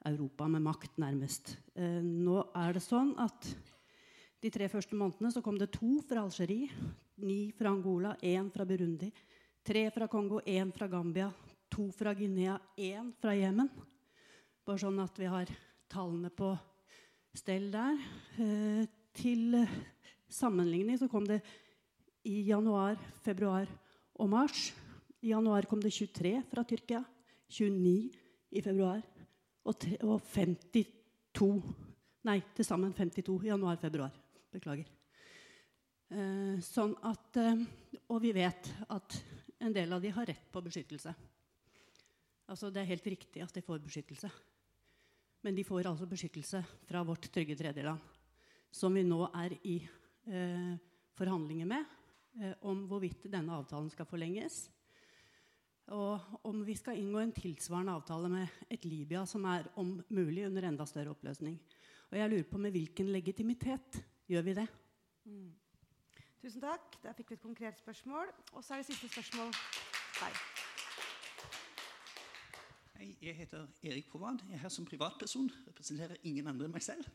Europa 0.08 0.48
med 0.48 0.64
makt, 0.64 0.96
nærmest. 1.02 1.52
Eh, 1.76 2.00
nå 2.00 2.38
er 2.56 2.72
det 2.72 2.82
sånn 2.82 3.12
at 3.20 3.50
de 4.42 4.50
tre 4.50 4.70
første 4.72 4.96
månedene 4.96 5.34
så 5.34 5.44
kom 5.44 5.60
det 5.60 5.68
to 5.76 6.00
fra 6.08 6.24
Algerie, 6.24 6.72
ni 7.20 7.52
fra 7.52 7.74
Angola, 7.74 8.16
én 8.24 8.48
fra 8.50 8.64
Burundi, 8.64 9.12
tre 9.62 9.84
fra 9.92 10.08
Kongo, 10.08 10.40
én 10.48 10.72
fra 10.72 10.88
Gambia, 10.90 11.28
to 11.70 11.90
fra 11.92 12.16
Guinea, 12.16 12.56
én 12.80 13.12
fra 13.20 13.36
Jemen. 13.36 13.68
Bare 14.64 14.80
sånn 14.80 14.96
at 15.04 15.20
vi 15.20 15.28
har 15.28 15.52
tallene 15.92 16.32
på 16.32 16.54
stell 17.36 17.68
der. 17.74 18.00
Til 19.12 19.60
sammenligning 20.32 20.98
så 21.00 21.08
kom 21.10 21.26
det 21.28 21.40
i 22.28 22.42
januar, 22.48 22.98
februar 23.24 23.68
og 24.18 24.30
mars. 24.30 24.70
I 25.22 25.32
januar 25.32 25.66
kom 25.70 25.82
det 25.82 25.92
23 25.94 26.34
fra 26.50 26.64
Tyrkia. 26.66 27.02
29 27.52 28.10
i 28.52 28.62
februar. 28.64 29.02
Og, 29.62 29.78
tre, 29.78 29.98
og 30.02 30.22
52 30.32 31.62
Nei, 32.22 32.36
til 32.54 32.66
sammen 32.66 32.92
52 32.94 33.34
i 33.42 33.48
januar-februar. 33.50 34.12
Beklager. 34.54 34.86
Eh, 36.12 36.58
sånn 36.62 36.92
at, 37.08 37.38
eh, 37.40 37.64
og 38.06 38.20
vi 38.22 38.30
vet 38.36 38.68
at 38.94 39.16
en 39.58 39.74
del 39.74 39.92
av 39.92 40.02
de 40.02 40.12
har 40.14 40.28
rett 40.28 40.44
på 40.52 40.62
beskyttelse. 40.62 41.14
Altså, 42.46 42.70
det 42.70 42.82
er 42.82 42.90
helt 42.92 43.06
riktig 43.06 43.42
at 43.42 43.54
de 43.54 43.62
får 43.64 43.82
beskyttelse. 43.82 44.30
Men 45.42 45.56
de 45.56 45.64
får 45.66 45.88
altså 45.90 46.06
beskyttelse 46.06 46.62
fra 46.86 47.02
vårt 47.02 47.26
trygge 47.32 47.56
tredjeland, 47.58 47.98
som 48.70 48.94
vi 48.94 49.02
nå 49.02 49.24
er 49.34 49.56
i 49.66 49.80
eh, 50.26 50.74
forhandlinger 51.18 51.68
med 51.68 51.84
eh, 52.40 52.54
om 52.68 52.84
hvorvidt 52.90 53.28
denne 53.32 53.54
avtalen 53.56 53.90
skal 53.92 54.08
forlenges. 54.08 54.64
Og 55.92 56.46
om 56.46 56.62
vi 56.64 56.76
skal 56.78 57.00
inngå 57.00 57.18
en 57.20 57.34
tilsvarende 57.34 57.96
avtale 57.98 58.30
med 58.30 58.68
et 58.70 58.84
Libya 58.86 59.24
som 59.26 59.44
er 59.50 59.66
om 59.80 59.96
mulig 60.14 60.46
under 60.46 60.68
enda 60.68 60.86
større 60.86 61.12
oppløsning. 61.12 61.58
Og 62.12 62.18
jeg 62.18 62.30
lurer 62.30 62.48
på 62.48 62.60
med 62.60 62.70
hvilken 62.70 63.10
legitimitet 63.12 63.98
gjør 64.30 64.46
vi 64.46 64.54
det? 64.60 64.68
Mm. 65.24 65.50
Tusen 66.42 66.62
takk. 66.62 66.96
Der 67.02 67.14
fikk 67.18 67.32
vi 67.32 67.38
et 67.38 67.44
konkret 67.44 67.78
spørsmål. 67.78 68.30
Og 68.52 68.64
så 68.64 68.74
er 68.74 68.82
det 68.82 68.90
siste 68.92 69.08
spørsmål 69.08 69.52
Hei. 70.22 70.32
Hei, 72.98 73.08
jeg 73.22 73.36
heter 73.36 73.66
Erik 73.82 74.10
Provan. 74.10 74.40
Jeg 74.48 74.54
er 74.54 74.64
her 74.64 74.70
som 74.70 74.86
privatperson. 74.86 75.50
Representerer 75.66 76.20
ingen 76.22 76.46
andre 76.46 76.68
enn 76.68 76.74
meg 76.74 76.84
selv. 76.84 77.08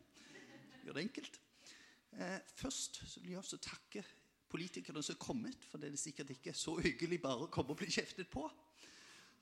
Gjør 0.84 0.98
det 0.98 1.06
enkelt. 1.08 1.40
Eh, 2.14 2.40
først 2.56 3.02
vil 3.22 3.32
jeg 3.32 3.42
også 3.42 3.58
takke 3.58 4.04
politikerne 4.50 5.04
som 5.04 5.16
er 5.16 5.20
kommet, 5.20 5.66
for 5.68 5.78
det 5.78 5.92
er 5.92 6.00
sikkert 6.00 6.30
ikke 6.30 6.54
så 6.56 6.78
hyggelig 6.80 7.22
bare 7.22 7.46
å 7.46 7.52
komme 7.52 7.76
og 7.76 7.82
bli 7.82 7.92
kjeftet 7.92 8.30
på. 8.32 8.46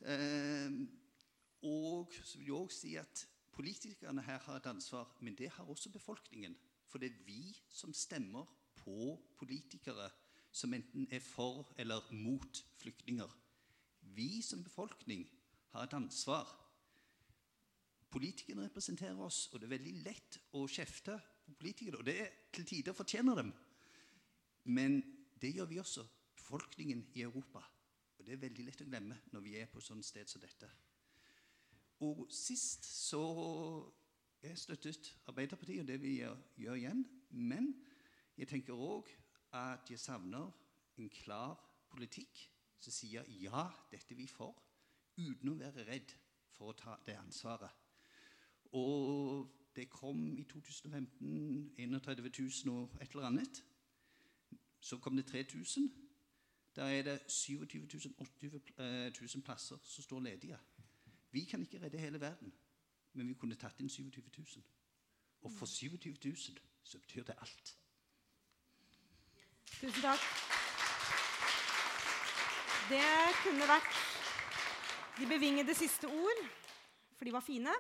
Eh, 0.02 0.82
og 1.66 2.14
så 2.24 2.40
vil 2.40 2.50
jeg 2.50 2.58
også 2.58 2.80
si 2.80 2.96
at 3.00 3.26
politikerne 3.56 4.24
her 4.26 4.42
har 4.48 4.60
et 4.60 4.70
ansvar, 4.70 5.14
men 5.22 5.38
det 5.38 5.52
har 5.56 5.70
også 5.70 5.90
befolkningen. 5.94 6.58
For 6.90 7.02
det 7.02 7.12
er 7.12 7.24
vi 7.28 7.56
som 7.70 7.94
stemmer 7.94 8.50
på 8.76 9.16
politikere 9.38 10.10
som 10.56 10.74
enten 10.74 11.08
er 11.12 11.24
for 11.24 11.74
eller 11.78 12.06
mot 12.12 12.62
flyktninger. 12.80 13.32
Vi 14.16 14.42
som 14.42 14.64
befolkning 14.64 15.26
har 15.74 15.84
et 15.84 15.96
ansvar. 15.98 16.48
Politikerne 18.10 18.70
representerer 18.70 19.20
oss, 19.20 19.50
og 19.52 19.60
det 19.60 19.68
er 19.68 19.76
veldig 19.76 19.96
lett 20.06 20.38
å 20.56 20.64
kjefte 20.72 21.18
politikere. 21.54 22.00
Og 22.00 22.06
det 22.06 22.16
er 22.22 22.34
til 22.54 22.66
tider 22.66 22.94
fortjener 22.94 23.36
dem. 23.36 23.54
Men 24.64 25.02
det 25.42 25.54
gjør 25.54 25.66
vi 25.70 25.80
også, 25.80 26.06
befolkningen 26.36 27.06
i 27.14 27.22
Europa. 27.22 27.62
Og 28.18 28.26
det 28.26 28.34
er 28.34 28.42
veldig 28.42 28.66
lett 28.66 28.82
å 28.82 28.90
glemme 28.90 29.20
når 29.34 29.46
vi 29.46 29.56
er 29.60 29.70
på 29.70 29.80
et 29.82 29.88
sånt 29.88 30.06
sted 30.06 30.30
som 30.30 30.42
dette. 30.42 30.70
Og 32.06 32.26
sist 32.34 32.86
så 32.86 33.24
jeg 34.46 34.58
støttet 34.60 35.08
Arbeiderpartiet, 35.28 35.82
og 35.82 35.88
det 35.88 36.02
vil 36.02 36.18
jeg 36.20 36.44
gjøre 36.62 36.78
igjen. 36.78 37.06
Men 37.30 37.72
jeg 38.38 38.50
tenker 38.52 38.78
òg 38.78 39.10
at 39.56 39.90
jeg 39.90 40.00
savner 40.00 40.52
en 41.00 41.10
klar 41.10 41.56
politikk 41.90 42.44
som 42.84 42.94
sier 42.94 43.26
ja, 43.42 43.66
dette 43.92 44.14
er 44.14 44.20
vi 44.20 44.28
for, 44.30 44.54
uten 45.18 45.54
å 45.54 45.58
være 45.58 45.86
redd 45.88 46.14
for 46.54 46.72
å 46.72 46.78
ta 46.78 46.98
det 47.08 47.16
ansvaret. 47.18 47.72
Og 48.76 49.48
det 49.76 49.90
kom 49.90 50.38
i 50.38 50.44
2015 50.44 51.74
31 51.78 52.32
000 52.66 52.76
og 52.76 52.98
et 53.02 53.10
eller 53.12 53.28
annet. 53.28 53.64
Så 54.80 54.98
kom 54.98 55.16
det 55.16 55.26
3000. 55.26 55.92
Da 56.76 56.82
er 56.82 57.02
det 57.04 57.20
27 57.28 57.88
000, 57.94 58.14
80 58.78 59.36
000 59.36 59.44
plasser 59.44 59.78
som 59.84 60.04
står 60.04 60.20
ledige. 60.20 60.58
Vi 61.32 61.44
kan 61.46 61.62
ikke 61.62 61.82
redde 61.82 61.98
hele 61.98 62.22
verden, 62.22 62.54
men 63.14 63.28
vi 63.28 63.34
kunne 63.34 63.56
tatt 63.56 63.80
inn 63.80 63.90
27 63.90 64.24
000. 64.38 64.64
Og 65.42 65.52
for 65.52 65.66
27 65.66 66.16
000 66.26 66.36
så 66.84 67.00
betyr 67.00 67.24
det 67.24 67.36
alt. 67.42 67.78
Tusen 69.66 70.02
takk. 70.02 70.22
Det 72.90 73.08
kunne 73.44 73.68
vært 73.68 73.98
de 75.18 75.28
bevingede 75.28 75.74
siste 75.76 76.08
ord, 76.08 76.42
for 77.18 77.26
de 77.26 77.34
var 77.34 77.42
fine. 77.42 77.74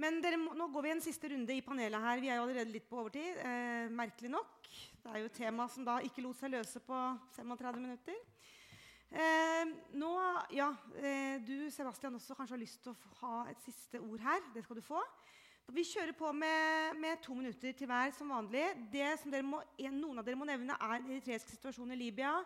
Men 0.00 0.16
dere, 0.24 0.38
nå 0.40 0.66
går 0.72 0.84
vi 0.86 0.90
en 0.94 1.02
siste 1.04 1.28
runde 1.28 1.52
i 1.52 1.60
panelet 1.60 2.00
her. 2.00 2.20
Vi 2.22 2.30
er 2.30 2.38
jo 2.38 2.44
allerede 2.46 2.72
litt 2.72 2.86
på 2.88 3.02
overtid. 3.02 3.36
Eh, 3.44 3.90
merkelig 3.92 4.30
nok. 4.32 4.68
Det 5.02 5.10
er 5.10 5.18
jo 5.20 5.28
et 5.28 5.36
tema 5.36 5.66
som 5.68 5.84
da 5.84 5.98
ikke 6.06 6.22
lot 6.24 6.38
seg 6.40 6.54
løse 6.54 6.80
på 6.86 7.00
35 7.36 7.82
minutter. 7.82 8.16
Eh, 9.10 9.74
nå, 10.00 10.12
ja, 10.56 10.70
eh, 11.02 11.36
Du 11.44 11.68
Sebastian, 11.68 12.16
også 12.16 12.36
kanskje 12.38 12.56
har 12.56 12.62
lyst 12.62 12.80
til 12.80 12.94
å 12.94 13.18
ha 13.20 13.42
et 13.50 13.60
siste 13.66 14.00
ord 14.00 14.24
her. 14.24 14.40
Det 14.54 14.64
skal 14.64 14.80
du 14.80 14.86
få. 14.86 15.02
Vi 15.68 15.84
kjører 15.84 16.16
på 16.16 16.32
med, 16.32 16.96
med 16.96 17.20
to 17.22 17.36
minutter 17.36 17.76
til 17.76 17.86
hver 17.86 18.16
som 18.16 18.32
vanlig. 18.32 18.64
Det 18.90 19.12
som 19.20 19.36
må, 19.44 19.60
noen 19.92 20.18
av 20.18 20.24
dere 20.24 20.40
må 20.40 20.48
nevne, 20.48 20.80
er 20.80 20.96
den 20.96 21.12
eritreiske 21.12 21.52
situasjonen 21.52 21.92
i 21.92 22.00
Libya. 22.06 22.38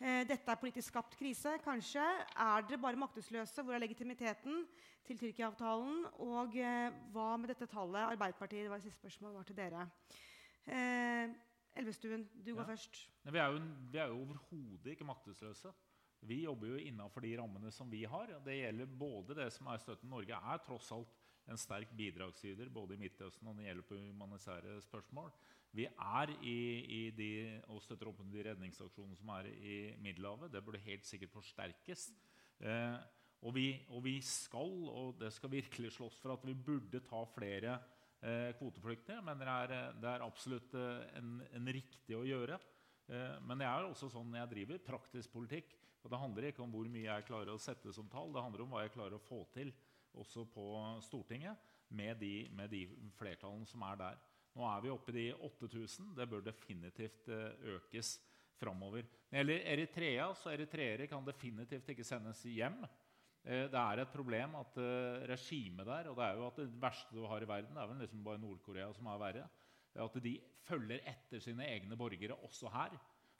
Eh, 0.00 0.22
dette 0.24 0.48
er 0.48 0.60
politisk 0.60 0.88
skapt 0.88 1.18
krise, 1.20 1.58
kanskje. 1.64 2.04
Er 2.40 2.64
dere 2.64 2.80
bare 2.80 2.96
maktesløse? 2.96 3.62
Hvor 3.62 3.76
er 3.76 3.84
legitimiteten? 3.84 4.64
til 5.10 5.18
Tyrkia-avtalen? 5.18 6.04
Og 6.22 6.56
eh, 6.58 6.88
hva 7.14 7.34
med 7.40 7.50
dette 7.50 7.68
tallet? 7.70 8.12
Arbeiderpartiet, 8.14 8.66
det 8.66 8.72
var 8.72 8.82
siste 8.82 9.00
spørsmål 9.00 9.38
var 9.40 9.48
til 9.48 9.58
dere. 9.58 9.86
Eh, 10.70 11.32
Elvestuen, 11.80 12.26
du 12.44 12.52
går 12.54 12.66
først. 12.66 13.04
vi 13.24 13.38
er 13.38 13.54
jo, 13.54 13.60
vi 13.92 13.98
er 13.98 14.10
jo 14.10 14.20
overhodet 14.24 14.92
ikke 14.94 15.06
maktesløse. 15.06 15.72
Vi 16.20 16.42
jobber 16.44 16.74
jo 16.74 16.82
innafor 16.84 17.24
de 17.24 17.32
rammene 17.40 17.70
som 17.72 17.90
vi 17.90 18.04
har. 18.04 18.34
og 18.36 18.44
Det 18.44 18.58
gjelder 18.58 18.86
både 18.98 19.36
det 19.38 19.48
som 19.52 19.70
er 19.72 19.78
støtten 19.80 20.10
Norge 20.10 20.36
er 20.36 20.62
tross 20.66 20.90
alt 20.92 21.16
en 21.48 21.58
sterk 21.58 21.94
bidragsyter 21.96 22.68
både 22.68 22.94
i 22.94 23.00
Midtøsten 23.00 23.48
og 23.48 23.54
når 23.54 23.62
det 23.62 23.68
gjelder 23.68 23.88
på 23.88 24.00
humanitære 24.02 24.80
spørsmål. 24.84 25.32
Vi 25.76 25.86
er 25.86 26.32
i, 26.42 26.58
i 26.82 27.00
de, 27.14 27.30
og 27.70 27.78
støtter 27.84 28.10
opp 28.10 28.20
under 28.24 28.34
de 28.34 28.48
redningsaksjonene 28.48 29.18
som 29.18 29.30
er 29.36 29.48
i 29.52 29.78
Middelhavet. 30.02 30.50
Det 30.50 30.62
burde 30.66 30.82
helt 30.82 31.06
sikkert 31.06 31.32
forsterkes. 31.36 32.08
Eh, 32.58 32.96
og, 33.46 33.54
vi, 33.54 33.68
og, 33.88 34.02
vi, 34.04 34.16
skal, 34.26 34.72
og 34.90 35.20
det 35.20 35.30
skal 35.36 35.52
virkelig 35.52 35.94
slåss 35.94 36.18
for, 36.22 36.34
at 36.34 36.46
vi 36.46 36.56
burde 36.58 37.02
ta 37.06 37.22
flere 37.36 37.76
eh, 38.18 38.50
kvoteflyktninger. 38.58 39.22
Men 39.26 39.40
det 39.40 39.52
er, 39.52 39.76
det 40.02 40.10
er 40.10 40.26
absolutt 40.26 40.74
eh, 40.74 41.04
en, 41.20 41.38
en, 41.54 41.70
riktig 41.78 42.18
å 42.18 42.26
gjøre. 42.26 42.58
Eh, 43.06 43.38
men 43.46 43.62
det 43.62 43.68
er 43.70 43.86
også 43.86 44.10
sånn 44.10 44.34
jeg 44.40 44.52
driver 44.56 44.82
praktisk 44.90 45.32
politikk. 45.36 45.76
og 46.02 46.10
Det 46.10 46.22
handler 46.24 46.50
ikke 46.50 46.64
om 46.66 46.74
hvor 46.74 46.90
mye 46.90 47.06
jeg 47.06 47.28
klarer 47.30 47.54
å 47.54 47.62
sette 47.62 47.94
som 47.94 48.10
tall, 48.10 48.34
det 48.34 48.42
handler 48.42 48.66
om 48.66 48.74
hva 48.74 48.82
jeg 48.84 48.96
klarer 48.96 49.20
å 49.20 49.22
få 49.22 49.44
til 49.54 49.70
også 50.18 50.42
på 50.50 50.66
Stortinget 51.06 51.70
med 51.94 52.18
de, 52.18 52.48
med 52.54 52.70
de 52.72 52.82
flertallene 53.18 53.68
som 53.70 53.82
er 53.86 53.98
der. 54.00 54.20
Nå 54.56 54.66
er 54.66 54.82
vi 54.82 54.90
oppe 54.92 55.12
i 55.12 55.16
de 55.18 55.26
8000. 55.46 56.14
Det 56.18 56.26
bør 56.30 56.42
definitivt 56.44 57.28
eh, 57.30 57.76
økes 57.76 58.16
framover. 58.60 59.06
Når 59.30 59.30
det 59.30 59.38
gjelder 59.38 59.68
Eritrea, 59.74 60.26
så 60.36 60.52
eritreere 60.52 61.06
kan 61.10 61.24
definitivt 61.26 61.92
ikke 61.92 62.06
sendes 62.06 62.42
hjem. 62.50 62.82
Eh, 63.44 63.66
det 63.72 63.80
er 63.80 64.02
et 64.02 64.12
problem 64.12 64.58
at 64.60 64.76
uh, 64.82 65.22
regimet 65.30 65.86
der 65.88 66.10
og 66.10 66.18
det 66.18 66.26
er 66.26 66.36
jo 66.36 66.48
at 66.50 66.58
det 66.60 66.66
verste 66.82 67.16
du 67.16 67.24
har 67.24 67.40
i 67.40 67.48
verden, 67.48 67.72
det 67.72 67.80
er 67.82 67.88
vel 67.88 68.02
liksom 68.04 68.26
bare 68.26 68.42
Nord-Korea 68.42 68.90
som 68.92 69.08
er 69.08 69.22
verre, 69.22 69.46
at 69.96 70.18
de 70.22 70.34
følger 70.66 71.00
etter 71.08 71.40
sine 71.42 71.64
egne 71.66 71.96
borgere 71.98 72.36
også 72.44 72.70
her. 72.74 72.98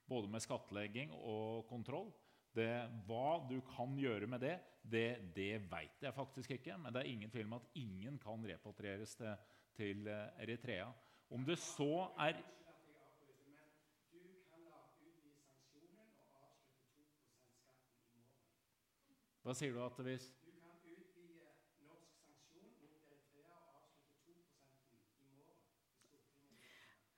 Både 0.08 0.30
med 0.30 0.42
skattlegging 0.42 1.12
og 1.14 1.68
kontroll. 1.68 2.08
Det, 2.50 2.66
hva 3.06 3.38
du 3.46 3.60
kan 3.62 3.92
gjøre 3.94 4.26
med 4.26 4.42
det, 4.42 4.56
det, 4.82 5.20
det 5.36 5.60
veit 5.70 6.02
jeg 6.02 6.16
faktisk 6.16 6.56
ikke. 6.56 6.74
Men 6.80 6.90
det 6.90 7.04
er 7.04 7.12
ingen 7.12 7.30
tvil 7.30 7.46
om 7.46 7.60
at 7.60 7.68
ingen 7.78 8.16
kan 8.18 8.42
repatrieres 8.48 9.14
til, 9.20 9.30
til 9.76 10.08
Eritrea. 10.08 10.88
Om 11.30 11.44
det 11.46 11.58
så 11.62 12.08
er 12.18 12.40
Hva 19.40 19.54
sier 19.56 19.72
du 19.72 19.80
at 19.82 19.96
hvis 20.04 20.26
Du 20.44 20.50
kan 20.52 20.74
utvide 20.84 21.46
norsk 21.86 22.18
sanksjon 22.20 22.74
mot 22.84 23.06
Eritrea 23.08 23.54
og 23.56 23.78
avslutte 23.80 24.36
2 24.36 25.24
i 25.24 25.30
morgen. 25.32 25.56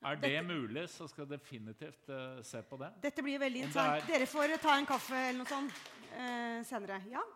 Er 0.03 0.15
det 0.15 0.31
Dette, 0.31 0.47
mulig, 0.47 0.85
så 0.89 1.09
skal 1.11 1.27
jeg 1.27 1.31
definitivt 1.35 2.09
uh, 2.09 2.39
se 2.47 2.62
på 2.62 2.79
det. 2.79 2.93
Dette 3.03 3.27
blir 3.27 3.43
veldig 3.43 3.66
interessant. 3.66 4.09
Dere 4.09 4.31
får 4.31 4.57
ta 4.62 4.79
en 4.79 4.89
kaffe 4.89 5.19
eller 5.19 5.43
noe 5.43 5.51
sånt 5.51 5.83
uh, 6.15 6.62
senere. 6.70 7.03
Ja? 7.11 7.27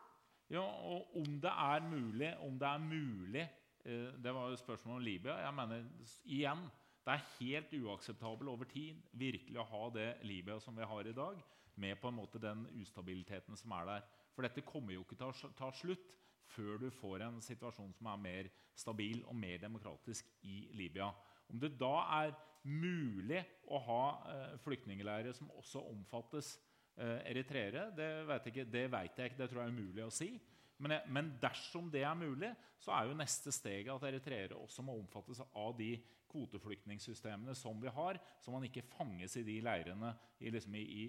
ja, 0.55 0.64
og 0.64 1.18
om 1.18 1.36
det 1.44 1.52
er 1.52 1.88
mulig, 1.90 2.32
om 2.47 2.59
det 2.59 2.70
er 2.70 2.88
mulig 2.88 3.47
Det 3.86 4.32
var 4.34 4.50
jo 4.50 4.58
spørsmålet 4.58 4.98
om 4.98 5.04
Libya. 5.06 5.36
Jeg 5.44 5.54
mener 5.54 5.84
igjen 6.24 6.64
det 7.06 7.14
er 7.14 7.26
helt 7.38 7.74
uakseptabelt 7.86 8.50
over 8.50 8.66
tid 8.66 8.98
virkelig 9.14 9.60
å 9.62 9.68
ha 9.70 9.82
det 9.94 10.08
Libya 10.26 10.58
som 10.58 10.74
vi 10.74 10.88
har 10.90 11.06
i 11.06 11.14
dag, 11.14 11.38
med 11.78 12.00
på 12.02 12.10
en 12.10 12.16
måte 12.18 12.40
den 12.42 12.64
ustabiliteten 12.80 13.54
som 13.58 13.74
er 13.78 13.86
der. 13.86 14.08
For 14.34 14.42
dette 14.42 14.64
kommer 14.66 14.96
jo 14.96 15.04
ikke 15.04 15.18
til 15.20 15.30
å 15.30 15.52
ta 15.54 15.70
slutt 15.70 16.16
før 16.50 16.80
du 16.82 16.88
får 16.94 17.22
en 17.26 17.38
situasjon 17.42 17.94
som 17.94 18.10
er 18.10 18.22
mer 18.24 18.50
stabil 18.76 19.22
og 19.26 19.38
mer 19.38 19.62
demokratisk 19.62 20.28
i 20.46 20.64
Libya. 20.74 21.12
Om 21.46 21.62
det 21.62 21.76
da 21.78 21.94
er 22.18 22.34
mulig 22.66 23.44
å 23.70 23.78
ha 23.86 24.02
eh, 24.32 24.58
flyktningleirer 24.64 25.34
som 25.36 25.52
også 25.54 25.84
omfattes 25.92 26.56
eh, 26.98 27.22
eritreere, 27.30 27.86
det 27.94 28.10
vet, 28.26 28.48
jeg 28.48 28.54
ikke, 28.54 28.70
det 28.72 28.84
vet 28.92 29.20
jeg 29.20 29.30
ikke. 29.30 29.40
Det 29.44 29.50
tror 29.52 29.62
jeg 29.62 29.70
er 29.70 29.78
umulig 29.78 30.06
å 30.06 30.14
si. 30.14 30.30
Men, 30.78 30.98
men, 31.09 31.31
dersom 31.40 31.89
det 31.93 32.03
er 32.05 32.16
mulig, 32.19 32.51
så 32.78 32.93
er 32.93 33.09
jo 33.09 33.16
neste 33.16 33.53
steget 33.55 33.93
at 33.94 34.05
eritreere 34.11 34.59
også 34.59 34.85
må 34.85 34.97
omfattes 34.98 35.40
av 35.47 35.73
de 35.78 35.94
kvoteflyktningsystemene 36.28 37.55
som 37.57 37.81
vi 37.81 37.93
har, 37.93 38.19
så 38.43 38.53
man 38.53 38.66
ikke 38.66 38.85
fanges 38.85 39.39
i 39.40 39.44
de 39.47 39.57
leirene 39.65 40.12
i, 40.40 40.51
liksom 40.53 40.74
i, 40.77 40.82
i 40.85 41.07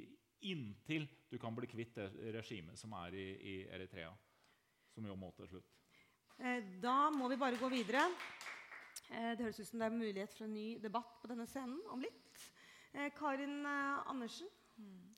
inntil 0.52 1.07
du 1.30 1.35
kan 1.41 1.56
bli 1.56 1.68
kvitt 1.68 1.98
det 1.98 2.07
regimet 2.38 2.80
som 2.80 2.94
er 3.02 3.18
i, 3.18 3.27
i 3.35 3.56
Eritrea. 3.73 4.14
Som 4.94 5.06
jo 5.10 5.18
må 5.19 5.34
til 5.35 5.49
slutt. 5.52 5.73
Eh, 6.38 6.64
da 6.81 7.10
må 7.14 7.27
vi 7.31 7.39
bare 7.41 7.60
gå 7.60 7.69
videre. 7.73 8.06
Eh, 9.10 9.34
det 9.35 9.44
høres 9.44 9.60
ut 9.60 9.68
som 9.68 9.81
det 9.81 9.89
er 9.89 9.99
mulighet 9.99 10.34
for 10.34 10.48
en 10.48 10.56
ny 10.56 10.68
debatt 10.81 11.18
på 11.22 11.30
denne 11.31 11.48
scenen 11.49 11.81
om 11.91 12.02
litt. 12.02 12.41
Eh, 12.94 13.11
Karin 13.18 13.65
Andersen. 13.65 14.49
Mm. 14.77 15.16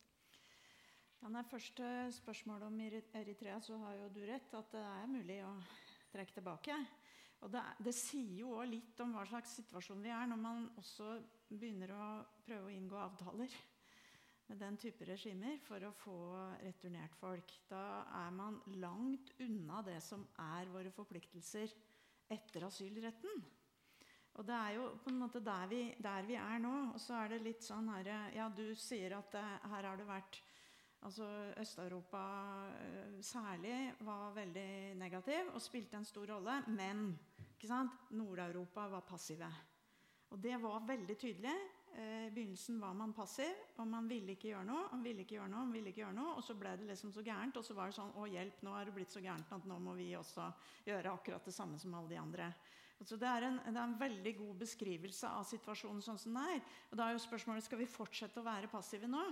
Ja, 1.19 1.27
nei, 1.27 1.41
første 1.51 1.83
spørsmål 2.15 2.61
om 2.69 2.77
Eritrea, 2.79 3.57
så 3.59 3.75
har 3.81 3.97
jo 3.97 4.05
du 4.15 4.21
rett 4.23 4.53
at 4.55 4.69
det 4.71 4.79
er 4.87 5.09
mulig 5.11 5.41
å 5.43 5.49
trekke 6.13 6.37
tilbake. 6.37 6.77
Og 7.43 7.51
det, 7.51 7.63
det 7.83 7.91
sier 7.95 8.37
jo 8.39 8.53
òg 8.55 8.69
litt 8.71 9.01
om 9.03 9.11
hva 9.17 9.25
slags 9.27 9.57
situasjon 9.59 9.99
vi 10.03 10.13
er 10.15 10.29
når 10.31 10.39
man 10.39 10.61
også 10.79 11.17
begynner 11.49 11.91
å 11.91 12.05
prøve 12.45 12.69
å 12.69 12.71
inngå 12.71 12.95
avtaler 13.03 13.51
med 14.47 14.61
den 14.63 14.79
type 14.79 15.07
regimer 15.09 15.59
for 15.65 15.83
å 15.83 15.91
få 16.05 16.15
returnert 16.63 17.19
folk. 17.19 17.51
Da 17.67 17.83
er 18.21 18.31
man 18.39 18.61
langt 18.79 19.33
unna 19.43 19.83
det 19.83 19.99
som 20.05 20.23
er 20.39 20.71
våre 20.71 20.93
forpliktelser 20.95 21.73
etter 22.31 22.63
asylretten. 22.69 23.43
Og 24.39 24.47
det 24.47 24.55
er 24.55 24.77
jo 24.77 24.87
på 25.03 25.11
en 25.11 25.19
måte 25.19 25.43
der 25.43 25.67
vi, 25.67 25.81
der 25.99 26.23
vi 26.31 26.39
er 26.39 26.63
nå. 26.63 26.73
Og 26.93 27.03
så 27.03 27.19
er 27.19 27.35
det 27.35 27.43
litt 27.43 27.67
sånn 27.67 27.91
her 27.91 28.07
Ja, 28.37 28.47
du 28.47 28.69
sier 28.79 29.19
at 29.19 29.35
det, 29.35 29.43
her 29.67 29.89
har 29.91 29.99
det 29.99 30.07
vært 30.07 30.39
Altså 31.07 31.25
Øst-Europa 31.61 32.21
eh, 32.75 33.21
særlig 33.23 33.93
var 34.03 34.33
veldig 34.35 34.95
negativ 34.99 35.53
og 35.53 35.61
spilte 35.61 35.97
en 35.97 36.05
stor 36.05 36.27
rolle. 36.33 36.61
Men 36.67 37.19
Nord-Europa 38.11 38.87
var 38.87 39.05
passive. 39.07 39.47
Og 40.29 40.43
det 40.43 40.61
var 40.61 40.87
veldig 40.87 41.17
tydelig. 41.17 41.55
Eh, 41.95 42.27
I 42.27 42.31
begynnelsen 42.31 42.81
var 42.81 42.93
man 42.93 43.13
passiv, 43.13 43.55
og 43.77 43.87
man 43.87 44.09
ville 44.09 44.35
ikke 44.35 44.51
gjøre 44.51 44.65
noe. 44.65 44.89
man 44.91 45.03
ville 45.03 45.23
ikke 45.23 45.35
gjøre 45.35 45.49
noe, 45.49 45.65
man 45.65 45.73
ville 45.73 45.89
ikke 45.89 46.03
gjøre 46.03 46.13
noe, 46.13 46.35
Og 46.35 46.43
så 46.43 46.53
ble 46.53 46.75
det 46.77 46.87
liksom 46.87 47.13
så 47.13 47.23
gærent. 47.23 47.57
Og 47.57 47.65
så 47.65 47.73
var 47.73 47.87
det 47.87 47.95
sånn 47.95 48.13
Å, 48.15 48.27
hjelp, 48.27 48.61
nå 48.61 48.75
er 48.75 48.85
det 48.85 48.93
blitt 48.93 49.11
så 49.11 49.23
gærent 49.23 49.51
at 49.51 49.65
nå 49.65 49.79
må 49.79 49.95
vi 49.95 50.15
også 50.15 50.51
gjøre 50.85 51.13
akkurat 51.13 51.45
det 51.45 51.53
samme 51.53 51.79
som 51.79 51.93
alle 51.93 52.09
de 52.09 52.19
andre. 52.19 52.53
Altså 52.99 53.15
det, 53.15 53.27
er 53.27 53.45
en, 53.47 53.59
det, 53.63 53.77
er 53.77 53.83
en, 53.85 53.99
veldig 53.99 54.33
god 54.37 54.55
beskrivelse 54.59 55.27
av 55.27 55.45
situasjonen 55.47 56.01
sånn 56.03 56.17
som 56.19 56.35
den 56.35 56.57
er. 56.57 56.61
Og 56.91 56.99
da 56.99 57.07
er 57.07 57.15
jo 57.15 57.23
spørsmålet 57.23 57.63
skal 57.63 57.79
vi 57.79 57.87
fortsette 57.87 58.41
å 58.41 58.43
være 58.43 58.67
passive 58.67 59.07
nå. 59.07 59.23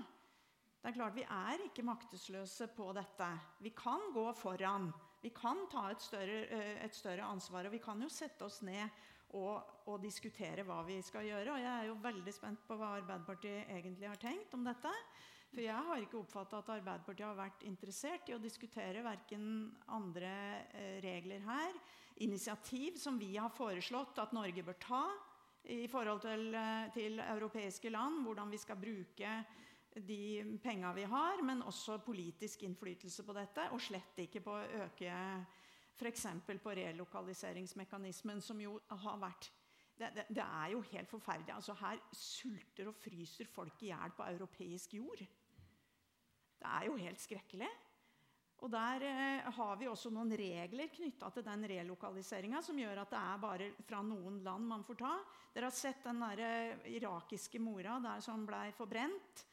Det 0.88 0.94
er 0.94 1.02
klart 1.02 1.18
Vi 1.18 1.24
er 1.28 1.62
ikke 1.66 1.84
maktesløse 1.84 2.70
på 2.72 2.86
dette. 2.96 3.26
Vi 3.60 3.74
kan 3.76 4.06
gå 4.16 4.24
foran. 4.40 4.86
Vi 5.20 5.34
kan 5.36 5.66
ta 5.68 5.90
et 5.92 6.00
større, 6.00 6.38
eh, 6.48 6.86
et 6.86 6.96
større 6.96 7.26
ansvar. 7.28 7.68
Og 7.68 7.74
vi 7.74 7.82
kan 7.84 8.00
jo 8.00 8.08
sette 8.08 8.46
oss 8.46 8.62
ned 8.62 8.88
og, 9.36 9.68
og, 9.84 10.00
diskutere 10.00 10.64
hva 10.64 10.78
vi 10.88 11.02
skal 11.04 11.28
gjøre. 11.28 11.58
Og 11.58 11.60
jeg 11.60 11.74
er 11.74 11.90
jo 11.90 11.98
veldig 12.06 12.32
spent 12.32 12.64
på 12.64 12.80
hva 12.80 12.94
Arbeiderpartiet 13.02 13.68
egentlig 13.68 14.08
har 14.08 14.16
tenkt 14.16 14.56
om 14.56 14.64
dette. 14.64 14.96
For 15.52 15.66
jeg 15.66 15.90
har 15.90 16.08
ikke 16.08 16.22
oppfatta 16.22 16.64
at 16.64 16.74
Arbeiderpartiet 16.78 17.28
har 17.28 17.36
vært 17.44 17.68
interessert 17.68 18.32
i 18.32 18.40
å 18.40 18.42
diskutere 18.48 19.04
verken 19.04 19.76
andre 19.92 20.34
eh, 20.72 20.98
regler 21.04 21.44
her, 21.52 21.84
initiativ 22.24 22.96
som 22.96 23.20
vi 23.20 23.36
har 23.36 23.52
foreslått 23.52 24.24
at 24.24 24.32
Norge 24.32 24.64
bør 24.64 24.80
ta 24.88 25.06
i 25.68 25.84
forhold 25.92 26.24
til, 26.24 26.54
eh, 26.56 26.90
til 26.96 27.20
europeiske 27.20 27.92
land, 27.92 28.24
hvordan 28.24 28.56
vi 28.56 28.64
skal 28.64 28.80
bruke 28.80 29.40
de 30.06 30.58
penga 30.64 30.94
vi 30.94 31.06
har, 31.10 31.42
men 31.46 31.64
også 31.66 31.98
politisk 32.06 32.64
innflytelse 32.68 33.24
på 33.26 33.36
dette, 33.38 33.70
og 33.74 33.82
slett 33.82 34.20
ikke 34.26 34.44
på 34.46 34.54
å 34.54 34.84
øke 34.86 35.14
F.eks. 35.98 36.28
på 36.62 36.76
relokaliseringsmekanismen, 36.78 38.42
som 38.42 38.60
jo 38.62 38.78
har 39.02 39.18
vært 39.22 39.50
det, 39.98 40.12
det, 40.14 40.28
det, 40.30 40.44
er 40.44 40.76
jo 40.76 40.84
helt 40.92 41.10
forferdelig. 41.10 41.56
Altså 41.56 41.74
Her 41.80 41.98
sulter 42.14 42.92
og 42.92 43.00
fryser 43.02 43.50
folk 43.50 43.82
i 43.82 43.90
hjel 43.90 44.14
på 44.14 44.28
europeisk 44.30 44.94
jord. 45.00 45.24
Det 46.58 46.70
er 46.70 46.86
jo 46.86 47.00
helt 47.02 47.22
skrekkelig. 47.22 47.70
Og 48.62 48.72
Der 48.74 49.04
eh, 49.06 49.50
har 49.58 49.76
vi 49.78 49.90
også 49.90 50.10
noen 50.14 50.34
regler 50.38 50.94
knytta 50.94 51.30
til 51.34 51.46
den 51.46 51.66
relokaliseringa 51.70 52.62
som 52.66 52.78
gjør 52.78 53.04
at 53.04 53.12
det 53.14 53.20
er 53.20 53.42
bare 53.42 53.72
fra 53.90 54.04
noen 54.06 54.40
land 54.46 54.70
man 54.70 54.86
får 54.86 55.02
ta. 55.02 55.14
Dere 55.54 55.70
har 55.70 55.78
sett 55.78 56.06
den 56.06 56.22
der 56.22 56.88
irakiske 56.90 57.62
mora 57.62 57.98
der 58.02 58.22
som 58.26 58.46
blei 58.46 58.70
forbrent 58.78 59.46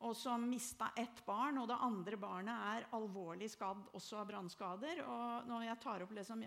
og 0.00 0.14
som 0.16 0.46
mista 0.48 0.90
ett 0.96 1.20
barn, 1.26 1.58
og 1.60 1.68
det 1.68 1.76
andre 1.84 2.16
barnet 2.20 2.62
er 2.70 2.86
alvorlig 2.96 3.50
skadd 3.52 3.90
også 3.96 4.22
av 4.22 4.30
brannskader. 4.30 5.02
Og 5.04 5.50
når 5.50 5.66
jeg 5.66 5.80
tar 5.82 6.04
opp 6.06 6.14
liksom, 6.16 6.44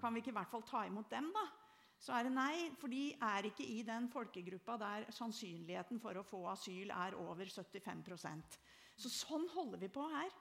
Kan 0.00 0.14
vi 0.14 0.20
ikke 0.20 0.32
i 0.32 0.36
hvert 0.36 0.50
fall 0.50 0.64
ta 0.64 0.84
imot 0.86 1.10
dem, 1.10 1.28
da? 1.32 1.44
Så 2.00 2.12
er 2.12 2.26
det 2.26 2.34
nei, 2.36 2.70
for 2.76 2.92
de 2.92 3.14
er 3.24 3.48
ikke 3.48 3.64
i 3.64 3.82
den 3.84 4.08
folkegruppa 4.12 4.76
der 4.80 5.06
sannsynligheten 5.16 6.00
for 6.00 6.16
å 6.16 6.24
få 6.26 6.42
asyl 6.52 6.92
er 6.92 7.16
over 7.16 7.48
75% 7.48 8.58
Så 9.00 9.12
sånn 9.12 9.46
holder 9.54 9.80
vi 9.80 9.88
på 9.92 10.04
her. 10.12 10.34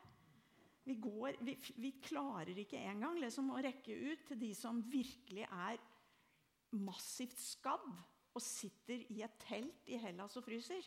Vi, 0.86 0.98
går, 1.02 1.40
vi, 1.42 1.56
vi 1.82 1.92
klarer 2.04 2.60
ikke 2.62 2.84
engang 2.92 3.18
liksom, 3.20 3.50
å 3.56 3.64
rekke 3.64 3.96
ut 3.96 4.28
til 4.28 4.40
de 4.40 4.52
som 4.56 4.84
virkelig 4.92 5.48
er 5.48 5.80
massivt 6.76 7.40
skadd 7.40 7.88
og 8.36 8.44
sitter 8.44 9.02
i 9.16 9.24
et 9.26 9.40
telt 9.48 9.90
i 9.90 9.98
Hellas 10.00 10.36
og 10.38 10.46
fryser. 10.46 10.84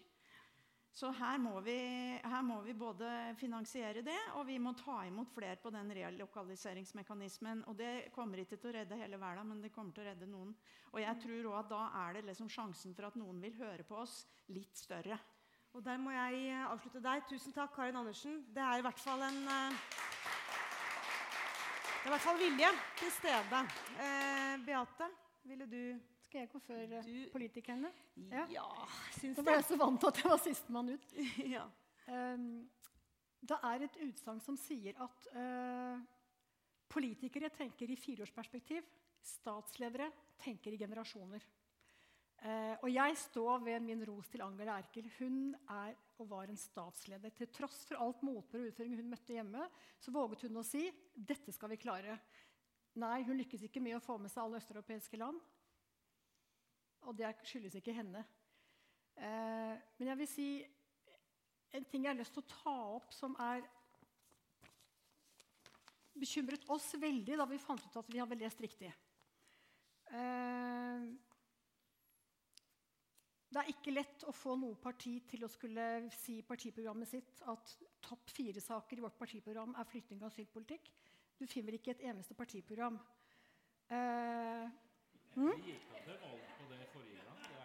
Så 0.95 1.11
her 1.15 1.39
må, 1.39 1.53
vi, 1.63 1.77
her 2.19 2.43
må 2.43 2.59
vi 2.65 2.75
både 2.75 3.09
finansiere 3.39 4.03
det, 4.03 4.19
og 4.35 4.49
vi 4.49 4.57
må 4.59 4.73
ta 4.75 5.05
imot 5.07 5.31
flere 5.31 5.59
på 5.63 5.71
den 5.71 5.93
relokaliseringsmekanismen. 5.95 7.63
Og 7.71 7.79
det 7.79 8.11
kommer 8.15 8.43
ikke 8.43 8.59
til 8.59 8.73
å 8.73 8.77
redde 8.81 8.99
hele 8.99 9.21
verden, 9.21 9.53
men 9.53 9.63
det 9.63 9.71
kommer 9.75 9.95
til 9.95 10.03
å 10.03 10.09
redde 10.11 10.31
noen. 10.31 10.57
Og 10.91 11.01
jeg 11.05 11.23
tror 11.23 11.51
også 11.53 11.61
at 11.61 11.73
da 11.75 11.83
er 12.03 12.19
det 12.19 12.25
liksom 12.33 12.51
sjansen 12.51 12.97
for 12.97 13.11
at 13.11 13.19
noen 13.21 13.39
vil 13.45 13.55
høre 13.61 13.87
på 13.87 14.01
oss, 14.03 14.25
litt 14.51 14.75
større. 14.81 15.21
Og 15.77 15.85
der 15.85 16.01
må 16.01 16.11
jeg 16.11 16.49
eh, 16.49 16.67
avslutte 16.67 17.01
deg. 17.05 17.25
Tusen 17.31 17.55
takk, 17.55 17.75
Karin 17.77 17.99
Andersen. 18.01 18.41
Det 18.55 18.63
er 18.65 18.81
i 18.81 18.85
hvert 18.87 18.99
fall 18.99 19.23
en 19.23 19.41
uh, 19.47 19.81
Det 21.99 22.07
er 22.07 22.09
i 22.09 22.15
hvert 22.15 22.25
fall 22.25 22.41
vilje 22.41 22.71
til 22.99 23.13
stede. 23.13 23.65
Eh, 24.01 24.55
Beate, 24.65 25.11
ville 25.47 25.69
du 25.69 25.83
skal 26.29 26.45
jeg 26.45 26.51
gå 26.53 26.61
før 26.61 26.83
du, 27.07 27.13
politikerne? 27.33 27.91
Ja, 28.29 28.45
ja 28.53 28.67
syns 29.17 29.39
Nå 29.39 29.45
ble 29.47 29.55
jeg 29.57 29.69
så 29.71 29.79
vant 29.81 30.01
til 30.03 30.11
at 30.11 30.21
jeg 30.21 30.29
var 30.29 30.43
sistemann 30.45 30.91
ut. 30.93 31.15
ja. 31.57 31.65
Um, 32.09 32.49
det 33.49 33.57
er 33.71 33.85
et 33.87 34.01
utsagn 34.05 34.43
som 34.45 34.59
sier 34.61 34.99
at 35.01 35.29
uh, 35.33 35.97
politikere 36.93 37.49
tenker 37.55 37.89
i 37.89 37.97
fireårsperspektiv. 37.97 38.85
Statsledere 39.25 40.11
tenker 40.43 40.75
i 40.75 40.81
generasjoner. 40.81 41.47
Uh, 42.39 42.77
og 42.85 42.91
jeg 42.93 43.17
står 43.25 43.65
ved 43.65 43.87
min 43.87 44.05
ros 44.07 44.29
til 44.29 44.45
Angela 44.45 44.77
Erkel. 44.83 45.09
Hun 45.17 45.55
er 45.65 45.97
og 46.19 46.29
var 46.29 46.51
en 46.51 46.61
statsleder. 46.61 47.33
Til 47.39 47.49
tross 47.55 47.87
for 47.89 48.05
alt 48.05 48.21
motbør 48.27 48.67
og 48.67 48.73
utføring 48.75 48.99
hun 48.99 49.09
møtte 49.15 49.33
hjemme, 49.39 49.65
så 50.03 50.13
våget 50.13 50.45
hun 50.45 50.61
å 50.61 50.67
si 50.67 50.85
dette 51.15 51.55
skal 51.55 51.73
vi 51.73 51.81
klare. 51.81 52.19
Nei, 52.99 53.23
hun 53.25 53.39
lykkes 53.39 53.65
ikke 53.65 53.81
med 53.81 53.97
å 53.97 54.03
få 54.03 54.19
med 54.21 54.33
seg 54.33 54.43
alle 54.43 54.61
østeuropeiske 54.61 55.21
land. 55.21 55.41
Og 57.07 57.17
det 57.19 57.31
skyldes 57.47 57.79
ikke 57.79 57.95
henne. 57.97 58.25
Eh, 59.19 59.75
men 59.99 60.11
jeg 60.13 60.19
vil 60.19 60.31
si 60.31 60.49
en 61.75 61.85
ting 61.85 62.05
jeg 62.05 62.13
har 62.13 62.19
lyst 62.19 62.35
til 62.37 62.45
å 62.45 62.53
ta 62.53 62.77
opp, 62.97 63.13
som 63.15 63.35
er 63.43 63.65
bekymret 66.19 66.65
oss 66.75 66.91
veldig 66.99 67.39
da 67.39 67.47
vi 67.47 67.61
fant 67.63 67.85
ut 67.85 67.99
at 68.01 68.11
vi 68.11 68.21
hadde 68.23 68.39
lest 68.41 68.61
riktig. 68.63 68.91
Eh, 70.09 71.09
det 73.49 73.63
er 73.63 73.71
ikke 73.73 73.95
lett 73.95 74.25
å 74.29 74.35
få 74.37 74.57
noe 74.61 74.77
parti 74.81 75.15
til 75.29 75.47
å 75.47 75.53
skulle 75.53 75.85
si 76.13 76.39
i 76.41 76.47
partiprogrammet 76.47 77.09
sitt 77.09 77.43
at 77.49 77.77
topp 78.05 78.33
fire-saker 78.37 79.01
i 79.01 79.05
vårt 79.07 79.17
partiprogram 79.21 79.73
er 79.79 79.89
flyktning- 79.89 80.21
og 80.21 80.29
asylpolitikk. 80.29 80.91
Du 81.39 81.47
finner 81.47 81.77
ikke 81.77 81.95
et 81.95 82.05
eneste 82.11 82.37
partiprogram. 82.37 82.99
Eh, 83.89 84.69
hm? 85.35 86.48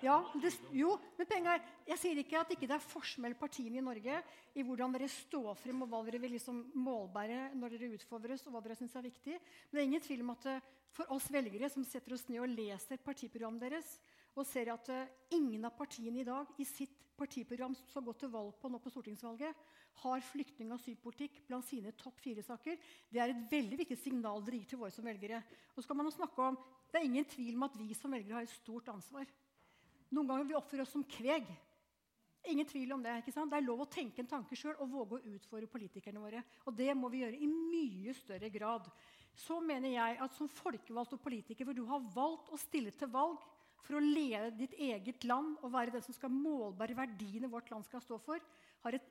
Ja, 0.03 0.17
det, 0.35 0.49
jo, 0.75 0.97
men 1.15 1.27
penger, 1.29 1.61
Jeg 1.87 1.99
sier 2.01 2.19
ikke 2.19 2.41
at 2.41 2.49
ikke 2.51 2.67
det 2.67 2.75
er 2.75 2.83
forskjell 2.83 3.35
partiene 3.39 3.79
i 3.79 3.83
Norge 3.83 4.17
i 4.55 4.63
hvordan 4.65 4.91
dere 4.95 5.07
står 5.07 5.53
frem, 5.55 5.83
og 5.85 5.91
hva 5.91 6.01
dere 6.03 6.19
vil 6.19 6.33
liksom 6.35 6.59
målbære 6.75 7.53
når 7.55 7.77
dere 7.77 7.93
utfordres, 7.95 8.43
og 8.43 8.51
hva 8.51 8.61
dere 8.65 8.75
syns 8.79 8.97
er 8.99 9.05
viktig. 9.05 9.37
Men 9.37 9.77
det 9.77 9.81
er 9.81 9.87
ingen 9.87 10.03
tvil 10.03 10.25
om 10.25 10.33
at 10.35 10.49
eh, 10.51 10.65
for 10.93 11.13
oss 11.15 11.29
velgere 11.31 11.69
som 11.71 11.85
setter 11.87 12.17
oss 12.17 12.25
ned 12.27 12.43
og 12.43 12.51
leser 12.51 12.99
partiprogrammet 13.05 13.63
deres, 13.63 13.93
og 14.35 14.47
ser 14.49 14.73
at 14.73 14.89
uh, 14.89 15.07
ingen 15.37 15.63
av 15.67 15.75
partiene 15.77 16.19
i 16.21 16.27
dag 16.27 16.51
i 16.59 16.65
sitt 16.65 16.99
partiprogram 17.17 17.75
som 17.77 17.87
skal 17.89 18.05
gå 18.07 18.15
til 18.17 18.31
valg 18.33 18.55
på 18.59 18.71
nå 18.73 18.79
på 18.81 18.91
stortingsvalget, 18.91 19.63
har 20.03 20.25
flyktning- 20.25 20.73
og 20.73 20.79
asylpolitikk 20.81 21.43
blant 21.47 21.67
sine 21.69 21.93
topp 21.97 22.17
fire-saker. 22.25 22.79
Det 23.13 23.21
er 23.21 23.31
et 23.31 23.43
veldig 23.51 23.79
viktig 23.85 23.97
signal 24.01 24.41
dere 24.43 24.59
gir 24.59 24.71
til 24.73 24.81
våre 24.81 24.93
som 24.93 25.05
velgere. 25.05 25.43
Og 25.77 25.83
så 25.85 25.89
kan 25.89 26.01
man 26.01 26.11
snakke 26.11 26.49
om, 26.49 26.59
Det 26.93 26.99
er 26.99 27.07
ingen 27.09 27.25
tvil 27.25 27.55
om 27.55 27.63
at 27.65 27.77
vi 27.77 27.93
som 27.97 28.11
velgere 28.11 28.35
har 28.35 28.45
et 28.45 28.53
stort 28.53 28.89
ansvar. 28.89 29.25
Noen 30.13 30.29
ganger 30.29 30.49
vi 30.49 30.57
oppfører 30.57 30.85
oss 30.85 30.93
som 30.93 31.05
kveg. 31.09 31.47
Ingen 32.51 32.67
tvil 32.67 32.91
om 32.91 33.03
Det 33.03 33.13
ikke 33.21 33.33
sant? 33.33 33.51
Det 33.51 33.57
er 33.61 33.65
lov 33.65 33.85
å 33.85 33.89
tenke 33.89 34.21
en 34.21 34.29
tanke 34.29 34.55
sjøl 34.59 34.75
og 34.83 34.91
våge 34.91 35.17
å 35.17 35.33
utfordre 35.35 35.69
politikerne 35.71 36.21
våre. 36.21 36.43
Og 36.67 36.75
det 36.75 36.91
må 36.97 37.09
vi 37.09 37.23
gjøre 37.23 37.39
i 37.39 37.47
mye 37.49 38.13
større 38.17 38.49
grad. 38.51 38.89
Så 39.33 39.61
mener 39.63 39.95
jeg 39.95 40.19
at 40.21 40.35
som 40.35 40.51
folkevalgt 40.51 41.15
og 41.15 41.23
politiker 41.23 41.65
hvor 41.65 41.77
du 41.77 41.85
har 41.89 42.03
valgt 42.13 42.51
å 42.53 42.59
stille 42.59 42.91
til 42.93 43.09
valg 43.13 43.41
for 43.83 43.97
å 43.97 44.03
lede 44.03 44.53
ditt 44.59 44.75
eget 44.79 45.25
land 45.27 45.57
og 45.63 45.73
være 45.73 45.95
den 45.95 46.05
som 46.05 46.15
skal 46.15 46.31
målbære 46.31 46.97
verdiene 46.99 47.49
vårt 47.51 47.71
land 47.71 47.87
skal 47.87 48.03
stå 48.03 48.19
for, 48.23 48.43
har 48.83 48.95
et 48.95 49.09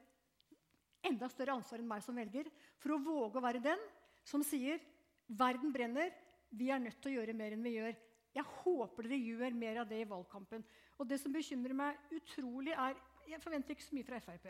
enda 1.09 1.29
større 1.29 1.57
ansvar 1.59 1.83
enn 1.83 1.91
meg 1.91 2.05
som 2.05 2.17
velger 2.17 2.49
for 2.81 2.95
å 2.95 3.03
våge 3.03 3.41
å 3.41 3.45
være 3.45 3.65
den 3.65 3.81
som 4.29 4.45
sier 4.47 4.81
verden 5.27 5.73
brenner, 5.75 6.13
vi 6.53 6.71
er 6.71 6.81
nødt 6.81 7.01
til 7.03 7.13
å 7.13 7.15
gjøre 7.19 7.37
mer 7.37 7.57
enn 7.57 7.65
vi 7.65 7.77
gjør. 7.79 7.97
Jeg 8.33 8.49
håper 8.63 9.09
dere 9.09 9.21
gjør 9.21 9.57
mer 9.57 9.83
av 9.83 9.89
det 9.91 9.99
i 10.03 10.09
valgkampen. 10.09 10.65
Og 11.03 11.09
det 11.11 11.19
som 11.19 11.35
bekymrer 11.35 11.75
meg 11.75 12.15
utrolig, 12.15 12.77
er 12.79 12.95
Jeg 13.27 13.41
forventer 13.43 13.71
ikke 13.71 13.85
så 13.85 13.95
mye 13.95 14.07
fra 14.07 14.19
Frp. 14.19 14.47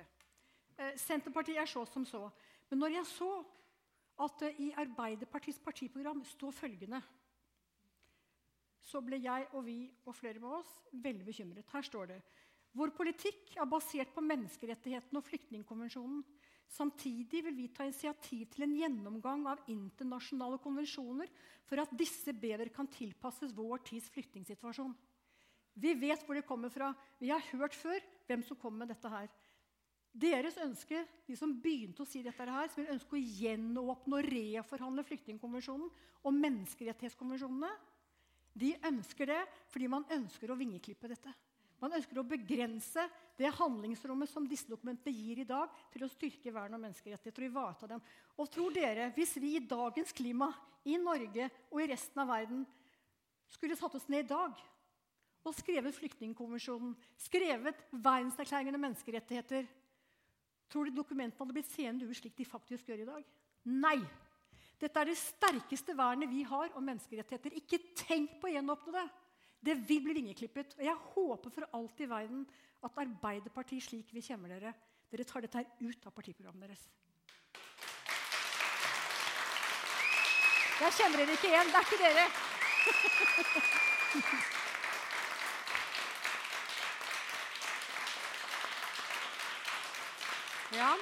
Eh, 0.80 0.94
Senterpartiet 0.96 1.58
er 1.60 1.68
så 1.68 1.84
som 1.86 2.04
så. 2.08 2.30
Men 2.70 2.78
når 2.78 2.94
jeg 2.96 3.06
så 3.06 3.32
at 4.24 4.38
det 4.40 4.54
i 4.64 4.72
Arbeiderpartiets 4.76 5.60
partiprogram 5.60 6.24
står 6.24 6.52
følgende 6.56 7.02
så 8.82 9.00
ble 9.04 9.20
jeg 9.22 9.48
og 9.56 9.64
vi 9.66 9.76
og 10.04 10.16
flere 10.16 10.40
med 10.42 10.58
oss 10.58 10.70
veldig 10.92 11.26
bekymret. 11.26 11.68
Her 11.72 11.86
står 11.86 12.14
det 12.14 12.20
vår 12.72 12.92
politikk 12.96 13.52
er 13.60 13.68
basert 13.68 14.14
på 14.14 14.24
menneskerettighetene 14.24 15.20
og 15.20 15.26
flyktningkonvensjonen. 15.28 16.22
Samtidig 16.72 17.42
vil 17.44 17.56
vi 17.58 17.66
ta 17.68 17.84
initiativ 17.84 18.46
til 18.54 18.64
en 18.64 18.76
gjennomgang 18.78 19.44
av 19.50 19.66
internasjonale 19.68 20.56
konvensjoner 20.62 21.28
for 21.68 21.82
at 21.82 21.92
disse 22.00 22.32
bedre 22.32 22.72
kan 22.72 22.88
tilpasses 22.88 23.52
vår 23.52 23.84
tids 23.90 24.08
flyktningsituasjon. 24.14 24.94
Vi 25.74 25.94
vet 25.96 26.24
hvor 26.26 26.36
det 26.36 26.46
kommer 26.46 26.72
fra. 26.72 26.92
Vi 27.20 27.30
har 27.32 27.42
hørt 27.52 27.76
før 27.76 28.00
hvem 28.28 28.42
som 28.44 28.58
kommer 28.60 28.84
med 28.84 28.92
dette 28.92 29.12
her. 29.12 29.30
Deres 30.12 30.58
ønske, 30.60 30.98
de 31.24 31.36
som 31.38 31.54
begynte 31.62 32.04
å 32.04 32.08
si 32.08 32.20
dette 32.24 32.44
her, 32.44 32.68
som 32.68 32.82
vil 32.82 32.92
ønske 32.92 33.16
å 33.16 33.22
gjenåpne 33.22 34.18
og 34.18 34.28
reforhandle 34.28 35.04
flyktningkonvensjonen 35.08 35.88
og 36.22 36.36
menneskerettighetskonvensjonene, 36.36 37.70
de 38.52 38.74
ønsker 38.84 39.30
det 39.32 39.40
fordi 39.72 39.88
man 39.88 40.04
ønsker 40.12 40.52
å 40.52 40.58
vingeklippe 40.58 41.08
dette. 41.08 41.32
Man 41.80 41.96
ønsker 41.96 42.20
å 42.20 42.26
begrense 42.28 43.06
det 43.40 43.48
handlingsrommet 43.56 44.30
som 44.30 44.44
disse 44.46 44.68
dokumentene 44.70 45.16
gir 45.16 45.40
i 45.42 45.48
dag, 45.48 45.72
til 45.90 46.04
å 46.04 46.10
styrke 46.12 46.52
vern 46.54 46.76
av 46.76 46.82
menneskerettigheter 46.84 47.46
og 47.46 47.48
ivareta 47.48 47.88
dem. 47.90 48.04
Og 48.38 48.50
tror 48.52 48.76
dere, 48.76 49.08
Hvis 49.16 49.34
vi 49.40 49.56
i 49.56 49.64
dagens 49.66 50.12
klima 50.12 50.52
i 50.84 50.98
Norge 51.00 51.48
og 51.72 51.80
i 51.82 51.88
resten 51.90 52.22
av 52.22 52.28
verden 52.28 52.62
skulle 53.48 53.76
satt 53.76 53.96
oss 53.96 54.06
ned 54.12 54.26
i 54.26 54.30
dag 54.30 54.60
og 55.42 55.54
skrevet 55.56 55.94
Flyktningkonvensjonen, 55.96 56.92
skrevet 57.18 57.86
Verdenserklæringen 57.92 58.78
om 58.78 58.84
menneskerettigheter 58.86 59.66
Tror 60.72 60.88
du 60.88 60.94
dokumentene 60.96 61.36
hadde 61.36 61.52
blitt 61.52 61.68
seende 61.68 62.06
ut 62.08 62.16
slik 62.16 62.32
de 62.38 62.46
faktisk 62.48 62.88
gjør 62.88 63.02
i 63.02 63.08
dag? 63.10 63.24
Nei! 63.68 63.98
Dette 64.80 64.98
er 64.98 65.10
det 65.10 65.18
sterkeste 65.20 65.92
vernet 65.94 66.30
vi 66.32 66.46
har 66.48 66.72
om 66.78 66.86
menneskerettigheter. 66.88 67.58
Ikke 67.60 67.78
tenk 67.98 68.38
på 68.40 68.48
å 68.48 68.54
gjenåpne 68.54 68.94
det! 68.96 69.04
Det 69.62 69.76
vil 69.86 70.00
bli 70.02 70.16
vingeklippet. 70.16 70.72
Og 70.78 70.84
jeg 70.86 71.02
håper 71.12 71.54
for 71.54 71.68
alt 71.76 72.00
i 72.02 72.08
verden 72.10 72.46
at 72.82 72.96
Arbeiderpartiet, 73.04 73.84
slik 73.84 74.08
vi 74.16 74.24
kjenner 74.24 74.56
dere, 74.56 74.72
dere 75.12 75.28
tar 75.28 75.44
dette 75.44 75.60
her 75.60 75.68
ut 75.84 76.08
av 76.08 76.16
partiprogrammet 76.16 76.64
deres. 76.64 76.88
Jeg 80.82 80.96
kjenner 80.98 81.20
dere 81.20 81.36
ikke 81.36 81.52
igjen. 81.52 81.68
Det 81.68 81.78
er 81.78 81.86
ikke 81.86 82.02
dere. 82.08 82.26
Ja. 90.72 90.92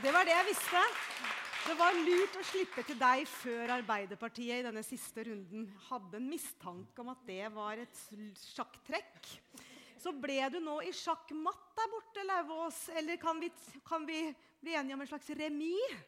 Det 0.00 0.12
var 0.14 0.24
det 0.24 0.32
jeg 0.32 0.46
visste. 0.48 0.84
Det 1.60 1.74
var 1.76 1.98
lurt 1.98 2.36
å 2.40 2.44
slippe 2.48 2.82
til 2.88 2.96
deg 2.96 3.26
før 3.28 3.74
Arbeiderpartiet 3.74 4.62
i 4.62 4.64
denne 4.64 4.80
siste 4.86 5.26
runden 5.28 5.66
hadde 5.90 6.16
en 6.16 6.30
mistanke 6.30 7.02
om 7.02 7.10
at 7.12 7.20
det 7.28 7.50
var 7.52 7.82
et 7.82 8.00
sjakktrekk. 8.40 9.28
Så 10.00 10.14
ble 10.16 10.38
du 10.48 10.56
nå 10.64 10.78
i 10.88 10.94
sjakkmatt 10.96 11.66
der 11.76 11.92
borte, 11.92 12.24
Lauvås? 12.24 12.78
Eller 12.96 13.20
kan 13.20 13.36
vi, 13.42 13.50
kan 13.84 14.08
vi 14.08 14.22
bli 14.64 14.78
enige 14.80 14.96
om 14.96 15.04
en 15.04 15.10
slags 15.12 15.28
remis? 15.36 16.00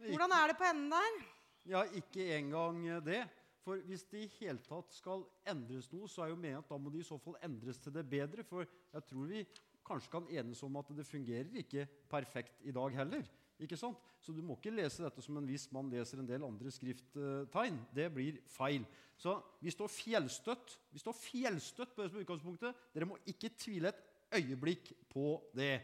Hvordan 0.00 0.32
er 0.32 0.48
det 0.48 0.56
på 0.56 0.64
enden 0.70 0.96
der? 0.96 1.20
Ja, 1.68 1.84
ikke 1.92 2.24
engang 2.38 2.80
det. 3.04 3.20
For 3.64 3.82
hvis 3.84 4.06
det 4.08 4.22
i 4.24 4.30
hele 4.38 4.62
tatt 4.64 4.94
skal 4.96 5.26
endres 5.48 5.90
noe, 5.92 6.08
så 6.08 6.24
er 6.24 6.32
jo 6.32 6.38
meningen 6.38 6.62
at 6.62 6.70
da 6.70 6.78
må 6.80 6.92
det 6.92 7.02
i 7.02 7.08
så 7.10 7.18
fall 7.20 7.36
endres 7.44 7.80
til 7.82 7.92
det 7.92 8.06
bedre. 8.08 8.44
For 8.46 8.64
jeg 8.64 9.04
tror 9.10 9.28
vi 9.28 9.44
kanskje 9.86 10.12
kan 10.12 10.30
enes 10.40 10.62
om 10.64 10.78
at 10.80 10.90
det 10.96 11.08
fungerer 11.08 11.60
ikke 11.60 11.84
perfekt 12.10 12.62
i 12.64 12.72
dag 12.74 12.96
heller. 12.96 13.28
Ikke 13.60 13.76
sant? 13.76 14.00
Så 14.24 14.32
du 14.32 14.40
må 14.44 14.56
ikke 14.56 14.72
lese 14.72 15.04
dette 15.04 15.22
som 15.24 15.36
en 15.36 15.48
viss 15.48 15.66
mann 15.74 15.90
leser 15.92 16.20
en 16.20 16.28
del 16.28 16.44
andre 16.46 16.72
skrifttegn. 16.72 17.76
Det 17.92 18.08
blir 18.14 18.40
feil. 18.48 18.86
Så 19.20 19.36
vi 19.60 19.72
står 19.72 19.90
fjellstøtt 19.92 20.78
Vi 20.94 21.02
står 21.02 21.16
fjellstøtt 21.18 21.92
på 21.92 22.02
det 22.02 22.12
som 22.12 22.22
utgangspunktet. 22.22 22.84
Dere 22.94 23.08
må 23.08 23.18
ikke 23.28 23.52
tvile 23.60 23.92
et 23.92 24.00
øyeblikk 24.40 24.94
på 25.12 25.34
det. 25.56 25.82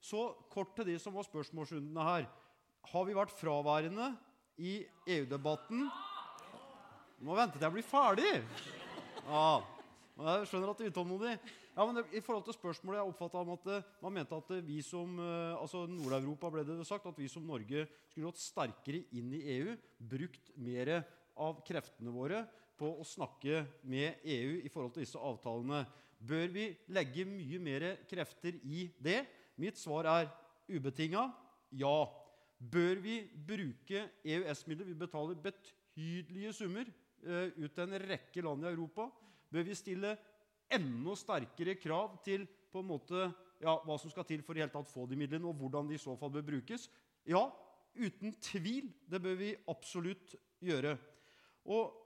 Så 0.00 0.30
kort 0.48 0.72
til 0.76 0.88
de 0.88 0.96
som 0.98 1.12
var 1.12 1.28
spørsmålsrundene 1.28 2.06
her. 2.06 2.28
Har 2.88 3.04
vi 3.04 3.16
vært 3.16 3.36
fraværende 3.36 4.14
i 4.56 4.80
EU-debatten? 5.12 5.90
Nå 7.20 7.34
venter 7.36 7.60
jeg 7.60 7.68
å 7.68 7.74
bli 7.74 7.82
ferdig. 7.84 8.30
Ja, 9.26 9.48
jeg 10.24 10.44
skjønner 10.48 10.70
at 10.72 10.78
du 10.78 10.86
er 10.86 10.92
utålmodig. 10.92 11.32
Ja, 11.74 11.84
men 11.84 11.98
I 12.16 12.22
forhold 12.24 12.46
til 12.46 12.56
spørsmålet 12.56 12.96
jeg 12.96 13.10
oppfattet 13.10 13.40
om 13.42 13.50
at 13.52 13.66
eh, 13.70 13.88
Man 14.00 14.14
mente 14.16 14.38
at 14.40 14.52
eh, 14.56 14.62
vi 14.64 14.78
som 14.84 15.18
eh, 15.20 15.52
altså 15.52 15.82
Nord-Europa 15.88 16.48
ble 16.54 16.64
det 16.64 16.78
sagt, 16.88 17.04
at 17.04 17.18
vi 17.20 17.28
som 17.28 17.44
Norge 17.44 17.84
skulle 18.08 18.30
gått 18.30 18.40
sterkere 18.40 19.02
inn 19.16 19.34
i 19.36 19.42
EU. 19.58 19.74
Brukt 20.00 20.48
mer 20.56 20.94
av 21.36 21.60
kreftene 21.68 22.14
våre 22.14 22.40
på 22.80 22.88
å 22.88 23.04
snakke 23.04 23.66
med 23.84 24.24
EU 24.24 24.56
i 24.64 24.72
forhold 24.72 24.96
til 24.96 25.04
disse 25.04 25.20
avtalene. 25.20 25.82
Bør 26.16 26.48
vi 26.56 26.70
legge 26.96 27.26
mye 27.28 27.60
mer 27.60 27.86
krefter 28.08 28.56
i 28.64 28.86
det? 28.96 29.26
Mitt 29.60 29.76
svar 29.76 30.08
er 30.08 30.32
ubetinga 30.72 31.28
ja. 31.76 31.98
Bør 32.56 33.04
vi 33.04 33.20
bruke 33.44 34.06
EØS-midler? 34.24 34.88
Vi 34.88 34.98
betaler 35.04 35.36
betydelige 35.44 36.56
summer 36.56 36.88
ut 37.22 37.72
til 37.74 37.84
en 37.84 37.98
rekke 38.08 38.44
land 38.44 38.64
i 38.64 38.70
Europa. 38.70 39.08
Bør 39.50 39.66
vi 39.66 39.76
stille 39.78 40.14
enda 40.70 41.16
sterkere 41.18 41.76
krav 41.80 42.18
til 42.24 42.46
på 42.70 42.82
en 42.82 42.90
måte, 42.90 43.24
ja, 43.60 43.74
hva 43.84 43.96
som 43.98 44.12
skal 44.12 44.26
til 44.28 44.44
for 44.46 44.54
tatt 44.54 44.92
få 44.92 45.06
de 45.10 45.18
midlene, 45.18 45.48
og 45.48 45.58
hvordan 45.58 45.88
de 45.88 45.96
i 45.98 46.02
så 46.02 46.14
fall 46.16 46.30
bør 46.30 46.46
brukes? 46.52 46.88
Ja, 47.26 47.42
uten 47.98 48.32
tvil. 48.40 48.92
Det 49.10 49.20
bør 49.22 49.34
vi 49.40 49.56
absolutt 49.68 50.36
gjøre. 50.62 50.96
Og 51.66 51.96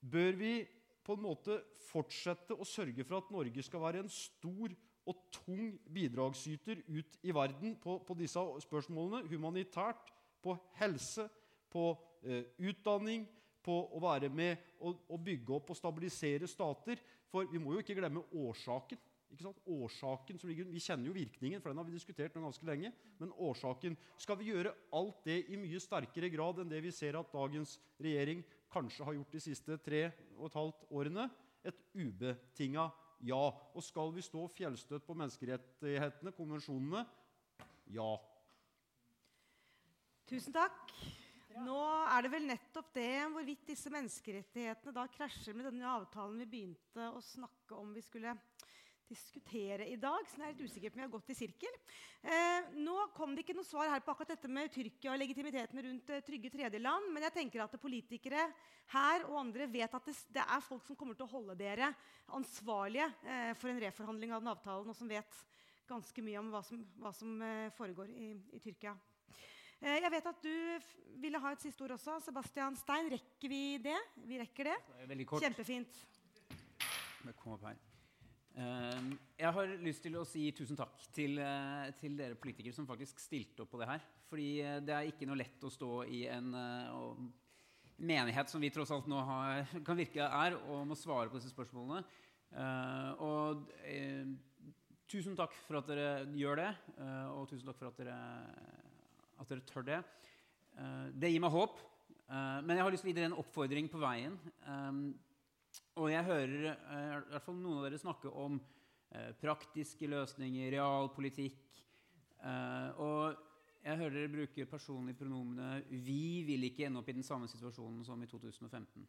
bør 0.00 0.38
vi 0.38 0.54
på 1.02 1.16
en 1.16 1.24
måte 1.24 1.58
fortsette 1.90 2.54
å 2.54 2.66
sørge 2.66 3.04
for 3.04 3.18
at 3.18 3.30
Norge 3.34 3.64
skal 3.66 3.82
være 3.82 4.04
en 4.04 4.12
stor 4.12 4.72
og 5.10 5.18
tung 5.34 5.72
bidragsyter 5.90 6.84
ut 6.86 7.16
i 7.26 7.34
verden 7.34 7.74
på, 7.82 7.98
på 8.06 8.14
disse 8.14 8.42
spørsmålene, 8.62 9.26
humanitært, 9.26 10.12
på 10.42 10.54
helse, 10.78 11.26
på 11.72 11.88
eh, 12.22 12.44
utdanning, 12.62 13.26
på 13.64 13.78
å 13.94 14.02
være 14.02 14.30
med 14.32 14.60
og, 14.82 15.16
bygge 15.22 15.56
opp 15.56 15.72
og 15.72 15.78
stabilisere 15.78 16.48
stater. 16.50 17.00
For 17.30 17.48
vi 17.50 17.60
må 17.62 17.76
jo 17.76 17.82
ikke 17.82 17.96
glemme 17.98 18.24
årsaken. 18.42 19.00
Ikke 19.32 19.46
sant? 19.46 19.60
Årsaken 19.64 20.40
som 20.40 20.50
ligger, 20.50 20.68
Vi 20.68 20.80
kjenner 20.82 21.08
jo 21.08 21.16
virkningen, 21.16 21.60
for 21.62 21.70
den 21.70 21.80
har 21.80 21.86
vi 21.88 21.94
diskutert 21.96 22.34
nå 22.34 22.42
ganske 22.44 22.66
lenge. 22.68 22.92
Men 23.18 23.32
årsaken 23.32 23.96
Skal 24.18 24.36
vi 24.36 24.50
gjøre 24.50 24.74
alt 24.92 25.22
det 25.24 25.38
i 25.48 25.56
mye 25.56 25.80
sterkere 25.80 26.28
grad 26.28 26.60
enn 26.60 26.68
det 26.68 26.82
vi 26.84 26.92
ser 26.92 27.16
at 27.16 27.32
dagens 27.32 27.78
regjering 27.98 28.44
kanskje 28.72 29.04
har 29.04 29.16
gjort 29.16 29.32
de 29.32 29.40
siste 29.40 29.78
tre 29.84 30.10
og 30.36 30.50
et 30.50 30.58
halvt 30.58 30.84
årene? 30.90 31.30
Et 31.64 31.78
ubetinga 31.94 32.90
ja. 33.22 33.42
Og 33.74 33.82
skal 33.86 34.12
vi 34.14 34.24
stå 34.24 34.46
fjellstøtt 34.56 35.06
på 35.06 35.16
menneskerettighetene, 35.16 36.34
konvensjonene? 36.36 37.06
Ja. 37.94 38.16
Tusen 40.28 40.54
takk. 40.54 40.88
Nå 41.60 41.80
er 42.08 42.24
det 42.24 42.32
vel 42.32 42.46
nettopp 42.48 42.92
det 42.96 43.10
hvorvidt 43.34 43.66
disse 43.68 43.92
menneskerettighetene 43.92 44.94
da 44.96 45.04
krasjer 45.12 45.56
med 45.56 45.68
denne 45.68 45.88
avtalen 45.90 46.38
vi 46.40 46.48
begynte 46.48 47.08
å 47.12 47.20
snakke 47.24 47.76
om 47.76 47.92
vi 47.92 48.04
skulle 48.04 48.32
diskutere 49.12 49.86
i 49.90 49.98
dag. 50.00 50.24
Så 50.28 50.40
jeg 50.40 50.46
er 50.46 50.54
litt 50.54 50.70
usikker 50.70 50.92
på 50.92 50.96
om 50.96 51.02
vi 51.02 51.04
har 51.04 51.12
gått 51.12 51.32
i 51.34 51.36
sirkel. 51.36 51.78
Eh, 52.22 52.70
nå 52.80 52.96
kom 53.16 53.34
det 53.34 53.44
ikke 53.44 53.56
noe 53.58 53.68
svar 53.68 53.90
her 53.92 54.02
på 54.04 54.14
akkurat 54.14 54.32
dette 54.34 54.50
med 54.50 54.72
Tyrkia 54.72 55.12
og 55.12 55.20
legitimiteten 55.20 55.82
rundt 55.86 56.12
eh, 56.14 56.22
trygge 56.24 56.52
tredjeland. 56.54 57.10
Men 57.12 57.26
jeg 57.28 57.36
tenker 57.36 57.64
at 57.64 57.76
politikere 57.82 58.46
her 58.94 59.26
og 59.28 59.40
andre 59.42 59.68
vet 59.70 59.92
at 59.98 60.08
det, 60.08 60.16
det, 60.32 60.44
er 60.44 60.64
folk 60.64 60.86
som 60.88 60.98
kommer 60.98 61.18
til 61.18 61.28
å 61.28 61.34
holde 61.34 61.58
dere 61.60 61.92
ansvarlige 62.32 63.10
eh, 63.26 63.52
for 63.58 63.72
en 63.72 63.82
reforhandling 63.84 64.32
av 64.32 64.44
den 64.44 64.54
avtalen, 64.54 64.88
og 64.88 64.96
som 64.96 65.10
vet 65.10 65.42
ganske 65.88 66.24
mye 66.24 66.40
om 66.40 66.52
hva 66.52 66.62
som, 66.64 66.80
hva 67.02 67.12
som 67.16 67.40
eh, 67.44 67.72
foregår 67.76 68.12
i, 68.16 68.32
i 68.56 68.62
Tyrkia. 68.62 68.96
Eh, 69.82 69.98
jeg 69.98 70.12
vet 70.14 70.26
at 70.30 70.44
du 70.44 70.90
ville 71.22 71.38
ha 71.42 71.50
et 71.54 71.62
siste 71.64 71.82
ord 71.82 71.96
også. 71.96 72.20
Sebastian 72.22 72.76
Stein, 72.78 73.08
rekker 73.10 73.50
vi 73.50 73.62
det? 73.82 73.98
Vi 74.28 74.38
rekker 74.38 74.70
det. 74.70 74.76
Kort. 75.26 75.42
Kjempefint. 75.42 75.96
Kom 77.40 77.56
opp 77.56 77.66
her. 77.66 77.80
Uh, 78.52 79.14
jeg 79.40 79.50
har 79.56 79.70
lyst 79.80 80.02
til 80.04 80.16
å 80.20 80.26
si 80.28 80.42
tusen 80.52 80.76
takk 80.76 81.06
til, 81.16 81.38
uh, 81.40 81.86
til, 81.96 82.18
dere 82.18 82.36
politikere 82.36 82.76
som 82.76 82.84
faktisk 82.84 83.22
stilte 83.22 83.64
opp 83.64 83.72
på 83.72 83.80
det 83.80 83.88
her. 83.88 84.04
Fordi 84.28 84.48
uh, 84.60 84.76
det 84.84 84.94
er 84.94 85.08
ikke 85.08 85.26
noe 85.30 85.40
lett 85.40 85.64
å 85.64 85.70
stå 85.72 85.90
i 86.04 86.26
en 86.30 86.52
menighet 88.02 88.52
som 88.52 88.62
vi 88.62 88.70
tross 88.74 88.92
alt 88.94 89.08
nå 89.10 89.22
har, 89.24 89.64
kan 89.86 89.98
virke 89.98 90.28
er, 90.28 90.58
og 90.68 90.84
må 90.90 90.98
svare 90.98 91.32
på 91.32 91.40
disse 91.40 91.50
spørsmålene. 91.54 92.04
og 93.24 93.66
tusen 95.08 95.36
takk 95.38 95.54
for 95.64 95.80
at 95.80 95.88
dere 95.88 96.26
gjør 96.36 96.60
det, 96.60 96.70
og 97.32 97.48
tusen 97.48 97.66
takk 97.66 97.78
for 97.80 97.88
at 97.88 98.02
dere 98.02 98.81
at 99.42 99.52
dere 99.52 99.66
tør 99.68 99.86
det. 99.86 100.00
Uh, 100.78 101.08
det 101.18 101.32
gir 101.32 101.42
meg 101.42 101.54
håp. 101.54 101.80
Uh, 102.28 102.60
men 102.64 102.76
jeg 102.76 102.86
har 102.86 102.94
lyst 102.94 103.04
til 103.04 103.10
å 103.10 103.12
gi 103.12 103.18
dere 103.18 103.30
en 103.32 103.40
oppfordring 103.42 103.90
på 103.92 104.00
veien. 104.02 104.38
Um, 104.66 105.04
og 106.00 106.08
jeg 106.12 106.24
hører 106.24 106.54
i 106.72 107.32
hvert 107.32 107.44
fall 107.44 107.56
noen 107.58 107.80
av 107.80 107.86
dere 107.86 108.00
snakke 108.00 108.30
om 108.32 108.58
praktiske 109.42 110.08
løsninger, 110.08 110.70
realpolitikk. 110.72 111.58
og 112.96 113.36
jeg 113.84 113.98
hører 114.00 114.14
dere 114.14 114.30
bruke 114.32 114.66
personlige 114.70 115.18
pronomene 115.20 115.82
'vi' 115.90 116.44
vil 116.48 116.64
ikke 116.64 116.86
ende 116.86 117.00
opp 117.00 117.08
i 117.08 117.16
den 117.18 117.26
samme 117.26 117.48
situasjonen 117.48 118.04
som 118.04 118.22
i 118.22 118.26
2015. 118.26 119.06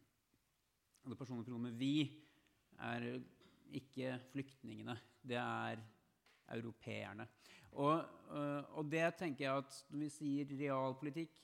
Og 1.04 1.10
det 1.10 1.18
personlige 1.18 1.48
pronomenet 1.48 1.78
'vi' 1.78 2.12
er 2.80 3.20
ikke 3.72 4.18
flyktningene. 4.32 4.98
Det 5.22 5.36
er 5.36 5.80
europeerne. 6.48 7.26
Og, 7.74 8.04
øh, 8.30 8.62
og, 8.78 8.90
det 8.90 9.06
tenker 9.18 9.46
jeg 9.46 9.62
at 9.64 9.78
når 9.90 10.04
vi 10.04 10.10
sier 10.12 10.52
realpolitikk 10.58 11.40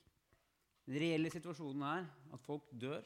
Den 0.87 1.01
reelle 1.03 1.31
situasjonen 1.31 1.83
er 1.87 2.07
at 2.35 2.43
folk 2.43 2.71
dør, 2.73 3.05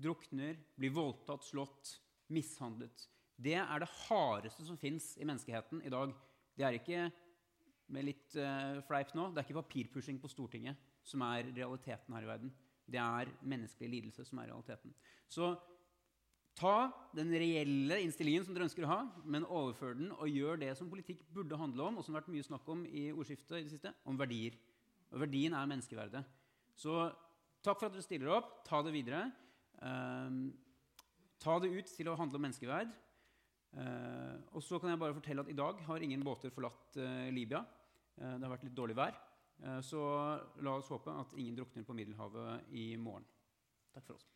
drukner, 0.00 0.56
blir 0.76 0.92
voldtatt, 0.92 1.44
slått, 1.46 1.92
mishandlet. 2.34 3.06
Det 3.36 3.54
er 3.56 3.80
det 3.80 3.88
hardeste 4.08 4.66
som 4.66 4.76
fins 4.80 5.12
i 5.16 5.24
menneskeheten 5.24 5.80
i 5.84 5.92
dag. 5.92 6.12
Det 6.56 6.66
er 6.66 6.76
ikke 6.76 7.06
med 7.94 8.06
litt 8.08 8.36
uh, 8.36 8.82
fleip 8.88 9.14
nå, 9.16 9.30
det 9.30 9.40
er 9.40 9.46
ikke 9.46 9.62
papirpushing 9.62 10.18
på 10.20 10.30
Stortinget 10.32 10.80
som 11.04 11.22
er 11.24 11.50
realiteten 11.54 12.16
her 12.16 12.26
i 12.26 12.30
verden. 12.30 12.52
Det 12.84 13.00
er 13.00 13.32
menneskelig 13.44 13.90
lidelse 13.92 14.26
som 14.28 14.40
er 14.42 14.50
realiteten. 14.50 14.92
Så 15.28 15.54
Ta 16.54 16.92
den 17.16 17.32
reelle 17.34 17.96
innstillingen 18.04 18.44
som 18.46 18.54
dere 18.54 18.68
ønsker 18.68 18.86
å 18.86 18.90
ha, 18.92 19.00
men 19.26 19.46
overfør 19.46 19.96
den 19.98 20.12
og 20.14 20.30
gjør 20.30 20.60
det 20.62 20.70
som 20.78 20.90
politikk 20.90 21.24
burde 21.34 21.58
handle 21.58 21.88
om, 21.88 21.98
og 21.98 22.06
som 22.06 22.14
har 22.14 22.22
vært 22.22 22.34
mye 22.34 22.46
snakk 22.46 22.68
om 22.70 22.84
i 22.86 23.08
ordskiftet 23.10 23.56
i 23.58 23.64
det 23.64 23.72
siste, 23.72 23.90
om 24.06 24.18
verdier. 24.18 24.54
Og 25.10 25.22
verdien 25.24 25.54
er 25.54 25.70
menneskeverdet. 25.70 26.22
Så 26.78 26.94
takk 27.64 27.80
for 27.80 27.88
at 27.88 27.96
dere 27.96 28.06
stiller 28.06 28.36
opp. 28.36 28.60
Ta 28.66 28.82
det 28.86 28.94
videre. 28.94 29.24
Um, 29.82 30.52
ta 31.42 31.58
det 31.62 31.72
ut 31.74 31.90
til 31.90 32.10
å 32.10 32.16
handle 32.18 32.38
om 32.38 32.46
menneskeverd. 32.46 32.94
Uh, 33.74 34.38
og 34.54 34.62
så 34.62 34.78
kan 34.78 34.92
jeg 34.92 35.02
bare 35.02 35.16
fortelle 35.16 35.42
at 35.42 35.50
i 35.50 35.58
dag 35.58 35.80
har 35.88 36.06
ingen 36.06 36.22
båter 36.26 36.54
forlatt 36.54 36.98
uh, 37.02 37.26
Libya. 37.34 37.64
Uh, 38.14 38.36
det 38.36 38.46
har 38.46 38.54
vært 38.54 38.68
litt 38.68 38.78
dårlig 38.78 38.98
vær. 38.98 39.22
så 39.86 40.00
la 40.66 40.72
oss 40.74 40.90
håpe 40.90 41.14
at 41.14 41.36
ingen 41.38 41.54
drukner 41.54 41.86
på 41.86 41.94
Middelhavet 41.94 42.74
i 42.74 42.88
morgen. 42.98 43.26
Takk 43.94 44.06
for 44.08 44.18
oss. 44.18 44.26